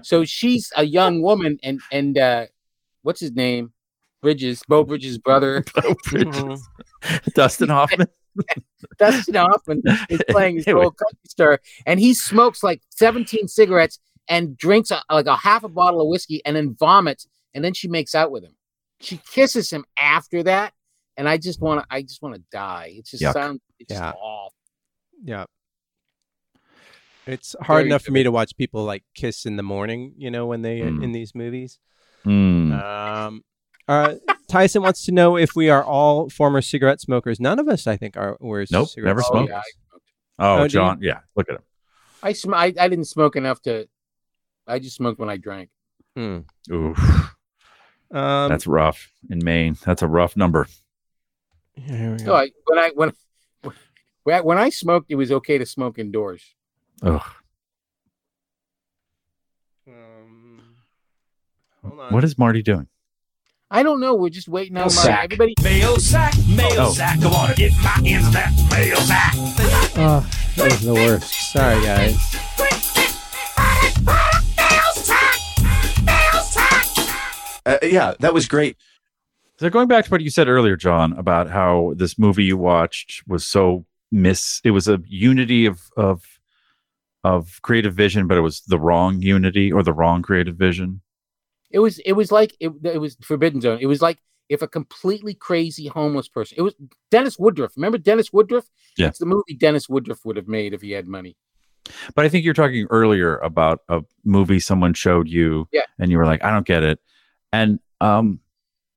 So 0.03 0.23
she's 0.25 0.71
a 0.75 0.83
young 0.83 1.21
woman, 1.21 1.59
and 1.63 1.79
and 1.91 2.17
uh, 2.17 2.45
what's 3.03 3.19
his 3.19 3.31
name? 3.33 3.73
Bridges, 4.21 4.61
Beau 4.67 4.83
Bridges' 4.83 5.17
brother, 5.17 5.61
Mhm. 5.75 6.59
Dustin 7.33 7.69
Hoffman. 7.69 8.07
Dustin 8.99 9.35
Hoffman, 9.35 9.81
is 10.09 10.21
playing 10.29 10.57
his 10.57 10.67
Anyway. 10.67 10.85
old 10.85 10.97
country 10.97 11.17
star, 11.27 11.59
and 11.87 11.99
he 11.99 12.13
smokes 12.13 12.61
like 12.63 12.81
17 12.91 13.47
cigarettes 13.47 13.99
and 14.27 14.55
drinks 14.57 14.91
a, 14.91 15.01
like 15.11 15.25
a 15.25 15.35
half 15.35 15.63
a 15.63 15.67
bottle 15.69 16.01
of 16.01 16.07
whiskey, 16.07 16.41
and 16.45 16.55
then 16.55 16.75
vomits, 16.79 17.27
and 17.55 17.63
then 17.65 17.73
she 17.73 17.87
makes 17.87 18.13
out 18.15 18.31
with 18.31 18.43
him. 18.43 18.55
She 18.99 19.19
kisses 19.31 19.71
him 19.71 19.85
after 19.97 20.43
that, 20.43 20.73
and 21.21 21.29
I 21.29 21.37
just 21.37 21.61
want 21.61 21.81
to, 21.81 21.85
I 21.95 22.01
just 22.01 22.19
want 22.23 22.33
to 22.33 22.41
die. 22.51 22.93
It 22.97 23.05
just 23.05 23.21
Yuck. 23.21 23.33
sounds, 23.33 23.59
it's 23.77 23.89
just 23.89 24.01
Yeah. 24.01 24.09
awful. 24.11 24.55
Yeah. 25.23 25.45
It's 27.27 27.55
hard 27.61 27.81
Very 27.81 27.89
enough 27.89 28.01
for 28.01 28.11
me 28.11 28.23
to 28.23 28.31
watch 28.31 28.57
people 28.57 28.83
like 28.83 29.03
kiss 29.13 29.45
in 29.45 29.55
the 29.55 29.61
morning, 29.63 30.13
you 30.17 30.31
know, 30.31 30.47
when 30.47 30.63
they 30.63 30.79
Mm. 30.79 31.03
in 31.03 31.11
these 31.11 31.35
movies. 31.35 31.77
Hmm. 32.23 32.71
Um, 32.73 33.43
uh, 33.87 34.15
Tyson 34.47 34.81
wants 34.81 35.05
to 35.05 35.11
know 35.11 35.37
if 35.37 35.55
we 35.55 35.69
are 35.69 35.83
all 35.83 36.29
former 36.31 36.61
cigarette 36.63 36.99
smokers. 36.99 37.39
None 37.39 37.59
of 37.59 37.67
us, 37.67 37.85
I 37.85 37.95
think, 37.97 38.17
are. 38.17 38.37
Were 38.39 38.65
Nope, 38.71 38.89
cigarette 38.89 39.09
never 39.17 39.21
Oh, 39.21 39.31
smoked. 39.31 39.49
yeah, 39.51 39.61
oh, 40.39 40.63
Oh. 40.63 40.67
John. 40.67 40.97
Yeah, 41.01 41.19
look 41.35 41.47
at 41.49 41.55
him. 41.57 41.61
I, 42.23 42.33
sm- 42.33 42.55
I 42.55 42.73
I 42.79 42.87
didn't 42.87 43.05
smoke 43.05 43.35
enough 43.35 43.61
to. 43.63 43.87
I 44.67 44.79
just 44.79 44.95
smoked 44.95 45.19
when 45.19 45.29
I 45.29 45.37
drank. 45.37 45.69
Hmm. 46.15 46.39
Oof, 46.71 46.97
Um, 48.11 48.49
that's 48.49 48.65
rough 48.67 49.11
in 49.29 49.39
Maine. 49.43 49.77
That's 49.85 50.01
a 50.01 50.07
rough 50.07 50.35
number. 50.35 50.67
Here 51.75 52.11
we 52.13 52.19
So 52.19 52.25
go. 52.25 52.35
I 52.35 52.49
when 52.65 52.79
I 52.79 52.91
when 52.95 53.13
when 54.23 54.43
when 54.45 54.57
I 54.57 54.69
smoked, 54.69 55.07
it 55.09 55.15
was 55.15 55.31
okay 55.31 55.57
to 55.57 55.65
smoke 55.65 55.97
indoors. 55.99 56.43
Ugh. 57.01 57.21
Um, 59.87 60.75
hold 61.83 61.99
on. 61.99 62.13
What 62.13 62.23
is 62.23 62.37
Marty 62.37 62.61
doing? 62.61 62.87
I 63.73 63.83
don't 63.83 63.99
know. 64.01 64.15
We're 64.15 64.29
just 64.29 64.49
waiting 64.49 64.75
on 64.77 64.83
my, 64.83 64.89
Sack. 64.89 65.23
everybody. 65.25 65.53
Mail 65.63 65.97
sack, 65.97 66.33
mail 66.47 66.67
Oh. 66.77 66.93
sack. 66.93 67.21
Come 67.21 67.33
on, 67.33 67.53
get 67.55 67.71
my 67.81 67.95
ends 68.05 68.29
that 68.33 68.51
mail 68.69 68.97
sack. 68.97 69.33
Oh, 69.97 70.29
that 70.57 70.71
was 70.71 70.81
the 70.81 70.93
worst. 70.93 71.53
Sorry, 71.53 71.81
guys. 71.81 72.17
Uh, 77.63 77.77
yeah, 77.83 78.15
that 78.19 78.33
was 78.33 78.47
great. 78.47 78.75
So 79.61 79.69
going 79.69 79.87
back 79.87 80.05
to 80.05 80.09
what 80.09 80.21
you 80.21 80.31
said 80.31 80.47
earlier, 80.47 80.75
John, 80.75 81.13
about 81.19 81.47
how 81.47 81.93
this 81.95 82.17
movie 82.17 82.45
you 82.45 82.57
watched 82.57 83.21
was 83.27 83.45
so 83.45 83.85
miss. 84.11 84.59
It 84.63 84.71
was 84.71 84.87
a 84.87 84.99
unity 85.05 85.67
of 85.67 85.81
of 85.95 86.23
of 87.23 87.59
creative 87.61 87.93
vision, 87.93 88.25
but 88.25 88.39
it 88.39 88.41
was 88.41 88.61
the 88.61 88.79
wrong 88.79 89.21
unity 89.21 89.71
or 89.71 89.83
the 89.83 89.93
wrong 89.93 90.23
creative 90.23 90.55
vision. 90.55 91.01
It 91.69 91.77
was 91.77 91.99
it 91.99 92.13
was 92.13 92.31
like 92.31 92.55
it, 92.59 92.71
it 92.83 92.99
was 92.99 93.17
Forbidden 93.21 93.61
Zone. 93.61 93.77
It 93.79 93.85
was 93.85 94.01
like 94.01 94.17
if 94.49 94.63
a 94.63 94.67
completely 94.67 95.35
crazy 95.35 95.85
homeless 95.85 96.27
person. 96.27 96.55
It 96.57 96.63
was 96.63 96.73
Dennis 97.11 97.37
Woodruff. 97.37 97.73
Remember 97.75 97.99
Dennis 97.99 98.33
Woodruff? 98.33 98.65
Yeah. 98.97 99.09
It's 99.09 99.19
the 99.19 99.27
movie 99.27 99.53
Dennis 99.55 99.87
Woodruff 99.87 100.25
would 100.25 100.37
have 100.37 100.47
made 100.47 100.73
if 100.73 100.81
he 100.81 100.89
had 100.89 101.07
money. 101.07 101.37
But 102.15 102.25
I 102.25 102.29
think 102.29 102.45
you're 102.45 102.55
talking 102.55 102.87
earlier 102.89 103.37
about 103.37 103.81
a 103.89 104.01
movie 104.25 104.59
someone 104.59 104.95
showed 104.95 105.27
you, 105.29 105.67
Yeah. 105.71 105.81
and 105.99 106.09
you 106.09 106.17
were 106.17 106.25
like, 106.25 106.43
I 106.43 106.49
don't 106.49 106.65
get 106.65 106.81
it. 106.81 106.99
And 107.53 107.79
um, 107.99 108.39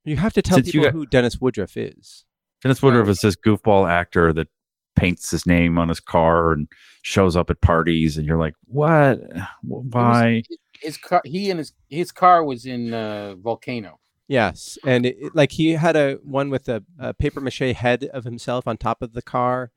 You 0.04 0.16
have 0.16 0.32
to 0.34 0.42
tell 0.42 0.56
Since 0.58 0.70
people 0.72 0.84
got- 0.84 0.92
who 0.92 1.06
Dennis 1.06 1.40
Woodruff 1.40 1.76
is. 1.76 2.24
Dennis 2.62 2.82
Woodruff 2.82 3.08
is 3.08 3.20
this 3.20 3.36
goofball 3.36 3.88
actor 3.90 4.32
that 4.32 4.48
paints 4.96 5.30
his 5.30 5.44
name 5.46 5.76
on 5.78 5.88
his 5.88 6.00
car 6.00 6.52
and 6.52 6.68
shows 7.02 7.36
up 7.36 7.50
at 7.50 7.60
parties, 7.60 8.16
and 8.16 8.26
you're 8.26 8.38
like, 8.38 8.54
what? 8.66 9.18
Why? 9.62 10.42
His, 10.48 10.58
his 10.80 10.96
car. 10.96 11.20
He 11.24 11.50
and 11.50 11.58
his 11.58 11.72
his 11.88 12.12
car 12.12 12.44
was 12.44 12.64
in 12.66 12.92
uh, 12.94 13.34
Volcano. 13.36 13.98
Yes, 14.28 14.78
and 14.86 15.04
it, 15.04 15.16
it- 15.20 15.34
like 15.34 15.52
he 15.52 15.72
had 15.72 15.96
a 15.96 16.14
one 16.22 16.48
with 16.48 16.68
a, 16.68 16.82
a 16.98 17.12
paper 17.12 17.40
mache 17.40 17.58
head 17.76 18.04
of 18.14 18.24
himself 18.24 18.66
on 18.66 18.76
top 18.78 19.02
of 19.02 19.12
the 19.12 19.22
car. 19.22 19.70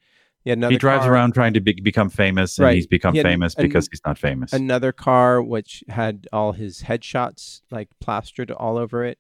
He 0.44 0.52
had 0.52 0.60
another 0.60 0.72
he 0.74 0.78
drives 0.78 1.04
car, 1.04 1.14
around 1.14 1.34
trying 1.34 1.54
to 1.56 1.60
be, 1.60 1.74
become 1.74 2.10
famous, 2.10 2.58
and 2.58 2.64
Right. 2.66 2.76
he's 2.76 2.88
become 2.88 3.14
He 3.14 3.22
famous 3.22 3.54
an- 3.56 3.64
because 3.66 3.90
he's 3.92 4.00
not 4.06 4.18
famous. 4.18 4.54
another 4.54 4.94
car 4.94 5.42
which 5.42 5.84
had 5.90 6.26
all 6.32 6.54
his 6.54 6.84
headshots 6.84 7.62
like 7.72 7.90
plastered 8.00 8.50
all 8.52 8.78
over 8.78 9.04
it, 9.04 9.18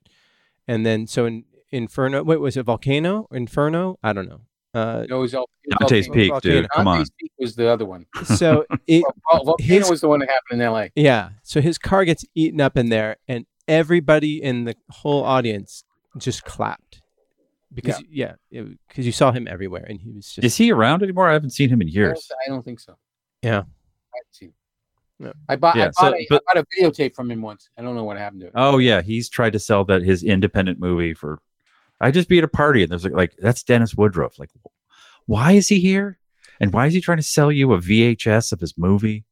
and 0.67 0.85
then 0.85 1.07
so 1.07 1.25
in 1.25 1.45
Inferno, 1.71 2.23
wait, 2.23 2.39
was 2.39 2.57
it 2.57 2.63
Volcano? 2.63 3.27
Inferno? 3.31 3.97
I 4.03 4.13
don't 4.13 4.27
know. 4.29 4.41
Uh, 4.73 5.05
No, 5.09 5.17
it 5.17 5.21
was, 5.21 5.33
El- 5.33 5.49
it 5.63 5.75
was 5.79 5.89
Dante's 5.89 6.07
Volcano. 6.07 6.23
Peak, 6.23 6.31
Volcano. 6.31 6.61
dude. 6.61 6.69
Come 6.71 6.87
on. 6.87 6.95
Dante's 6.97 7.11
Peak 7.19 7.31
was 7.39 7.55
the 7.55 7.67
other 7.67 7.85
one. 7.85 8.05
so 8.23 8.65
it, 8.87 9.03
Vol- 9.31 9.45
Volcano 9.45 9.79
His- 9.79 9.89
was 9.89 10.01
the 10.01 10.07
one 10.07 10.19
that 10.19 10.29
happened 10.29 10.61
in 10.61 10.67
L.A. 10.67 10.91
Yeah. 10.95 11.29
So 11.43 11.61
his 11.61 11.77
car 11.77 12.05
gets 12.05 12.25
eaten 12.35 12.61
up 12.61 12.77
in 12.77 12.89
there, 12.89 13.17
and 13.27 13.45
everybody 13.67 14.41
in 14.41 14.63
the 14.65 14.75
whole 14.89 15.23
audience 15.23 15.83
just 16.17 16.43
clapped 16.45 17.01
because 17.73 18.01
yeah, 18.09 18.33
because 18.49 19.05
you 19.05 19.11
saw 19.11 19.31
him 19.31 19.47
everywhere, 19.47 19.85
and 19.87 19.99
he 19.99 20.11
was 20.11 20.25
just 20.31 20.45
Is 20.45 20.55
he 20.57 20.71
around 20.71 21.03
anymore? 21.03 21.27
I 21.29 21.33
haven't 21.33 21.49
seen 21.51 21.69
him 21.69 21.81
in 21.81 21.87
I 21.87 21.91
don't, 21.91 21.95
years. 21.95 22.31
I 22.45 22.49
don't 22.49 22.63
think 22.63 22.79
so. 22.79 22.97
Yeah. 23.41 23.63
I. 25.21 25.25
Yeah. 25.25 25.31
I 25.49 25.55
bought. 25.55 25.75
Yeah, 25.75 25.87
I, 25.87 25.91
so- 25.91 26.01
bought 26.03 26.13
a, 26.13 26.25
but- 26.29 26.43
I 26.49 26.53
bought 26.59 26.63
a 26.63 26.81
videotape 26.83 27.15
from 27.15 27.31
him 27.31 27.41
once. 27.41 27.69
I 27.77 27.81
don't 27.81 27.95
know 27.95 28.03
what 28.03 28.17
happened 28.17 28.41
to 28.41 28.47
it. 28.47 28.53
Oh 28.55 28.77
yeah, 28.77 29.01
he's 29.01 29.29
tried 29.29 29.53
to 29.53 29.59
sell 29.59 29.83
that 29.85 30.03
his 30.03 30.23
independent 30.23 30.79
movie 30.79 31.13
for. 31.13 31.39
I 31.99 32.11
just 32.11 32.29
be 32.29 32.37
at 32.37 32.43
a 32.43 32.47
party 32.47 32.83
and 32.83 32.91
there's 32.91 33.03
like, 33.03 33.13
like 33.13 33.33
that's 33.39 33.63
Dennis 33.63 33.95
Woodruff. 33.95 34.37
Like, 34.37 34.51
why 35.25 35.53
is 35.53 35.67
he 35.69 35.79
here? 35.79 36.19
And 36.59 36.71
why 36.71 36.85
is 36.87 36.93
he 36.93 37.01
trying 37.01 37.17
to 37.17 37.23
sell 37.23 37.51
you 37.51 37.73
a 37.73 37.79
VHS 37.79 38.51
of 38.51 38.59
his 38.59 38.77
movie? 38.77 39.25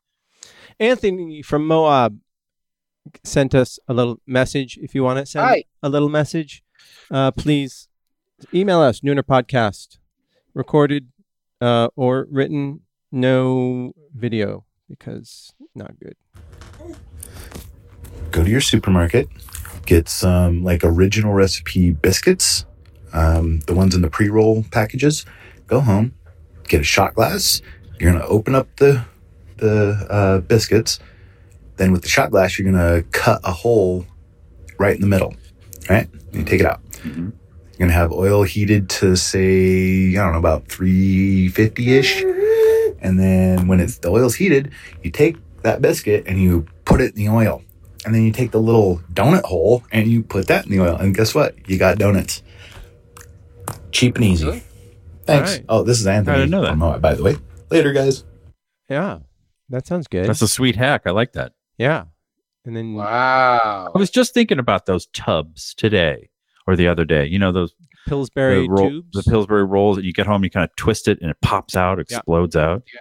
Anthony 0.80 1.42
from 1.42 1.66
Moab 1.68 2.20
sent 3.24 3.54
us 3.56 3.80
a 3.88 3.94
little 3.94 4.20
message. 4.26 4.78
If 4.82 4.96
you 4.96 5.04
want 5.04 5.20
to 5.20 5.26
send 5.26 5.46
Hi. 5.46 5.64
a 5.84 5.90
little 5.90 6.10
message, 6.10 6.64
uh, 7.12 7.32
please 7.32 7.88
email 8.54 8.80
us 8.82 9.02
Nooner 9.02 9.22
Podcast, 9.24 9.98
recorded 10.54 11.10
uh, 11.62 11.90
or 11.96 12.28
written, 12.30 12.82
no 13.12 13.94
video 14.14 14.65
because 14.90 15.54
not 15.74 15.92
good. 16.00 16.16
go 18.32 18.44
to 18.44 18.50
your 18.50 18.62
supermarket, 18.62 19.28
get 19.86 20.10
some 20.10 20.64
like 20.64 20.82
original 20.84 21.34
recipe 21.34 21.92
biscuits, 21.92 22.66
um, 23.14 23.60
the 23.62 23.74
ones 23.74 23.96
in 23.96 24.02
the 24.02 24.10
pre 24.10 24.30
roll 24.30 24.64
packages. 24.72 25.26
Go 25.68 25.80
home, 25.80 26.14
get 26.68 26.82
a 26.82 26.84
shot 26.84 27.16
glass. 27.16 27.62
You're 28.00 28.12
gonna 28.12 28.26
open 28.26 28.56
up 28.56 28.68
the 28.78 29.04
the 29.58 30.06
uh, 30.10 30.40
biscuits. 30.42 31.00
Then 31.78 31.92
with 31.92 32.04
the 32.04 32.10
shot 32.10 32.32
glass, 32.32 32.58
you're 32.60 32.72
gonna 32.72 33.04
cut 33.12 33.42
a 33.44 33.52
hole 33.52 34.06
right 34.78 34.96
in 34.96 35.02
the 35.02 35.08
middle. 35.08 35.34
Right, 35.90 36.10
you 36.32 36.44
take 36.44 36.60
it 36.62 36.66
out. 36.66 36.82
Mhm. 37.04 37.32
You're 37.78 37.88
gonna 37.88 37.94
have 37.94 38.12
oil 38.12 38.44
heated 38.44 38.90
to 39.02 39.16
say 39.16 40.10
I 40.18 40.24
don't 40.24 40.34
know 40.34 40.40
about 40.40 40.68
350 40.68 41.98
ish, 41.98 42.24
and 43.06 43.20
then 43.20 43.68
when 43.68 43.80
it's 43.80 43.98
the 44.00 44.10
oil's 44.10 44.36
heated, 44.36 44.72
you 45.04 45.12
take 45.12 45.38
that 45.62 45.82
biscuit 45.82 46.24
and 46.28 46.42
you 46.42 46.66
put 46.86 47.00
it 47.02 47.16
in 47.16 47.24
the 47.24 47.30
oil 47.30 47.62
and 48.06 48.14
then 48.14 48.24
you 48.24 48.32
take 48.32 48.52
the 48.52 48.60
little 48.60 49.00
donut 49.14 49.44
hole 49.44 49.84
and 49.92 50.08
you 50.08 50.22
put 50.22 50.48
that 50.48 50.66
in 50.66 50.72
the 50.72 50.80
oil, 50.80 50.96
and 50.96 51.16
guess 51.16 51.34
what? 51.34 51.56
You 51.70 51.78
got 51.78 51.98
donuts. 51.98 52.44
Cheap 53.92 54.16
and 54.18 54.26
easy. 54.26 54.46
Really? 54.46 54.64
Thanks. 55.26 55.52
Alright. 55.52 55.66
Oh, 55.70 55.84
this 55.84 56.00
is 56.00 56.06
Anthony. 56.08 56.36
I 56.36 56.40
didn't 56.42 56.52
know 56.52 56.62
that. 56.62 56.78
Moab, 56.78 57.02
by 57.02 57.14
the 57.16 57.24
way. 57.24 57.38
Later, 57.72 57.94
guys. 57.94 58.24
Yeah, 58.90 59.20
that 59.70 59.88
sounds 59.88 60.08
good. 60.08 60.28
That's 60.28 60.42
a 60.44 60.48
sweet 60.48 60.76
hack. 60.76 61.04
I 61.06 61.12
like 61.12 61.34
that. 61.34 61.54
yeah, 61.78 62.06
and 62.66 62.76
then 62.76 62.94
Wow. 62.94 63.92
I 63.94 63.98
was 63.98 64.12
just 64.12 64.34
thinking 64.34 64.60
about 64.60 64.86
those 64.86 65.08
tubs 65.08 65.74
today 65.74 66.30
or 66.68 66.76
the 66.76 66.88
other 66.88 67.06
day. 67.06 67.26
You 67.26 67.40
know 67.40 67.52
those 67.52 67.74
Pillsbury 68.08 68.64
the, 68.64 68.70
roll- 68.70 68.90
tubes. 68.90 69.24
the 69.24 69.30
Pillsbury 69.30 69.64
rolls 69.66 69.98
that 69.98 70.06
you 70.06 70.14
get 70.14 70.26
home, 70.28 70.44
you 70.44 70.50
kind 70.50 70.64
of 70.64 70.76
twist 70.76 71.08
it 71.08 71.20
and 71.22 71.30
it 71.30 71.38
pops 71.42 71.76
out, 71.76 72.00
explodes 72.00 72.56
out. 72.56 72.84
Yeah. 72.94 73.00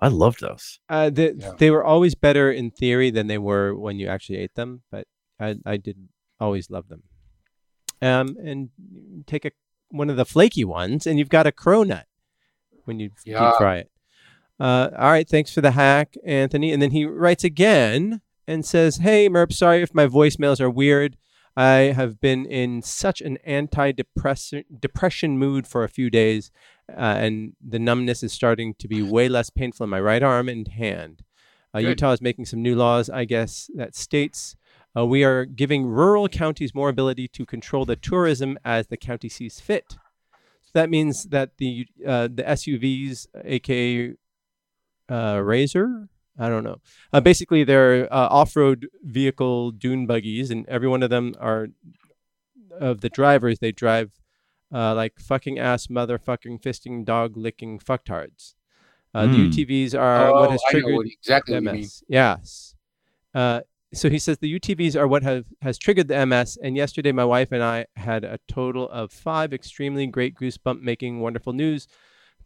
I 0.00 0.08
loved 0.08 0.40
those. 0.40 0.78
Uh, 0.88 1.10
the, 1.10 1.34
Yeah. 1.38 1.52
They 1.58 1.70
were 1.70 1.84
always 1.84 2.14
better 2.14 2.50
in 2.52 2.70
theory 2.70 3.10
than 3.10 3.26
they 3.28 3.38
were 3.38 3.74
when 3.74 3.98
you 3.98 4.08
actually 4.08 4.38
ate 4.38 4.54
them, 4.54 4.82
but 4.90 5.06
I, 5.40 5.56
I 5.64 5.76
did 5.78 5.96
always 6.38 6.70
love 6.70 6.88
them. 6.88 7.02
Um, 8.02 8.36
and 8.44 8.68
take 9.26 9.44
a 9.46 9.52
one 9.88 10.10
of 10.10 10.16
the 10.16 10.26
flaky 10.26 10.64
ones, 10.64 11.06
and 11.06 11.18
you've 11.18 11.30
got 11.30 11.46
a 11.46 11.52
cronut 11.52 12.04
when 12.84 13.00
you 13.00 13.10
deep 13.24 13.36
fry 13.56 13.76
it. 13.78 13.90
Uh, 14.60 14.90
all 14.98 15.10
right, 15.10 15.28
thanks 15.28 15.52
for 15.52 15.60
the 15.62 15.70
hack, 15.70 16.14
Anthony. 16.24 16.72
And 16.72 16.82
then 16.82 16.90
he 16.90 17.04
writes 17.06 17.44
again 17.44 18.20
and 18.46 18.66
says, 18.66 18.98
"Hey, 18.98 19.28
Merp, 19.30 19.52
sorry 19.52 19.82
if 19.82 19.94
my 19.94 20.06
voicemails 20.06 20.60
are 20.60 20.68
weird. 20.70 21.16
I 21.56 21.92
have 21.94 22.20
been 22.20 22.44
in 22.44 22.82
such 22.82 23.20
an 23.22 23.38
anti-depression 23.44 24.64
depression 24.78 25.38
mood 25.38 25.66
for 25.66 25.84
a 25.84 25.88
few 25.88 26.10
days, 26.10 26.50
uh, 26.90 27.00
and 27.00 27.54
the 27.66 27.78
numbness 27.78 28.22
is 28.22 28.32
starting 28.32 28.74
to 28.78 28.88
be 28.88 29.00
way 29.02 29.28
less 29.28 29.48
painful 29.48 29.84
in 29.84 29.90
my 29.90 30.00
right 30.00 30.22
arm 30.22 30.48
and 30.48 30.68
hand. 30.68 31.22
Uh, 31.74 31.78
Utah 31.78 32.12
is 32.12 32.20
making 32.20 32.46
some 32.46 32.62
new 32.62 32.74
laws, 32.74 33.08
I 33.10 33.24
guess, 33.24 33.70
that 33.74 33.94
states 33.94 34.56
uh, 34.96 35.04
we 35.04 35.24
are 35.24 35.44
giving 35.44 35.86
rural 35.86 36.28
counties 36.28 36.74
more 36.74 36.88
ability 36.88 37.28
to 37.28 37.44
control 37.44 37.84
the 37.84 37.96
tourism 37.96 38.58
as 38.64 38.86
the 38.86 38.96
county 38.96 39.28
sees 39.28 39.60
fit. 39.60 39.96
So 40.62 40.70
that 40.72 40.88
means 40.88 41.24
that 41.24 41.58
the 41.58 41.86
uh, 42.06 42.28
the 42.28 42.42
SUVs, 42.42 43.26
aka 43.44 44.14
uh, 45.10 45.40
Razor, 45.44 46.08
I 46.38 46.48
don't 46.48 46.64
know. 46.64 46.80
Uh, 47.12 47.20
basically, 47.20 47.64
they're 47.64 48.12
uh, 48.12 48.28
off-road 48.28 48.88
vehicle 49.02 49.70
dune 49.70 50.06
buggies, 50.06 50.50
and 50.50 50.66
every 50.68 50.88
one 50.88 51.02
of 51.02 51.10
them 51.10 51.34
are 51.40 51.68
of 52.78 53.00
the 53.00 53.08
drivers. 53.08 53.58
They 53.58 53.72
drive 53.72 54.12
uh, 54.72 54.94
like 54.94 55.18
fucking 55.18 55.58
ass, 55.58 55.86
motherfucking 55.86 56.60
fisting, 56.62 57.04
dog 57.04 57.36
licking 57.36 57.78
fucktards. 57.78 58.54
Uh, 59.14 59.26
Hmm. 59.26 59.32
The 59.32 59.64
UTVs 59.64 59.94
are 59.98 60.30
what 60.32 60.48
Oh, 60.48 60.50
has 60.50 60.60
I 60.68 60.72
know 60.72 60.80
triggered 60.80 60.94
what, 60.96 61.06
exactly 61.06 61.54
the 61.54 61.60
what 61.60 61.64
you 61.64 61.72
mean. 61.72 61.80
MS. 61.82 62.04
Yes. 62.08 62.74
Uh, 63.34 63.60
so 63.94 64.10
he 64.10 64.18
says 64.18 64.36
the 64.38 64.58
UTVs 64.58 64.94
are 64.94 65.06
what 65.06 65.22
have 65.22 65.46
has 65.62 65.78
triggered 65.78 66.08
the 66.08 66.26
MS. 66.26 66.58
And 66.62 66.76
yesterday, 66.76 67.12
my 67.12 67.24
wife 67.24 67.50
and 67.52 67.62
I 67.62 67.86
had 67.96 68.24
a 68.24 68.38
total 68.46 68.88
of 68.90 69.10
five 69.12 69.54
extremely 69.54 70.06
great 70.06 70.34
goosebump 70.34 70.82
making 70.82 71.20
wonderful 71.20 71.54
news. 71.54 71.86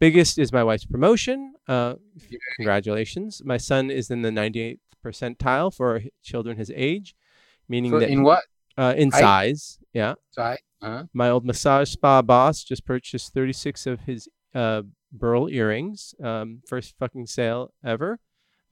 Biggest 0.00 0.38
is 0.38 0.50
my 0.50 0.64
wife's 0.64 0.86
promotion. 0.86 1.54
Uh, 1.68 1.94
congratulations. 2.56 3.42
My 3.44 3.58
son 3.58 3.90
is 3.90 4.10
in 4.10 4.22
the 4.22 4.30
98th 4.30 4.78
percentile 5.04 5.72
for 5.72 6.00
children 6.22 6.56
his 6.56 6.72
age, 6.74 7.14
meaning 7.68 7.98
that 7.98 8.08
in 8.08 8.22
what 8.22 8.44
uh, 8.78 8.94
in 8.96 9.10
height? 9.10 9.20
size. 9.20 9.78
Yeah. 9.92 10.14
side? 10.30 10.58
Uh-huh. 10.80 11.04
My 11.12 11.28
old 11.28 11.44
massage 11.44 11.90
spa 11.90 12.22
boss 12.22 12.64
just 12.64 12.86
purchased 12.86 13.34
36 13.34 13.86
of 13.86 14.00
his 14.00 14.26
uh, 14.54 14.82
burl 15.12 15.50
earrings. 15.50 16.14
Um, 16.22 16.62
first 16.66 16.94
fucking 16.98 17.26
sale 17.26 17.72
ever. 17.84 18.18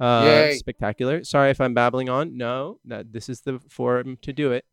Uh, 0.01 0.53
spectacular. 0.53 1.25
Sorry 1.25 1.51
if 1.51 1.61
I'm 1.61 1.75
babbling 1.75 2.09
on. 2.09 2.39
No, 2.39 2.79
that 2.87 3.13
this 3.13 3.29
is 3.29 3.43
the 3.43 3.61
forum 3.69 4.17
to 4.23 4.33
do 4.33 4.53
it. 4.53 4.65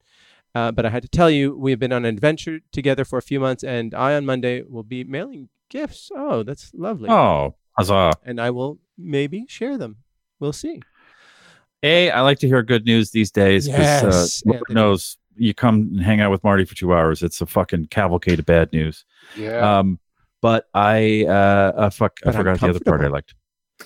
Uh, 0.53 0.71
but 0.71 0.85
I 0.85 0.89
had 0.89 1.01
to 1.01 1.09
tell 1.09 1.29
you, 1.29 1.57
we've 1.57 1.79
been 1.79 1.91
on 1.91 2.05
an 2.05 2.13
adventure 2.13 2.61
together 2.71 3.03
for 3.03 3.19
a 3.19 3.21
few 3.21 3.41
months, 3.41 3.61
and 3.61 3.93
I 3.93 4.13
on 4.13 4.25
Monday 4.25 4.61
will 4.61 4.83
be 4.83 5.03
mailing 5.03 5.49
gifts. 5.75 6.09
Oh, 6.15 6.43
that's 6.43 6.71
lovely. 6.73 7.09
Oh, 7.09 7.55
huzzah. 7.77 8.13
And 8.23 8.39
I 8.39 8.51
will 8.51 8.79
maybe 8.97 9.45
share 9.47 9.77
them. 9.77 9.97
We'll 10.39 10.53
see. 10.53 10.81
A, 11.83 12.09
I 12.09 12.21
like 12.21 12.39
to 12.39 12.47
hear 12.47 12.63
good 12.63 12.85
news 12.85 13.11
these 13.11 13.31
days 13.31 13.67
because 13.67 14.41
Yes, 14.41 14.43
uh, 14.47 14.51
Lord 14.51 14.63
knows 14.69 15.17
you 15.35 15.53
come 15.53 15.91
and 15.93 16.01
hang 16.01 16.21
out 16.21 16.31
with 16.31 16.43
Marty 16.43 16.65
for 16.65 16.75
two 16.75 16.93
hours. 16.93 17.21
It's 17.21 17.41
a 17.41 17.45
fucking 17.45 17.87
cavalcade 17.87 18.39
of 18.39 18.45
bad 18.45 18.71
news. 18.71 19.05
Yeah. 19.35 19.79
Um, 19.79 19.99
but 20.41 20.67
I, 20.73 21.25
uh, 21.27 21.73
uh 21.75 21.89
fuck, 21.89 22.13
I 22.23 22.27
But 22.27 22.35
I'm 22.35 22.41
forgot 22.41 22.59
the 22.61 22.69
other 22.69 22.79
part 22.79 23.01
I 23.01 23.07
liked. 23.07 23.35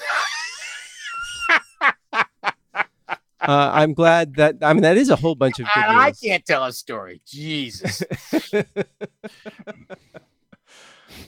Uh, 3.41 3.71
I'm 3.73 3.93
glad 3.93 4.35
that 4.35 4.57
I 4.61 4.73
mean 4.73 4.83
that 4.83 4.97
is 4.97 5.09
a 5.09 5.15
whole 5.15 5.33
bunch 5.33 5.59
of 5.59 5.65
good 5.73 5.83
I, 5.83 6.07
I 6.07 6.11
can't 6.11 6.45
tell 6.45 6.65
a 6.65 6.73
story. 6.73 7.21
Jesus. 7.25 8.03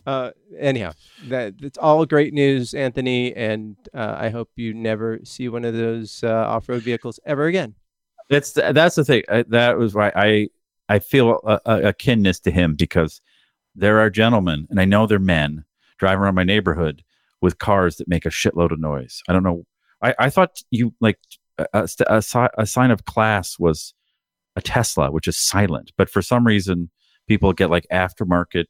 uh, 0.06 0.32
anyhow, 0.58 0.94
that 1.28 1.56
it's 1.62 1.78
all 1.78 2.06
great 2.06 2.34
news, 2.34 2.74
Anthony, 2.74 3.36
and 3.36 3.76
uh, 3.94 4.16
I 4.18 4.30
hope 4.30 4.50
you 4.56 4.74
never 4.74 5.20
see 5.24 5.50
one 5.50 5.66
of 5.66 5.74
those 5.74 6.24
uh, 6.24 6.32
off-road 6.32 6.84
vehicles 6.84 7.20
ever 7.26 7.46
again. 7.46 7.76
That's 8.30 8.54
the, 8.54 8.72
that's 8.74 8.96
the 8.96 9.06
thing. 9.06 9.24
I, 9.30 9.44
that 9.50 9.78
was 9.78 9.94
why 9.94 10.12
I 10.16 10.48
I 10.90 11.00
feel 11.00 11.40
a, 11.46 11.60
a, 11.66 11.82
a 11.90 11.94
kinness 11.94 12.40
to 12.42 12.52
him 12.52 12.76
because 12.76 13.22
there 13.76 14.00
are 14.00 14.10
gentlemen, 14.10 14.68
and 14.70 14.80
I 14.80 14.86
know 14.86 15.08
they're 15.08 15.20
men, 15.20 15.66
driving 15.98 16.22
around 16.22 16.36
my 16.36 16.44
neighborhood 16.44 17.04
with 17.42 17.60
cars 17.60 17.98
that 17.98 18.08
make 18.08 18.26
a 18.26 18.30
shitload 18.30 18.72
of 18.72 18.80
noise. 18.80 19.22
I 19.28 19.34
don't 19.34 19.44
know. 19.44 19.66
I, 20.02 20.16
I 20.20 20.30
thought 20.30 20.62
you 20.72 20.94
like 21.00 21.20
a, 21.58 21.68
a, 21.74 22.24
a 22.58 22.66
sign 22.66 22.92
of 22.92 23.06
class 23.06 23.58
was 23.60 23.94
a 24.56 24.62
Tesla, 24.62 25.12
which 25.12 25.28
is 25.28 25.38
silent, 25.38 25.92
but 25.98 26.10
for 26.10 26.22
some 26.22 26.46
reason, 26.46 26.90
people 27.28 27.54
get 27.54 27.70
like 27.70 27.86
aftermarket 27.92 28.66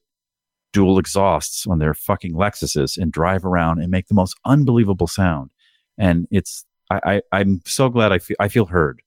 dual 0.74 0.98
exhausts 1.00 1.68
on 1.68 1.80
their 1.80 1.94
fucking 1.94 2.34
Lexuses 2.34 2.98
and 2.98 3.12
drive 3.12 3.46
around 3.46 3.80
and 3.80 3.90
make 3.92 4.08
the 4.08 4.14
most 4.14 4.36
unbelievable 4.46 5.08
sound. 5.08 5.50
And 5.98 6.28
it's 6.32 6.66
I, 6.90 7.00
I 7.06 7.22
I'm 7.40 7.62
so 7.66 7.90
glad 7.90 8.12
I 8.12 8.20
feel 8.20 8.38
I 8.40 8.48
feel 8.48 8.66
heard. 8.66 9.02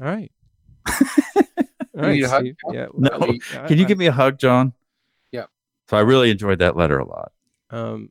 All 0.00 0.06
right. 0.06 0.32
All 1.98 2.10
You 2.10 2.28
hug, 2.28 2.46
Yeah. 2.72 2.86
No. 2.94 3.18
well, 3.18 3.34
Can 3.66 3.78
you 3.78 3.84
give 3.84 3.98
me 3.98 4.06
a 4.06 4.12
hug, 4.12 4.38
John? 4.38 4.72
Yeah. 5.30 5.44
So 5.88 5.96
I 5.96 6.00
really 6.00 6.30
enjoyed 6.30 6.58
that 6.60 6.76
letter 6.76 6.98
a 6.98 7.04
lot. 7.06 7.32
Um, 7.70 8.08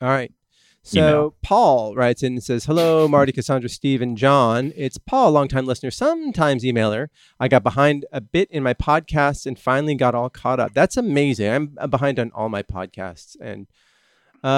all 0.00 0.08
right. 0.08 0.32
So 0.84 0.98
Email. 0.98 1.34
Paul 1.42 1.94
writes 1.94 2.24
in 2.24 2.32
and 2.34 2.42
says, 2.42 2.64
"Hello, 2.64 3.06
Marty, 3.06 3.30
Cassandra, 3.30 3.68
Steve, 3.68 4.02
and 4.02 4.16
John. 4.16 4.72
It's 4.74 4.98
Paul, 4.98 5.28
a 5.28 5.30
longtime 5.30 5.64
listener, 5.64 5.92
sometimes 5.92 6.64
emailer. 6.64 7.06
I 7.38 7.46
got 7.46 7.62
behind 7.62 8.04
a 8.12 8.20
bit 8.20 8.50
in 8.50 8.64
my 8.64 8.74
podcasts 8.74 9.46
and 9.46 9.56
finally 9.56 9.94
got 9.94 10.14
all 10.16 10.28
caught 10.28 10.58
up. 10.58 10.74
That's 10.74 10.96
amazing. 10.96 11.48
I'm 11.50 11.76
uh, 11.78 11.86
behind 11.86 12.18
on 12.18 12.32
all 12.34 12.48
my 12.48 12.64
podcasts, 12.64 13.36
and 13.40 13.68
uh, 14.42 14.48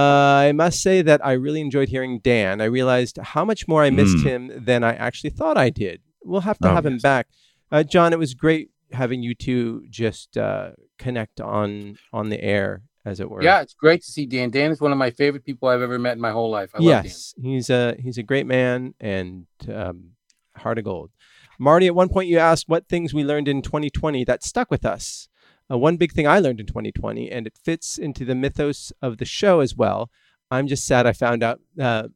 I 0.48 0.52
must 0.52 0.80
say 0.80 1.02
that 1.02 1.24
I 1.24 1.32
really 1.32 1.60
enjoyed 1.60 1.90
hearing 1.90 2.20
Dan. 2.20 2.62
I 2.62 2.64
realized 2.64 3.18
how 3.18 3.44
much 3.44 3.68
more 3.68 3.82
I 3.82 3.90
missed 3.90 4.16
Mm. 4.18 4.24
him 4.24 4.64
than 4.64 4.82
I 4.82 4.94
actually 4.94 5.30
thought 5.30 5.58
I 5.58 5.68
did. 5.68 6.00
We'll 6.24 6.40
have 6.40 6.58
to 6.60 6.70
Oh, 6.70 6.74
have 6.74 6.86
him 6.86 6.96
back, 6.98 7.28
uh, 7.70 7.82
John. 7.82 8.14
It 8.14 8.18
was 8.18 8.32
great 8.32 8.70
having 8.92 9.22
you 9.22 9.34
two 9.34 9.84
just 9.90 10.38
uh, 10.38 10.70
connect 10.98 11.38
on 11.38 11.96
on 12.14 12.30
the 12.30 12.42
air, 12.42 12.80
as 13.04 13.20
it 13.20 13.30
were. 13.30 13.42
Yeah, 13.42 13.60
it's 13.60 13.74
great 13.74 14.02
to 14.02 14.10
see 14.10 14.26
Dan. 14.26 14.50
Dan 14.50 14.70
is 14.70 14.80
one 14.80 14.92
of 14.92 14.98
my 14.98 15.10
favorite 15.10 15.44
people 15.44 15.68
I've 15.68 15.82
ever 15.82 15.98
met 15.98 16.14
in 16.14 16.20
my 16.20 16.30
whole 16.30 16.50
life. 16.50 16.70
I 16.74 16.78
love 16.78 17.04
yes, 17.04 17.34
he's 17.40 17.70
a 17.70 17.96
he's 17.98 18.18
a 18.18 18.22
great 18.22 18.46
man 18.46 18.94
and 19.00 19.46
um, 19.72 20.10
heart 20.56 20.78
of 20.78 20.84
gold. 20.84 21.10
Marty, 21.58 21.86
at 21.86 21.94
one 21.94 22.08
point 22.08 22.28
you 22.28 22.38
asked 22.38 22.68
what 22.68 22.88
things 22.88 23.14
we 23.14 23.24
learned 23.24 23.46
in 23.46 23.62
2020 23.62 24.24
that 24.24 24.42
stuck 24.42 24.70
with 24.70 24.84
us. 24.84 25.28
Uh, 25.70 25.78
one 25.78 25.96
big 25.96 26.12
thing 26.12 26.26
I 26.26 26.40
learned 26.40 26.60
in 26.60 26.66
2020, 26.66 27.30
and 27.30 27.46
it 27.46 27.56
fits 27.62 27.96
into 27.96 28.24
the 28.24 28.34
mythos 28.34 28.92
of 29.00 29.18
the 29.18 29.24
show 29.24 29.60
as 29.60 29.74
well. 29.74 30.10
I'm 30.50 30.66
just 30.66 30.86
sad 30.86 31.06
I 31.06 31.12
found 31.12 31.42
out 31.42 31.60
uh, 31.80 32.08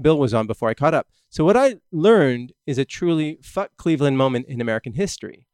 Bill 0.00 0.18
was 0.18 0.34
on 0.34 0.46
before 0.46 0.68
I 0.68 0.74
caught 0.74 0.94
up. 0.94 1.08
So 1.28 1.44
what 1.44 1.56
I 1.56 1.76
learned 1.90 2.52
is 2.66 2.78
a 2.78 2.84
truly 2.84 3.38
fuck 3.42 3.72
Cleveland 3.76 4.16
moment 4.16 4.46
in 4.46 4.60
American 4.60 4.92
history. 4.92 5.46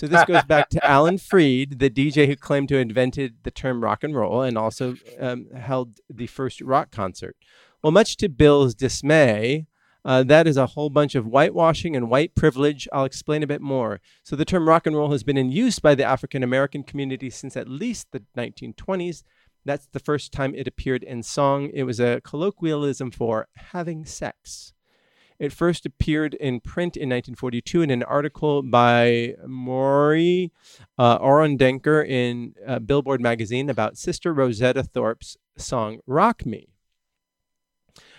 So 0.00 0.06
this 0.06 0.24
goes 0.24 0.44
back 0.44 0.70
to 0.70 0.82
Alan 0.90 1.18
Freed, 1.18 1.78
the 1.78 1.90
DJ 1.90 2.26
who 2.26 2.34
claimed 2.34 2.70
to 2.70 2.76
have 2.76 2.88
invented 2.88 3.34
the 3.42 3.50
term 3.50 3.84
rock 3.84 4.02
and 4.02 4.16
roll 4.16 4.40
and 4.40 4.56
also 4.56 4.96
um, 5.18 5.48
held 5.54 6.00
the 6.08 6.26
first 6.26 6.62
rock 6.62 6.90
concert. 6.90 7.36
Well, 7.82 7.90
much 7.90 8.16
to 8.16 8.30
Bill's 8.30 8.74
dismay, 8.74 9.66
uh, 10.02 10.22
that 10.22 10.46
is 10.46 10.56
a 10.56 10.68
whole 10.68 10.88
bunch 10.88 11.14
of 11.14 11.26
whitewashing 11.26 11.94
and 11.94 12.08
white 12.08 12.34
privilege. 12.34 12.88
I'll 12.94 13.04
explain 13.04 13.42
a 13.42 13.46
bit 13.46 13.60
more. 13.60 14.00
So, 14.22 14.36
the 14.36 14.46
term 14.46 14.66
rock 14.66 14.86
and 14.86 14.96
roll 14.96 15.10
has 15.12 15.22
been 15.22 15.36
in 15.36 15.52
use 15.52 15.78
by 15.78 15.94
the 15.94 16.04
African 16.04 16.42
American 16.42 16.82
community 16.82 17.28
since 17.28 17.54
at 17.54 17.68
least 17.68 18.06
the 18.10 18.22
1920s. 18.38 19.22
That's 19.66 19.86
the 19.92 20.00
first 20.00 20.32
time 20.32 20.54
it 20.54 20.66
appeared 20.66 21.02
in 21.02 21.22
song. 21.22 21.68
It 21.74 21.82
was 21.82 22.00
a 22.00 22.22
colloquialism 22.22 23.10
for 23.10 23.48
having 23.54 24.06
sex. 24.06 24.72
It 25.40 25.54
first 25.54 25.86
appeared 25.86 26.34
in 26.34 26.60
print 26.60 26.98
in 26.98 27.08
1942 27.08 27.80
in 27.80 27.90
an 27.90 28.02
article 28.02 28.62
by 28.62 29.36
Maurie 29.46 30.52
uh, 30.98 31.18
Orodenker 31.18 32.06
in 32.06 32.54
uh, 32.66 32.78
Billboard 32.78 33.22
magazine 33.22 33.70
about 33.70 33.96
Sister 33.96 34.34
Rosetta 34.34 34.82
Tharpe's 34.82 35.38
song 35.56 36.00
"Rock 36.06 36.44
Me." 36.44 36.68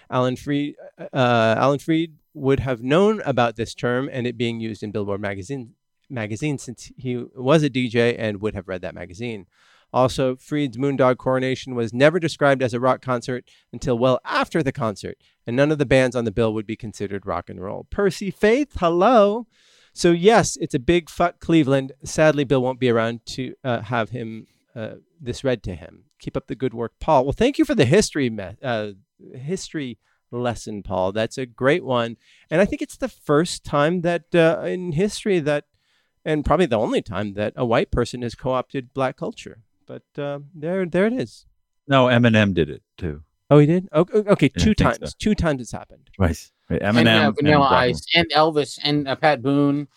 Alan 0.09 0.35
Freed, 0.35 0.75
uh, 0.97 1.55
Alan 1.57 1.77
Freed 1.77 2.15
would 2.33 2.59
have 2.59 2.81
known 2.81 3.21
about 3.21 3.55
this 3.55 3.75
term 3.75 4.09
and 4.11 4.25
it 4.25 4.35
being 4.35 4.59
used 4.59 4.81
in 4.81 4.91
Billboard 4.91 5.21
magazine, 5.21 5.75
magazine 6.09 6.57
since 6.57 6.91
he 6.97 7.23
was 7.35 7.61
a 7.61 7.69
DJ 7.69 8.15
and 8.17 8.41
would 8.41 8.55
have 8.55 8.67
read 8.67 8.81
that 8.81 8.95
magazine. 8.95 9.45
Also, 9.93 10.35
Freed's 10.35 10.77
Moondog 10.77 11.17
Coronation 11.17 11.75
was 11.75 11.93
never 11.93 12.19
described 12.19 12.63
as 12.63 12.73
a 12.73 12.79
rock 12.79 13.01
concert 13.01 13.49
until 13.73 13.97
well 13.97 14.19
after 14.23 14.63
the 14.63 14.71
concert, 14.71 15.17
and 15.45 15.55
none 15.55 15.71
of 15.71 15.77
the 15.77 15.85
bands 15.85 16.15
on 16.15 16.25
the 16.25 16.31
bill 16.31 16.53
would 16.53 16.67
be 16.67 16.75
considered 16.75 17.25
rock 17.25 17.49
and 17.49 17.61
roll. 17.61 17.87
Percy 17.89 18.31
Faith, 18.31 18.73
hello. 18.77 19.47
So 19.93 20.11
yes, 20.11 20.57
it's 20.61 20.73
a 20.73 20.79
big 20.79 21.09
fuck 21.09 21.39
Cleveland. 21.39 21.91
Sadly, 22.03 22.43
Bill 22.43 22.61
won't 22.61 22.79
be 22.79 22.89
around 22.89 23.25
to 23.27 23.55
uh, 23.63 23.81
have 23.81 24.11
him 24.11 24.47
uh, 24.75 24.95
this 25.19 25.43
read 25.43 25.63
to 25.63 25.75
him. 25.75 26.05
Keep 26.19 26.37
up 26.37 26.47
the 26.47 26.55
good 26.55 26.73
work, 26.73 26.93
Paul. 26.99 27.25
Well, 27.25 27.33
thank 27.33 27.57
you 27.57 27.65
for 27.65 27.75
the 27.75 27.85
history 27.85 28.29
me- 28.29 28.55
uh, 28.63 28.91
history 29.33 29.97
lesson, 30.31 30.83
Paul. 30.83 31.11
That's 31.11 31.37
a 31.37 31.45
great 31.45 31.83
one, 31.83 32.17
and 32.49 32.61
I 32.61 32.65
think 32.65 32.81
it's 32.81 32.97
the 32.97 33.09
first 33.09 33.65
time 33.65 34.01
that 34.01 34.33
uh, 34.33 34.61
in 34.63 34.93
history 34.93 35.39
that, 35.41 35.65
and 36.23 36.45
probably 36.45 36.67
the 36.67 36.79
only 36.79 37.01
time 37.01 37.33
that 37.33 37.53
a 37.57 37.65
white 37.65 37.91
person 37.91 38.21
has 38.21 38.35
co-opted 38.35 38.93
black 38.93 39.17
culture. 39.17 39.63
But 39.91 40.21
uh, 40.23 40.39
there, 40.55 40.85
there 40.85 41.07
it 41.07 41.13
is. 41.13 41.45
No, 41.85 42.05
Eminem 42.05 42.53
did 42.53 42.69
it 42.69 42.81
too. 42.97 43.23
Oh, 43.49 43.59
he 43.59 43.65
did. 43.65 43.89
Okay, 43.93 44.19
okay 44.19 44.51
Yeah, 44.55 44.63
two 44.63 44.73
think 44.73 44.93
so. 44.93 44.99
times. 44.99 45.15
Two 45.15 45.35
times 45.35 45.61
it's 45.61 45.73
happened. 45.73 46.09
Right. 46.17 46.37
Right. 46.69 46.79
Eminem, 46.81 46.97
and, 46.99 47.07
uh, 47.09 47.11
and 47.27 47.35
Vanilla 47.35 47.65
and 47.65 47.75
Ice, 47.75 48.05
and 48.15 48.31
Elvis, 48.31 48.79
and 48.81 49.07
uh, 49.09 49.15
Pat 49.17 49.41
Boone, 49.41 49.89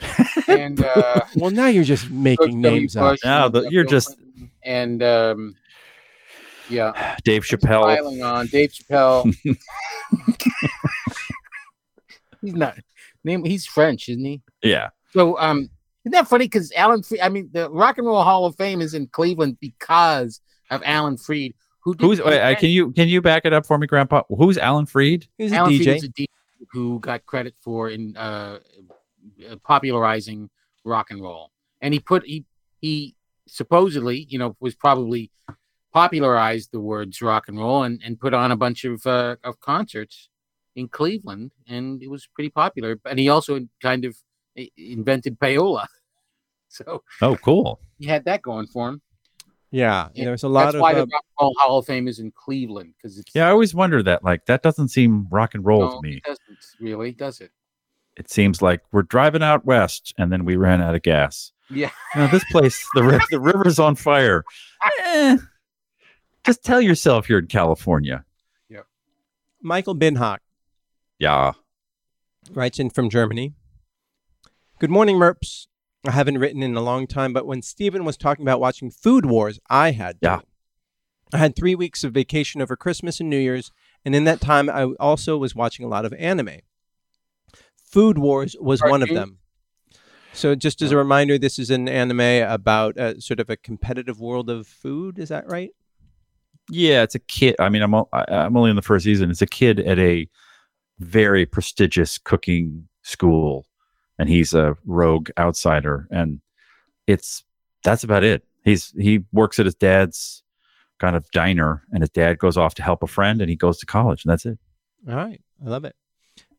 and 0.48 0.84
uh, 0.84 1.20
Well, 1.36 1.52
now 1.52 1.66
you're 1.68 1.84
just 1.84 2.10
making 2.10 2.60
names 2.60 2.96
up. 2.96 3.12
Bush, 3.12 3.20
No, 3.24 3.44
and, 3.46 3.54
the- 3.54 3.68
you're 3.70 3.84
just- 3.84 4.16
and 4.64 5.00
um, 5.04 5.54
yeah. 6.68 7.16
Dave 7.24 7.44
Chappelle. 7.44 7.82
piling 7.82 8.24
on 8.24 8.48
Dave 8.48 8.72
Chappelle. 8.72 9.32
he's 12.40 12.54
not 12.54 12.76
name. 13.22 13.44
He's 13.44 13.66
French, 13.66 14.08
isn't 14.08 14.24
he? 14.24 14.42
Yeah. 14.64 14.88
So, 15.12 15.38
um, 15.38 15.70
isn't 16.06 16.12
that 16.12 16.28
funny? 16.28 16.44
Because 16.46 16.72
Alan, 16.72 17.02
Freed, 17.02 17.20
I 17.20 17.28
mean, 17.28 17.50
the 17.52 17.68
Rock 17.70 17.98
and 17.98 18.06
Roll 18.06 18.22
Hall 18.22 18.46
of 18.46 18.56
Fame 18.56 18.80
is 18.80 18.94
in 18.94 19.08
Cleveland 19.08 19.58
because 19.60 20.40
of 20.70 20.80
Alan 20.84 21.16
Freed, 21.16 21.54
who 21.80 21.94
did, 21.94 22.04
Who's? 22.06 22.22
Wait, 22.22 22.40
uh, 22.40 22.54
can 22.58 22.70
you 22.70 22.92
can 22.92 23.08
you 23.08 23.20
back 23.20 23.44
it 23.44 23.52
up 23.52 23.66
for 23.66 23.76
me, 23.78 23.86
Grandpa? 23.86 24.22
Who's 24.28 24.56
Alan 24.58 24.86
Freed? 24.86 25.26
He's 25.38 25.52
a 25.52 25.56
Alan 25.56 25.76
Freed 25.76 25.86
DJ. 25.88 25.94
was 25.94 26.04
a 26.04 26.08
DJ 26.08 26.26
who 26.70 26.98
got 27.00 27.26
credit 27.26 27.54
for 27.60 27.90
in 27.90 28.16
uh, 28.16 28.58
uh, 29.50 29.56
popularizing 29.62 30.48
rock 30.84 31.10
and 31.10 31.20
roll, 31.20 31.50
and 31.80 31.92
he 31.94 32.00
put 32.00 32.24
he 32.24 32.44
he 32.80 33.14
supposedly, 33.46 34.26
you 34.28 34.38
know, 34.38 34.56
was 34.60 34.74
probably 34.74 35.30
popularized 35.92 36.70
the 36.72 36.80
words 36.80 37.22
rock 37.22 37.48
and 37.48 37.58
roll 37.58 37.84
and, 37.84 38.00
and 38.04 38.18
put 38.20 38.34
on 38.34 38.50
a 38.52 38.56
bunch 38.56 38.84
of 38.84 39.04
uh, 39.06 39.36
of 39.44 39.60
concerts 39.60 40.28
in 40.74 40.88
Cleveland, 40.88 41.52
and 41.68 42.02
it 42.02 42.10
was 42.10 42.26
pretty 42.34 42.50
popular. 42.50 42.98
And 43.08 43.18
he 43.18 43.28
also 43.28 43.60
kind 43.80 44.04
of 44.04 44.10
i- 44.10 44.16
invented 44.76 45.38
payola, 45.38 45.86
so 46.68 47.02
Oh, 47.22 47.36
cool. 47.36 47.80
he 47.98 48.06
had 48.06 48.24
that 48.24 48.42
going 48.42 48.66
for 48.66 48.88
him. 48.88 49.00
Yeah, 49.70 50.08
Yeah, 50.14 50.26
there's 50.26 50.44
a 50.44 50.48
lot 50.48 50.66
That's 50.66 50.76
of. 50.76 50.80
why 50.80 50.92
uh, 50.92 50.94
the 50.94 51.00
Rock 51.00 51.10
and 51.12 51.36
Roll 51.40 51.54
Hall 51.58 51.78
of 51.78 51.86
Fame 51.86 52.08
is 52.08 52.18
in 52.18 52.30
Cleveland 52.30 52.94
because 52.96 53.18
it's 53.18 53.30
Yeah, 53.34 53.48
I 53.48 53.50
always 53.50 53.74
wonder 53.74 54.02
that. 54.02 54.24
Like 54.24 54.46
that 54.46 54.62
doesn't 54.62 54.88
seem 54.88 55.26
rock 55.30 55.54
and 55.54 55.64
roll 55.66 55.80
no, 55.80 55.90
to 55.96 56.00
me. 56.02 56.16
it 56.18 56.22
doesn't 56.24 56.58
really, 56.80 57.12
does 57.12 57.40
it? 57.40 57.50
It 58.16 58.30
seems 58.30 58.62
like 58.62 58.80
we're 58.92 59.02
driving 59.02 59.42
out 59.42 59.66
west 59.66 60.14
and 60.16 60.32
then 60.32 60.44
we 60.44 60.56
ran 60.56 60.80
out 60.80 60.94
of 60.94 61.02
gas. 61.02 61.52
Yeah. 61.68 61.90
You 62.14 62.22
know, 62.22 62.26
this 62.28 62.44
place, 62.50 62.82
the 62.94 63.02
ri- 63.02 63.18
the 63.30 63.40
river's 63.40 63.78
on 63.78 63.96
fire. 63.96 64.44
Eh, 65.04 65.36
just 66.46 66.64
tell 66.64 66.80
yourself 66.80 67.28
you're 67.28 67.40
in 67.40 67.48
California. 67.48 68.24
Yeah. 68.70 68.82
Michael 69.60 69.96
Binhock 69.96 70.38
Yeah. 71.18 71.52
writes 72.52 72.78
in 72.78 72.88
from 72.88 73.10
Germany. 73.10 73.52
Good 74.78 74.90
morning, 74.90 75.16
Merps. 75.16 75.66
I 76.06 76.10
haven't 76.12 76.38
written 76.38 76.62
in 76.62 76.76
a 76.76 76.82
long 76.82 77.06
time, 77.06 77.32
but 77.32 77.46
when 77.46 77.62
Stephen 77.62 78.04
was 78.04 78.16
talking 78.16 78.44
about 78.44 78.60
watching 78.60 78.90
Food 78.90 79.26
Wars, 79.26 79.58
I 79.70 79.92
had 79.92 80.20
to. 80.22 80.28
Yeah. 80.28 80.40
I 81.32 81.38
had 81.38 81.56
three 81.56 81.74
weeks 81.74 82.04
of 82.04 82.12
vacation 82.12 82.62
over 82.62 82.76
Christmas 82.76 83.18
and 83.18 83.28
New 83.28 83.38
Year's, 83.38 83.72
and 84.04 84.14
in 84.14 84.24
that 84.24 84.40
time, 84.40 84.70
I 84.70 84.84
also 85.00 85.36
was 85.36 85.54
watching 85.56 85.84
a 85.84 85.88
lot 85.88 86.04
of 86.04 86.12
anime. 86.14 86.60
Food 87.84 88.18
Wars 88.18 88.54
was 88.60 88.80
one 88.82 89.02
of 89.02 89.08
them. 89.08 89.38
So, 90.32 90.54
just 90.54 90.82
as 90.82 90.92
a 90.92 90.96
reminder, 90.96 91.38
this 91.38 91.58
is 91.58 91.70
an 91.70 91.88
anime 91.88 92.20
about 92.46 92.98
uh, 92.98 93.18
sort 93.18 93.40
of 93.40 93.48
a 93.48 93.56
competitive 93.56 94.20
world 94.20 94.50
of 94.50 94.66
food. 94.66 95.18
Is 95.18 95.30
that 95.30 95.48
right? 95.48 95.70
Yeah, 96.70 97.02
it's 97.02 97.14
a 97.14 97.20
kid. 97.20 97.56
I 97.58 97.70
mean, 97.70 97.82
I'm 97.82 97.94
I- 97.94 98.04
I'm 98.12 98.56
only 98.56 98.70
in 98.70 98.76
the 98.76 98.82
first 98.82 99.04
season. 99.04 99.30
It's 99.30 99.42
a 99.42 99.46
kid 99.46 99.80
at 99.80 99.98
a 99.98 100.28
very 100.98 101.46
prestigious 101.46 102.18
cooking 102.18 102.88
school, 103.02 103.66
and 104.18 104.28
he's 104.28 104.54
a 104.54 104.76
rogue 104.84 105.30
outsider, 105.38 106.08
and 106.10 106.40
it's 107.06 107.44
that's 107.84 108.04
about 108.04 108.24
it. 108.24 108.44
He's 108.64 108.92
he 108.98 109.20
works 109.32 109.58
at 109.58 109.66
his 109.66 109.74
dad's 109.74 110.42
kind 110.98 111.16
of 111.16 111.30
diner, 111.30 111.82
and 111.92 112.02
his 112.02 112.10
dad 112.10 112.38
goes 112.38 112.56
off 112.56 112.74
to 112.76 112.82
help 112.82 113.02
a 113.02 113.06
friend, 113.06 113.40
and 113.40 113.50
he 113.50 113.56
goes 113.56 113.78
to 113.78 113.86
college, 113.86 114.24
and 114.24 114.32
that's 114.32 114.46
it. 114.46 114.58
All 115.08 115.16
right. 115.16 115.40
I 115.64 115.68
love 115.68 115.84
it. 115.84 115.94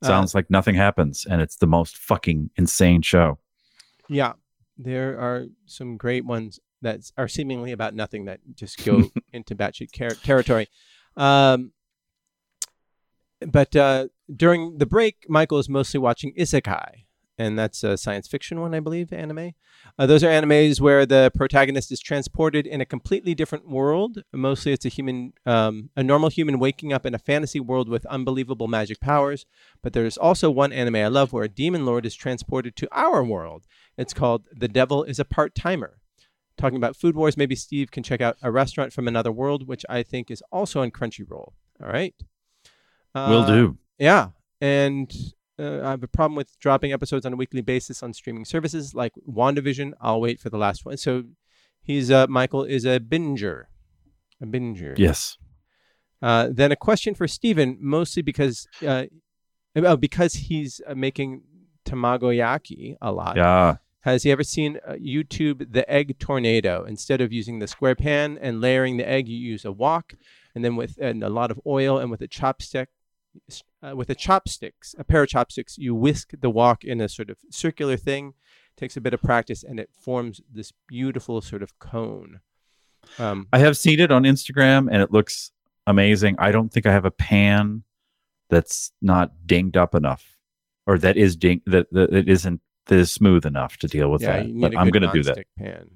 Uh, 0.01 0.07
Sounds 0.07 0.35
like 0.35 0.49
nothing 0.49 0.75
happens, 0.75 1.25
and 1.29 1.41
it's 1.41 1.57
the 1.57 1.67
most 1.67 1.97
fucking 1.97 2.49
insane 2.55 3.01
show. 3.01 3.39
Yeah, 4.09 4.33
there 4.77 5.19
are 5.19 5.45
some 5.65 5.97
great 5.97 6.25
ones 6.25 6.59
that 6.81 7.11
are 7.17 7.27
seemingly 7.27 7.71
about 7.71 7.95
nothing 7.95 8.25
that 8.25 8.39
just 8.55 8.83
go 8.85 9.09
into 9.33 9.55
batshit 9.55 9.97
car- 9.97 10.11
territory. 10.11 10.67
Um, 11.15 11.71
but 13.41 13.75
uh, 13.75 14.07
during 14.33 14.77
the 14.77 14.85
break, 14.85 15.25
Michael 15.27 15.59
is 15.59 15.67
mostly 15.69 15.99
watching 15.99 16.33
Isekai, 16.37 17.05
and 17.37 17.57
that's 17.57 17.83
a 17.83 17.97
science 17.97 18.27
fiction 18.27 18.59
one, 18.59 18.73
I 18.73 18.79
believe, 18.79 19.13
anime. 19.13 19.51
Uh, 19.99 20.05
those 20.07 20.23
are 20.23 20.29
animes 20.29 20.81
where 20.81 21.05
the 21.05 21.31
protagonist 21.35 21.91
is 21.91 21.99
transported 21.99 22.65
in 22.65 22.81
a 22.81 22.85
completely 22.85 23.35
different 23.35 23.69
world. 23.69 24.23
Mostly, 24.33 24.73
it's 24.73 24.85
a 24.85 24.89
human, 24.89 25.33
um, 25.45 25.89
a 25.95 26.03
normal 26.03 26.29
human 26.29 26.57
waking 26.59 26.91
up 26.93 27.05
in 27.05 27.13
a 27.13 27.19
fantasy 27.19 27.59
world 27.59 27.89
with 27.89 28.05
unbelievable 28.07 28.67
magic 28.67 28.99
powers. 28.99 29.45
But 29.83 29.93
there's 29.93 30.17
also 30.17 30.49
one 30.49 30.73
anime 30.73 30.95
I 30.95 31.07
love 31.07 31.31
where 31.33 31.43
a 31.43 31.49
demon 31.49 31.85
lord 31.85 32.05
is 32.05 32.15
transported 32.15 32.75
to 32.77 32.87
our 32.91 33.23
world. 33.23 33.65
It's 33.97 34.13
called 34.13 34.47
The 34.51 34.67
Devil 34.67 35.03
is 35.03 35.19
a 35.19 35.25
Part 35.25 35.53
Timer. 35.55 35.99
talking 36.57 36.77
about 36.77 36.95
food 36.95 37.15
wars, 37.15 37.37
maybe 37.37 37.55
Steve 37.55 37.91
can 37.91 38.01
check 38.01 38.19
out 38.19 38.35
a 38.41 38.49
restaurant 38.51 38.91
from 38.91 39.07
another 39.07 39.31
world, 39.31 39.67
which 39.67 39.85
I 39.87 40.01
think 40.01 40.31
is 40.31 40.41
also 40.51 40.81
on 40.81 40.89
Crunchyroll. 40.89 41.53
All 41.83 41.89
right. 41.89 42.15
Will 43.13 43.41
Uh, 43.43 43.47
do. 43.47 43.77
Yeah, 43.99 44.29
and 44.59 45.11
uh, 45.59 45.81
I 45.83 45.91
have 45.91 46.03
a 46.03 46.07
problem 46.07 46.35
with 46.35 46.59
dropping 46.59 46.93
episodes 46.93 47.25
on 47.25 47.33
a 47.33 47.35
weekly 47.35 47.61
basis 47.61 48.03
on 48.03 48.13
streaming 48.13 48.45
services 48.45 48.93
like 48.93 49.13
WandaVision. 49.29 49.93
I'll 49.99 50.21
wait 50.21 50.39
for 50.39 50.49
the 50.49 50.57
last 50.57 50.85
one. 50.85 50.97
So 50.97 51.23
he's 51.81 52.11
uh, 52.11 52.27
Michael 52.27 52.63
is 52.63 52.85
a 52.85 52.99
binger, 52.99 53.65
a 54.41 54.45
binger. 54.45 54.97
Yes. 54.97 55.37
Uh, 56.21 56.49
then 56.51 56.71
a 56.71 56.75
question 56.75 57.13
for 57.13 57.27
Steven, 57.27 57.77
mostly 57.79 58.21
because 58.21 58.67
uh, 58.85 59.05
oh, 59.75 59.97
because 59.97 60.33
he's 60.33 60.81
uh, 60.87 60.95
making 60.95 61.43
tamagoyaki 61.85 62.97
a 63.01 63.11
lot. 63.11 63.37
Yeah. 63.37 63.77
Has 64.01 64.23
he 64.23 64.31
ever 64.31 64.43
seen 64.43 64.79
uh, 64.87 64.93
YouTube 64.93 65.73
the 65.73 65.89
egg 65.91 66.17
tornado? 66.17 66.85
Instead 66.85 67.19
of 67.19 67.33
using 67.33 67.59
the 67.59 67.67
square 67.67 67.95
pan 67.95 68.37
and 68.41 68.61
layering 68.61 68.97
the 68.97 69.07
egg, 69.07 69.27
you 69.27 69.37
use 69.37 69.65
a 69.65 69.71
wok, 69.71 70.13
and 70.55 70.63
then 70.63 70.75
with 70.75 70.97
and 70.99 71.23
a 71.23 71.29
lot 71.29 71.51
of 71.51 71.59
oil 71.65 71.97
and 71.99 72.09
with 72.09 72.21
a 72.21 72.27
chopstick, 72.27 72.87
uh, 73.81 73.95
with 73.95 74.09
a 74.09 74.15
chopsticks, 74.15 74.95
a 74.97 75.03
pair 75.03 75.23
of 75.23 75.29
chopsticks, 75.29 75.77
you 75.77 75.95
whisk 75.95 76.31
the 76.39 76.49
wok 76.49 76.83
in 76.83 77.01
a 77.01 77.09
sort 77.09 77.29
of 77.29 77.37
circular 77.49 77.97
thing. 77.97 78.33
Takes 78.75 78.95
a 78.95 79.01
bit 79.01 79.13
of 79.13 79.21
practice, 79.21 79.63
and 79.63 79.79
it 79.79 79.89
forms 79.91 80.39
this 80.53 80.71
beautiful 80.87 81.41
sort 81.41 81.63
of 81.63 81.79
cone. 81.79 82.41
Um, 83.17 83.47
I 83.51 83.59
have 83.59 83.77
seen 83.77 83.99
it 83.99 84.11
on 84.11 84.23
Instagram 84.23 84.87
and 84.91 85.01
it 85.01 85.11
looks 85.11 85.51
amazing. 85.85 86.35
I 86.39 86.51
don't 86.51 86.71
think 86.71 86.85
I 86.85 86.91
have 86.91 87.05
a 87.05 87.11
pan 87.11 87.83
that's 88.49 88.91
not 89.01 89.31
dinged 89.45 89.77
up 89.77 89.95
enough 89.95 90.37
or 90.85 90.97
that 90.99 91.17
is 91.17 91.35
ding 91.35 91.61
that, 91.65 91.91
that 91.91 92.13
it 92.13 92.29
isn't 92.29 92.61
that 92.85 92.97
is 92.97 93.11
smooth 93.11 93.45
enough 93.45 93.77
to 93.77 93.87
deal 93.87 94.09
with 94.09 94.21
yeah, 94.21 94.43
that. 94.43 94.59
But 94.59 94.77
I'm 94.77 94.89
going 94.89 95.03
to 95.03 95.11
do 95.11 95.23
that. 95.23 95.37
pan 95.57 95.89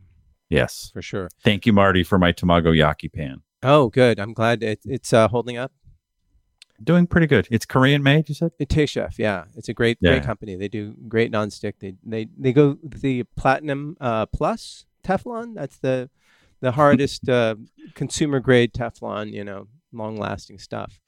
Yes. 0.50 0.92
for 0.94 1.02
sure. 1.02 1.30
Thank 1.44 1.66
you, 1.66 1.72
Marty, 1.72 2.04
for 2.04 2.20
my 2.20 2.34
Tamago 2.34 2.76
Yaki 2.76 3.12
pan. 3.12 3.42
Oh, 3.64 3.88
good. 3.88 4.20
I'm 4.20 4.34
glad 4.34 4.62
it, 4.62 4.82
it's 4.84 5.14
uh, 5.14 5.30
holding 5.30 5.58
up. 5.58 5.72
Doing 6.84 7.08
pretty 7.08 7.28
good. 7.28 7.48
It's 7.52 7.66
Korean 7.66 8.02
made, 8.04 8.30
you 8.30 8.36
said? 8.36 8.52
TeChef, 8.60 9.18
yeah, 9.18 9.46
it's 9.56 9.70
a 9.70 9.74
great, 9.74 9.98
Yeah. 10.02 10.12
great 10.12 10.24
company. 10.24 10.56
They 10.56 10.68
do 10.68 10.96
great 11.08 11.32
nonstick. 11.32 11.74
They 11.80 11.94
they 12.04 12.28
they 12.38 12.54
go 12.54 12.78
the 12.84 13.24
platinum 13.36 13.98
uh, 14.02 14.26
plus 14.28 14.86
Teflon. 15.04 15.56
That's 15.56 15.78
the 15.78 16.10
the 16.62 16.72
hardest 16.74 17.28
uh, 17.30 17.56
consumer 17.96 18.40
grade 18.40 18.74
Teflon. 18.74 19.32
You 19.34 19.44
know, 19.44 19.68
long 19.92 20.18
lasting 20.18 20.60
stuff. 20.60 21.00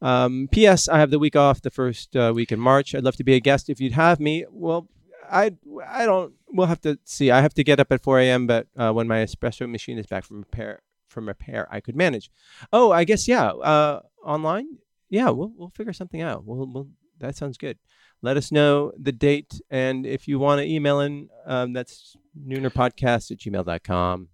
Um, 0.00 0.48
P.S. 0.50 0.88
I 0.88 0.98
have 0.98 1.10
the 1.10 1.18
week 1.18 1.36
off, 1.36 1.62
the 1.62 1.70
first 1.70 2.16
uh, 2.16 2.32
week 2.34 2.50
in 2.50 2.58
March. 2.58 2.94
I'd 2.94 3.04
love 3.04 3.16
to 3.16 3.24
be 3.24 3.34
a 3.34 3.40
guest 3.40 3.68
if 3.70 3.80
you'd 3.80 3.92
have 3.92 4.18
me. 4.18 4.44
Well, 4.50 4.88
I 5.30 5.52
I 5.86 6.06
don't. 6.06 6.34
We'll 6.48 6.66
have 6.66 6.80
to 6.82 6.98
see. 7.04 7.30
I 7.30 7.40
have 7.40 7.54
to 7.54 7.64
get 7.64 7.80
up 7.80 7.92
at 7.92 8.02
4 8.02 8.20
a.m. 8.20 8.46
But 8.46 8.66
uh, 8.76 8.92
when 8.92 9.06
my 9.08 9.18
espresso 9.18 9.68
machine 9.70 9.98
is 9.98 10.06
back 10.06 10.24
from 10.24 10.38
repair 10.40 10.80
from 11.08 11.28
repair, 11.28 11.68
I 11.70 11.80
could 11.80 11.94
manage. 11.96 12.30
Oh, 12.72 12.90
I 12.90 13.04
guess 13.04 13.28
yeah. 13.28 13.50
Uh, 13.50 14.00
online, 14.24 14.78
yeah. 15.12 15.28
We'll 15.30 15.52
we'll 15.56 15.70
figure 15.70 15.92
something 15.92 16.20
out. 16.22 16.44
We'll 16.44 16.66
we'll. 16.66 16.88
That 17.18 17.36
sounds 17.36 17.56
good. 17.56 17.78
Let 18.22 18.36
us 18.36 18.50
know 18.50 18.90
the 18.98 19.12
date, 19.12 19.60
and 19.70 20.04
if 20.06 20.26
you 20.26 20.40
want 20.40 20.60
to 20.60 20.66
email 20.66 21.00
in, 21.00 21.28
um, 21.46 21.72
that's 21.72 22.16
noonerpodcast 22.48 23.30
at 23.30 23.38
gmail.com. 23.38 24.28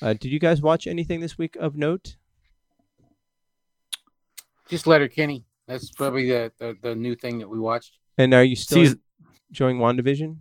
Uh, 0.00 0.12
did 0.14 0.30
you 0.32 0.38
guys 0.38 0.62
watch 0.62 0.86
anything 0.86 1.20
this 1.20 1.36
week 1.36 1.56
of 1.56 1.76
note? 1.76 2.16
Just 4.68 4.86
Letterkenny. 4.86 5.44
That's 5.66 5.90
probably 5.90 6.28
the, 6.28 6.52
the 6.58 6.76
the 6.80 6.94
new 6.94 7.14
thing 7.14 7.38
that 7.40 7.48
we 7.48 7.58
watched. 7.58 7.98
And 8.16 8.32
are 8.32 8.44
you 8.44 8.56
still 8.56 8.78
Season- 8.78 9.00
enjoying 9.50 9.78
WandaVision? 9.78 10.36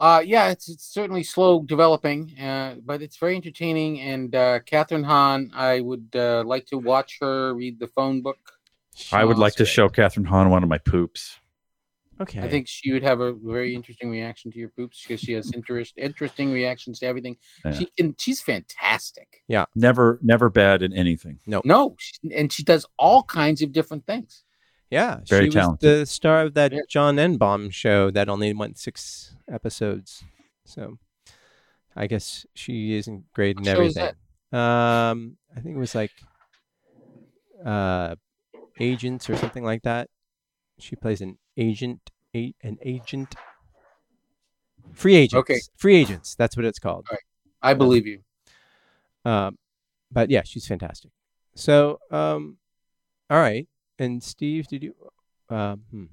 Uh, 0.00 0.22
yeah, 0.24 0.48
it's, 0.48 0.68
it's 0.70 0.86
certainly 0.86 1.22
slow 1.22 1.62
developing, 1.62 2.34
uh, 2.40 2.76
but 2.82 3.02
it's 3.02 3.18
very 3.18 3.36
entertaining. 3.36 4.00
And 4.00 4.34
uh, 4.34 4.60
Kathryn 4.60 5.04
Hahn, 5.04 5.50
I 5.54 5.80
would 5.80 6.08
uh, 6.14 6.42
like 6.46 6.64
to 6.66 6.78
watch 6.78 7.18
her 7.20 7.54
read 7.54 7.78
the 7.78 7.86
phone 7.88 8.22
book. 8.22 8.38
I 9.12 9.24
would 9.24 9.38
like 9.38 9.54
to 9.54 9.66
Sounds 9.66 9.70
show 9.70 9.88
Kathryn 9.90 10.26
Hahn 10.26 10.48
one 10.48 10.62
of 10.62 10.70
my 10.70 10.78
poops. 10.78 11.38
Okay. 12.20 12.40
I 12.40 12.48
think 12.48 12.68
she 12.68 12.92
would 12.92 13.02
have 13.02 13.20
a 13.20 13.32
very 13.32 13.74
interesting 13.74 14.10
reaction 14.10 14.50
to 14.52 14.58
your 14.58 14.68
poops 14.68 15.02
because 15.02 15.20
she 15.20 15.32
has 15.32 15.52
interest, 15.52 15.94
interesting 15.96 16.52
reactions 16.52 16.98
to 16.98 17.06
everything. 17.06 17.36
Yeah. 17.64 17.72
She 17.72 17.86
can, 17.96 18.14
she's 18.18 18.42
fantastic. 18.42 19.42
Yeah. 19.48 19.64
Never 19.74 20.18
never 20.22 20.50
bad 20.50 20.82
in 20.82 20.92
anything. 20.92 21.40
No, 21.46 21.96
she, 21.98 22.12
and 22.34 22.52
she 22.52 22.62
does 22.62 22.84
all 22.98 23.22
kinds 23.22 23.62
of 23.62 23.72
different 23.72 24.04
things. 24.04 24.44
Yeah, 24.90 25.20
Very 25.28 25.50
she 25.50 25.56
was 25.56 25.78
the 25.80 26.04
star 26.04 26.42
of 26.42 26.54
that 26.54 26.72
Yeah. 26.72 26.80
John 26.88 27.16
Enbaum 27.16 27.72
show 27.72 28.10
that 28.10 28.28
only 28.28 28.52
went 28.52 28.76
six 28.76 29.36
episodes. 29.50 30.24
So 30.64 30.98
I 31.94 32.06
guess 32.06 32.44
she 32.54 32.94
isn't 32.94 33.32
great 33.32 33.56
in 33.56 33.64
What 33.64 33.76
show 33.76 33.82
is 33.82 33.96
everything. 33.96 34.16
Um, 34.52 35.36
I 35.56 35.60
think 35.60 35.76
it 35.76 35.78
was 35.78 35.94
like 35.94 36.10
uh, 37.64 38.16
agents 38.80 39.30
or 39.30 39.36
something 39.36 39.64
like 39.64 39.82
that. 39.82 40.08
She 40.78 40.96
plays 40.96 41.20
an 41.20 41.38
agent, 41.56 42.10
a, 42.34 42.52
an 42.62 42.78
agent, 42.82 43.34
free 44.92 45.14
agents. 45.14 45.40
Okay. 45.40 45.60
free 45.76 45.96
agents. 45.96 46.34
That's 46.34 46.56
what 46.56 46.64
it's 46.64 46.78
called. 46.78 47.06
I 47.62 47.74
believe 47.74 48.06
you. 48.06 48.20
Um, 49.24 49.58
but 50.10 50.30
yeah, 50.30 50.42
she's 50.44 50.66
fantastic. 50.66 51.10
So, 51.54 52.00
um, 52.10 52.56
all 53.28 53.38
right. 53.38 53.68
And 54.00 54.22
Steve, 54.22 54.66
did 54.66 54.82
you? 54.82 54.94
Um, 55.48 55.82
hmm. 55.90 56.04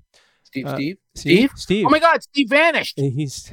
Steve, 0.43 0.65
Uh, 0.67 0.75
Steve, 0.75 0.97
Steve, 1.15 1.51
Steve. 1.55 1.85
Oh 1.87 1.89
my 1.89 1.99
God, 1.99 2.21
Steve 2.21 2.49
vanished. 2.49 2.99
He's 2.99 3.51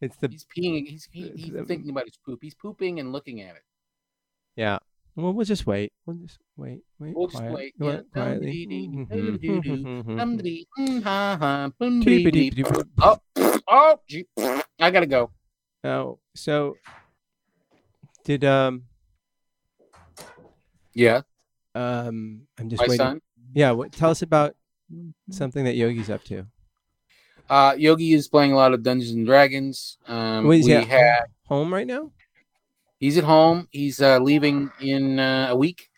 it's 0.00 0.16
the 0.18 0.28
He's 0.28 0.46
peeing. 0.46 0.86
He's, 0.86 1.08
he, 1.10 1.30
he's 1.34 1.52
the- 1.52 1.64
thinking 1.64 1.90
about 1.90 2.04
his 2.06 2.16
poop. 2.24 2.40
He's 2.42 2.54
pooping 2.54 2.98
and 3.00 3.12
looking 3.12 3.40
at 3.40 3.56
it. 3.56 3.62
yeah. 4.56 4.78
Well, 5.16 5.32
we'll 5.32 5.44
just 5.44 5.66
wait. 5.66 5.92
We'll 6.06 6.14
just 6.18 6.38
wait. 6.56 6.82
Wait. 7.00 7.12
We'll 7.16 7.26
just 7.26 7.38
quiet- 7.42 7.52
wait, 7.54 7.74
wait 7.78 7.94
yeah. 7.94 8.00
quietly. 8.12 8.46
Dum-dee-dee, 8.46 8.88
Mhm. 9.66 10.16
Dum-dee, 10.16 10.66
mm, 10.78 11.02
ha, 11.02 11.36
ha, 11.40 11.70
bum-dee-dee. 11.76 12.50
Kitty-bitty-bitty. 12.50 12.90
Oh, 13.02 13.18
oh, 13.66 14.00
gee, 14.06 14.26
I 14.78 14.90
gotta 14.92 15.06
go. 15.06 15.32
Oh, 15.82 16.20
so 16.36 16.76
did 18.24 18.44
um 18.44 18.84
Yeah, 20.94 21.22
um 21.74 22.42
I'm 22.58 22.68
just 22.68 22.80
my 22.80 22.84
waiting. 22.88 22.96
son. 22.96 23.20
Yeah. 23.54 23.72
What? 23.72 23.92
Tell 23.92 24.10
us 24.10 24.22
about 24.22 24.54
something 25.30 25.64
that 25.64 25.74
Yogi's 25.76 26.10
up 26.10 26.24
to. 26.24 26.46
Uh, 27.48 27.74
Yogi 27.78 28.12
is 28.12 28.28
playing 28.28 28.52
a 28.52 28.56
lot 28.56 28.74
of 28.74 28.82
Dungeons 28.82 29.12
and 29.12 29.26
Dragons. 29.26 29.96
Um, 30.06 30.46
What 30.46 30.58
is 30.58 30.66
we 30.66 30.72
he 30.72 30.76
at 30.78 30.86
had 30.88 31.24
home 31.46 31.72
right 31.72 31.86
now? 31.86 32.12
he's 33.00 33.16
at 33.16 33.24
home. 33.24 33.68
He's 33.70 34.00
uh, 34.02 34.18
leaving 34.18 34.70
in 34.80 35.18
uh, 35.18 35.48
a 35.50 35.56
week, 35.56 35.88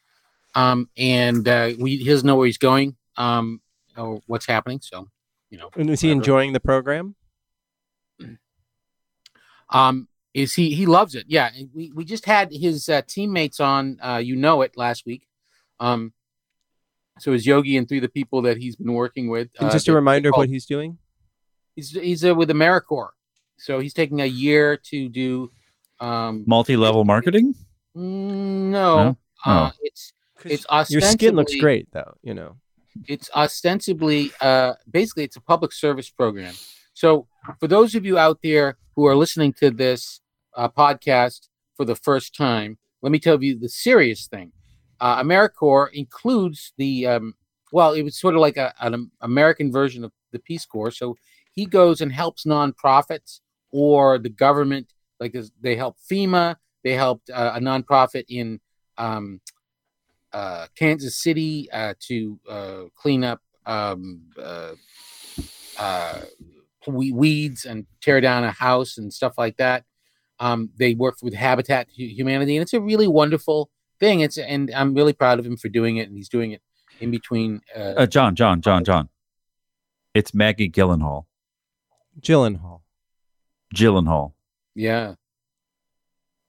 um, 0.54 0.88
and 0.96 1.46
uh, 1.48 1.72
we 1.78 1.96
he 1.96 2.04
doesn't 2.04 2.26
know 2.26 2.36
where 2.36 2.46
he's 2.46 2.58
going, 2.58 2.96
um, 3.16 3.60
or 3.96 4.20
what's 4.26 4.46
happening. 4.46 4.80
So, 4.82 5.08
you 5.50 5.58
know, 5.58 5.70
And 5.76 5.90
is 5.90 6.00
he 6.02 6.10
enjoying 6.10 6.52
the 6.52 6.60
program? 6.60 7.14
Um, 9.72 10.08
is 10.34 10.54
he 10.54 10.74
he 10.74 10.86
loves 10.86 11.14
it? 11.14 11.26
Yeah, 11.28 11.50
we 11.72 11.90
we 11.94 12.04
just 12.04 12.24
had 12.26 12.52
his 12.52 12.88
uh, 12.88 13.02
teammates 13.06 13.60
on. 13.60 13.98
Uh, 14.02 14.16
you 14.22 14.36
know 14.36 14.62
it 14.62 14.76
last 14.76 15.06
week. 15.06 15.26
Um, 15.78 16.12
so 17.20 17.32
is 17.32 17.46
Yogi 17.46 17.76
and 17.76 17.88
three 17.88 17.98
of 17.98 18.02
the 18.02 18.08
people 18.08 18.42
that 18.42 18.56
he's 18.56 18.76
been 18.76 18.92
working 18.94 19.28
with. 19.28 19.48
And 19.58 19.68
uh, 19.68 19.72
just 19.72 19.88
a 19.88 19.92
reminder 19.92 20.30
of 20.30 20.36
what 20.36 20.48
he's 20.48 20.66
doing. 20.66 20.98
he's 21.76 21.90
he's 21.90 22.24
uh, 22.24 22.34
with 22.34 22.48
AmeriCorps. 22.50 23.10
So 23.58 23.78
he's 23.78 23.92
taking 23.94 24.20
a 24.20 24.26
year 24.26 24.76
to 24.90 25.08
do. 25.08 25.50
Um, 26.00 26.44
Multi-level 26.46 27.04
marketing? 27.04 27.54
mm, 27.96 28.70
no, 28.70 28.96
No? 28.96 29.16
Uh, 29.44 29.70
Oh. 29.70 29.72
it's 29.82 30.12
it's 30.44 30.90
Your 30.90 31.02
skin 31.02 31.34
looks 31.36 31.54
great, 31.56 31.88
though. 31.92 32.14
You 32.22 32.34
know. 32.34 32.56
it's 33.08 33.30
ostensibly 33.36 34.32
uh 34.40 34.72
basically 34.90 35.24
it's 35.24 35.36
a 35.36 35.40
public 35.40 35.72
service 35.72 36.10
program 36.10 36.52
so 36.92 37.26
for 37.60 37.68
those 37.68 37.94
of 37.94 38.04
you 38.04 38.18
out 38.18 38.38
there 38.42 38.76
who 38.96 39.06
are 39.06 39.14
listening 39.14 39.52
to 39.62 39.70
this 39.70 40.20
uh, 40.56 40.68
podcast 40.68 41.40
for 41.76 41.84
the 41.86 41.94
first 41.94 42.34
time 42.34 42.70
let 43.00 43.12
me 43.12 43.18
tell 43.20 43.38
you 43.42 43.56
the 43.58 43.68
serious 43.68 44.26
thing 44.26 44.50
uh, 45.00 45.22
americorps 45.22 45.92
includes 45.92 46.72
the 46.76 47.06
um, 47.06 47.34
well 47.72 47.92
it 47.92 48.02
was 48.02 48.18
sort 48.18 48.34
of 48.34 48.40
like 48.40 48.56
a, 48.56 48.72
an 48.80 49.10
american 49.20 49.70
version 49.70 50.04
of 50.04 50.12
the 50.32 50.38
peace 50.38 50.64
corps 50.64 50.90
so 50.90 51.16
he 51.52 51.66
goes 51.66 52.00
and 52.00 52.12
helps 52.12 52.44
nonprofits 52.44 53.40
or 53.72 54.18
the 54.18 54.28
government 54.28 54.92
like 55.18 55.34
they 55.60 55.76
help 55.76 55.96
fema 56.10 56.56
they 56.82 56.94
helped 56.94 57.30
uh, 57.30 57.52
a 57.54 57.60
nonprofit 57.60 58.24
in 58.28 58.60
um, 58.98 59.40
uh, 60.32 60.66
Kansas 60.76 61.16
City 61.16 61.68
uh, 61.72 61.94
to 62.00 62.38
uh, 62.48 62.82
clean 62.94 63.24
up 63.24 63.40
um, 63.66 64.22
uh, 65.78 66.20
weeds 66.86 67.64
and 67.64 67.86
tear 68.00 68.20
down 68.20 68.44
a 68.44 68.50
house 68.50 68.98
and 68.98 69.12
stuff 69.12 69.36
like 69.38 69.56
that. 69.56 69.84
Um, 70.38 70.70
they 70.78 70.94
work 70.94 71.16
with 71.22 71.34
Habitat 71.34 71.88
Hu- 71.96 72.04
Humanity, 72.04 72.56
and 72.56 72.62
it's 72.62 72.72
a 72.72 72.80
really 72.80 73.08
wonderful 73.08 73.70
thing. 74.00 74.20
It's 74.20 74.38
and 74.38 74.70
I'm 74.74 74.94
really 74.94 75.12
proud 75.12 75.38
of 75.38 75.46
him 75.46 75.56
for 75.56 75.68
doing 75.68 75.98
it, 75.98 76.08
and 76.08 76.16
he's 76.16 76.28
doing 76.28 76.50
it 76.52 76.62
in 77.00 77.10
between. 77.10 77.60
Uh, 77.76 77.94
Uh, 77.98 78.06
John, 78.06 78.34
John, 78.34 78.60
John, 78.60 78.84
John. 78.84 79.08
It's 80.14 80.34
Maggie 80.34 80.68
Gyllenhaal. 80.70 81.26
Gyllenhaal. 82.20 82.80
Gyllenhaal. 83.74 84.32
yeah, 84.74 85.14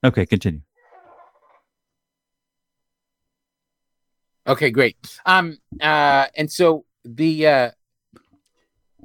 Okay, 0.03 0.25
continue. 0.25 0.61
Okay, 4.47 4.71
great. 4.71 4.97
Um, 5.25 5.59
uh, 5.79 6.25
and 6.35 6.51
so 6.51 6.85
the, 7.05 7.45
uh, 7.45 7.71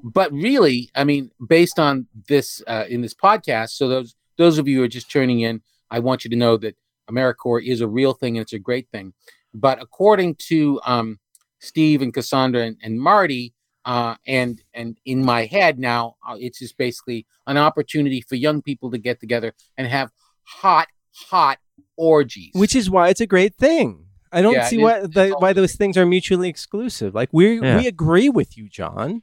but 0.03 0.33
really, 0.33 0.89
I 0.95 1.05
mean, 1.05 1.31
based 1.47 1.79
on 1.79 2.07
this 2.29 2.63
uh, 2.67 2.85
in 2.89 3.03
this 3.03 3.13
podcast, 3.13 3.71
so 3.71 3.89
those 3.89 4.15
those 4.39 4.57
of 4.59 4.67
you 4.67 4.79
who 4.79 4.85
are 4.85 4.89
just 4.89 5.11
tuning 5.11 5.41
in, 5.41 5.61
I 5.91 5.99
want 5.99 6.25
you 6.25 6.31
to 6.31 6.37
know 6.37 6.57
that 6.57 6.77
AmeriCorps 7.11 7.67
is 7.67 7.81
a 7.81 7.89
real 7.89 8.13
thing 8.13 8.37
and 8.37 8.43
it's 8.43 8.53
a 8.53 8.59
great 8.59 8.89
thing. 8.91 9.13
But 9.55 9.81
according 9.81 10.37
to 10.49 10.81
um, 10.85 11.19
Steve 11.61 12.03
and 12.03 12.13
Cassandra 12.13 12.63
and, 12.63 12.77
and 12.83 13.01
Marty, 13.01 13.55
uh, 13.85 14.17
and 14.27 14.61
and 14.75 14.99
in 15.05 15.25
my 15.25 15.45
head 15.47 15.79
now, 15.79 16.17
uh, 16.29 16.37
it's 16.39 16.59
just 16.59 16.77
basically 16.77 17.25
an 17.47 17.57
opportunity 17.57 18.21
for 18.21 18.35
young 18.35 18.61
people 18.61 18.91
to 18.91 18.99
get 18.99 19.21
together 19.21 19.55
and 19.77 19.87
have 19.87 20.11
hot, 20.43 20.89
hot 21.15 21.59
orgies. 21.97 22.51
Which 22.55 22.75
is 22.75 22.91
why 22.91 23.09
it's 23.11 23.21
a 23.21 23.27
great 23.27 23.55
thing. 23.55 24.07
I 24.33 24.43
don't 24.43 24.55
Yeah, 24.55 24.67
see 24.67 24.79
why 24.79 24.99
it's 24.99 25.15
the, 25.15 25.33
all- 25.35 25.41
why 25.41 25.53
those 25.53 25.77
things 25.77 25.97
are 25.97 26.05
mutually 26.05 26.49
exclusive. 26.49 27.15
Like 27.15 27.29
we 27.33 27.61
Yeah. 27.61 27.77
we 27.79 27.87
agree 27.87 28.29
with 28.29 28.59
you, 28.59 28.69
John. 28.69 29.23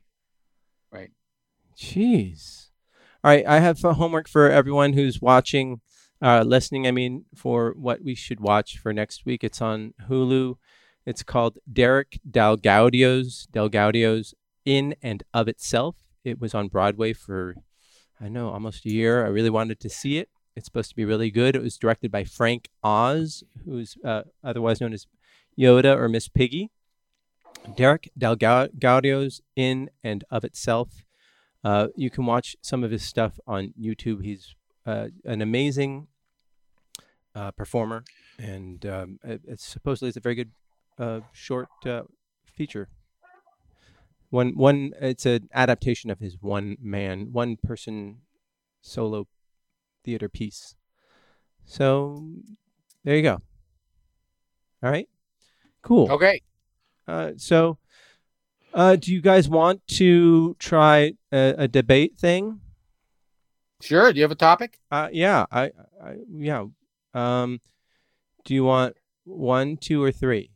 Right. 0.92 1.12
Jeez. 1.78 2.70
All 3.24 3.30
right, 3.32 3.46
I 3.46 3.60
have 3.60 3.80
homework 3.82 4.28
for 4.28 4.50
everyone 4.50 4.94
who's 4.94 5.22
watching, 5.22 5.82
uh, 6.24 6.44
listening. 6.44 6.88
I 6.88 6.92
mean, 6.92 7.26
for 7.36 7.74
what 7.78 8.02
we 8.02 8.16
should 8.16 8.40
watch 8.40 8.80
for 8.80 8.94
next 8.94 9.26
week. 9.26 9.44
It's 9.44 9.62
on 9.62 9.94
Hulu. 10.10 10.56
It's 11.06 11.22
called 11.22 11.58
Derek 11.72 12.20
DelGaudio's 12.30 13.48
DelGaudio's 13.52 14.34
In 14.64 14.96
and 15.04 15.24
of 15.34 15.50
Itself. 15.50 15.98
It 16.24 16.40
was 16.40 16.56
on 16.56 16.70
Broadway 16.70 17.12
for, 17.12 17.56
I 18.22 18.30
know, 18.30 18.50
almost 18.50 18.86
a 18.86 18.90
year. 18.90 19.26
I 19.26 19.30
really 19.30 19.50
wanted 19.50 19.82
to 19.82 19.90
see 19.90 20.18
it. 20.18 20.30
It's 20.56 20.66
supposed 20.66 20.90
to 20.92 20.96
be 20.96 21.04
really 21.04 21.30
good. 21.30 21.56
It 21.56 21.62
was 21.62 21.78
directed 21.78 22.10
by 22.10 22.24
Frank 22.24 22.70
Oz, 22.84 23.44
who's 23.66 23.98
uh, 24.06 24.22
otherwise 24.44 24.80
known 24.80 24.94
as 24.94 25.08
Yoda 25.60 25.98
or 25.98 26.08
Miss 26.08 26.30
Piggy. 26.30 26.72
Derek 27.76 28.12
DelGaudio's 28.18 29.42
In 29.58 29.90
and 30.04 30.24
of 30.32 30.46
Itself. 30.46 31.04
Uh, 31.66 31.88
you 31.96 32.10
can 32.10 32.26
watch 32.26 32.56
some 32.62 32.84
of 32.84 32.92
his 32.92 33.04
stuff 33.04 33.40
on 33.46 33.74
YouTube. 33.80 34.24
He's 34.24 34.56
uh, 34.86 35.08
an 35.26 35.42
amazing 35.42 36.08
uh, 37.36 37.52
performer, 37.52 38.04
and 38.38 38.86
um, 38.86 39.20
it, 39.24 39.42
it's 39.48 39.66
supposedly 39.66 40.10
it's 40.10 40.18
a 40.18 40.22
very 40.22 40.36
good 40.36 40.52
uh, 41.00 41.22
short 41.32 41.70
uh, 41.86 42.04
feature. 42.46 42.90
One 44.30 44.58
one 44.58 44.94
it's 45.00 45.26
an 45.26 45.50
adaptation 45.54 46.10
of 46.10 46.20
his 46.20 46.38
one 46.42 46.78
man 46.82 47.32
one 47.32 47.58
person 47.58 48.22
solo 48.82 49.28
theater 50.04 50.28
piece. 50.30 50.76
So 51.66 52.28
there 53.04 53.16
you 53.16 53.22
go. 53.22 53.42
All 54.82 54.92
right, 54.92 55.08
cool. 55.82 56.12
okay. 56.12 56.42
Uh, 57.08 57.32
so, 57.38 57.78
uh, 58.74 58.96
do 58.96 59.14
you 59.14 59.22
guys 59.22 59.48
want 59.48 59.86
to 59.88 60.56
try 60.60 61.14
a, 61.32 61.56
a 61.60 61.68
debate 61.68 62.18
thing? 62.18 62.60
Sure. 63.82 64.12
Do 64.12 64.18
you 64.18 64.24
have 64.24 64.32
a 64.32 64.36
topic? 64.36 64.80
Uh, 64.90 65.10
yeah, 65.12 65.46
I, 65.52 65.72
I, 66.02 66.16
yeah. 66.32 66.66
Um, 67.14 67.62
do 68.46 68.54
you 68.54 68.64
want 68.64 68.96
one, 69.26 69.78
two, 69.78 70.02
or 70.04 70.12
three? 70.12 70.52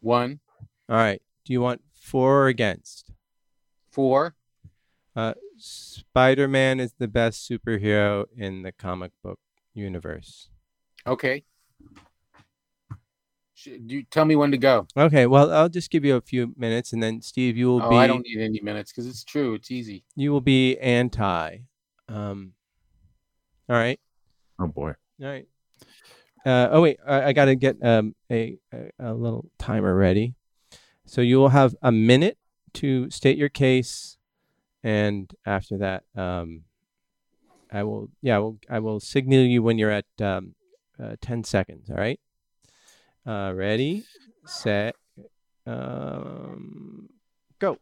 One, 0.00 0.40
All 0.88 0.96
right. 0.96 1.20
Do 1.44 1.52
you 1.52 1.60
want 1.60 1.82
for 1.94 2.44
or 2.44 2.46
against? 2.48 3.10
four. 3.90 4.34
Uh, 5.14 5.34
Spider-Man 5.58 6.80
is 6.80 6.94
the 6.98 7.08
best 7.08 7.48
superhero 7.48 8.24
in 8.36 8.62
the 8.62 8.72
comic 8.72 9.12
book 9.22 9.38
universe. 9.74 10.48
Okay. 11.06 11.44
Do 13.62 13.78
you 13.94 14.04
tell 14.04 14.24
me 14.24 14.36
when 14.36 14.50
to 14.52 14.56
go? 14.56 14.86
Okay. 14.96 15.26
Well, 15.26 15.52
I'll 15.52 15.68
just 15.68 15.90
give 15.90 16.02
you 16.04 16.16
a 16.16 16.20
few 16.22 16.54
minutes, 16.56 16.94
and 16.94 17.02
then 17.02 17.20
Steve, 17.20 17.58
you 17.58 17.66
will 17.68 17.82
Oh, 17.82 17.90
be 17.90 17.96
I 17.96 18.06
don't 18.06 18.22
need 18.24 18.40
any 18.40 18.60
minutes 18.62 18.90
because 18.90 19.06
it's 19.06 19.22
true. 19.24 19.52
It's 19.54 19.70
easy. 19.70 20.04
you 20.16 20.32
will 20.32 20.40
be 20.40 20.78
anti. 20.78 21.58
Um. 22.08 22.54
All 23.68 23.76
right. 23.76 24.00
Oh 24.60 24.66
boy. 24.66 24.92
All 25.22 25.28
right. 25.28 25.48
Uh, 26.44 26.68
oh 26.70 26.80
wait, 26.82 26.98
I, 27.06 27.24
I 27.24 27.32
got 27.32 27.46
to 27.46 27.54
get 27.54 27.76
um, 27.82 28.14
a, 28.30 28.58
a 28.72 28.90
a 28.98 29.14
little 29.14 29.50
timer 29.58 29.94
ready. 29.94 30.34
So 31.06 31.20
you 31.20 31.38
will 31.38 31.50
have 31.50 31.74
a 31.82 31.92
minute 31.92 32.38
to 32.74 33.10
state 33.10 33.36
your 33.36 33.48
case, 33.48 34.16
and 34.82 35.32
after 35.44 35.76
that, 35.78 36.04
um, 36.16 36.62
I 37.72 37.82
will 37.82 38.10
yeah, 38.22 38.36
I 38.36 38.38
will 38.38 38.58
I 38.70 38.78
will 38.78 39.00
signal 39.00 39.40
you 39.40 39.62
when 39.62 39.78
you're 39.78 39.90
at 39.90 40.06
um, 40.20 40.54
uh, 41.02 41.16
ten 41.20 41.44
seconds. 41.44 41.90
All 41.90 41.96
right. 41.96 42.20
Uh, 43.26 43.52
ready, 43.54 44.04
set, 44.46 44.96
um, 45.66 47.10
go. 47.58 47.76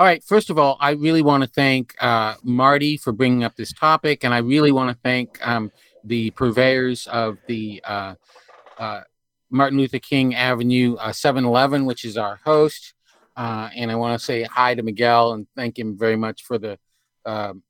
All 0.00 0.06
right. 0.06 0.24
First 0.24 0.48
of 0.48 0.58
all, 0.58 0.78
I 0.80 0.92
really 0.92 1.20
want 1.20 1.42
to 1.42 1.46
thank 1.46 1.94
uh, 2.00 2.36
Marty 2.42 2.96
for 2.96 3.12
bringing 3.12 3.44
up 3.44 3.54
this 3.56 3.70
topic, 3.70 4.24
and 4.24 4.32
I 4.32 4.38
really 4.38 4.72
want 4.72 4.88
to 4.88 4.98
thank 5.02 5.46
um, 5.46 5.70
the 6.04 6.30
purveyors 6.30 7.06
of 7.06 7.36
the 7.46 7.82
uh, 7.84 8.14
uh, 8.78 9.02
Martin 9.50 9.76
Luther 9.76 9.98
King 9.98 10.34
Avenue 10.34 10.94
uh, 10.94 11.10
7-Eleven, 11.10 11.84
which 11.84 12.06
is 12.06 12.16
our 12.16 12.40
host. 12.46 12.94
Uh, 13.36 13.68
and 13.76 13.90
I 13.90 13.96
want 13.96 14.18
to 14.18 14.24
say 14.24 14.44
hi 14.44 14.74
to 14.74 14.82
Miguel 14.82 15.34
and 15.34 15.46
thank 15.54 15.78
him 15.78 15.98
very 15.98 16.16
much 16.16 16.44
for 16.44 16.56
the 16.56 16.78
um, 17.26 17.62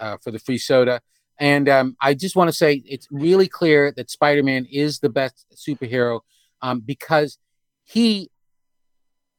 uh, 0.00 0.16
for 0.16 0.32
the 0.32 0.40
free 0.40 0.58
soda. 0.58 1.00
And 1.38 1.68
um, 1.68 1.96
I 2.00 2.14
just 2.14 2.34
want 2.34 2.48
to 2.48 2.52
say 2.52 2.82
it's 2.84 3.06
really 3.12 3.46
clear 3.46 3.92
that 3.92 4.10
Spider-Man 4.10 4.66
is 4.72 4.98
the 4.98 5.08
best 5.08 5.46
superhero 5.54 6.22
um, 6.62 6.80
because 6.80 7.38
he 7.84 8.28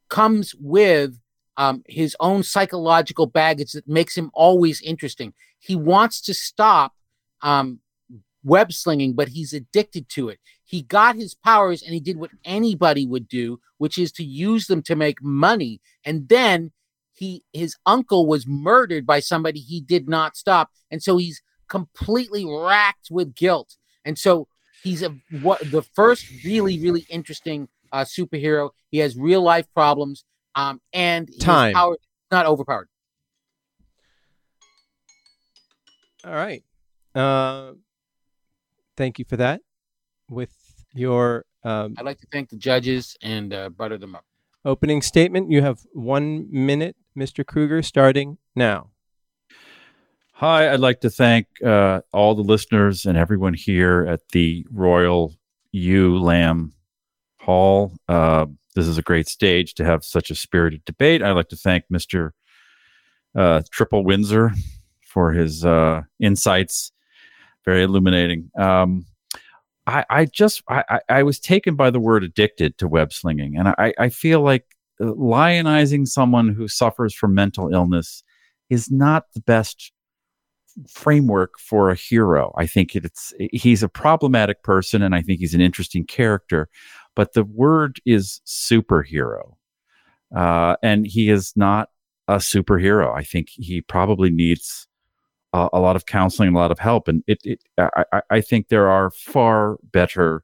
comes 0.07 0.55
with 0.57 1.17
um, 1.61 1.83
his 1.87 2.17
own 2.19 2.41
psychological 2.41 3.27
baggage 3.27 3.73
that 3.73 3.87
makes 3.87 4.17
him 4.17 4.31
always 4.33 4.81
interesting. 4.81 5.31
He 5.59 5.75
wants 5.75 6.19
to 6.21 6.33
stop 6.33 6.95
um, 7.43 7.81
web 8.43 8.73
slinging, 8.73 9.13
but 9.13 9.27
he's 9.27 9.53
addicted 9.53 10.09
to 10.09 10.29
it. 10.29 10.39
He 10.63 10.81
got 10.81 11.15
his 11.15 11.35
powers 11.35 11.83
and 11.83 11.93
he 11.93 11.99
did 11.99 12.17
what 12.17 12.31
anybody 12.43 13.05
would 13.05 13.27
do, 13.27 13.59
which 13.77 13.99
is 13.99 14.11
to 14.13 14.23
use 14.23 14.65
them 14.65 14.81
to 14.81 14.95
make 14.95 15.21
money. 15.21 15.81
And 16.03 16.27
then 16.29 16.71
he 17.13 17.43
his 17.53 17.75
uncle 17.85 18.25
was 18.25 18.47
murdered 18.47 19.05
by 19.05 19.19
somebody 19.19 19.59
he 19.59 19.81
did 19.81 20.09
not 20.09 20.35
stop, 20.35 20.71
and 20.89 21.03
so 21.03 21.17
he's 21.17 21.43
completely 21.67 22.43
racked 22.43 23.09
with 23.11 23.35
guilt. 23.35 23.77
And 24.03 24.17
so 24.17 24.47
he's 24.81 25.03
a 25.03 25.15
what 25.43 25.59
the 25.69 25.83
first 25.83 26.25
really 26.43 26.79
really 26.79 27.05
interesting 27.07 27.67
uh, 27.91 28.03
superhero. 28.03 28.71
He 28.89 28.97
has 28.97 29.15
real 29.15 29.43
life 29.43 29.67
problems, 29.75 30.25
um, 30.55 30.81
and 30.93 31.29
Time. 31.39 31.73
power 31.73 31.97
not 32.31 32.45
overpowered. 32.45 32.87
All 36.23 36.33
right. 36.33 36.63
Uh, 37.15 37.73
thank 38.95 39.19
you 39.19 39.25
for 39.25 39.37
that. 39.37 39.61
With 40.29 40.53
your 40.93 41.45
um, 41.63 41.95
I'd 41.97 42.05
like 42.05 42.19
to 42.19 42.27
thank 42.31 42.49
the 42.49 42.57
judges 42.57 43.15
and 43.21 43.53
uh, 43.53 43.69
butter 43.69 43.97
them 43.97 44.15
up. 44.15 44.25
opening 44.65 45.01
statement, 45.01 45.51
you 45.51 45.61
have 45.61 45.79
one 45.93 46.47
minute, 46.51 46.95
Mr. 47.17 47.45
Kruger, 47.45 47.81
starting 47.83 48.37
now. 48.55 48.89
Hi, 50.33 50.73
I'd 50.73 50.79
like 50.79 51.01
to 51.01 51.09
thank 51.09 51.47
uh, 51.63 52.01
all 52.11 52.33
the 52.33 52.41
listeners 52.41 53.05
and 53.05 53.15
everyone 53.17 53.53
here 53.53 54.07
at 54.09 54.21
the 54.29 54.65
Royal 54.71 55.35
U 55.71 56.17
Lamb 56.17 56.73
Hall. 57.39 57.93
Uh, 58.07 58.47
this 58.75 58.87
is 58.87 58.97
a 58.97 59.01
great 59.01 59.27
stage 59.27 59.73
to 59.75 59.85
have 59.85 60.03
such 60.03 60.31
a 60.31 60.35
spirited 60.35 60.83
debate. 60.85 61.21
I'd 61.21 61.31
like 61.31 61.49
to 61.49 61.55
thank 61.55 61.85
Mr. 61.91 62.31
Uh, 63.35 63.61
Triple 63.71 64.03
Windsor 64.03 64.51
for 65.05 65.31
his 65.31 65.65
uh, 65.65 66.01
insights. 66.19 66.91
Very 67.65 67.83
illuminating. 67.83 68.49
Um, 68.57 69.05
I, 69.87 70.05
I 70.09 70.25
just 70.25 70.63
I, 70.69 70.99
I- 71.09 71.23
was 71.23 71.39
taken 71.39 71.75
by 71.75 71.89
the 71.89 71.99
word 71.99 72.23
addicted 72.23 72.77
to 72.77 72.87
web 72.87 73.11
slinging, 73.13 73.57
and 73.57 73.69
I, 73.69 73.93
I 73.99 74.09
feel 74.09 74.41
like 74.41 74.65
uh, 74.99 75.05
lionizing 75.05 76.07
someone 76.07 76.49
who 76.49 76.67
suffers 76.67 77.13
from 77.13 77.33
mental 77.33 77.73
illness 77.73 78.23
is 78.69 78.89
not 78.91 79.25
the 79.33 79.41
best 79.41 79.91
framework 80.89 81.59
for 81.59 81.89
a 81.89 81.95
hero. 81.95 82.53
I 82.57 82.65
think 82.65 82.95
it's 82.95 83.33
he's 83.51 83.83
a 83.83 83.89
problematic 83.89 84.63
person 84.63 85.01
and 85.01 85.13
I 85.13 85.21
think 85.21 85.39
he's 85.39 85.53
an 85.53 85.61
interesting 85.61 86.05
character, 86.05 86.69
but 87.15 87.33
the 87.33 87.43
word 87.43 87.99
is 88.05 88.41
superhero. 88.45 89.55
Uh, 90.35 90.75
and 90.81 91.05
he 91.05 91.29
is 91.29 91.53
not 91.55 91.89
a 92.27 92.35
superhero. 92.35 93.13
I 93.15 93.23
think 93.23 93.49
he 93.51 93.81
probably 93.81 94.29
needs 94.29 94.87
a, 95.53 95.67
a 95.73 95.79
lot 95.79 95.95
of 95.95 96.05
counseling, 96.05 96.53
a 96.53 96.57
lot 96.57 96.71
of 96.71 96.79
help. 96.79 97.07
And 97.07 97.23
it, 97.27 97.39
it 97.43 97.59
I, 97.77 98.21
I- 98.29 98.41
think 98.41 98.69
there 98.69 98.89
are 98.89 99.11
far 99.11 99.77
better 99.83 100.43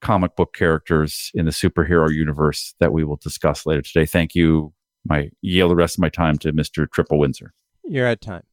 comic 0.00 0.36
book 0.36 0.54
characters 0.54 1.30
in 1.34 1.44
the 1.44 1.50
superhero 1.50 2.10
universe 2.12 2.74
that 2.80 2.92
we 2.92 3.04
will 3.04 3.16
discuss 3.16 3.66
later 3.66 3.82
today. 3.82 4.06
Thank 4.06 4.34
you. 4.34 4.72
My 5.06 5.30
yield 5.42 5.70
the 5.70 5.76
rest 5.76 5.96
of 5.98 6.02
my 6.02 6.08
time 6.08 6.38
to 6.38 6.52
Mr. 6.52 6.90
Triple 6.90 7.18
Windsor. 7.18 7.52
You're 7.84 8.06
at 8.06 8.22
time. 8.22 8.44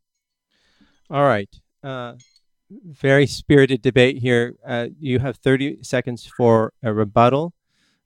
All 1.09 1.23
right. 1.23 1.49
Uh, 1.83 2.13
very 2.85 3.27
spirited 3.27 3.81
debate 3.81 4.17
here. 4.17 4.55
Uh, 4.65 4.87
you 4.99 5.19
have 5.19 5.37
30 5.37 5.83
seconds 5.83 6.25
for 6.25 6.73
a 6.83 6.93
rebuttal, 6.93 7.53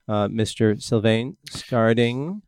uh, 0.08 0.28
Mr. 0.28 0.80
Sylvain, 0.80 1.36
starting 1.50 2.42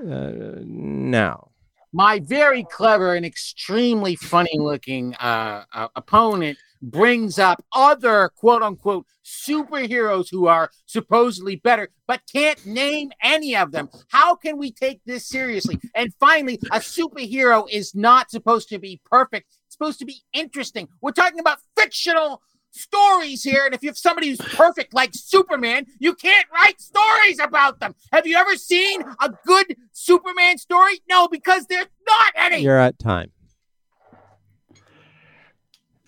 uh, 0.00 0.32
now. 0.62 1.50
my 1.92 2.18
very 2.20 2.64
clever 2.64 3.14
and 3.14 3.24
extremely 3.24 4.14
funny 4.16 4.58
looking 4.58 5.14
uh, 5.14 5.64
uh, 5.72 5.88
opponent 5.96 6.58
brings 6.82 7.38
up 7.38 7.64
other 7.72 8.30
quote 8.36 8.62
unquote 8.62 9.06
superheroes 9.24 10.28
who 10.30 10.46
are 10.46 10.70
supposedly 10.86 11.56
better, 11.56 11.88
but 12.06 12.20
can't 12.32 12.64
name 12.66 13.10
any 13.22 13.56
of 13.56 13.72
them. 13.72 13.88
How 14.08 14.34
can 14.34 14.58
we 14.58 14.70
take 14.70 15.00
this 15.04 15.26
seriously? 15.26 15.80
And 15.94 16.12
finally, 16.20 16.58
a 16.70 16.78
superhero 16.78 17.66
is 17.70 17.94
not 17.94 18.30
supposed 18.30 18.68
to 18.68 18.78
be 18.78 19.00
perfect, 19.04 19.55
supposed 19.76 19.98
to 19.98 20.04
be 20.04 20.22
interesting. 20.32 20.88
We're 21.00 21.12
talking 21.12 21.38
about 21.40 21.58
fictional 21.76 22.42
stories 22.70 23.42
here. 23.42 23.64
And 23.64 23.74
if 23.74 23.82
you 23.82 23.88
have 23.88 23.96
somebody 23.98 24.28
who's 24.28 24.38
perfect 24.38 24.94
like 24.94 25.10
Superman, 25.14 25.86
you 25.98 26.14
can't 26.14 26.46
write 26.52 26.80
stories 26.80 27.38
about 27.40 27.80
them. 27.80 27.94
Have 28.12 28.26
you 28.26 28.36
ever 28.36 28.56
seen 28.56 29.02
a 29.20 29.30
good 29.46 29.76
Superman 29.92 30.58
story? 30.58 31.00
No, 31.08 31.28
because 31.28 31.66
there's 31.66 31.86
not 32.06 32.32
any. 32.36 32.62
You're 32.62 32.78
at 32.78 32.98
time. 32.98 33.30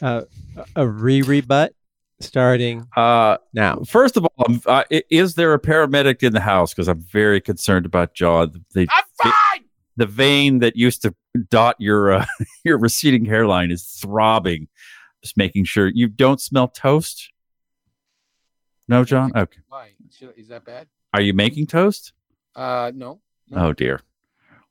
Uh, 0.01 0.23
a 0.77 0.87
re 0.87 1.23
rebut 1.23 1.75
starting 2.21 2.87
Uh, 2.97 3.37
now. 3.53 3.81
first 3.87 4.17
of 4.17 4.25
all, 4.25 4.47
uh, 4.67 4.85
is 5.11 5.35
there 5.35 5.53
a 5.55 5.59
paramedic 5.61 6.23
in 6.23 6.33
the 6.33 6.41
house? 6.41 6.73
Because 6.73 6.87
I'm 6.89 7.01
very 7.01 7.41
concerned 7.41 7.85
about 7.87 8.15
John. 8.15 8.65
The, 8.75 8.87
I'm 8.91 9.05
fine. 9.23 9.65
the 9.97 10.07
vein 10.07 10.61
that 10.61 10.77
used 10.77 11.03
to 11.03 11.15
dot 11.39 11.77
your 11.79 12.13
uh, 12.13 12.27
your 12.65 12.79
receding 12.79 13.25
hairline 13.25 13.71
is 13.71 13.85
throbbing. 13.85 14.69
Just 15.23 15.37
making 15.37 15.65
sure 15.65 15.89
you 15.89 16.09
don't 16.09 16.41
smell 16.41 16.69
toast. 16.69 17.31
No, 18.87 19.05
John. 19.05 19.33
Okay. 19.37 19.59
Why? 19.69 19.91
Should- 20.11 20.35
Is 20.37 20.49
that 20.49 20.65
bad? 20.65 20.87
Are 21.13 21.21
you 21.21 21.33
making 21.35 21.67
toast? 21.67 22.13
Uh, 22.55 22.93
no. 22.95 23.21
No. 23.49 23.69
Oh 23.69 23.73
dear. 23.73 24.01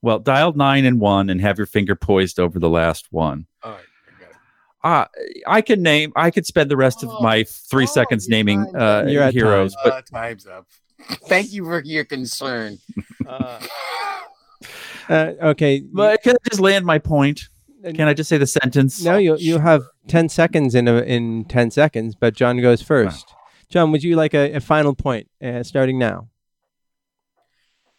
Well, 0.02 0.20
dial 0.20 0.54
nine 0.54 0.86
and 0.86 1.00
one 1.00 1.30
and 1.30 1.42
have 1.42 1.58
your 1.58 1.66
finger 1.68 1.96
poised 1.96 2.40
over 2.40 2.60
the 2.60 2.70
last 2.70 3.08
one. 3.12 3.48
All 3.64 3.72
right. 3.72 3.82
I. 4.84 5.02
Uh, 5.02 5.06
I 5.48 5.62
can 5.62 5.82
name. 5.82 6.14
I 6.16 6.30
could 6.32 6.46
spend 6.46 6.70
the 6.72 6.78
rest 6.78 7.04
of 7.04 7.10
Oh, 7.10 7.20
my 7.22 7.44
three 7.44 7.84
oh, 7.86 7.88
seconds 7.88 8.28
you're 8.28 8.38
naming 8.38 8.76
uh, 8.76 9.06
You're 9.08 9.24
at 9.24 9.34
heroes, 9.34 9.76
but 9.84 9.94
Uh, 9.94 10.02
time's 10.02 10.46
up. 10.46 10.68
Thank 11.28 11.52
you 11.52 11.66
for 11.66 11.82
your 11.84 12.06
concern. 12.06 12.78
Uh, 15.10 15.34
okay. 15.42 15.82
but 15.94 16.22
can 16.24 16.34
I 16.36 16.50
just 16.50 16.62
land 16.62 16.86
my 16.86 17.00
point? 17.00 17.42
Can 17.84 18.08
I 18.08 18.14
just 18.14 18.28
say 18.28 18.38
the 18.38 18.48
sentence? 18.48 19.02
No, 19.04 19.18
you 19.18 19.38
you 19.38 19.60
have 19.60 19.84
ten 20.08 20.28
seconds 20.30 20.76
in 20.76 20.88
a, 20.88 20.98
in 21.02 21.46
ten 21.46 21.72
seconds, 21.72 22.16
but 22.16 22.34
John 22.34 22.60
goes 22.60 22.82
first. 22.82 23.34
John, 23.70 23.92
would 23.92 24.04
you 24.04 24.16
like 24.16 24.34
a, 24.34 24.54
a 24.54 24.60
final 24.60 24.94
point 24.96 25.30
uh, 25.42 25.64
starting 25.64 25.98
now? 25.98 26.28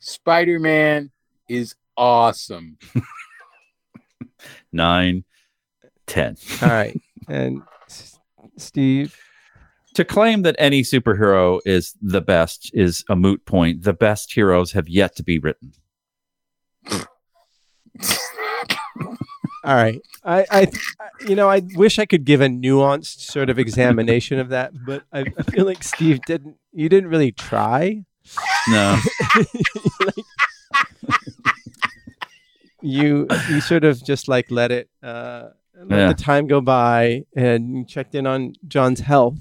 Spider 0.01 0.59
Man 0.59 1.11
is 1.49 1.75
awesome. 1.97 2.77
Nine, 4.73 5.25
ten. 6.07 6.37
All 6.63 6.69
right, 6.69 7.01
and 7.29 7.63
S- 7.89 8.19
Steve. 8.57 9.17
to 9.95 10.05
claim 10.05 10.43
that 10.43 10.57
any 10.59 10.83
superhero 10.83 11.61
is 11.65 11.95
the 12.03 12.21
best 12.21 12.71
is 12.75 13.05
a 13.09 13.17
moot 13.17 13.45
point. 13.47 13.83
The 13.83 13.93
best 13.95 14.33
heroes 14.35 14.73
have 14.73 14.89
yet 14.89 15.17
to 15.17 15.23
be 15.23 15.39
written. 15.39 15.73
All 19.65 19.75
right, 19.75 20.01
I, 20.25 20.47
I, 20.51 20.67
you 21.27 21.35
know, 21.35 21.49
I 21.51 21.61
wish 21.75 21.99
I 21.99 22.07
could 22.07 22.25
give 22.25 22.41
a 22.41 22.47
nuanced 22.47 23.21
sort 23.21 23.51
of 23.51 23.59
examination 23.59 24.39
of 24.39 24.49
that, 24.51 24.73
but 24.87 25.03
I, 25.13 25.25
I 25.37 25.43
feel 25.43 25.67
like 25.67 25.83
Steve 25.83 26.21
didn't. 26.27 26.57
You 26.73 26.89
didn't 26.89 27.11
really 27.11 27.33
try. 27.33 28.05
No, 28.69 28.99
Like, 30.05 30.15
you 32.83 33.27
you 33.51 33.61
sort 33.61 33.85
of 33.85 34.03
just 34.05 34.29
like 34.29 34.51
let 34.51 34.71
it 34.71 34.89
uh, 35.03 35.49
let 35.85 35.99
Yeah. 35.99 36.09
the 36.09 36.15
time 36.15 36.47
go 36.47 36.61
by 36.61 37.25
and 37.35 37.77
you 37.79 37.85
checked 37.85 38.15
in 38.15 38.27
on 38.27 38.55
John's 38.67 39.01
health. 39.01 39.39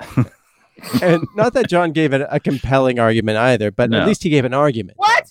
and 1.02 1.26
not 1.34 1.52
that 1.54 1.68
John 1.68 1.92
gave 1.92 2.12
it 2.12 2.26
a 2.30 2.38
compelling 2.40 2.98
argument 2.98 3.36
either, 3.38 3.70
but 3.70 3.90
No. 3.90 4.00
at 4.00 4.06
least 4.06 4.22
he 4.22 4.30
gave 4.30 4.44
an 4.44 4.54
argument. 4.54 4.96
What? 4.96 5.29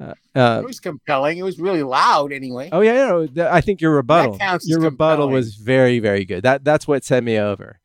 Uh, 0.00 0.14
It 0.62 0.64
was 0.66 0.78
compelling. 0.80 1.38
It 1.38 1.42
was 1.42 1.58
really 1.58 1.82
loud 1.82 2.32
anyway. 2.32 2.68
oh 2.72 2.80
yeah, 2.80 3.06
no, 3.08 3.26
th- 3.26 3.38
I 3.50 3.60
think 3.60 3.80
your 3.80 3.94
rebuttal, 3.94 4.38
counts 4.38 4.64
as 4.64 4.68
your 4.70 4.80
rebuttal 4.80 5.26
compelling. 5.26 5.34
was 5.34 5.56
very 5.56 5.98
very 5.98 6.24
good. 6.24 6.42
That 6.44 6.62
that's 6.64 6.86
what 6.86 7.04
sent 7.04 7.26
me 7.26 7.38
over. 7.38 7.80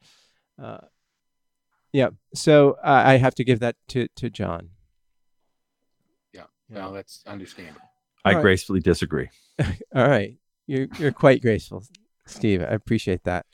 Uh, 0.62 0.78
yeah, 1.92 2.10
so 2.36 2.78
uh, 2.84 3.04
I 3.06 3.18
have 3.18 3.34
to 3.36 3.44
give 3.44 3.60
that 3.62 3.76
to 3.90 4.08
to 4.16 4.30
John. 4.30 4.70
Yeah, 6.34 6.44
no, 6.70 6.94
that's 6.94 7.24
understandable. 7.26 7.82
I 8.26 8.30
All 8.30 8.36
right. 8.36 8.42
gracefully 8.42 8.80
disagree. 8.80 9.30
All 9.96 10.08
right. 10.08 10.38
You're 10.68 10.88
you're 11.00 11.12
quite 11.12 11.42
graceful, 11.42 11.84
Steve. 12.26 12.62
I 12.62 12.66
appreciate 12.74 13.24
that. 13.26 13.46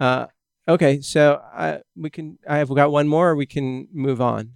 Uh, 0.00 0.26
okay, 0.66 1.00
so 1.00 1.40
uh, 1.54 1.78
we 1.96 2.10
can. 2.10 2.38
I 2.48 2.58
have 2.58 2.68
got 2.74 2.90
one 2.90 3.06
more. 3.08 3.30
Or 3.30 3.36
we 3.36 3.46
can 3.46 3.88
move 3.92 4.20
on. 4.20 4.54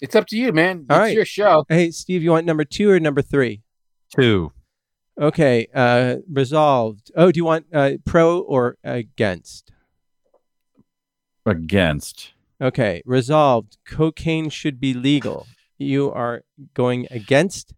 It's 0.00 0.16
up 0.16 0.26
to 0.28 0.36
you, 0.36 0.52
man. 0.52 0.86
All 0.88 0.96
it's 0.96 1.00
right. 1.00 1.14
your 1.14 1.24
show. 1.24 1.64
Hey, 1.68 1.90
Steve, 1.90 2.22
you 2.22 2.30
want 2.30 2.46
number 2.46 2.64
two 2.64 2.90
or 2.90 2.98
number 2.98 3.20
three? 3.22 3.62
Two. 4.14 4.52
Okay. 5.20 5.66
Uh, 5.74 6.16
resolved. 6.30 7.10
Oh, 7.14 7.30
do 7.30 7.38
you 7.38 7.44
want 7.44 7.66
uh, 7.72 7.92
pro 8.04 8.40
or 8.40 8.78
against? 8.82 9.72
Against. 11.44 12.32
Okay. 12.60 13.02
Resolved. 13.04 13.76
Cocaine 13.86 14.48
should 14.48 14.80
be 14.80 14.94
legal. 14.94 15.46
You 15.76 16.10
are 16.12 16.42
going 16.74 17.06
against, 17.10 17.74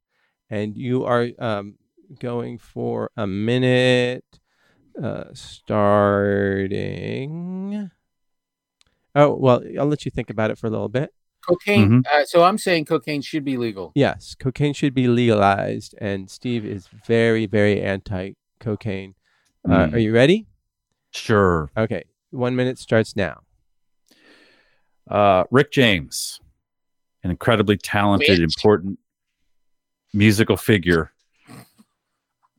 and 0.51 0.77
you 0.77 1.05
are 1.05 1.29
um, 1.39 1.75
going 2.21 2.59
for 2.59 3.11
a 3.17 3.27
minute. 3.27 4.25
Uh, 5.01 5.25
starting. 5.33 6.71
Oh 9.15 9.35
well, 9.35 9.63
I'll 9.79 9.87
let 9.87 10.05
you 10.05 10.11
think 10.11 10.31
about 10.31 10.51
it 10.51 10.59
for 10.59 10.67
a 10.67 10.71
little 10.71 10.89
bit. 10.89 11.13
Cocaine. 11.47 11.89
Mhm. 11.89 12.07
Uh, 12.07 12.25
so 12.25 12.45
I'm 12.45 12.59
saying 12.59 12.85
cocaine 12.85 13.21
should 13.23 13.45
be 13.45 13.57
legal. 13.57 13.93
Yes, 13.95 14.35
cocaine 14.39 14.73
should 14.75 14.95
be 14.95 15.09
legalized, 15.09 15.95
and 16.01 16.31
Steve 16.31 16.65
is 16.65 16.89
very, 17.07 17.47
very 17.47 17.81
anti-cocaine. 17.83 19.15
Uh, 19.65 19.69
Mm. 19.87 19.93
Are 19.95 19.99
you 19.99 20.13
ready? 20.13 20.47
Sure. 21.13 21.71
Okay, 21.77 22.05
one 22.31 22.55
minute 22.57 22.79
starts 22.79 23.15
now. 23.17 23.41
Uh, 25.11 25.45
Rick 25.51 25.73
James, 25.73 26.41
an 27.25 27.31
incredibly 27.31 27.77
talented, 27.77 28.39
Rich. 28.39 28.57
important 28.57 28.99
musical 30.15 30.57
figure. 30.57 31.13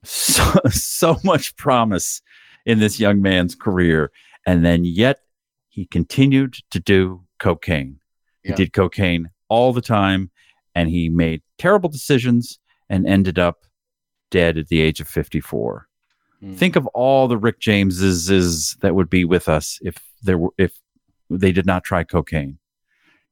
So, 0.03 0.43
so 0.69 1.17
much 1.23 1.55
promise 1.55 2.21
in 2.65 2.79
this 2.79 2.99
young 2.99 3.21
man's 3.21 3.55
career. 3.55 4.11
And 4.45 4.63
then 4.65 4.83
yet 4.83 5.19
he 5.69 5.85
continued 5.85 6.55
to 6.71 6.79
do 6.79 7.23
cocaine. 7.39 7.99
He 8.43 8.49
Yeah. 8.49 8.55
did 8.55 8.73
cocaine 8.73 9.29
all 9.49 9.73
the 9.73 9.81
time 9.81 10.31
and 10.75 10.89
he 10.89 11.09
made 11.09 11.41
terrible 11.57 11.89
decisions 11.89 12.59
and 12.89 13.07
ended 13.07 13.39
up 13.39 13.65
dead 14.31 14.57
at 14.57 14.67
the 14.67 14.81
age 14.81 14.99
of 14.99 15.07
54. 15.07 15.87
Mm. 16.41 16.55
Think 16.57 16.75
of 16.75 16.85
all 16.87 17.27
the 17.27 17.37
Rick 17.37 17.59
Jameses 17.59 18.75
that 18.81 18.95
would 18.95 19.09
be 19.09 19.23
with 19.25 19.47
us 19.47 19.79
if 19.81 19.95
there 20.21 20.37
were 20.37 20.49
if 20.57 20.77
they 21.29 21.51
did 21.51 21.65
not 21.65 21.83
try 21.83 22.03
cocaine. 22.03 22.57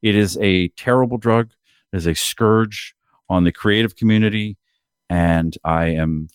It 0.02 0.16
is 0.16 0.38
a 0.42 0.70
terrible 0.70 1.18
drug. 1.18 1.52
It 1.92 1.98
is 1.98 2.08
a 2.08 2.16
scourge 2.16 2.96
on 3.30 3.44
the 3.44 3.52
creative 3.52 3.96
community, 3.96 4.58
and 5.10 5.56
I 5.64 5.88
am 5.88 6.30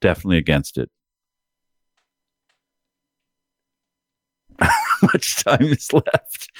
definitely 0.00 0.36
against 0.38 0.76
it. 0.78 0.90
How 4.60 4.68
much 5.02 5.42
time 5.42 5.62
is 5.64 5.92
left? 5.92 6.50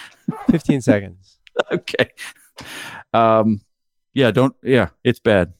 Fifteen 0.50 0.80
seconds. 0.80 1.38
Okay. 1.72 2.10
Um, 3.12 3.60
yeah, 4.14 4.30
don't. 4.30 4.54
Yeah, 4.62 4.88
it's 5.04 5.20
bad. 5.20 5.52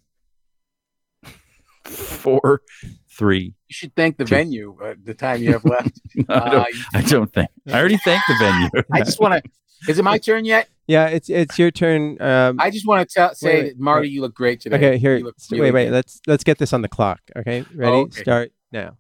Four, 1.84 2.62
three. 3.10 3.54
You 3.68 3.72
should 3.72 3.94
thank 3.94 4.16
the 4.18 4.24
venue. 4.24 4.76
Uh, 4.82 4.94
the 5.02 5.14
time 5.14 5.42
you 5.42 5.52
have 5.52 5.64
left. 5.74 6.00
I 6.28 6.32
Uh, 6.34 6.50
don't, 6.50 6.66
I 6.94 7.02
don't 7.02 7.32
think. 7.32 7.48
I 7.68 7.78
already 7.78 7.96
thanked 7.98 8.26
the 8.28 8.34
venue. 8.38 8.68
I 8.92 9.00
just 9.02 9.20
want 9.20 9.42
to. 9.44 9.50
Is 9.90 9.98
it 9.98 10.02
my 10.02 10.18
turn 10.18 10.44
yet? 10.44 10.68
Yeah, 10.86 11.06
it's 11.06 11.30
it's 11.30 11.58
your 11.58 11.70
turn. 11.70 12.20
Um, 12.20 12.56
I 12.60 12.70
just 12.70 12.86
want 12.86 13.08
to 13.08 13.14
tell 13.14 13.34
say 13.34 13.62
Wait, 13.62 13.68
that 13.70 13.78
Marty, 13.80 14.08
wait. 14.08 14.12
you 14.12 14.20
look 14.20 14.34
great 14.34 14.60
today. 14.60 14.76
okay, 14.76 14.98
here. 14.98 15.16
You 15.16 15.24
look 15.24 15.38
st- 15.38 15.60
wait, 15.60 15.70
wait. 15.72 15.86
good. 15.86 15.92
Let's 15.94 16.20
let's 16.26 16.44
get 16.44 16.58
this 16.58 16.72
on 16.72 16.82
the 16.82 16.88
clock. 16.88 17.20
Okay, 17.36 17.64
ready? 17.74 17.96
okay. 17.96 18.20
Start 18.22 18.52
now. 18.72 18.96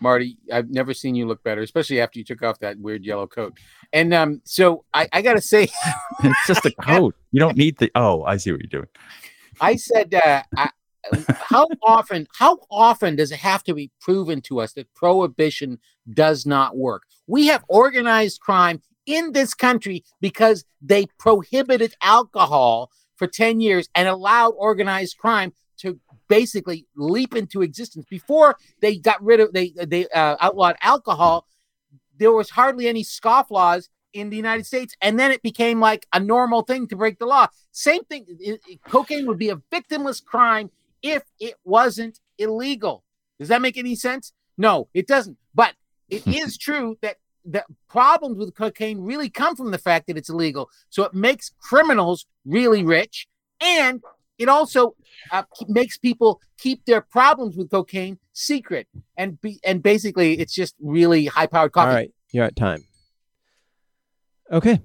Marty, 0.00 0.36
I've 0.52 0.70
never 0.70 0.94
seen 0.94 1.14
you 1.14 1.26
look 1.26 1.42
better, 1.42 1.62
especially 1.62 2.00
after 2.00 2.18
you 2.18 2.24
took 2.24 2.42
off 2.42 2.58
that 2.60 2.78
weird 2.78 3.04
yellow 3.04 3.26
coat. 3.26 3.58
And 3.92 4.12
um, 4.12 4.42
so 4.44 4.84
I, 4.92 5.08
I 5.12 5.22
got 5.22 5.34
to 5.34 5.40
say, 5.40 5.68
it's 6.22 6.46
just 6.46 6.64
a 6.66 6.72
coat. 6.82 7.14
You 7.32 7.40
don't 7.40 7.56
need 7.56 7.78
the. 7.78 7.90
Oh, 7.94 8.22
I 8.24 8.36
see 8.36 8.52
what 8.52 8.60
you're 8.60 8.80
doing. 8.80 8.88
I 9.60 9.76
said 9.76 10.14
uh, 10.14 10.42
I, 10.56 10.70
how 11.28 11.68
often 11.82 12.26
how 12.34 12.58
often 12.70 13.16
does 13.16 13.30
it 13.30 13.38
have 13.38 13.62
to 13.64 13.74
be 13.74 13.90
proven 14.00 14.40
to 14.42 14.60
us 14.60 14.72
that 14.72 14.92
prohibition 14.94 15.78
does 16.12 16.46
not 16.46 16.76
work? 16.76 17.02
We 17.26 17.46
have 17.48 17.64
organized 17.68 18.40
crime 18.40 18.82
in 19.06 19.32
this 19.32 19.54
country 19.54 20.04
because 20.20 20.64
they 20.80 21.06
prohibited 21.18 21.94
alcohol 22.02 22.90
for 23.16 23.26
10 23.26 23.60
years 23.60 23.88
and 23.94 24.08
allowed 24.08 24.50
organized 24.50 25.18
crime 25.18 25.52
basically 26.38 26.86
leap 26.96 27.32
into 27.36 27.62
existence. 27.62 28.04
Before 28.18 28.56
they 28.82 28.92
got 28.96 29.22
rid 29.22 29.38
of 29.40 29.52
they 29.52 29.68
they 29.94 30.02
uh, 30.08 30.36
outlawed 30.40 30.76
alcohol 30.82 31.36
there 32.16 32.32
was 32.32 32.50
hardly 32.50 32.86
any 32.88 33.02
scofflaws 33.02 33.88
in 34.12 34.30
the 34.30 34.36
United 34.36 34.64
States. 34.64 34.94
And 35.00 35.18
then 35.18 35.30
it 35.32 35.42
became 35.42 35.80
like 35.80 36.06
a 36.12 36.20
normal 36.20 36.62
thing 36.62 36.86
to 36.88 36.96
break 36.96 37.18
the 37.18 37.26
law. 37.26 37.46
Same 37.72 38.04
thing 38.04 38.24
it- 38.28 38.60
it- 38.68 38.80
cocaine 38.84 39.26
would 39.26 39.38
be 39.38 39.50
a 39.50 39.60
victimless 39.76 40.24
crime 40.24 40.70
if 41.02 41.22
it 41.40 41.56
wasn't 41.64 42.20
illegal. 42.38 43.04
Does 43.38 43.48
that 43.48 43.62
make 43.62 43.76
any 43.76 43.96
sense? 43.96 44.32
No 44.56 44.88
it 44.94 45.06
doesn't. 45.14 45.36
But 45.54 45.72
it 46.08 46.22
is 46.42 46.56
true 46.56 46.96
that 47.02 47.16
the 47.44 47.64
problems 47.88 48.38
with 48.38 48.54
cocaine 48.54 49.00
really 49.10 49.28
come 49.28 49.54
from 49.56 49.70
the 49.70 49.84
fact 49.88 50.06
that 50.06 50.16
it's 50.16 50.30
illegal. 50.30 50.64
So 50.88 51.04
it 51.08 51.14
makes 51.14 51.52
criminals 51.68 52.26
really 52.44 52.82
rich 52.98 53.26
and 53.60 54.02
it 54.38 54.48
also 54.48 54.94
uh, 55.30 55.42
makes 55.68 55.96
people 55.96 56.40
keep 56.58 56.84
their 56.86 57.00
problems 57.00 57.56
with 57.56 57.70
cocaine 57.70 58.18
secret 58.32 58.88
and 59.16 59.40
be 59.40 59.60
and 59.64 59.82
basically 59.82 60.38
it's 60.38 60.54
just 60.54 60.74
really 60.80 61.26
high 61.26 61.46
powered 61.46 61.72
coffee 61.72 61.94
right, 61.94 62.14
you're 62.32 62.44
at 62.44 62.56
time. 62.56 62.84
Okay. 64.50 64.80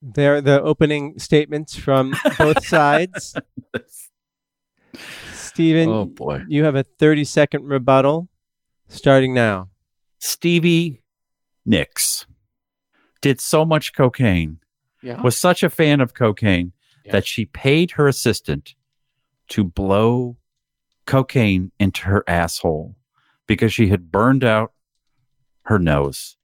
There 0.00 0.36
are 0.36 0.40
the 0.40 0.60
opening 0.60 1.18
statements 1.18 1.76
from 1.76 2.14
both 2.38 2.66
sides. 2.66 3.34
Stephen, 5.32 5.88
oh 5.88 6.06
boy. 6.06 6.42
you 6.48 6.64
have 6.64 6.74
a 6.74 6.82
30 6.82 7.24
second 7.24 7.64
rebuttal 7.64 8.28
starting 8.88 9.34
now. 9.34 9.68
Stevie 10.18 11.02
Nicks 11.64 12.26
did 13.20 13.40
so 13.40 13.64
much 13.64 13.94
cocaine, 13.94 14.58
yeah 15.02 15.20
was 15.22 15.38
such 15.38 15.62
a 15.62 15.70
fan 15.70 16.00
of 16.00 16.14
cocaine 16.14 16.72
Yeah. 17.04 17.12
that 17.12 17.26
she 17.26 17.44
paid 17.46 17.92
her 17.92 18.06
assistant 18.08 18.74
to 19.48 19.64
blow 19.64 20.36
cocaine 21.06 21.72
into 21.78 22.02
her 22.02 22.24
asshole 22.28 22.94
because 23.46 23.72
she 23.72 23.88
had 23.88 24.10
burned 24.12 24.44
out 24.44 24.72
her 25.62 25.78
nose. 25.78 26.36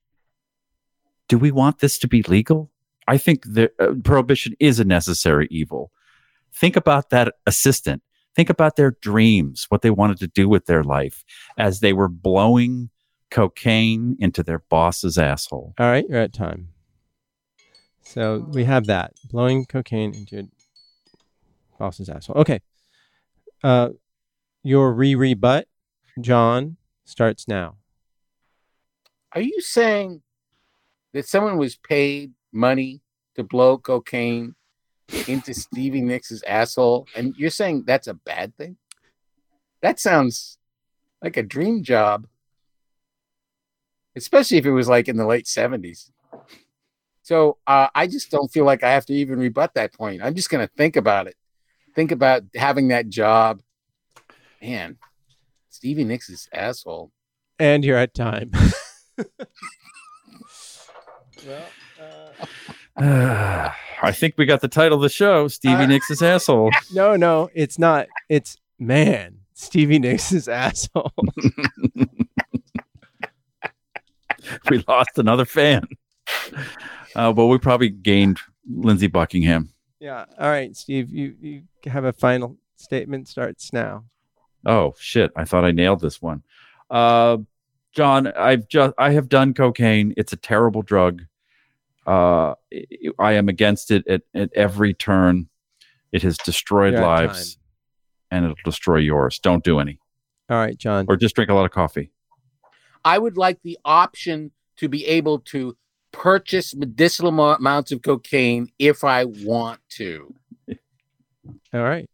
Do 1.27 1.37
we 1.37 1.51
want 1.51 1.79
this 1.79 1.97
to 1.99 2.07
be 2.07 2.23
legal? 2.23 2.71
I 3.07 3.17
think 3.17 3.43
the 3.45 3.71
uh, 3.79 3.93
prohibition 4.03 4.53
is 4.59 4.79
a 4.79 4.85
necessary 4.85 5.47
evil. 5.49 5.91
Think 6.53 6.75
about 6.75 7.09
that 7.09 7.35
assistant. 7.45 8.03
Think 8.35 8.49
about 8.49 8.75
their 8.75 8.91
dreams, 9.01 9.65
what 9.69 9.81
they 9.81 9.89
wanted 9.89 10.19
to 10.19 10.27
do 10.27 10.47
with 10.47 10.65
their 10.65 10.83
life 10.83 11.23
as 11.57 11.79
they 11.79 11.93
were 11.93 12.07
blowing 12.07 12.89
cocaine 13.31 14.15
into 14.19 14.43
their 14.43 14.59
boss's 14.69 15.17
asshole. 15.17 15.73
All 15.79 15.85
right, 15.87 16.05
you're 16.07 16.19
at 16.19 16.33
time. 16.33 16.69
So 18.09 18.39
we 18.39 18.63
have 18.63 18.87
that 18.87 19.13
blowing 19.29 19.67
cocaine 19.67 20.15
into 20.15 20.49
boss's 21.77 22.09
asshole. 22.09 22.37
Okay. 22.37 22.59
Uh, 23.63 23.89
your 24.63 24.91
re 24.91 25.13
rebut, 25.13 25.67
John, 26.19 26.77
starts 27.05 27.47
now. 27.47 27.75
are 29.33 29.41
you 29.41 29.61
saying 29.61 30.23
that 31.13 31.27
someone 31.27 31.57
was 31.59 31.75
paid 31.75 32.33
money 32.51 33.01
to 33.35 33.43
blow 33.43 33.77
cocaine 33.77 34.55
into 35.27 35.53
stevie 35.53 36.01
nicks' 36.01 36.41
asshole 36.47 37.07
and 37.15 37.35
you're 37.37 37.51
saying 37.51 37.83
that's 37.85 38.07
a 38.07 38.15
bad 38.15 38.55
thing 38.57 38.75
that 39.83 39.99
sounds 39.99 40.57
like 41.21 41.37
a 41.37 41.43
dream 41.43 41.83
job 41.83 42.25
especially 44.15 44.57
if 44.57 44.65
it 44.65 44.71
was 44.71 44.87
like 44.87 45.07
in 45.07 45.17
the 45.17 45.27
late 45.27 45.45
70s 45.45 46.09
so 47.29 47.57
uh, 47.67 47.87
i 47.93 48.07
just 48.07 48.31
don't 48.31 48.51
feel 48.51 48.65
like 48.65 48.83
i 48.83 48.89
have 48.89 49.05
to 49.05 49.13
even 49.13 49.37
rebut 49.37 49.71
that 49.75 49.93
point 49.93 50.19
i'm 50.23 50.33
just 50.33 50.49
going 50.49 50.65
to 50.65 50.73
think 50.75 50.95
about 50.95 51.27
it 51.27 51.35
think 51.95 52.11
about 52.11 52.41
having 52.55 52.87
that 52.87 53.07
job 53.07 53.61
man 54.63 54.97
stevie 55.69 56.03
nicks' 56.03 56.29
is 56.29 56.49
asshole 56.51 57.11
And 57.59 57.85
you're 57.85 57.97
at 57.97 58.15
time. 58.15 58.51
Well, 61.45 61.67
I 64.01 64.11
think 64.11 64.35
we 64.37 64.45
got 64.45 64.61
the 64.61 64.67
title 64.67 64.97
of 64.97 65.01
the 65.01 65.09
show, 65.09 65.47
Stevie 65.49 65.83
Uh, 65.83 65.87
Nicks' 65.87 66.21
asshole. 66.21 66.71
no, 66.93 67.15
no, 67.15 67.49
it's 67.53 67.77
not. 67.77 68.07
It's 68.29 68.57
man, 68.79 69.39
Stevie 69.53 69.99
Nicks' 69.99 70.31
is 70.31 70.47
asshole. 70.47 71.11
we 74.69 74.83
lost 74.87 75.17
another 75.17 75.45
fan. 75.45 75.83
Uh, 77.15 77.33
but 77.33 77.47
we 77.47 77.57
probably 77.57 77.89
gained 77.89 78.39
Lindsey 78.69 79.07
Buckingham. 79.07 79.73
yeah. 79.99 80.25
All 80.39 80.49
right, 80.49 80.75
Steve, 80.75 81.09
you, 81.09 81.35
you 81.41 81.63
have 81.85 82.03
a 82.05 82.13
final 82.13 82.57
statement 82.75 83.27
starts 83.27 83.73
now. 83.73 84.05
Oh 84.65 84.93
shit! 84.99 85.31
I 85.35 85.45
thought 85.45 85.63
I 85.65 85.71
nailed 85.71 86.01
this 86.01 86.21
one. 86.21 86.43
Uh, 86.89 87.37
John, 87.93 88.27
I've 88.27 88.67
just 88.67 88.93
I 88.97 89.11
have 89.11 89.29
done 89.29 89.53
cocaine. 89.53 90.13
It's 90.17 90.33
a 90.33 90.37
terrible 90.37 90.81
drug. 90.81 91.23
Uh, 92.05 92.53
I- 92.73 92.85
I 93.19 93.33
am 93.33 93.49
against 93.49 93.91
it 93.91 94.05
at, 94.07 94.21
at 94.33 94.49
every 94.55 94.93
turn. 94.93 95.47
It 96.11 96.23
has 96.23 96.37
destroyed 96.39 96.93
You're 96.93 97.01
lives, 97.03 97.57
and 98.31 98.43
it'll 98.45 98.55
destroy 98.65 98.97
yours. 98.97 99.37
Don't 99.39 99.63
do 99.63 99.79
any, 99.79 99.99
All 100.49 100.57
right, 100.57 100.77
John. 100.77 101.05
or 101.07 101.15
just 101.17 101.35
drink 101.35 101.49
a 101.51 101.53
lot 101.53 101.65
of 101.65 101.71
coffee. 101.71 102.11
I 103.05 103.17
would 103.17 103.37
like 103.37 103.61
the 103.63 103.77
option 103.85 104.51
to 104.77 104.89
be 104.89 105.05
able 105.05 105.39
to 105.39 105.77
purchase 106.11 106.75
medicinal 106.75 107.31
mo- 107.31 107.53
amounts 107.55 107.91
of 107.91 108.01
cocaine 108.01 108.71
if 108.79 109.03
I 109.03 109.25
want 109.25 109.79
to. 109.97 110.33
All 111.73 111.83
right. 111.83 112.09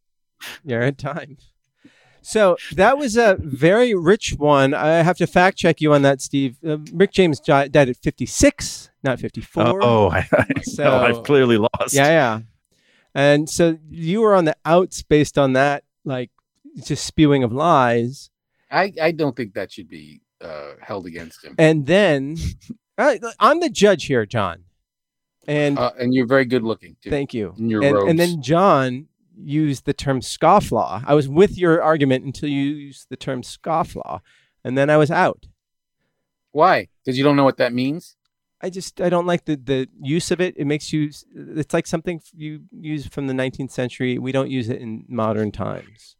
You're 0.63 0.81
in 0.81 0.95
time. 0.95 1.37
So 2.21 2.57
that 2.73 2.97
was 2.97 3.15
a 3.17 3.37
very 3.39 3.93
rich 3.93 4.33
one. 4.37 4.73
I 4.73 5.03
have 5.03 5.17
to 5.17 5.27
fact 5.27 5.57
check 5.57 5.79
you 5.79 5.93
on 5.93 6.01
that, 6.01 6.21
Steve. 6.21 6.57
Uh, 6.65 6.77
Rick 6.91 7.11
James 7.11 7.39
died 7.39 7.75
at 7.75 7.95
56, 7.97 8.89
not 9.03 9.19
54. 9.19 9.79
Oh, 9.83 10.09
I, 10.09 10.27
I 10.31 10.45
know. 10.55 10.61
So- 10.63 10.97
I've 10.97 11.23
clearly 11.23 11.57
lost. 11.57 11.93
Yeah, 11.93 12.07
yeah. 12.07 12.39
And 13.13 13.49
so 13.49 13.77
you 13.89 14.21
were 14.21 14.35
on 14.35 14.45
the 14.45 14.57
outs 14.65 15.01
based 15.03 15.37
on 15.37 15.53
that, 15.53 15.83
like 16.03 16.31
just 16.83 17.05
spewing 17.05 17.43
of 17.43 17.53
lies. 17.53 18.29
I, 18.69 18.91
I 19.01 19.11
don't 19.11 19.37
think 19.37 19.53
that 19.53 19.71
should 19.71 19.87
be 19.87 20.21
uh, 20.41 20.71
held 20.81 21.05
against 21.05 21.45
him. 21.45 21.55
And 21.57 21.85
then 21.85 22.35
uh, 22.97 23.15
I'm 23.39 23.59
the 23.59 23.69
judge 23.69 24.05
here, 24.05 24.25
John. 24.25 24.63
And 25.47 25.77
Uh, 25.77 25.91
and 25.99 26.13
you're 26.13 26.25
very 26.25 26.45
good 26.45 26.63
looking 26.63 26.95
too. 27.01 27.09
thank 27.09 27.33
you. 27.33 27.53
and, 27.57 27.83
and 27.83 28.19
then 28.19 28.41
John 28.41 29.07
used 29.37 29.85
the 29.85 29.93
term 29.93 30.21
scofflaw. 30.21 31.03
I 31.05 31.13
was 31.13 31.27
with 31.29 31.57
your 31.57 31.81
argument 31.83 32.25
until 32.25 32.49
you 32.49 32.63
used 32.63 33.07
the 33.09 33.17
term 33.17 33.41
scofflaw, 33.41 34.21
and 34.63 34.77
then 34.77 34.89
I 34.89 34.97
was 34.97 35.11
out. 35.11 35.45
Why? 36.51 36.87
Because 37.03 37.17
you 37.17 37.23
don't 37.23 37.35
know 37.35 37.43
what 37.43 37.57
that 37.57 37.73
means. 37.73 38.15
I 38.61 38.69
just 38.69 39.01
I 39.01 39.09
don't 39.09 39.27
like 39.27 39.45
the 39.45 39.57
the 39.57 39.89
use 40.01 40.31
of 40.31 40.39
it. 40.41 40.55
It 40.57 40.65
makes 40.65 40.91
you. 40.93 41.11
It's 41.35 41.73
like 41.73 41.85
something 41.85 42.21
you 42.33 42.61
use 42.71 43.05
from 43.07 43.27
the 43.27 43.33
19th 43.33 43.71
century. 43.71 44.17
We 44.17 44.31
don't 44.31 44.49
use 44.49 44.69
it 44.69 44.81
in 44.81 45.05
modern 45.07 45.51
times. 45.51 46.15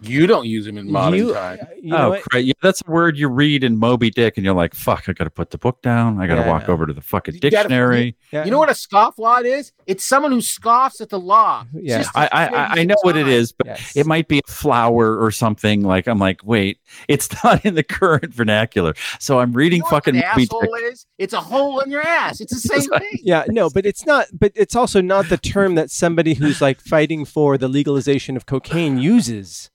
You 0.00 0.26
don't 0.26 0.46
use 0.46 0.66
them 0.66 0.76
in 0.76 0.90
modern 0.90 1.18
you, 1.18 1.32
time. 1.32 1.58
Uh, 1.62 1.66
you 1.80 1.96
oh, 1.96 2.10
what? 2.10 2.22
cra- 2.22 2.40
yeah, 2.40 2.52
that's 2.60 2.82
a 2.86 2.90
word 2.90 3.16
you 3.16 3.28
read 3.28 3.64
in 3.64 3.78
Moby 3.78 4.10
Dick, 4.10 4.36
and 4.36 4.44
you're 4.44 4.54
like, 4.54 4.74
"Fuck! 4.74 5.08
I 5.08 5.12
got 5.12 5.24
to 5.24 5.30
put 5.30 5.50
the 5.50 5.56
book 5.56 5.80
down. 5.82 6.20
I 6.20 6.26
got 6.26 6.34
to 6.34 6.42
Yeah, 6.42 6.48
walk 6.50 6.64
yeah. 6.66 6.74
over 6.74 6.86
to 6.86 6.92
the 6.92 7.00
fucking 7.00 7.34
You 7.34 7.40
gotta- 7.40 7.56
dictionary." 7.68 8.16
Yeah. 8.30 8.44
You 8.44 8.50
know 8.50 8.58
what 8.58 8.68
a 8.68 8.72
scofflaw 8.72 9.44
is? 9.44 9.72
It's 9.86 10.04
someone 10.04 10.32
who 10.32 10.42
scoffs 10.42 11.00
at 11.00 11.08
the 11.08 11.18
law. 11.20 11.64
Yeah. 11.72 11.98
just 11.98 12.10
I, 12.16 12.24
a 12.26 12.28
I, 12.32 12.42
I- 12.42 12.74
thing 12.74 12.80
I 12.80 12.84
know 12.84 12.96
what 13.02 13.16
it 13.16 13.28
is, 13.28 13.52
but 13.52 13.66
Yes. 13.68 13.96
it 13.96 14.04
might 14.06 14.28
be 14.28 14.40
a 14.46 14.50
flower 14.50 15.18
or 15.22 15.30
something. 15.30 15.82
Like 15.82 16.06
I'm 16.06 16.18
like, 16.18 16.40
wait, 16.44 16.78
it's 17.08 17.28
not 17.44 17.64
in 17.64 17.74
the 17.74 17.82
current 17.84 18.34
vernacular. 18.34 18.94
So 19.20 19.38
I'm 19.38 19.52
You 19.52 19.56
reading 19.58 19.78
know 19.80 19.84
what 19.84 20.04
fucking 20.04 20.16
an 20.16 20.24
Moby 20.28 20.42
asshole 20.42 20.60
Dick. 20.62 20.70
is? 20.92 21.06
It's 21.18 21.32
a 21.32 21.40
hole 21.40 21.80
in 21.80 21.90
your 21.90 22.02
ass. 22.02 22.40
It's 22.40 22.52
the 22.62 22.68
same 22.80 22.90
thing. 22.90 23.18
Yeah, 23.22 23.44
no, 23.48 23.70
but 23.70 23.86
it's 23.86 24.04
not. 24.04 24.26
But 24.32 24.52
it's 24.54 24.76
also 24.76 25.00
not 25.00 25.28
the 25.30 25.38
term 25.38 25.76
that 25.76 25.90
somebody 25.90 26.34
who's 26.34 26.60
like 26.60 26.80
fighting 26.80 27.24
for 27.24 27.56
the 27.56 27.68
legalization 27.68 28.36
of 28.36 28.44
cocaine 28.44 28.98
uses. 28.98 29.70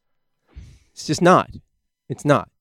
It's 0.99 1.07
just 1.07 1.21
not. 1.21 1.49
It's 2.09 2.25
not. 2.25 2.49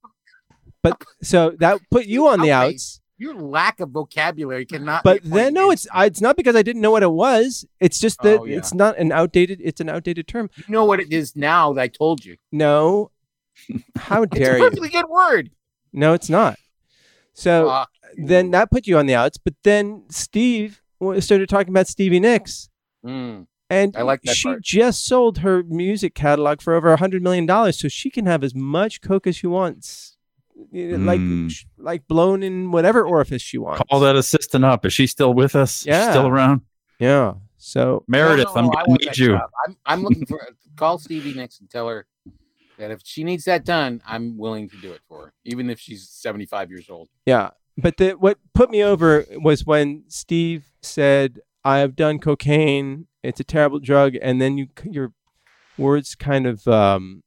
But 0.81 1.03
so 1.25 1.57
that 1.59 1.81
put 1.91 2.07
you 2.07 2.29
on 2.29 2.41
the 2.41 2.53
outs. 2.53 3.01
Your 3.19 3.35
lack 3.35 3.81
of 3.81 3.91
vocabulary 3.91 4.65
cannot. 4.65 5.03
But 5.03 5.23
then 5.25 5.53
no, 5.55 5.73
it's 5.73 5.89
I, 5.93 6.05
it's 6.05 6.21
not 6.21 6.37
because 6.37 6.55
I 6.55 6.63
didn't 6.63 6.83
know 6.83 6.93
what 6.93 7.03
it 7.03 7.11
was. 7.11 7.67
It's 7.81 7.99
just 7.99 8.23
that 8.23 8.39
Oh, 8.39 8.45
yeah. 8.45 8.59
it's 8.59 8.73
not 8.73 8.97
an 8.97 9.11
outdated. 9.11 9.61
It's 9.61 9.81
an 9.81 9.89
outdated 9.89 10.29
term. 10.29 10.51
you 10.57 10.63
know 10.69 10.85
what 10.85 11.01
it 11.01 11.13
is 11.13 11.35
now 11.35 11.73
that 11.73 11.81
I 11.83 11.89
told 11.89 12.25
you. 12.25 12.37
No, 12.53 13.11
how 13.97 14.25
dare 14.25 14.43
It's 14.43 14.49
a 14.51 14.53
you? 14.59 14.65
perfectly 14.65 14.89
good 14.91 15.09
word. 15.09 15.51
No, 15.93 16.13
it's 16.13 16.29
not. 16.31 16.57
So 17.35 17.69
Uh, 17.71 17.87
then 18.17 18.53
that 18.53 18.71
put 18.71 18.87
you 18.87 18.99
on 18.99 19.07
the 19.07 19.17
outs. 19.17 19.37
But 19.37 19.55
then 19.65 20.05
Steve 20.11 20.81
started 21.19 21.49
talking 21.49 21.71
about 21.71 21.89
Stevie 21.89 22.21
Nicks. 22.21 22.69
mm. 23.05 23.49
And 23.71 23.95
I 23.97 24.03
like 24.03 24.23
that 24.23 24.35
she 24.37 24.49
part. 24.49 24.63
just 24.63 25.05
sold 25.07 25.39
her 25.39 25.63
music 25.63 26.15
catalog 26.15 26.63
for 26.63 26.75
over 26.75 26.91
a 26.93 26.97
hundred 26.97 27.23
million 27.23 27.45
dollars, 27.47 27.79
so 27.79 27.89
she 27.89 28.11
can 28.11 28.25
have 28.27 28.43
as 28.43 28.55
much 28.55 29.01
coke 29.03 29.27
as 29.27 29.37
she 29.37 29.47
wants, 29.47 30.17
You 30.73 30.97
know, 30.97 31.05
like 31.05 31.21
Mm. 31.21 31.67
like 31.77 32.09
blown 32.09 32.43
in 32.43 32.71
whatever 32.71 33.05
orifice 33.05 33.43
she 33.43 33.59
wants. 33.59 33.83
Call 33.91 34.01
that 34.01 34.17
assistant 34.17 34.65
up. 34.65 34.87
Is 34.87 34.93
she 34.95 35.07
still 35.07 35.35
with 35.35 35.55
us? 35.55 35.85
Yeah. 35.85 36.11
Still 36.11 36.27
around? 36.29 36.63
Yeah. 36.99 37.35
So 37.59 38.05
Meredith, 38.09 38.47
No, 38.55 38.63
no, 38.63 38.73
I'm 38.77 38.87
gonna 38.87 38.99
need 39.01 39.19
you. 39.19 39.35
I'm, 39.37 39.77
I'm 39.85 40.03
looking 40.03 40.25
for 40.27 40.41
call 40.77 40.97
Stevie 40.99 41.35
Nicks 41.35 41.61
and 41.61 41.69
tell 41.69 41.89
her 41.89 42.07
that 42.79 42.91
if 42.93 43.01
she 43.05 43.25
needs 43.25 43.45
that 43.47 43.65
done, 43.65 44.01
I'm 44.07 44.39
willing 44.39 44.69
to 44.71 44.77
do 44.79 44.93
it 44.93 45.01
for 45.09 45.27
her, 45.27 45.33
even 45.45 45.69
if 45.69 45.79
she's 45.81 46.09
75 46.09 46.71
years 46.71 46.89
old. 46.89 47.09
Yeah, 47.27 47.51
but 47.77 47.97
the, 47.97 48.13
what 48.13 48.39
put 48.55 48.71
me 48.71 48.83
over 48.83 49.27
was 49.33 49.67
when 49.67 50.05
Steve 50.07 50.71
said, 50.81 51.41
"I 51.65 51.79
have 51.79 51.97
done 51.97 52.21
cocaine. 52.21 53.08
It's 53.23 53.41
a 53.41 53.45
terrible 53.45 53.79
drug," 53.81 54.15
and 54.23 54.41
then 54.41 54.59
you 54.59 54.69
your 54.85 55.13
words 55.77 56.15
kind 56.15 56.47
of 56.47 56.67
um, 56.69 57.23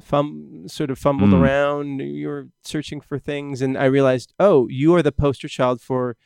fum 0.00 0.64
sort 0.68 0.90
of 0.90 0.98
fumbled 0.98 1.30
Mm. 1.30 1.40
around. 1.40 1.98
You 2.00 2.28
were 2.28 2.48
searching 2.62 3.00
for 3.00 3.18
things, 3.18 3.62
and 3.62 3.76
I 3.76 3.84
realized, 3.86 4.32
oh, 4.38 4.68
you 4.68 4.94
are 4.94 5.02
the 5.02 5.12
poster 5.12 5.48
child 5.48 5.80
for 5.80 6.16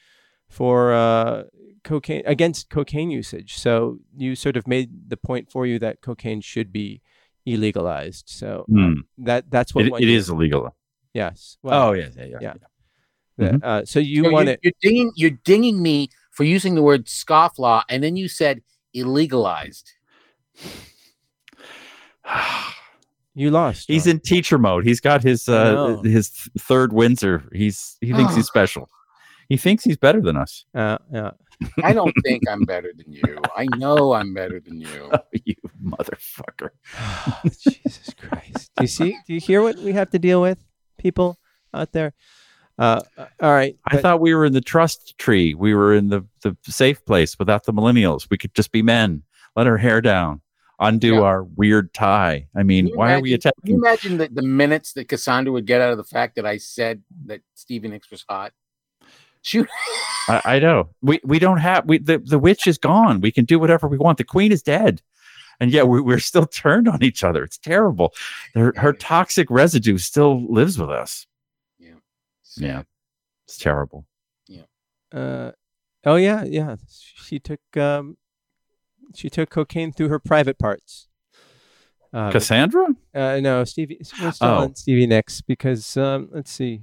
for 0.49 0.93
uh, 0.95 1.45
cocaine 1.83 2.23
against 2.27 2.71
cocaine 2.71 3.11
usage. 3.11 3.57
So 3.59 3.99
you 4.17 4.37
sort 4.37 4.57
of 4.57 4.67
made 4.69 5.09
the 5.11 5.17
point 5.17 5.51
for 5.51 5.67
you 5.67 5.79
that 5.81 6.01
cocaine 6.01 6.41
should 6.41 6.73
be 6.73 7.01
illegalized. 7.47 8.25
So 8.27 8.65
Hmm. 8.69 9.01
that 9.19 9.51
that's 9.51 9.75
what 9.75 9.87
It, 9.87 9.93
won 9.93 10.03
it 10.03 10.09
you. 10.09 10.17
is 10.17 10.29
illegal. 10.29 10.75
Yes. 11.13 11.59
Well, 11.63 11.89
oh 11.89 11.93
yeah, 11.93 12.09
yeah, 12.17 12.25
yeah. 12.25 12.39
yeah. 12.41 12.55
yeah. 13.39 13.51
that- 13.53 13.65
uh, 13.65 13.85
so 13.85 13.99
you 14.01 14.25
So 14.25 14.31
want 14.31 14.47
you're, 14.47 14.55
it. 14.55 14.61
You're 14.63 14.73
dinging, 14.81 15.13
you're 15.17 15.39
dinging 15.45 15.83
me 15.83 16.09
for 16.31 16.45
using 16.45 16.75
the 16.75 16.83
word 16.83 17.07
scofflaw, 17.07 17.83
and 17.89 18.03
then 18.03 18.17
you 18.17 18.29
said 18.29 18.63
illegalized. 18.95 19.93
You 23.37 23.51
lost. 23.51 23.89
He's 23.89 24.07
in 24.07 24.21
teacher 24.21 24.59
mode. 24.59 24.85
He's 24.87 25.01
got 25.01 25.25
his 25.25 25.49
uh 25.49 26.01
his 26.05 26.31
third 26.57 26.93
Windsor. 26.93 27.43
He's 27.53 27.97
he 28.01 28.13
thinks 28.13 28.37
he's 28.37 28.47
special. 28.55 28.89
He 29.49 29.57
thinks 29.57 29.83
he's 29.83 29.97
better 29.97 30.21
than 30.21 30.37
us. 30.37 30.65
Uh, 30.73 30.99
yeah. 31.13 31.33
I 31.83 31.93
don't 31.93 32.15
think 32.25 32.43
I'm 32.49 32.63
better 32.63 32.93
than 32.97 33.13
you. 33.13 33.39
I 33.57 33.67
know 33.77 34.13
I'm 34.13 34.35
better 34.35 34.61
than 34.61 34.81
you. 34.81 35.13
you 35.45 35.57
motherfucker. 35.85 36.71
Jesus 37.45 38.15
Christ. 38.15 38.71
Do 38.77 38.85
you 38.85 38.89
see? 38.89 39.19
Do 39.27 39.35
you 39.35 39.41
hear 39.41 39.63
what 39.63 39.77
we 39.77 39.93
have 39.93 40.11
to 40.11 40.19
deal 40.19 40.41
with, 40.41 40.59
people 40.99 41.39
out 41.73 41.93
there? 41.93 42.15
Uh, 42.79 43.01
all 43.41 43.53
right. 43.53 43.77
I 43.87 43.95
but- 43.95 44.03
thought 44.03 44.21
we 44.21 44.35
were 44.35 44.45
in 44.45 44.53
the 44.53 44.61
trust 44.61 45.17
tree. 45.19 45.55
We 45.55 45.75
were 45.75 45.95
in 45.95 46.09
the 46.09 46.25
the 46.43 46.57
safe 46.65 47.05
place 47.05 47.39
without 47.39 47.65
the 47.65 47.73
millennials. 47.73 48.27
We 48.31 48.39
could 48.39 48.55
just 48.55 48.73
be 48.73 48.83
men. 48.83 49.23
Let 49.57 49.67
our 49.67 49.77
hair 49.77 50.01
down. 50.01 50.41
Undo 50.81 51.15
Yeah. 51.15 51.21
our 51.21 51.45
weird 51.45 51.95
tie. 51.95 52.49
I 52.57 52.65
mean, 52.65 52.87
Can 52.87 52.93
you 52.93 52.99
why 52.99 53.15
are 53.15 53.21
we 53.21 53.33
attacking? 53.33 53.63
Can 53.63 53.71
you 53.75 53.79
imagine 53.79 54.19
the, 54.19 54.29
the 54.29 54.43
minutes 54.43 54.93
that 54.95 55.09
Cassandra 55.09 55.53
would 55.53 55.67
get 55.67 55.81
out 55.81 55.93
of 55.93 55.99
the 55.99 56.05
fact 56.05 56.35
that 56.35 56.45
I 56.47 56.57
said 56.57 57.03
that 57.27 57.43
Stevie 57.55 57.89
Nicks 57.89 58.11
was 58.11 58.25
hot? 58.29 58.53
Shoot. 59.43 59.69
I, 60.29 60.41
I 60.45 60.59
know. 60.59 60.89
We 61.01 61.21
we 61.23 61.39
don't 61.39 61.59
have 61.59 61.87
we 61.87 61.99
the, 61.99 62.19
the 62.19 62.39
witch 62.41 62.67
is 62.67 62.79
gone. 62.79 63.21
We 63.21 63.31
can 63.31 63.45
do 63.45 63.59
whatever 63.61 63.87
we 63.87 63.99
want. 63.99 64.19
The 64.19 64.25
queen 64.25 64.51
is 64.51 64.63
dead. 64.63 65.01
And 65.61 65.71
yet 65.71 65.87
we, 65.87 66.01
we're 66.01 66.19
still 66.19 66.47
turned 66.63 66.89
on 66.89 67.05
each 67.05 67.23
other. 67.23 67.45
It's 67.45 67.59
terrible. 67.59 68.13
Her, 68.55 68.73
her 68.77 68.93
toxic 68.93 69.49
residue 69.51 69.99
still 69.99 70.45
lives 70.53 70.77
with 70.79 70.91
us. 70.91 71.27
Yeah. 72.57 72.83
It's 73.47 73.59
terrible. 73.59 74.07
Yeah. 74.49 74.63
Uh, 75.13 75.53
oh 76.05 76.17
yeah, 76.17 76.45
yeah. 76.45 76.77
She 76.89 77.39
took 77.39 77.61
um, 77.77 78.17
she 79.15 79.29
took 79.31 79.51
cocaine 79.51 79.93
through 79.93 80.09
her 80.09 80.19
private 80.19 80.59
parts. 80.59 81.09
Um, 82.13 82.31
Cassandra? 82.33 82.87
uh, 83.15 83.41
no, 83.41 83.65
Stevie. 83.65 83.99
We're 84.23 84.31
still 84.33 84.49
Oh. 84.49 84.55
on 84.63 84.75
Stevie 84.77 85.07
Nicks 85.07 85.41
because 85.41 85.97
um, 85.97 86.29
let's 86.33 86.51
see. 86.51 86.83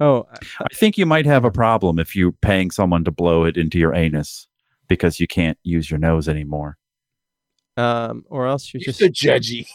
Oh, 0.00 0.26
I 0.60 0.74
think 0.74 0.98
you 0.98 1.06
might 1.06 1.26
have 1.26 1.44
a 1.44 1.50
problem 1.50 1.98
if 1.98 2.14
you're 2.16 2.32
paying 2.32 2.70
someone 2.70 3.04
to 3.04 3.10
blow 3.10 3.44
it 3.44 3.56
into 3.56 3.78
your 3.78 3.94
anus 3.94 4.48
because 4.88 5.20
you 5.20 5.26
can't 5.28 5.56
use 5.62 5.90
your 5.90 5.98
nose 5.98 6.28
anymore. 6.28 6.76
um, 7.76 8.24
or 8.28 8.46
else 8.46 8.72
you're 8.74 8.80
You're 8.80 8.92
just 8.92 8.98
so 8.98 9.08
judgy. 9.08 9.66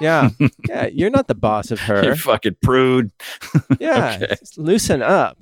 Yeah, 0.00 0.30
yeah. 0.68 0.86
You're 0.86 1.10
not 1.10 1.28
the 1.28 1.34
boss 1.34 1.70
of 1.70 1.80
her. 1.80 2.04
You 2.04 2.14
fucking 2.16 2.56
prude. 2.62 3.10
Yeah, 3.80 4.18
Okay. 4.22 4.36
loosen 4.56 5.02
up. 5.02 5.38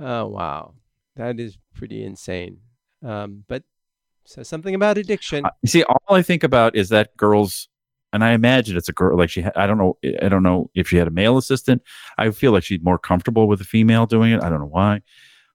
oh 0.00 0.26
wow, 0.26 0.74
that 1.16 1.38
is 1.40 1.58
pretty 1.74 2.02
insane. 2.04 2.58
Um, 3.04 3.44
but 3.48 3.62
so 4.24 4.42
something 4.42 4.74
about 4.74 4.98
addiction. 4.98 5.44
Uh, 5.44 5.50
see, 5.66 5.82
all 5.84 6.02
I 6.14 6.22
think 6.22 6.42
about 6.44 6.76
is 6.76 6.88
that 6.90 7.16
girl's, 7.16 7.68
and 8.12 8.22
I 8.24 8.32
imagine 8.32 8.76
it's 8.76 8.88
a 8.88 8.92
girl. 8.92 9.16
Like 9.18 9.30
she, 9.30 9.42
ha- 9.42 9.52
I 9.56 9.66
don't 9.66 9.78
know, 9.78 9.98
I 10.22 10.28
don't 10.28 10.42
know 10.42 10.70
if 10.74 10.88
she 10.88 10.96
had 10.96 11.08
a 11.08 11.10
male 11.12 11.36
assistant. 11.38 11.82
I 12.18 12.30
feel 12.30 12.52
like 12.52 12.62
she's 12.64 12.82
more 12.82 12.98
comfortable 12.98 13.48
with 13.48 13.60
a 13.60 13.64
female 13.64 14.06
doing 14.06 14.32
it. 14.32 14.42
I 14.42 14.48
don't 14.48 14.60
know 14.60 14.66
why, 14.66 15.02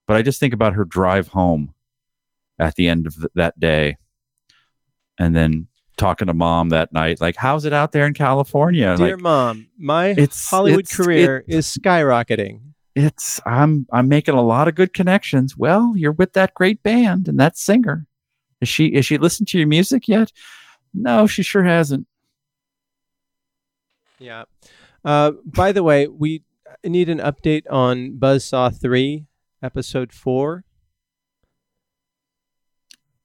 but 0.07 0.17
I 0.17 0.22
just 0.22 0.39
think 0.39 0.53
about 0.53 0.73
her 0.73 0.85
drive 0.85 1.30
home 1.30 1.73
at 2.59 2.76
the 2.76 2.88
end 2.88 3.07
of 3.07 3.15
th- 3.15 3.31
that 3.35 3.59
day, 3.59 3.97
and 5.19 5.35
then 5.35 5.67
talking 5.97 6.27
to 6.27 6.34
mom 6.34 6.69
that 6.69 6.91
night, 6.93 7.19
like, 7.22 7.35
"How's 7.35 7.65
it 7.65 7.73
out 7.73 7.91
there 7.91 8.05
in 8.05 8.13
California?" 8.13 8.95
Dear 8.97 9.15
like, 9.15 9.22
mom, 9.23 9.67
my 9.77 10.07
it's- 10.09 10.49
Hollywood 10.49 10.81
it's- 10.81 10.95
career 10.95 11.43
is 11.47 11.65
skyrocketing. 11.67 12.61
it's 12.95 13.41
I'm 13.45 13.85
I'm 13.91 14.07
making 14.07 14.35
a 14.35 14.41
lot 14.41 14.67
of 14.67 14.76
good 14.76 14.93
connections. 14.93 15.57
Well, 15.57 15.93
you're 15.97 16.11
with 16.13 16.34
that 16.34 16.53
great 16.53 16.81
band 16.84 17.27
and 17.27 17.39
that 17.39 17.57
singer. 17.57 18.05
Is 18.61 18.69
she 18.69 18.88
is 18.88 19.05
she 19.05 19.17
listened 19.17 19.49
to 19.49 19.57
your 19.57 19.67
music 19.67 20.07
yet? 20.07 20.31
No, 20.93 21.27
she 21.27 21.43
sure 21.43 21.63
hasn't. 21.63 22.07
Yeah. 24.17 24.45
Uh, 25.03 25.34
by 25.45 25.73
the 25.73 25.84
way, 25.84 26.07
we 26.07 26.43
need 26.85 27.09
an 27.09 27.19
update 27.19 27.63
on 27.69 28.13
Buzzsaw 28.17 28.73
3, 28.80 29.26
episode 29.61 30.13
4. 30.13 30.63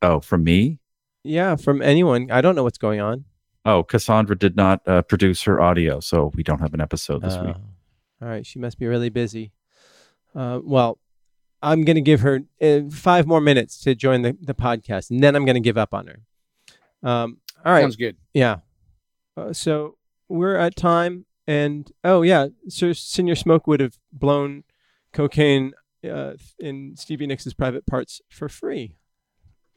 Oh, 0.03 0.19
from 0.19 0.43
me? 0.43 0.80
Yeah, 1.23 1.57
from 1.57 1.83
anyone. 1.83 2.31
I 2.31 2.41
don't 2.41 2.55
know 2.55 2.63
what's 2.63 2.79
going 2.79 3.01
on. 3.01 3.25
Oh, 3.65 3.83
Cassandra 3.83 4.39
did 4.39 4.57
not 4.57 4.87
uh, 4.87 5.03
produce 5.03 5.43
her 5.43 5.61
audio, 5.61 6.01
so 6.01 6.33
we 6.35 6.43
don't 6.43 6.61
have 6.61 6.73
an 6.73 6.81
episode 6.81 7.23
this 7.23 7.37
week. 7.37 7.57
Oh. 7.57 8.23
All 8.23 8.29
right, 8.29 8.47
she 8.47 8.59
must 8.59 8.79
be 8.79 8.87
really 8.87 9.11
busy. 9.11 9.53
Uh, 10.35 10.61
well, 10.63 10.99
I'm 11.63 11.85
going 11.85 11.97
to 11.97 12.03
give 12.03 12.21
her 12.21 12.41
uh, 12.61 12.81
five 12.91 13.27
more 13.27 13.41
minutes 13.41 13.81
to 13.81 13.95
join 13.95 14.23
the, 14.23 14.37
the 14.41 14.55
podcast, 14.55 15.11
and 15.11 15.23
then 15.23 15.37
I'm 15.37 15.45
going 15.45 15.55
to 15.55 15.61
give 15.61 15.77
up 15.77 15.93
on 15.93 16.07
her. 16.07 16.21
Um, 17.03 17.39
all 17.65 17.73
right. 17.73 17.83
Sounds 17.83 17.97
good. 17.97 18.17
Yeah. 18.33 18.57
Uh, 19.37 19.53
so 19.53 19.97
we're 20.29 20.57
at 20.57 20.77
time, 20.77 21.27
and 21.47 21.91
oh 22.05 22.23
yeah, 22.23 22.49
Sir 22.69 22.95
Senior 22.95 23.35
Smoke 23.35 23.67
would 23.67 23.81
have 23.81 23.99
blown 24.13 24.65
cocaine 25.13 25.73
uh, 26.09 26.33
in 26.59 26.95
Stevie 26.97 27.27
Nicks' 27.27 27.53
private 27.53 27.87
parts 27.87 28.21
for 28.31 28.49
free. 28.49 28.97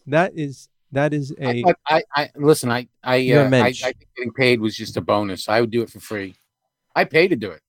That 0.05 0.33
is 0.35 0.69
that 0.93 1.13
is 1.13 1.33
I, 1.41 1.43
a 1.51 1.61
thought- 1.63 1.75
I, 1.87 2.03
I 2.15 2.29
listen. 2.35 2.71
I, 2.71 2.87
I, 3.03 3.15
You're 3.17 3.45
uh, 3.45 3.49
I, 3.51 3.67
I 3.67 3.71
think 3.73 4.07
getting 4.15 4.33
paid 4.33 4.59
was 4.61 4.75
just 4.75 4.97
a 4.97 5.01
bonus. 5.01 5.49
I 5.49 5.61
would 5.61 5.71
do 5.71 5.81
it 5.81 5.89
for 5.89 5.99
free. 5.99 6.35
I 6.95 7.03
pay 7.05 7.27
to 7.27 7.35
do 7.35 7.51
it. 7.51 7.61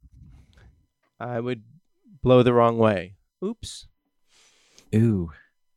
I 1.18 1.40
would 1.40 1.62
blow 2.22 2.42
the 2.42 2.52
wrong 2.52 2.78
way. 2.78 3.16
Oops. 3.44 3.86
Ooh. 4.94 5.32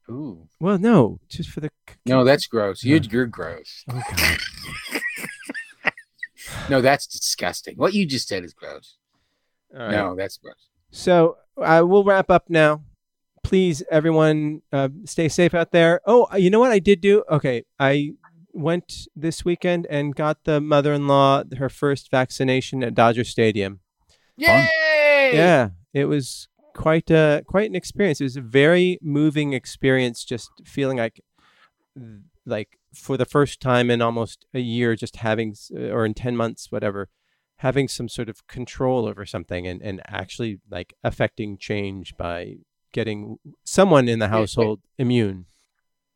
Ooh, 0.09 0.47
Well, 0.61 0.77
no, 0.77 1.19
just 1.27 1.49
for 1.49 1.59
the. 1.59 1.69
no, 2.05 2.23
that's 2.23 2.47
gross. 2.47 2.81
You're, 2.81 2.99
you're 2.99 3.25
gross. 3.25 3.83
Oh, 3.91 4.01
God. 4.15 4.37
No, 6.69 6.81
that's 6.81 7.07
disgusting. 7.07 7.75
What 7.75 7.93
you 7.93 8.05
just 8.05 8.27
said 8.27 8.43
is 8.45 8.53
gross. 8.53 8.95
All 9.73 9.81
right. 9.81 9.91
No, 9.91 10.15
that's 10.15 10.37
gross. 10.37 10.69
So 10.91 11.37
I 11.61 11.81
will 11.81 12.03
wrap 12.05 12.29
up 12.29 12.49
now. 12.49 12.83
Please, 13.47 13.81
everyone, 13.89 14.61
uh, 14.73 14.89
stay 15.05 15.29
safe 15.29 15.53
out 15.53 15.71
there. 15.71 16.01
Oh, 16.05 16.27
uh, 16.33 16.35
you 16.35 16.49
know 16.49 16.59
what 16.59 16.73
I 16.73 16.79
did 16.79 16.99
do? 16.99 17.23
Okay, 17.31 17.63
I 17.79 18.11
went 18.51 19.07
this 19.15 19.45
weekend 19.45 19.87
and 19.89 20.13
got 20.13 20.43
the 20.43 20.59
mother-in-law 20.59 21.43
her 21.57 21.69
first 21.69 22.11
vaccination 22.11 22.83
at 22.83 22.93
Dodger 22.93 23.23
Stadium. 23.23 23.79
Yay! 24.35 25.31
Yeah, 25.33 25.69
it 25.93 26.05
was 26.05 26.49
quite 26.75 27.09
a 27.09 27.41
quite 27.47 27.69
an 27.69 27.75
experience. 27.75 28.19
It 28.19 28.25
was 28.25 28.35
a 28.35 28.41
very 28.41 28.99
moving 29.01 29.53
experience. 29.53 30.25
Just 30.25 30.51
feeling 30.65 30.97
like, 30.97 31.21
like 32.45 32.77
for 32.93 33.15
the 33.15 33.25
first 33.25 33.61
time 33.61 33.89
in 33.89 34.01
almost 34.01 34.45
a 34.53 34.59
year, 34.59 34.97
just 34.97 35.15
having 35.15 35.55
uh, 35.73 35.83
or 35.83 36.05
in 36.05 36.13
ten 36.13 36.35
months, 36.35 36.69
whatever, 36.69 37.07
having 37.59 37.87
some 37.87 38.09
sort 38.09 38.27
of 38.27 38.45
control 38.47 39.07
over 39.07 39.25
something 39.25 39.65
and 39.65 39.81
and 39.81 40.01
actually 40.05 40.59
like 40.69 40.95
affecting 41.01 41.57
change 41.57 42.13
by 42.17 42.57
getting 42.97 43.37
someone 43.63 44.07
in 44.09 44.17
the 44.17 44.25
Wait, 44.25 44.31
wait. 44.31 44.37
household 44.39 44.79
immune. 44.97 45.45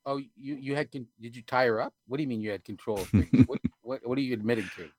Oh, 0.03 0.17
you 0.17 0.55
you 0.55 0.75
had 0.75 0.91
con- 0.91 1.05
did 1.21 1.35
you 1.35 1.43
tie 1.43 1.67
her 1.67 1.79
up? 1.79 1.93
What 2.07 2.17
do 2.17 2.23
you 2.23 2.27
mean 2.29 2.41
you 2.41 2.49
had 2.49 2.63
control 2.65 3.01
of 3.01 3.11
what, 3.45 3.59
what 3.83 3.99
what 4.03 4.17
are 4.17 4.21
you 4.21 4.33
admitting 4.33 4.67
to? 4.77 4.89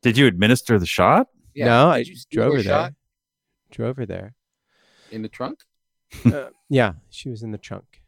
Did 0.00 0.16
you 0.16 0.26
administer 0.28 0.78
the 0.78 0.86
shot? 0.86 1.26
no, 1.56 1.64
did 1.64 1.96
I 1.96 1.98
you 1.98 2.14
drove 2.30 2.52
her 2.52 2.58
her 2.58 2.62
shot 2.62 2.92
there. 2.92 2.94
Drove 3.72 3.96
her 3.96 4.06
there. 4.06 4.34
in 5.10 5.22
the 5.22 5.28
trunk. 5.28 5.58
uh, 6.32 6.50
yeah, 6.70 6.92
she 7.10 7.28
was 7.30 7.42
in 7.42 7.50
the 7.50 7.58
trunk. 7.58 8.00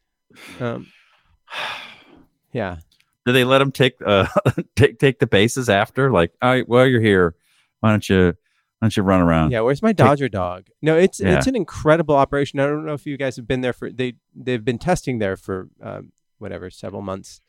Um, 0.60 0.86
Yeah. 2.52 2.78
Do 3.26 3.32
they 3.32 3.44
let 3.44 3.58
them 3.58 3.70
take 3.70 3.94
uh 4.04 4.26
take 4.76 4.98
take 4.98 5.18
the 5.18 5.26
bases 5.26 5.68
after? 5.68 6.10
Like, 6.10 6.32
all 6.42 6.50
right, 6.50 6.68
well, 6.68 6.86
you're 6.86 7.00
here. 7.00 7.34
Why 7.80 7.90
don't 7.90 8.08
you 8.08 8.34
why 8.81 8.86
don't 8.86 8.97
you 8.97 9.02
run 9.02 9.20
around? 9.20 9.51
Yeah, 9.52 9.61
where's 9.61 9.82
my 9.82 9.93
Dodger 9.93 10.28
dog? 10.28 10.69
No, 10.81 10.97
it's 10.97 11.20
Yeah. 11.20 11.36
it's 11.36 11.47
an 11.47 11.55
incredible 11.55 12.16
operation. 12.16 12.59
I 12.61 12.66
don't 12.66 12.86
know 12.86 12.94
if 12.94 13.07
you 13.07 13.16
guys 13.19 13.36
have 13.36 13.47
been 13.47 13.61
there 13.61 13.74
for 13.74 13.90
they 13.93 14.15
they've 14.35 14.65
been 14.65 14.78
testing 14.78 15.19
there 15.19 15.36
for 15.36 15.69
um, 15.82 16.12
whatever 16.39 16.70
several 16.70 17.02
months, 17.02 17.43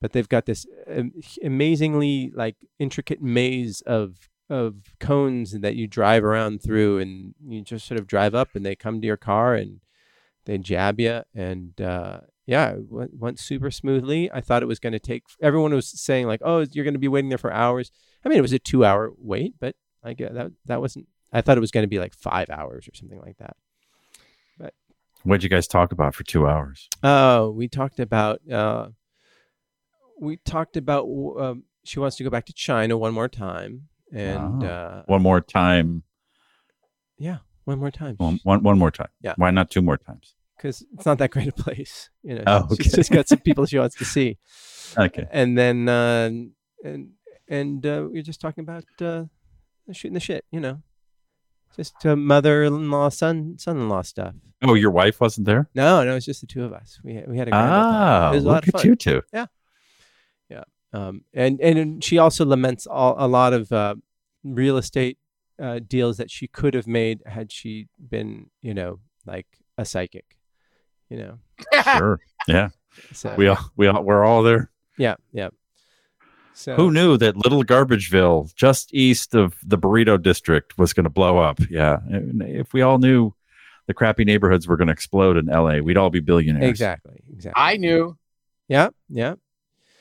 but 0.00 0.12
they've 0.12 0.28
got 0.28 0.46
this 0.46 0.66
um, 0.90 1.12
amazingly 1.44 2.32
like 2.34 2.56
intricate 2.78 3.20
maze 3.22 3.82
of 3.82 4.30
of 4.48 4.94
cones 4.98 5.52
that 5.60 5.76
you 5.76 5.86
drive 5.86 6.24
around 6.24 6.62
through, 6.62 6.98
and 6.98 7.34
you 7.46 7.62
just 7.62 7.86
sort 7.86 8.00
of 8.00 8.06
drive 8.06 8.34
up, 8.34 8.48
and 8.54 8.64
they 8.64 8.74
come 8.74 9.00
to 9.00 9.06
your 9.06 9.16
car 9.18 9.54
and 9.54 9.80
they 10.46 10.56
jab 10.58 10.98
you, 10.98 11.20
and 11.34 11.80
uh, 11.80 12.20
yeah, 12.46 12.70
it 12.70 12.90
went, 12.90 13.10
went 13.18 13.38
super 13.38 13.70
smoothly. 13.70 14.30
I 14.32 14.40
thought 14.40 14.62
it 14.62 14.66
was 14.66 14.80
going 14.80 14.92
to 14.94 14.98
take. 14.98 15.22
Everyone 15.40 15.72
was 15.74 15.88
saying 15.88 16.26
like, 16.26 16.40
oh, 16.44 16.66
you're 16.72 16.84
going 16.84 16.94
to 16.94 16.98
be 16.98 17.08
waiting 17.08 17.28
there 17.28 17.38
for 17.38 17.52
hours. 17.52 17.92
I 18.24 18.28
mean, 18.28 18.38
it 18.38 18.42
was 18.42 18.52
a 18.54 18.58
two 18.58 18.84
hour 18.84 19.12
wait, 19.18 19.54
but 19.60 19.76
I 20.04 20.12
get 20.14 20.34
that 20.34 20.52
that 20.66 20.80
wasn't. 20.80 21.06
I 21.32 21.40
thought 21.40 21.56
it 21.56 21.60
was 21.60 21.70
going 21.70 21.84
to 21.84 21.88
be 21.88 21.98
like 21.98 22.14
five 22.14 22.50
hours 22.50 22.86
or 22.88 22.94
something 22.94 23.20
like 23.20 23.38
that. 23.38 23.56
But 24.58 24.74
What'd 25.22 25.42
you 25.42 25.48
guys 25.48 25.66
talk 25.66 25.92
about 25.92 26.14
for 26.14 26.24
two 26.24 26.46
hours? 26.46 26.88
Oh, 27.02 27.50
we 27.50 27.68
talked 27.68 28.00
about. 28.00 28.40
Uh, 28.50 28.88
we 30.20 30.36
talked 30.38 30.76
about. 30.76 31.06
Um, 31.38 31.64
she 31.84 31.98
wants 32.00 32.16
to 32.16 32.24
go 32.24 32.30
back 32.30 32.46
to 32.46 32.52
China 32.52 32.96
one 32.98 33.14
more 33.14 33.28
time, 33.28 33.88
and 34.12 34.62
Oh. 34.62 34.66
uh, 34.66 35.02
One 35.06 35.22
more 35.22 35.40
time. 35.40 36.02
yeah, 37.18 37.38
one 37.64 37.78
more 37.78 37.90
time. 37.90 38.14
One, 38.18 38.38
one, 38.44 38.62
one 38.62 38.78
more 38.78 38.90
time. 38.90 39.08
Yeah. 39.20 39.34
Why 39.36 39.50
not 39.50 39.70
two 39.70 39.82
more 39.82 39.96
times? 39.96 40.34
because 40.56 40.84
it's 40.94 41.04
not 41.06 41.18
that 41.18 41.30
great 41.32 41.48
a 41.48 41.52
place. 41.52 42.08
You 42.22 42.36
know, 42.36 42.44
Oh, 42.46 42.74
she's 42.76 42.92
just 42.92 43.10
got 43.10 43.26
some 43.28 43.40
people 43.40 43.66
she 43.66 43.78
wants 43.78 43.96
to 43.96 44.04
see, 44.04 44.38
Okay. 44.98 45.26
and 45.32 45.58
then 45.58 45.88
uh, 45.88 46.30
and 46.84 47.10
and 47.48 47.84
uh, 47.84 48.06
we 48.12 48.20
are 48.20 48.22
just 48.22 48.40
talking 48.40 48.62
about 48.62 48.84
uh, 49.00 49.24
shooting 49.92 50.14
the 50.14 50.20
shit. 50.20 50.44
You 50.50 50.60
know, 50.60 50.82
just 51.76 51.94
mother-in-law, 52.04 53.08
son, 53.10 53.56
son-in-law 53.58 54.02
stuff. 54.02 54.34
Oh, 54.62 54.74
your 54.74 54.90
wife 54.92 55.20
wasn't 55.20 55.46
there? 55.46 55.68
No, 55.74 56.04
no, 56.04 56.14
it's 56.14 56.26
just 56.26 56.40
the 56.40 56.46
two 56.46 56.64
of 56.64 56.72
us. 56.72 57.00
We 57.02 57.14
had, 57.16 57.28
we 57.28 57.36
had 57.36 57.48
a 57.48 57.50
grand. 57.50 57.70
Ah, 57.72 58.30
it 58.30 58.34
was 58.36 58.44
a 58.44 58.46
look 58.46 58.54
lot 58.54 58.68
of 58.68 58.74
at 58.76 58.84
you 58.84 58.94
two. 58.94 59.22
Yeah, 59.32 59.46
yeah. 60.48 60.62
Um, 60.92 61.24
and 61.34 61.60
and 61.60 62.04
she 62.04 62.18
also 62.18 62.44
laments 62.44 62.86
all, 62.86 63.16
a 63.18 63.26
lot 63.26 63.52
of 63.52 63.72
uh, 63.72 63.96
real 64.44 64.76
estate 64.76 65.18
uh, 65.60 65.80
deals 65.86 66.16
that 66.18 66.30
she 66.30 66.46
could 66.46 66.74
have 66.74 66.86
made 66.86 67.22
had 67.26 67.50
she 67.50 67.88
been, 67.98 68.50
you 68.60 68.74
know, 68.74 69.00
like 69.26 69.46
a 69.78 69.84
psychic. 69.84 70.36
You 71.08 71.18
know, 71.18 71.38
Sure. 71.98 72.20
Yeah. 72.48 72.68
so 73.12 73.34
We 73.36 73.48
all 73.48 73.58
we 73.76 73.86
all 73.86 74.02
we're 74.02 74.24
all 74.24 74.42
there. 74.42 74.70
yeah, 74.96 75.16
yeah. 75.32 75.48
So 76.54 76.74
Who 76.76 76.90
knew 76.92 77.16
that 77.16 77.36
Little 77.36 77.64
Garbageville, 77.64 78.54
just 78.54 78.92
east 78.94 79.34
of 79.34 79.54
the 79.64 79.78
Burrito 79.78 80.20
District, 80.20 80.76
was 80.78 80.92
going 80.92 81.04
to 81.04 81.10
blow 81.10 81.38
up? 81.38 81.58
Yeah. 81.70 81.98
If 82.08 82.72
we 82.72 82.82
all 82.82 82.98
knew 82.98 83.32
the 83.86 83.94
crappy 83.94 84.24
neighborhoods 84.24 84.68
were 84.68 84.76
going 84.76 84.88
to 84.88 84.92
explode 84.92 85.36
in 85.36 85.46
LA, 85.46 85.78
we'd 85.78 85.96
all 85.96 86.10
be 86.10 86.20
billionaires. 86.20 86.68
exactly, 86.68 87.22
exactly. 87.32 87.60
I 87.62 87.76
knew. 87.78 88.16
Yeah, 88.68 88.90
yeah. 89.08 89.34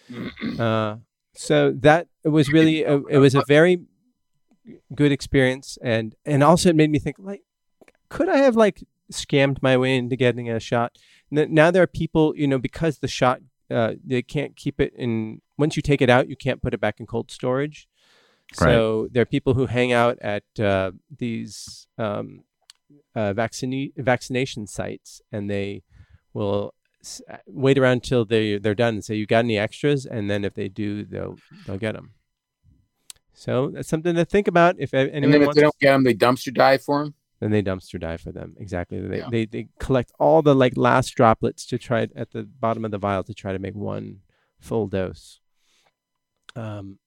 Uh, 0.60 0.98
so 1.34 1.72
that 1.72 2.08
it 2.26 2.30
was 2.30 2.50
really 2.52 2.84
a, 2.84 2.98
it 3.08 3.18
was 3.20 3.34
a 3.34 3.44
very 3.48 3.82
good 4.94 5.12
experience, 5.12 5.78
and 5.82 6.16
and 6.26 6.44
also 6.44 6.70
it 6.70 6.76
made 6.76 6.90
me 6.90 7.00
think 7.00 7.16
like, 7.18 7.42
could 8.10 8.28
I 8.28 8.38
have 8.40 8.58
like 8.58 8.84
scammed 9.12 9.60
my 9.62 9.78
way 9.78 9.96
into 9.96 10.18
getting 10.18 10.50
a 10.50 10.60
shot? 10.60 10.98
N- 11.36 11.54
Now 11.54 11.72
there 11.72 11.82
are 11.84 11.88
people, 11.88 12.34
you 12.36 12.46
know, 12.48 12.60
because 12.60 13.00
the 13.00 13.08
shot 13.08 13.40
uh, 13.70 13.94
they 14.06 14.22
can't 14.22 14.56
keep 14.58 14.82
it 14.82 14.94
in. 14.98 15.42
Once 15.62 15.76
you 15.78 15.82
take 15.92 16.02
it 16.06 16.10
out, 16.10 16.28
you 16.32 16.36
can't 16.46 16.62
put 16.62 16.74
it 16.74 16.82
back 16.86 17.00
in 17.00 17.06
cold 17.06 17.30
storage. 17.32 17.88
So 18.54 19.08
there 19.14 19.22
are 19.22 19.32
people 19.38 19.54
who 19.54 19.66
hang 19.78 19.92
out 19.94 20.18
at 20.36 20.44
uh, 20.72 20.92
these 21.24 21.88
um, 21.98 22.44
uh, 23.16 23.32
vaccine 23.34 23.92
vaccination 24.12 24.68
sites, 24.68 25.22
and 25.32 25.50
they 25.50 25.84
will 26.34 26.74
s- 27.02 27.22
uh, 27.34 27.38
wait 27.66 27.78
around 27.80 27.98
until 28.04 28.26
they 28.26 28.46
they're 28.64 28.76
done 28.86 28.96
and 28.96 29.04
say, 29.06 29.16
"You 29.16 29.26
got 29.26 29.46
any 29.50 29.58
extras?" 29.58 30.02
And 30.16 30.30
then 30.30 30.44
if 30.50 30.54
they 30.60 30.68
do, 30.84 31.06
they'll 31.12 31.38
they'll 31.66 31.78
get 31.88 31.94
them. 31.96 32.08
So 33.34 33.70
that's 33.74 33.88
something 33.88 34.16
to 34.16 34.26
think 34.26 34.48
about. 34.48 34.76
If 34.80 34.94
a- 34.94 34.98
And 34.98 35.10
anyone 35.12 35.32
then 35.32 35.42
if 35.42 35.46
wants, 35.48 35.56
they 35.56 35.62
don't 35.68 35.80
get 35.80 35.92
them, 35.94 36.04
they 36.04 36.14
dumpster 36.14 36.54
dive 36.54 36.84
for 36.84 37.04
them. 37.04 37.14
then 37.40 37.52
they 37.52 37.64
dumpster 37.64 38.00
dive 38.00 38.22
for 38.22 38.32
them. 38.32 38.56
Exactly. 38.60 39.00
They, 39.00 39.18
Yeah. 39.20 39.30
they 39.32 39.46
they 39.46 39.68
collect 39.80 40.12
all 40.20 40.42
the 40.42 40.54
like 40.64 40.76
last 40.78 41.16
droplets 41.16 41.66
to 41.68 41.78
try 41.78 42.08
at 42.16 42.32
the 42.32 42.44
bottom 42.44 42.84
of 42.86 42.92
the 42.92 42.98
vial 43.08 43.24
to 43.24 43.34
try 43.34 43.52
to 43.54 43.60
make 43.60 43.76
one 43.76 44.22
full 44.60 44.88
dose. 44.88 45.40
Um, 46.56 46.98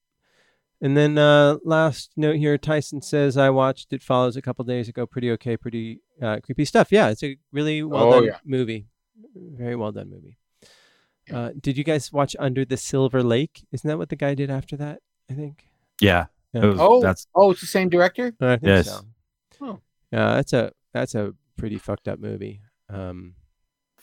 and 0.81 0.97
then 0.97 1.17
uh, 1.19 1.57
last 1.65 2.11
note 2.17 2.37
here, 2.37 2.59
Tyson 2.59 3.01
says 3.01 3.37
I 3.37 3.51
watched 3.51 3.93
It 3.93 4.03
Follows 4.03 4.37
a 4.37 4.43
couple 4.43 4.65
days 4.65 4.89
ago. 4.89 5.07
Pretty 5.07 5.31
okay, 5.33 5.57
pretty 5.57 6.01
uh, 6.21 6.39
creepy 6.43 6.65
stuff. 6.65 6.89
Yeah, 6.93 7.09
it's 7.09 7.23
a 7.23 7.37
really 7.53 7.83
well 7.83 8.05
Oh, 8.09 8.11
done 8.21 8.25
yeah. 8.25 8.39
movie. 8.45 8.87
Very 9.35 9.77
well 9.77 9.93
done 9.93 10.11
movie. 10.11 10.37
Uh, 11.33 11.51
did 11.59 11.79
you 11.79 11.85
guys 11.85 12.13
watch 12.13 12.37
Under 12.39 12.65
the 12.67 12.77
Silver 12.77 13.23
Lake? 13.23 13.65
Isn't 13.73 13.89
that 13.89 13.97
what 13.97 14.11
the 14.11 14.17
guy 14.17 14.35
did 14.35 14.51
after 14.51 14.77
that? 14.77 15.01
I 15.31 15.35
think. 15.35 15.69
Yeah. 16.01 16.27
Yeah. 16.53 16.67
Was- 16.67 16.77
Oh, 16.81 17.01
that's 17.01 17.27
oh, 17.35 17.53
it's 17.53 17.61
the 17.63 17.67
same 17.67 17.89
director. 17.89 18.35
I 18.41 18.57
think 18.57 18.63
Yes. 18.65 18.87
so. 18.91 19.01
Oh. 19.63 19.81
Yeah, 20.13 20.35
that's 20.35 20.53
a 20.53 20.73
that's 20.93 21.15
a 21.15 21.33
pretty 21.57 21.79
fucked 21.79 22.09
up 22.09 22.19
movie. 22.19 22.61
Um, 22.91 23.35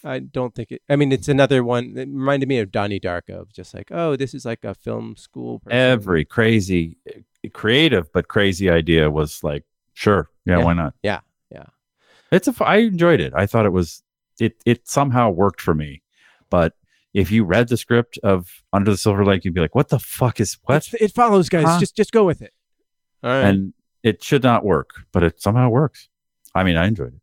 I 0.03 0.19
don't 0.19 0.53
think 0.55 0.71
it. 0.71 0.81
I 0.89 0.95
mean, 0.95 1.11
it's 1.11 1.27
another 1.27 1.63
one 1.63 1.93
that 1.93 2.07
reminded 2.07 2.49
me 2.49 2.59
of 2.59 2.71
Donnie 2.71 2.99
Darko. 2.99 3.51
Just 3.51 3.73
like, 3.73 3.89
oh, 3.91 4.15
this 4.15 4.33
is 4.33 4.45
like 4.45 4.63
a 4.63 4.73
film 4.73 5.15
school. 5.15 5.59
Person. 5.59 5.77
every 5.77 6.25
crazy, 6.25 6.97
eh, 7.07 7.49
creative 7.53 8.11
but 8.13 8.27
crazy 8.27 8.69
idea 8.69 9.09
was 9.11 9.43
like, 9.43 9.63
sure, 9.93 10.29
yeah, 10.45 10.57
Yeah. 10.59 10.63
why 10.65 10.73
not? 10.73 10.93
Yeah, 11.03 11.19
yeah. 11.51 11.65
It's 12.31 12.47
a. 12.47 12.55
I 12.65 12.77
enjoyed 12.77 13.19
it. 13.19 13.33
I 13.35 13.45
thought 13.45 13.65
it 13.65 13.71
was. 13.73 14.03
It 14.39 14.55
it 14.65 14.87
somehow 14.87 15.29
worked 15.29 15.61
for 15.61 15.73
me, 15.75 16.01
but 16.49 16.73
if 17.13 17.29
you 17.29 17.43
read 17.43 17.67
the 17.67 17.77
script 17.77 18.17
of 18.23 18.63
Under 18.73 18.89
the 18.91 18.97
Silver 18.97 19.25
Lake, 19.25 19.43
you'd 19.45 19.53
be 19.53 19.59
like, 19.61 19.75
what 19.75 19.89
the 19.89 19.99
fuck 19.99 20.39
is 20.39 20.57
what? 20.63 20.77
It's- 20.87 21.01
it 21.01 21.13
follows, 21.13 21.49
guys. 21.49 21.65
Huh? 21.65 21.79
Just 21.79 21.95
just 21.95 22.11
go 22.11 22.23
with 22.25 22.41
it. 22.41 22.53
All 23.23 23.29
right. 23.29 23.43
And 23.45 23.73
it 24.01 24.23
should 24.23 24.41
not 24.41 24.65
work, 24.65 24.89
but 25.11 25.21
it 25.21 25.39
somehow 25.41 25.69
works. 25.69 26.09
I 26.55 26.63
mean, 26.63 26.75
I 26.75 26.87
enjoyed 26.87 27.13
it. 27.13 27.20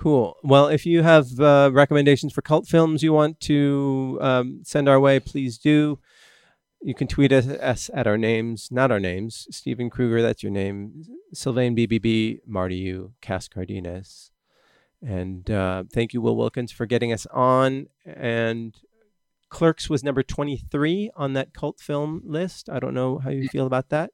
Cool. 0.00 0.38
Well, 0.42 0.68
if 0.68 0.86
you 0.86 1.02
have 1.02 1.38
uh, 1.38 1.68
recommendations 1.74 2.32
for 2.32 2.40
cult 2.40 2.66
films 2.66 3.02
you 3.02 3.12
want 3.12 3.38
to 3.40 4.16
um, 4.22 4.60
send 4.64 4.88
our 4.88 4.98
way, 4.98 5.20
please 5.20 5.58
do. 5.58 5.98
You 6.80 6.94
can 6.94 7.06
tweet 7.06 7.32
us, 7.32 7.46
us 7.46 7.90
at 7.92 8.06
our 8.06 8.16
names, 8.16 8.68
not 8.70 8.90
our 8.90 8.98
names. 8.98 9.46
Stephen 9.50 9.90
Kruger, 9.90 10.22
that's 10.22 10.42
your 10.42 10.52
name. 10.52 11.02
Sylvain 11.34 11.76
BBB, 11.76 12.38
Marty 12.46 12.76
U, 12.76 13.12
Cass 13.20 13.46
Cardenas. 13.46 14.30
And 15.06 15.50
uh, 15.50 15.84
thank 15.92 16.14
you, 16.14 16.22
Will 16.22 16.34
Wilkins, 16.34 16.72
for 16.72 16.86
getting 16.86 17.12
us 17.12 17.26
on. 17.26 17.88
And 18.06 18.74
Clerks 19.50 19.90
was 19.90 20.02
number 20.02 20.22
23 20.22 21.10
on 21.14 21.34
that 21.34 21.52
cult 21.52 21.78
film 21.78 22.22
list. 22.24 22.70
I 22.70 22.78
don't 22.78 22.94
know 22.94 23.18
how 23.18 23.28
you 23.28 23.48
feel 23.48 23.66
about 23.66 23.90
that. 23.90 24.12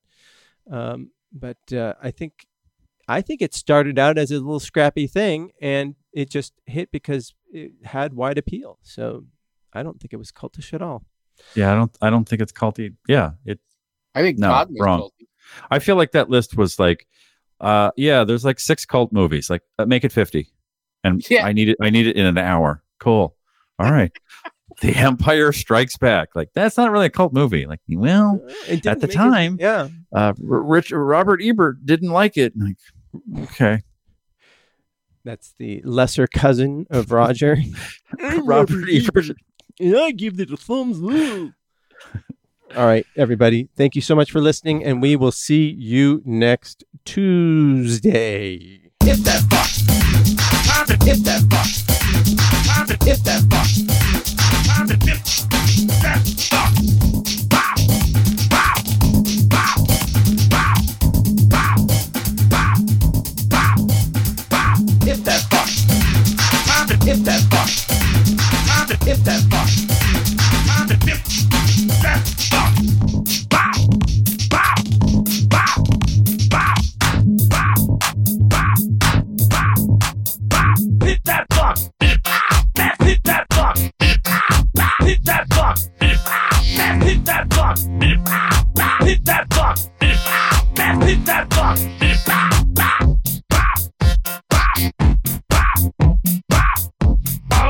Um, 0.68 1.10
but 1.32 1.72
uh, 1.72 1.94
I 2.02 2.10
think 2.10 2.48
I 3.08 3.20
think 3.22 3.40
it 3.42 3.54
started 3.54 3.98
out 3.98 4.18
as 4.18 4.30
a 4.30 4.34
little 4.34 4.60
scrappy 4.60 5.06
thing 5.06 5.50
and 5.60 5.94
it 6.12 6.28
just 6.30 6.52
hit 6.66 6.90
because 6.90 7.34
it 7.52 7.72
had 7.84 8.14
wide 8.14 8.38
appeal. 8.38 8.78
So 8.82 9.24
I 9.72 9.82
don't 9.82 10.00
think 10.00 10.12
it 10.12 10.16
was 10.16 10.32
cultish 10.32 10.72
at 10.74 10.82
all. 10.82 11.04
Yeah, 11.54 11.70
I 11.72 11.74
don't. 11.76 11.96
I 12.00 12.10
don't 12.10 12.26
think 12.28 12.40
it's 12.42 12.52
culty. 12.52 12.94
Yeah, 13.06 13.32
it. 13.44 13.60
I 14.14 14.22
think 14.22 14.38
No, 14.38 14.48
Cosmo's 14.48 14.80
wrong. 14.80 15.00
culty. 15.02 15.26
I 15.70 15.78
feel 15.78 15.96
like 15.96 16.12
that 16.12 16.30
list 16.30 16.56
was 16.56 16.78
like, 16.78 17.06
uh, 17.60 17.90
yeah, 17.96 18.24
there's 18.24 18.44
like 18.44 18.58
six 18.58 18.84
cult 18.86 19.12
movies. 19.12 19.50
Like, 19.50 19.60
uh, 19.78 19.84
make 19.84 20.02
it 20.04 20.12
fifty, 20.12 20.48
and 21.04 21.22
Yeah. 21.30 21.44
I 21.46 21.52
need 21.52 21.68
it. 21.68 21.76
I 21.80 21.90
need 21.90 22.06
it 22.06 22.16
in 22.16 22.24
an 22.24 22.38
hour. 22.38 22.82
Cool. 22.98 23.36
All 23.78 23.92
right. 23.92 24.10
the 24.80 24.94
Empire 24.96 25.52
Strikes 25.52 25.96
Back. 25.98 26.30
Like, 26.34 26.48
that's 26.54 26.76
not 26.78 26.90
really 26.90 27.06
a 27.06 27.10
cult 27.10 27.34
movie. 27.34 27.66
Like, 27.66 27.80
well, 27.88 28.40
It 28.66 28.82
didn't 28.82 29.00
the 29.00 29.06
make 29.08 29.14
it- 29.14 29.18
time- 29.18 29.56
yeah. 29.60 29.88
uh, 30.14 30.32
R- 30.50 30.62
Rich 30.62 30.90
Robert 30.90 31.40
Ebert 31.42 31.84
didn't 31.84 32.10
like 32.10 32.36
it. 32.38 32.54
Like, 32.56 32.76
okay, 33.42 33.82
That's 35.24 35.54
the 35.58 35.82
lesser 35.84 36.26
cousin 36.26 36.86
of 36.90 37.10
Roger. 37.12 37.56
Robert 38.44 38.88
Ebert. 38.90 39.30
and 39.80 39.96
I 39.96 40.10
give 40.12 40.38
it 40.40 40.50
a 40.50 40.56
thumbs 40.56 40.98
up. 41.02 41.52
All 42.76 42.84
right, 42.86 43.06
everybody. 43.16 43.68
Thank 43.76 43.94
you 43.94 44.02
so 44.02 44.14
much 44.14 44.30
for 44.32 44.40
listening, 44.40 44.84
and 44.84 45.00
we 45.00 45.14
will 45.16 45.32
see 45.32 45.68
you 45.70 46.20
next 46.24 46.84
Tuesday. 47.04 48.90
Hit 49.04 49.18
that 49.18 49.42
fuck. 49.48 49.70
Time 50.66 50.86
to 50.86 51.04
hit 51.04 51.24
that 51.24 51.42
fuck. 51.48 51.68
Time 52.66 52.86
to 52.88 53.04
hit 53.04 53.24
that 53.24 53.42
fuck. 53.50 53.68
Time 54.66 54.88
to 54.88 54.94
hit 55.06 55.20
that 56.02 56.48
fuck. 56.50 56.65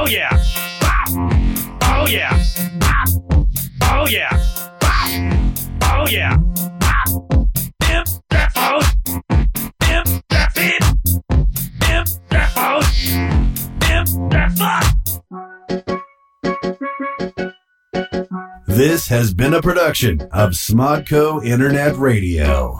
yeah. 0.09 0.46
Oh 2.07 2.09
yeah. 2.09 2.41
Oh 3.83 4.07
yeah. 4.07 4.31
Oh 5.83 6.07
yeah. 6.09 6.37
This 18.69 19.09
has 19.09 19.35
been 19.35 19.53
a 19.53 19.61
production 19.61 20.21
of 20.31 20.53
Smodco 20.53 21.45
Internet 21.45 21.97
Radio. 21.97 22.79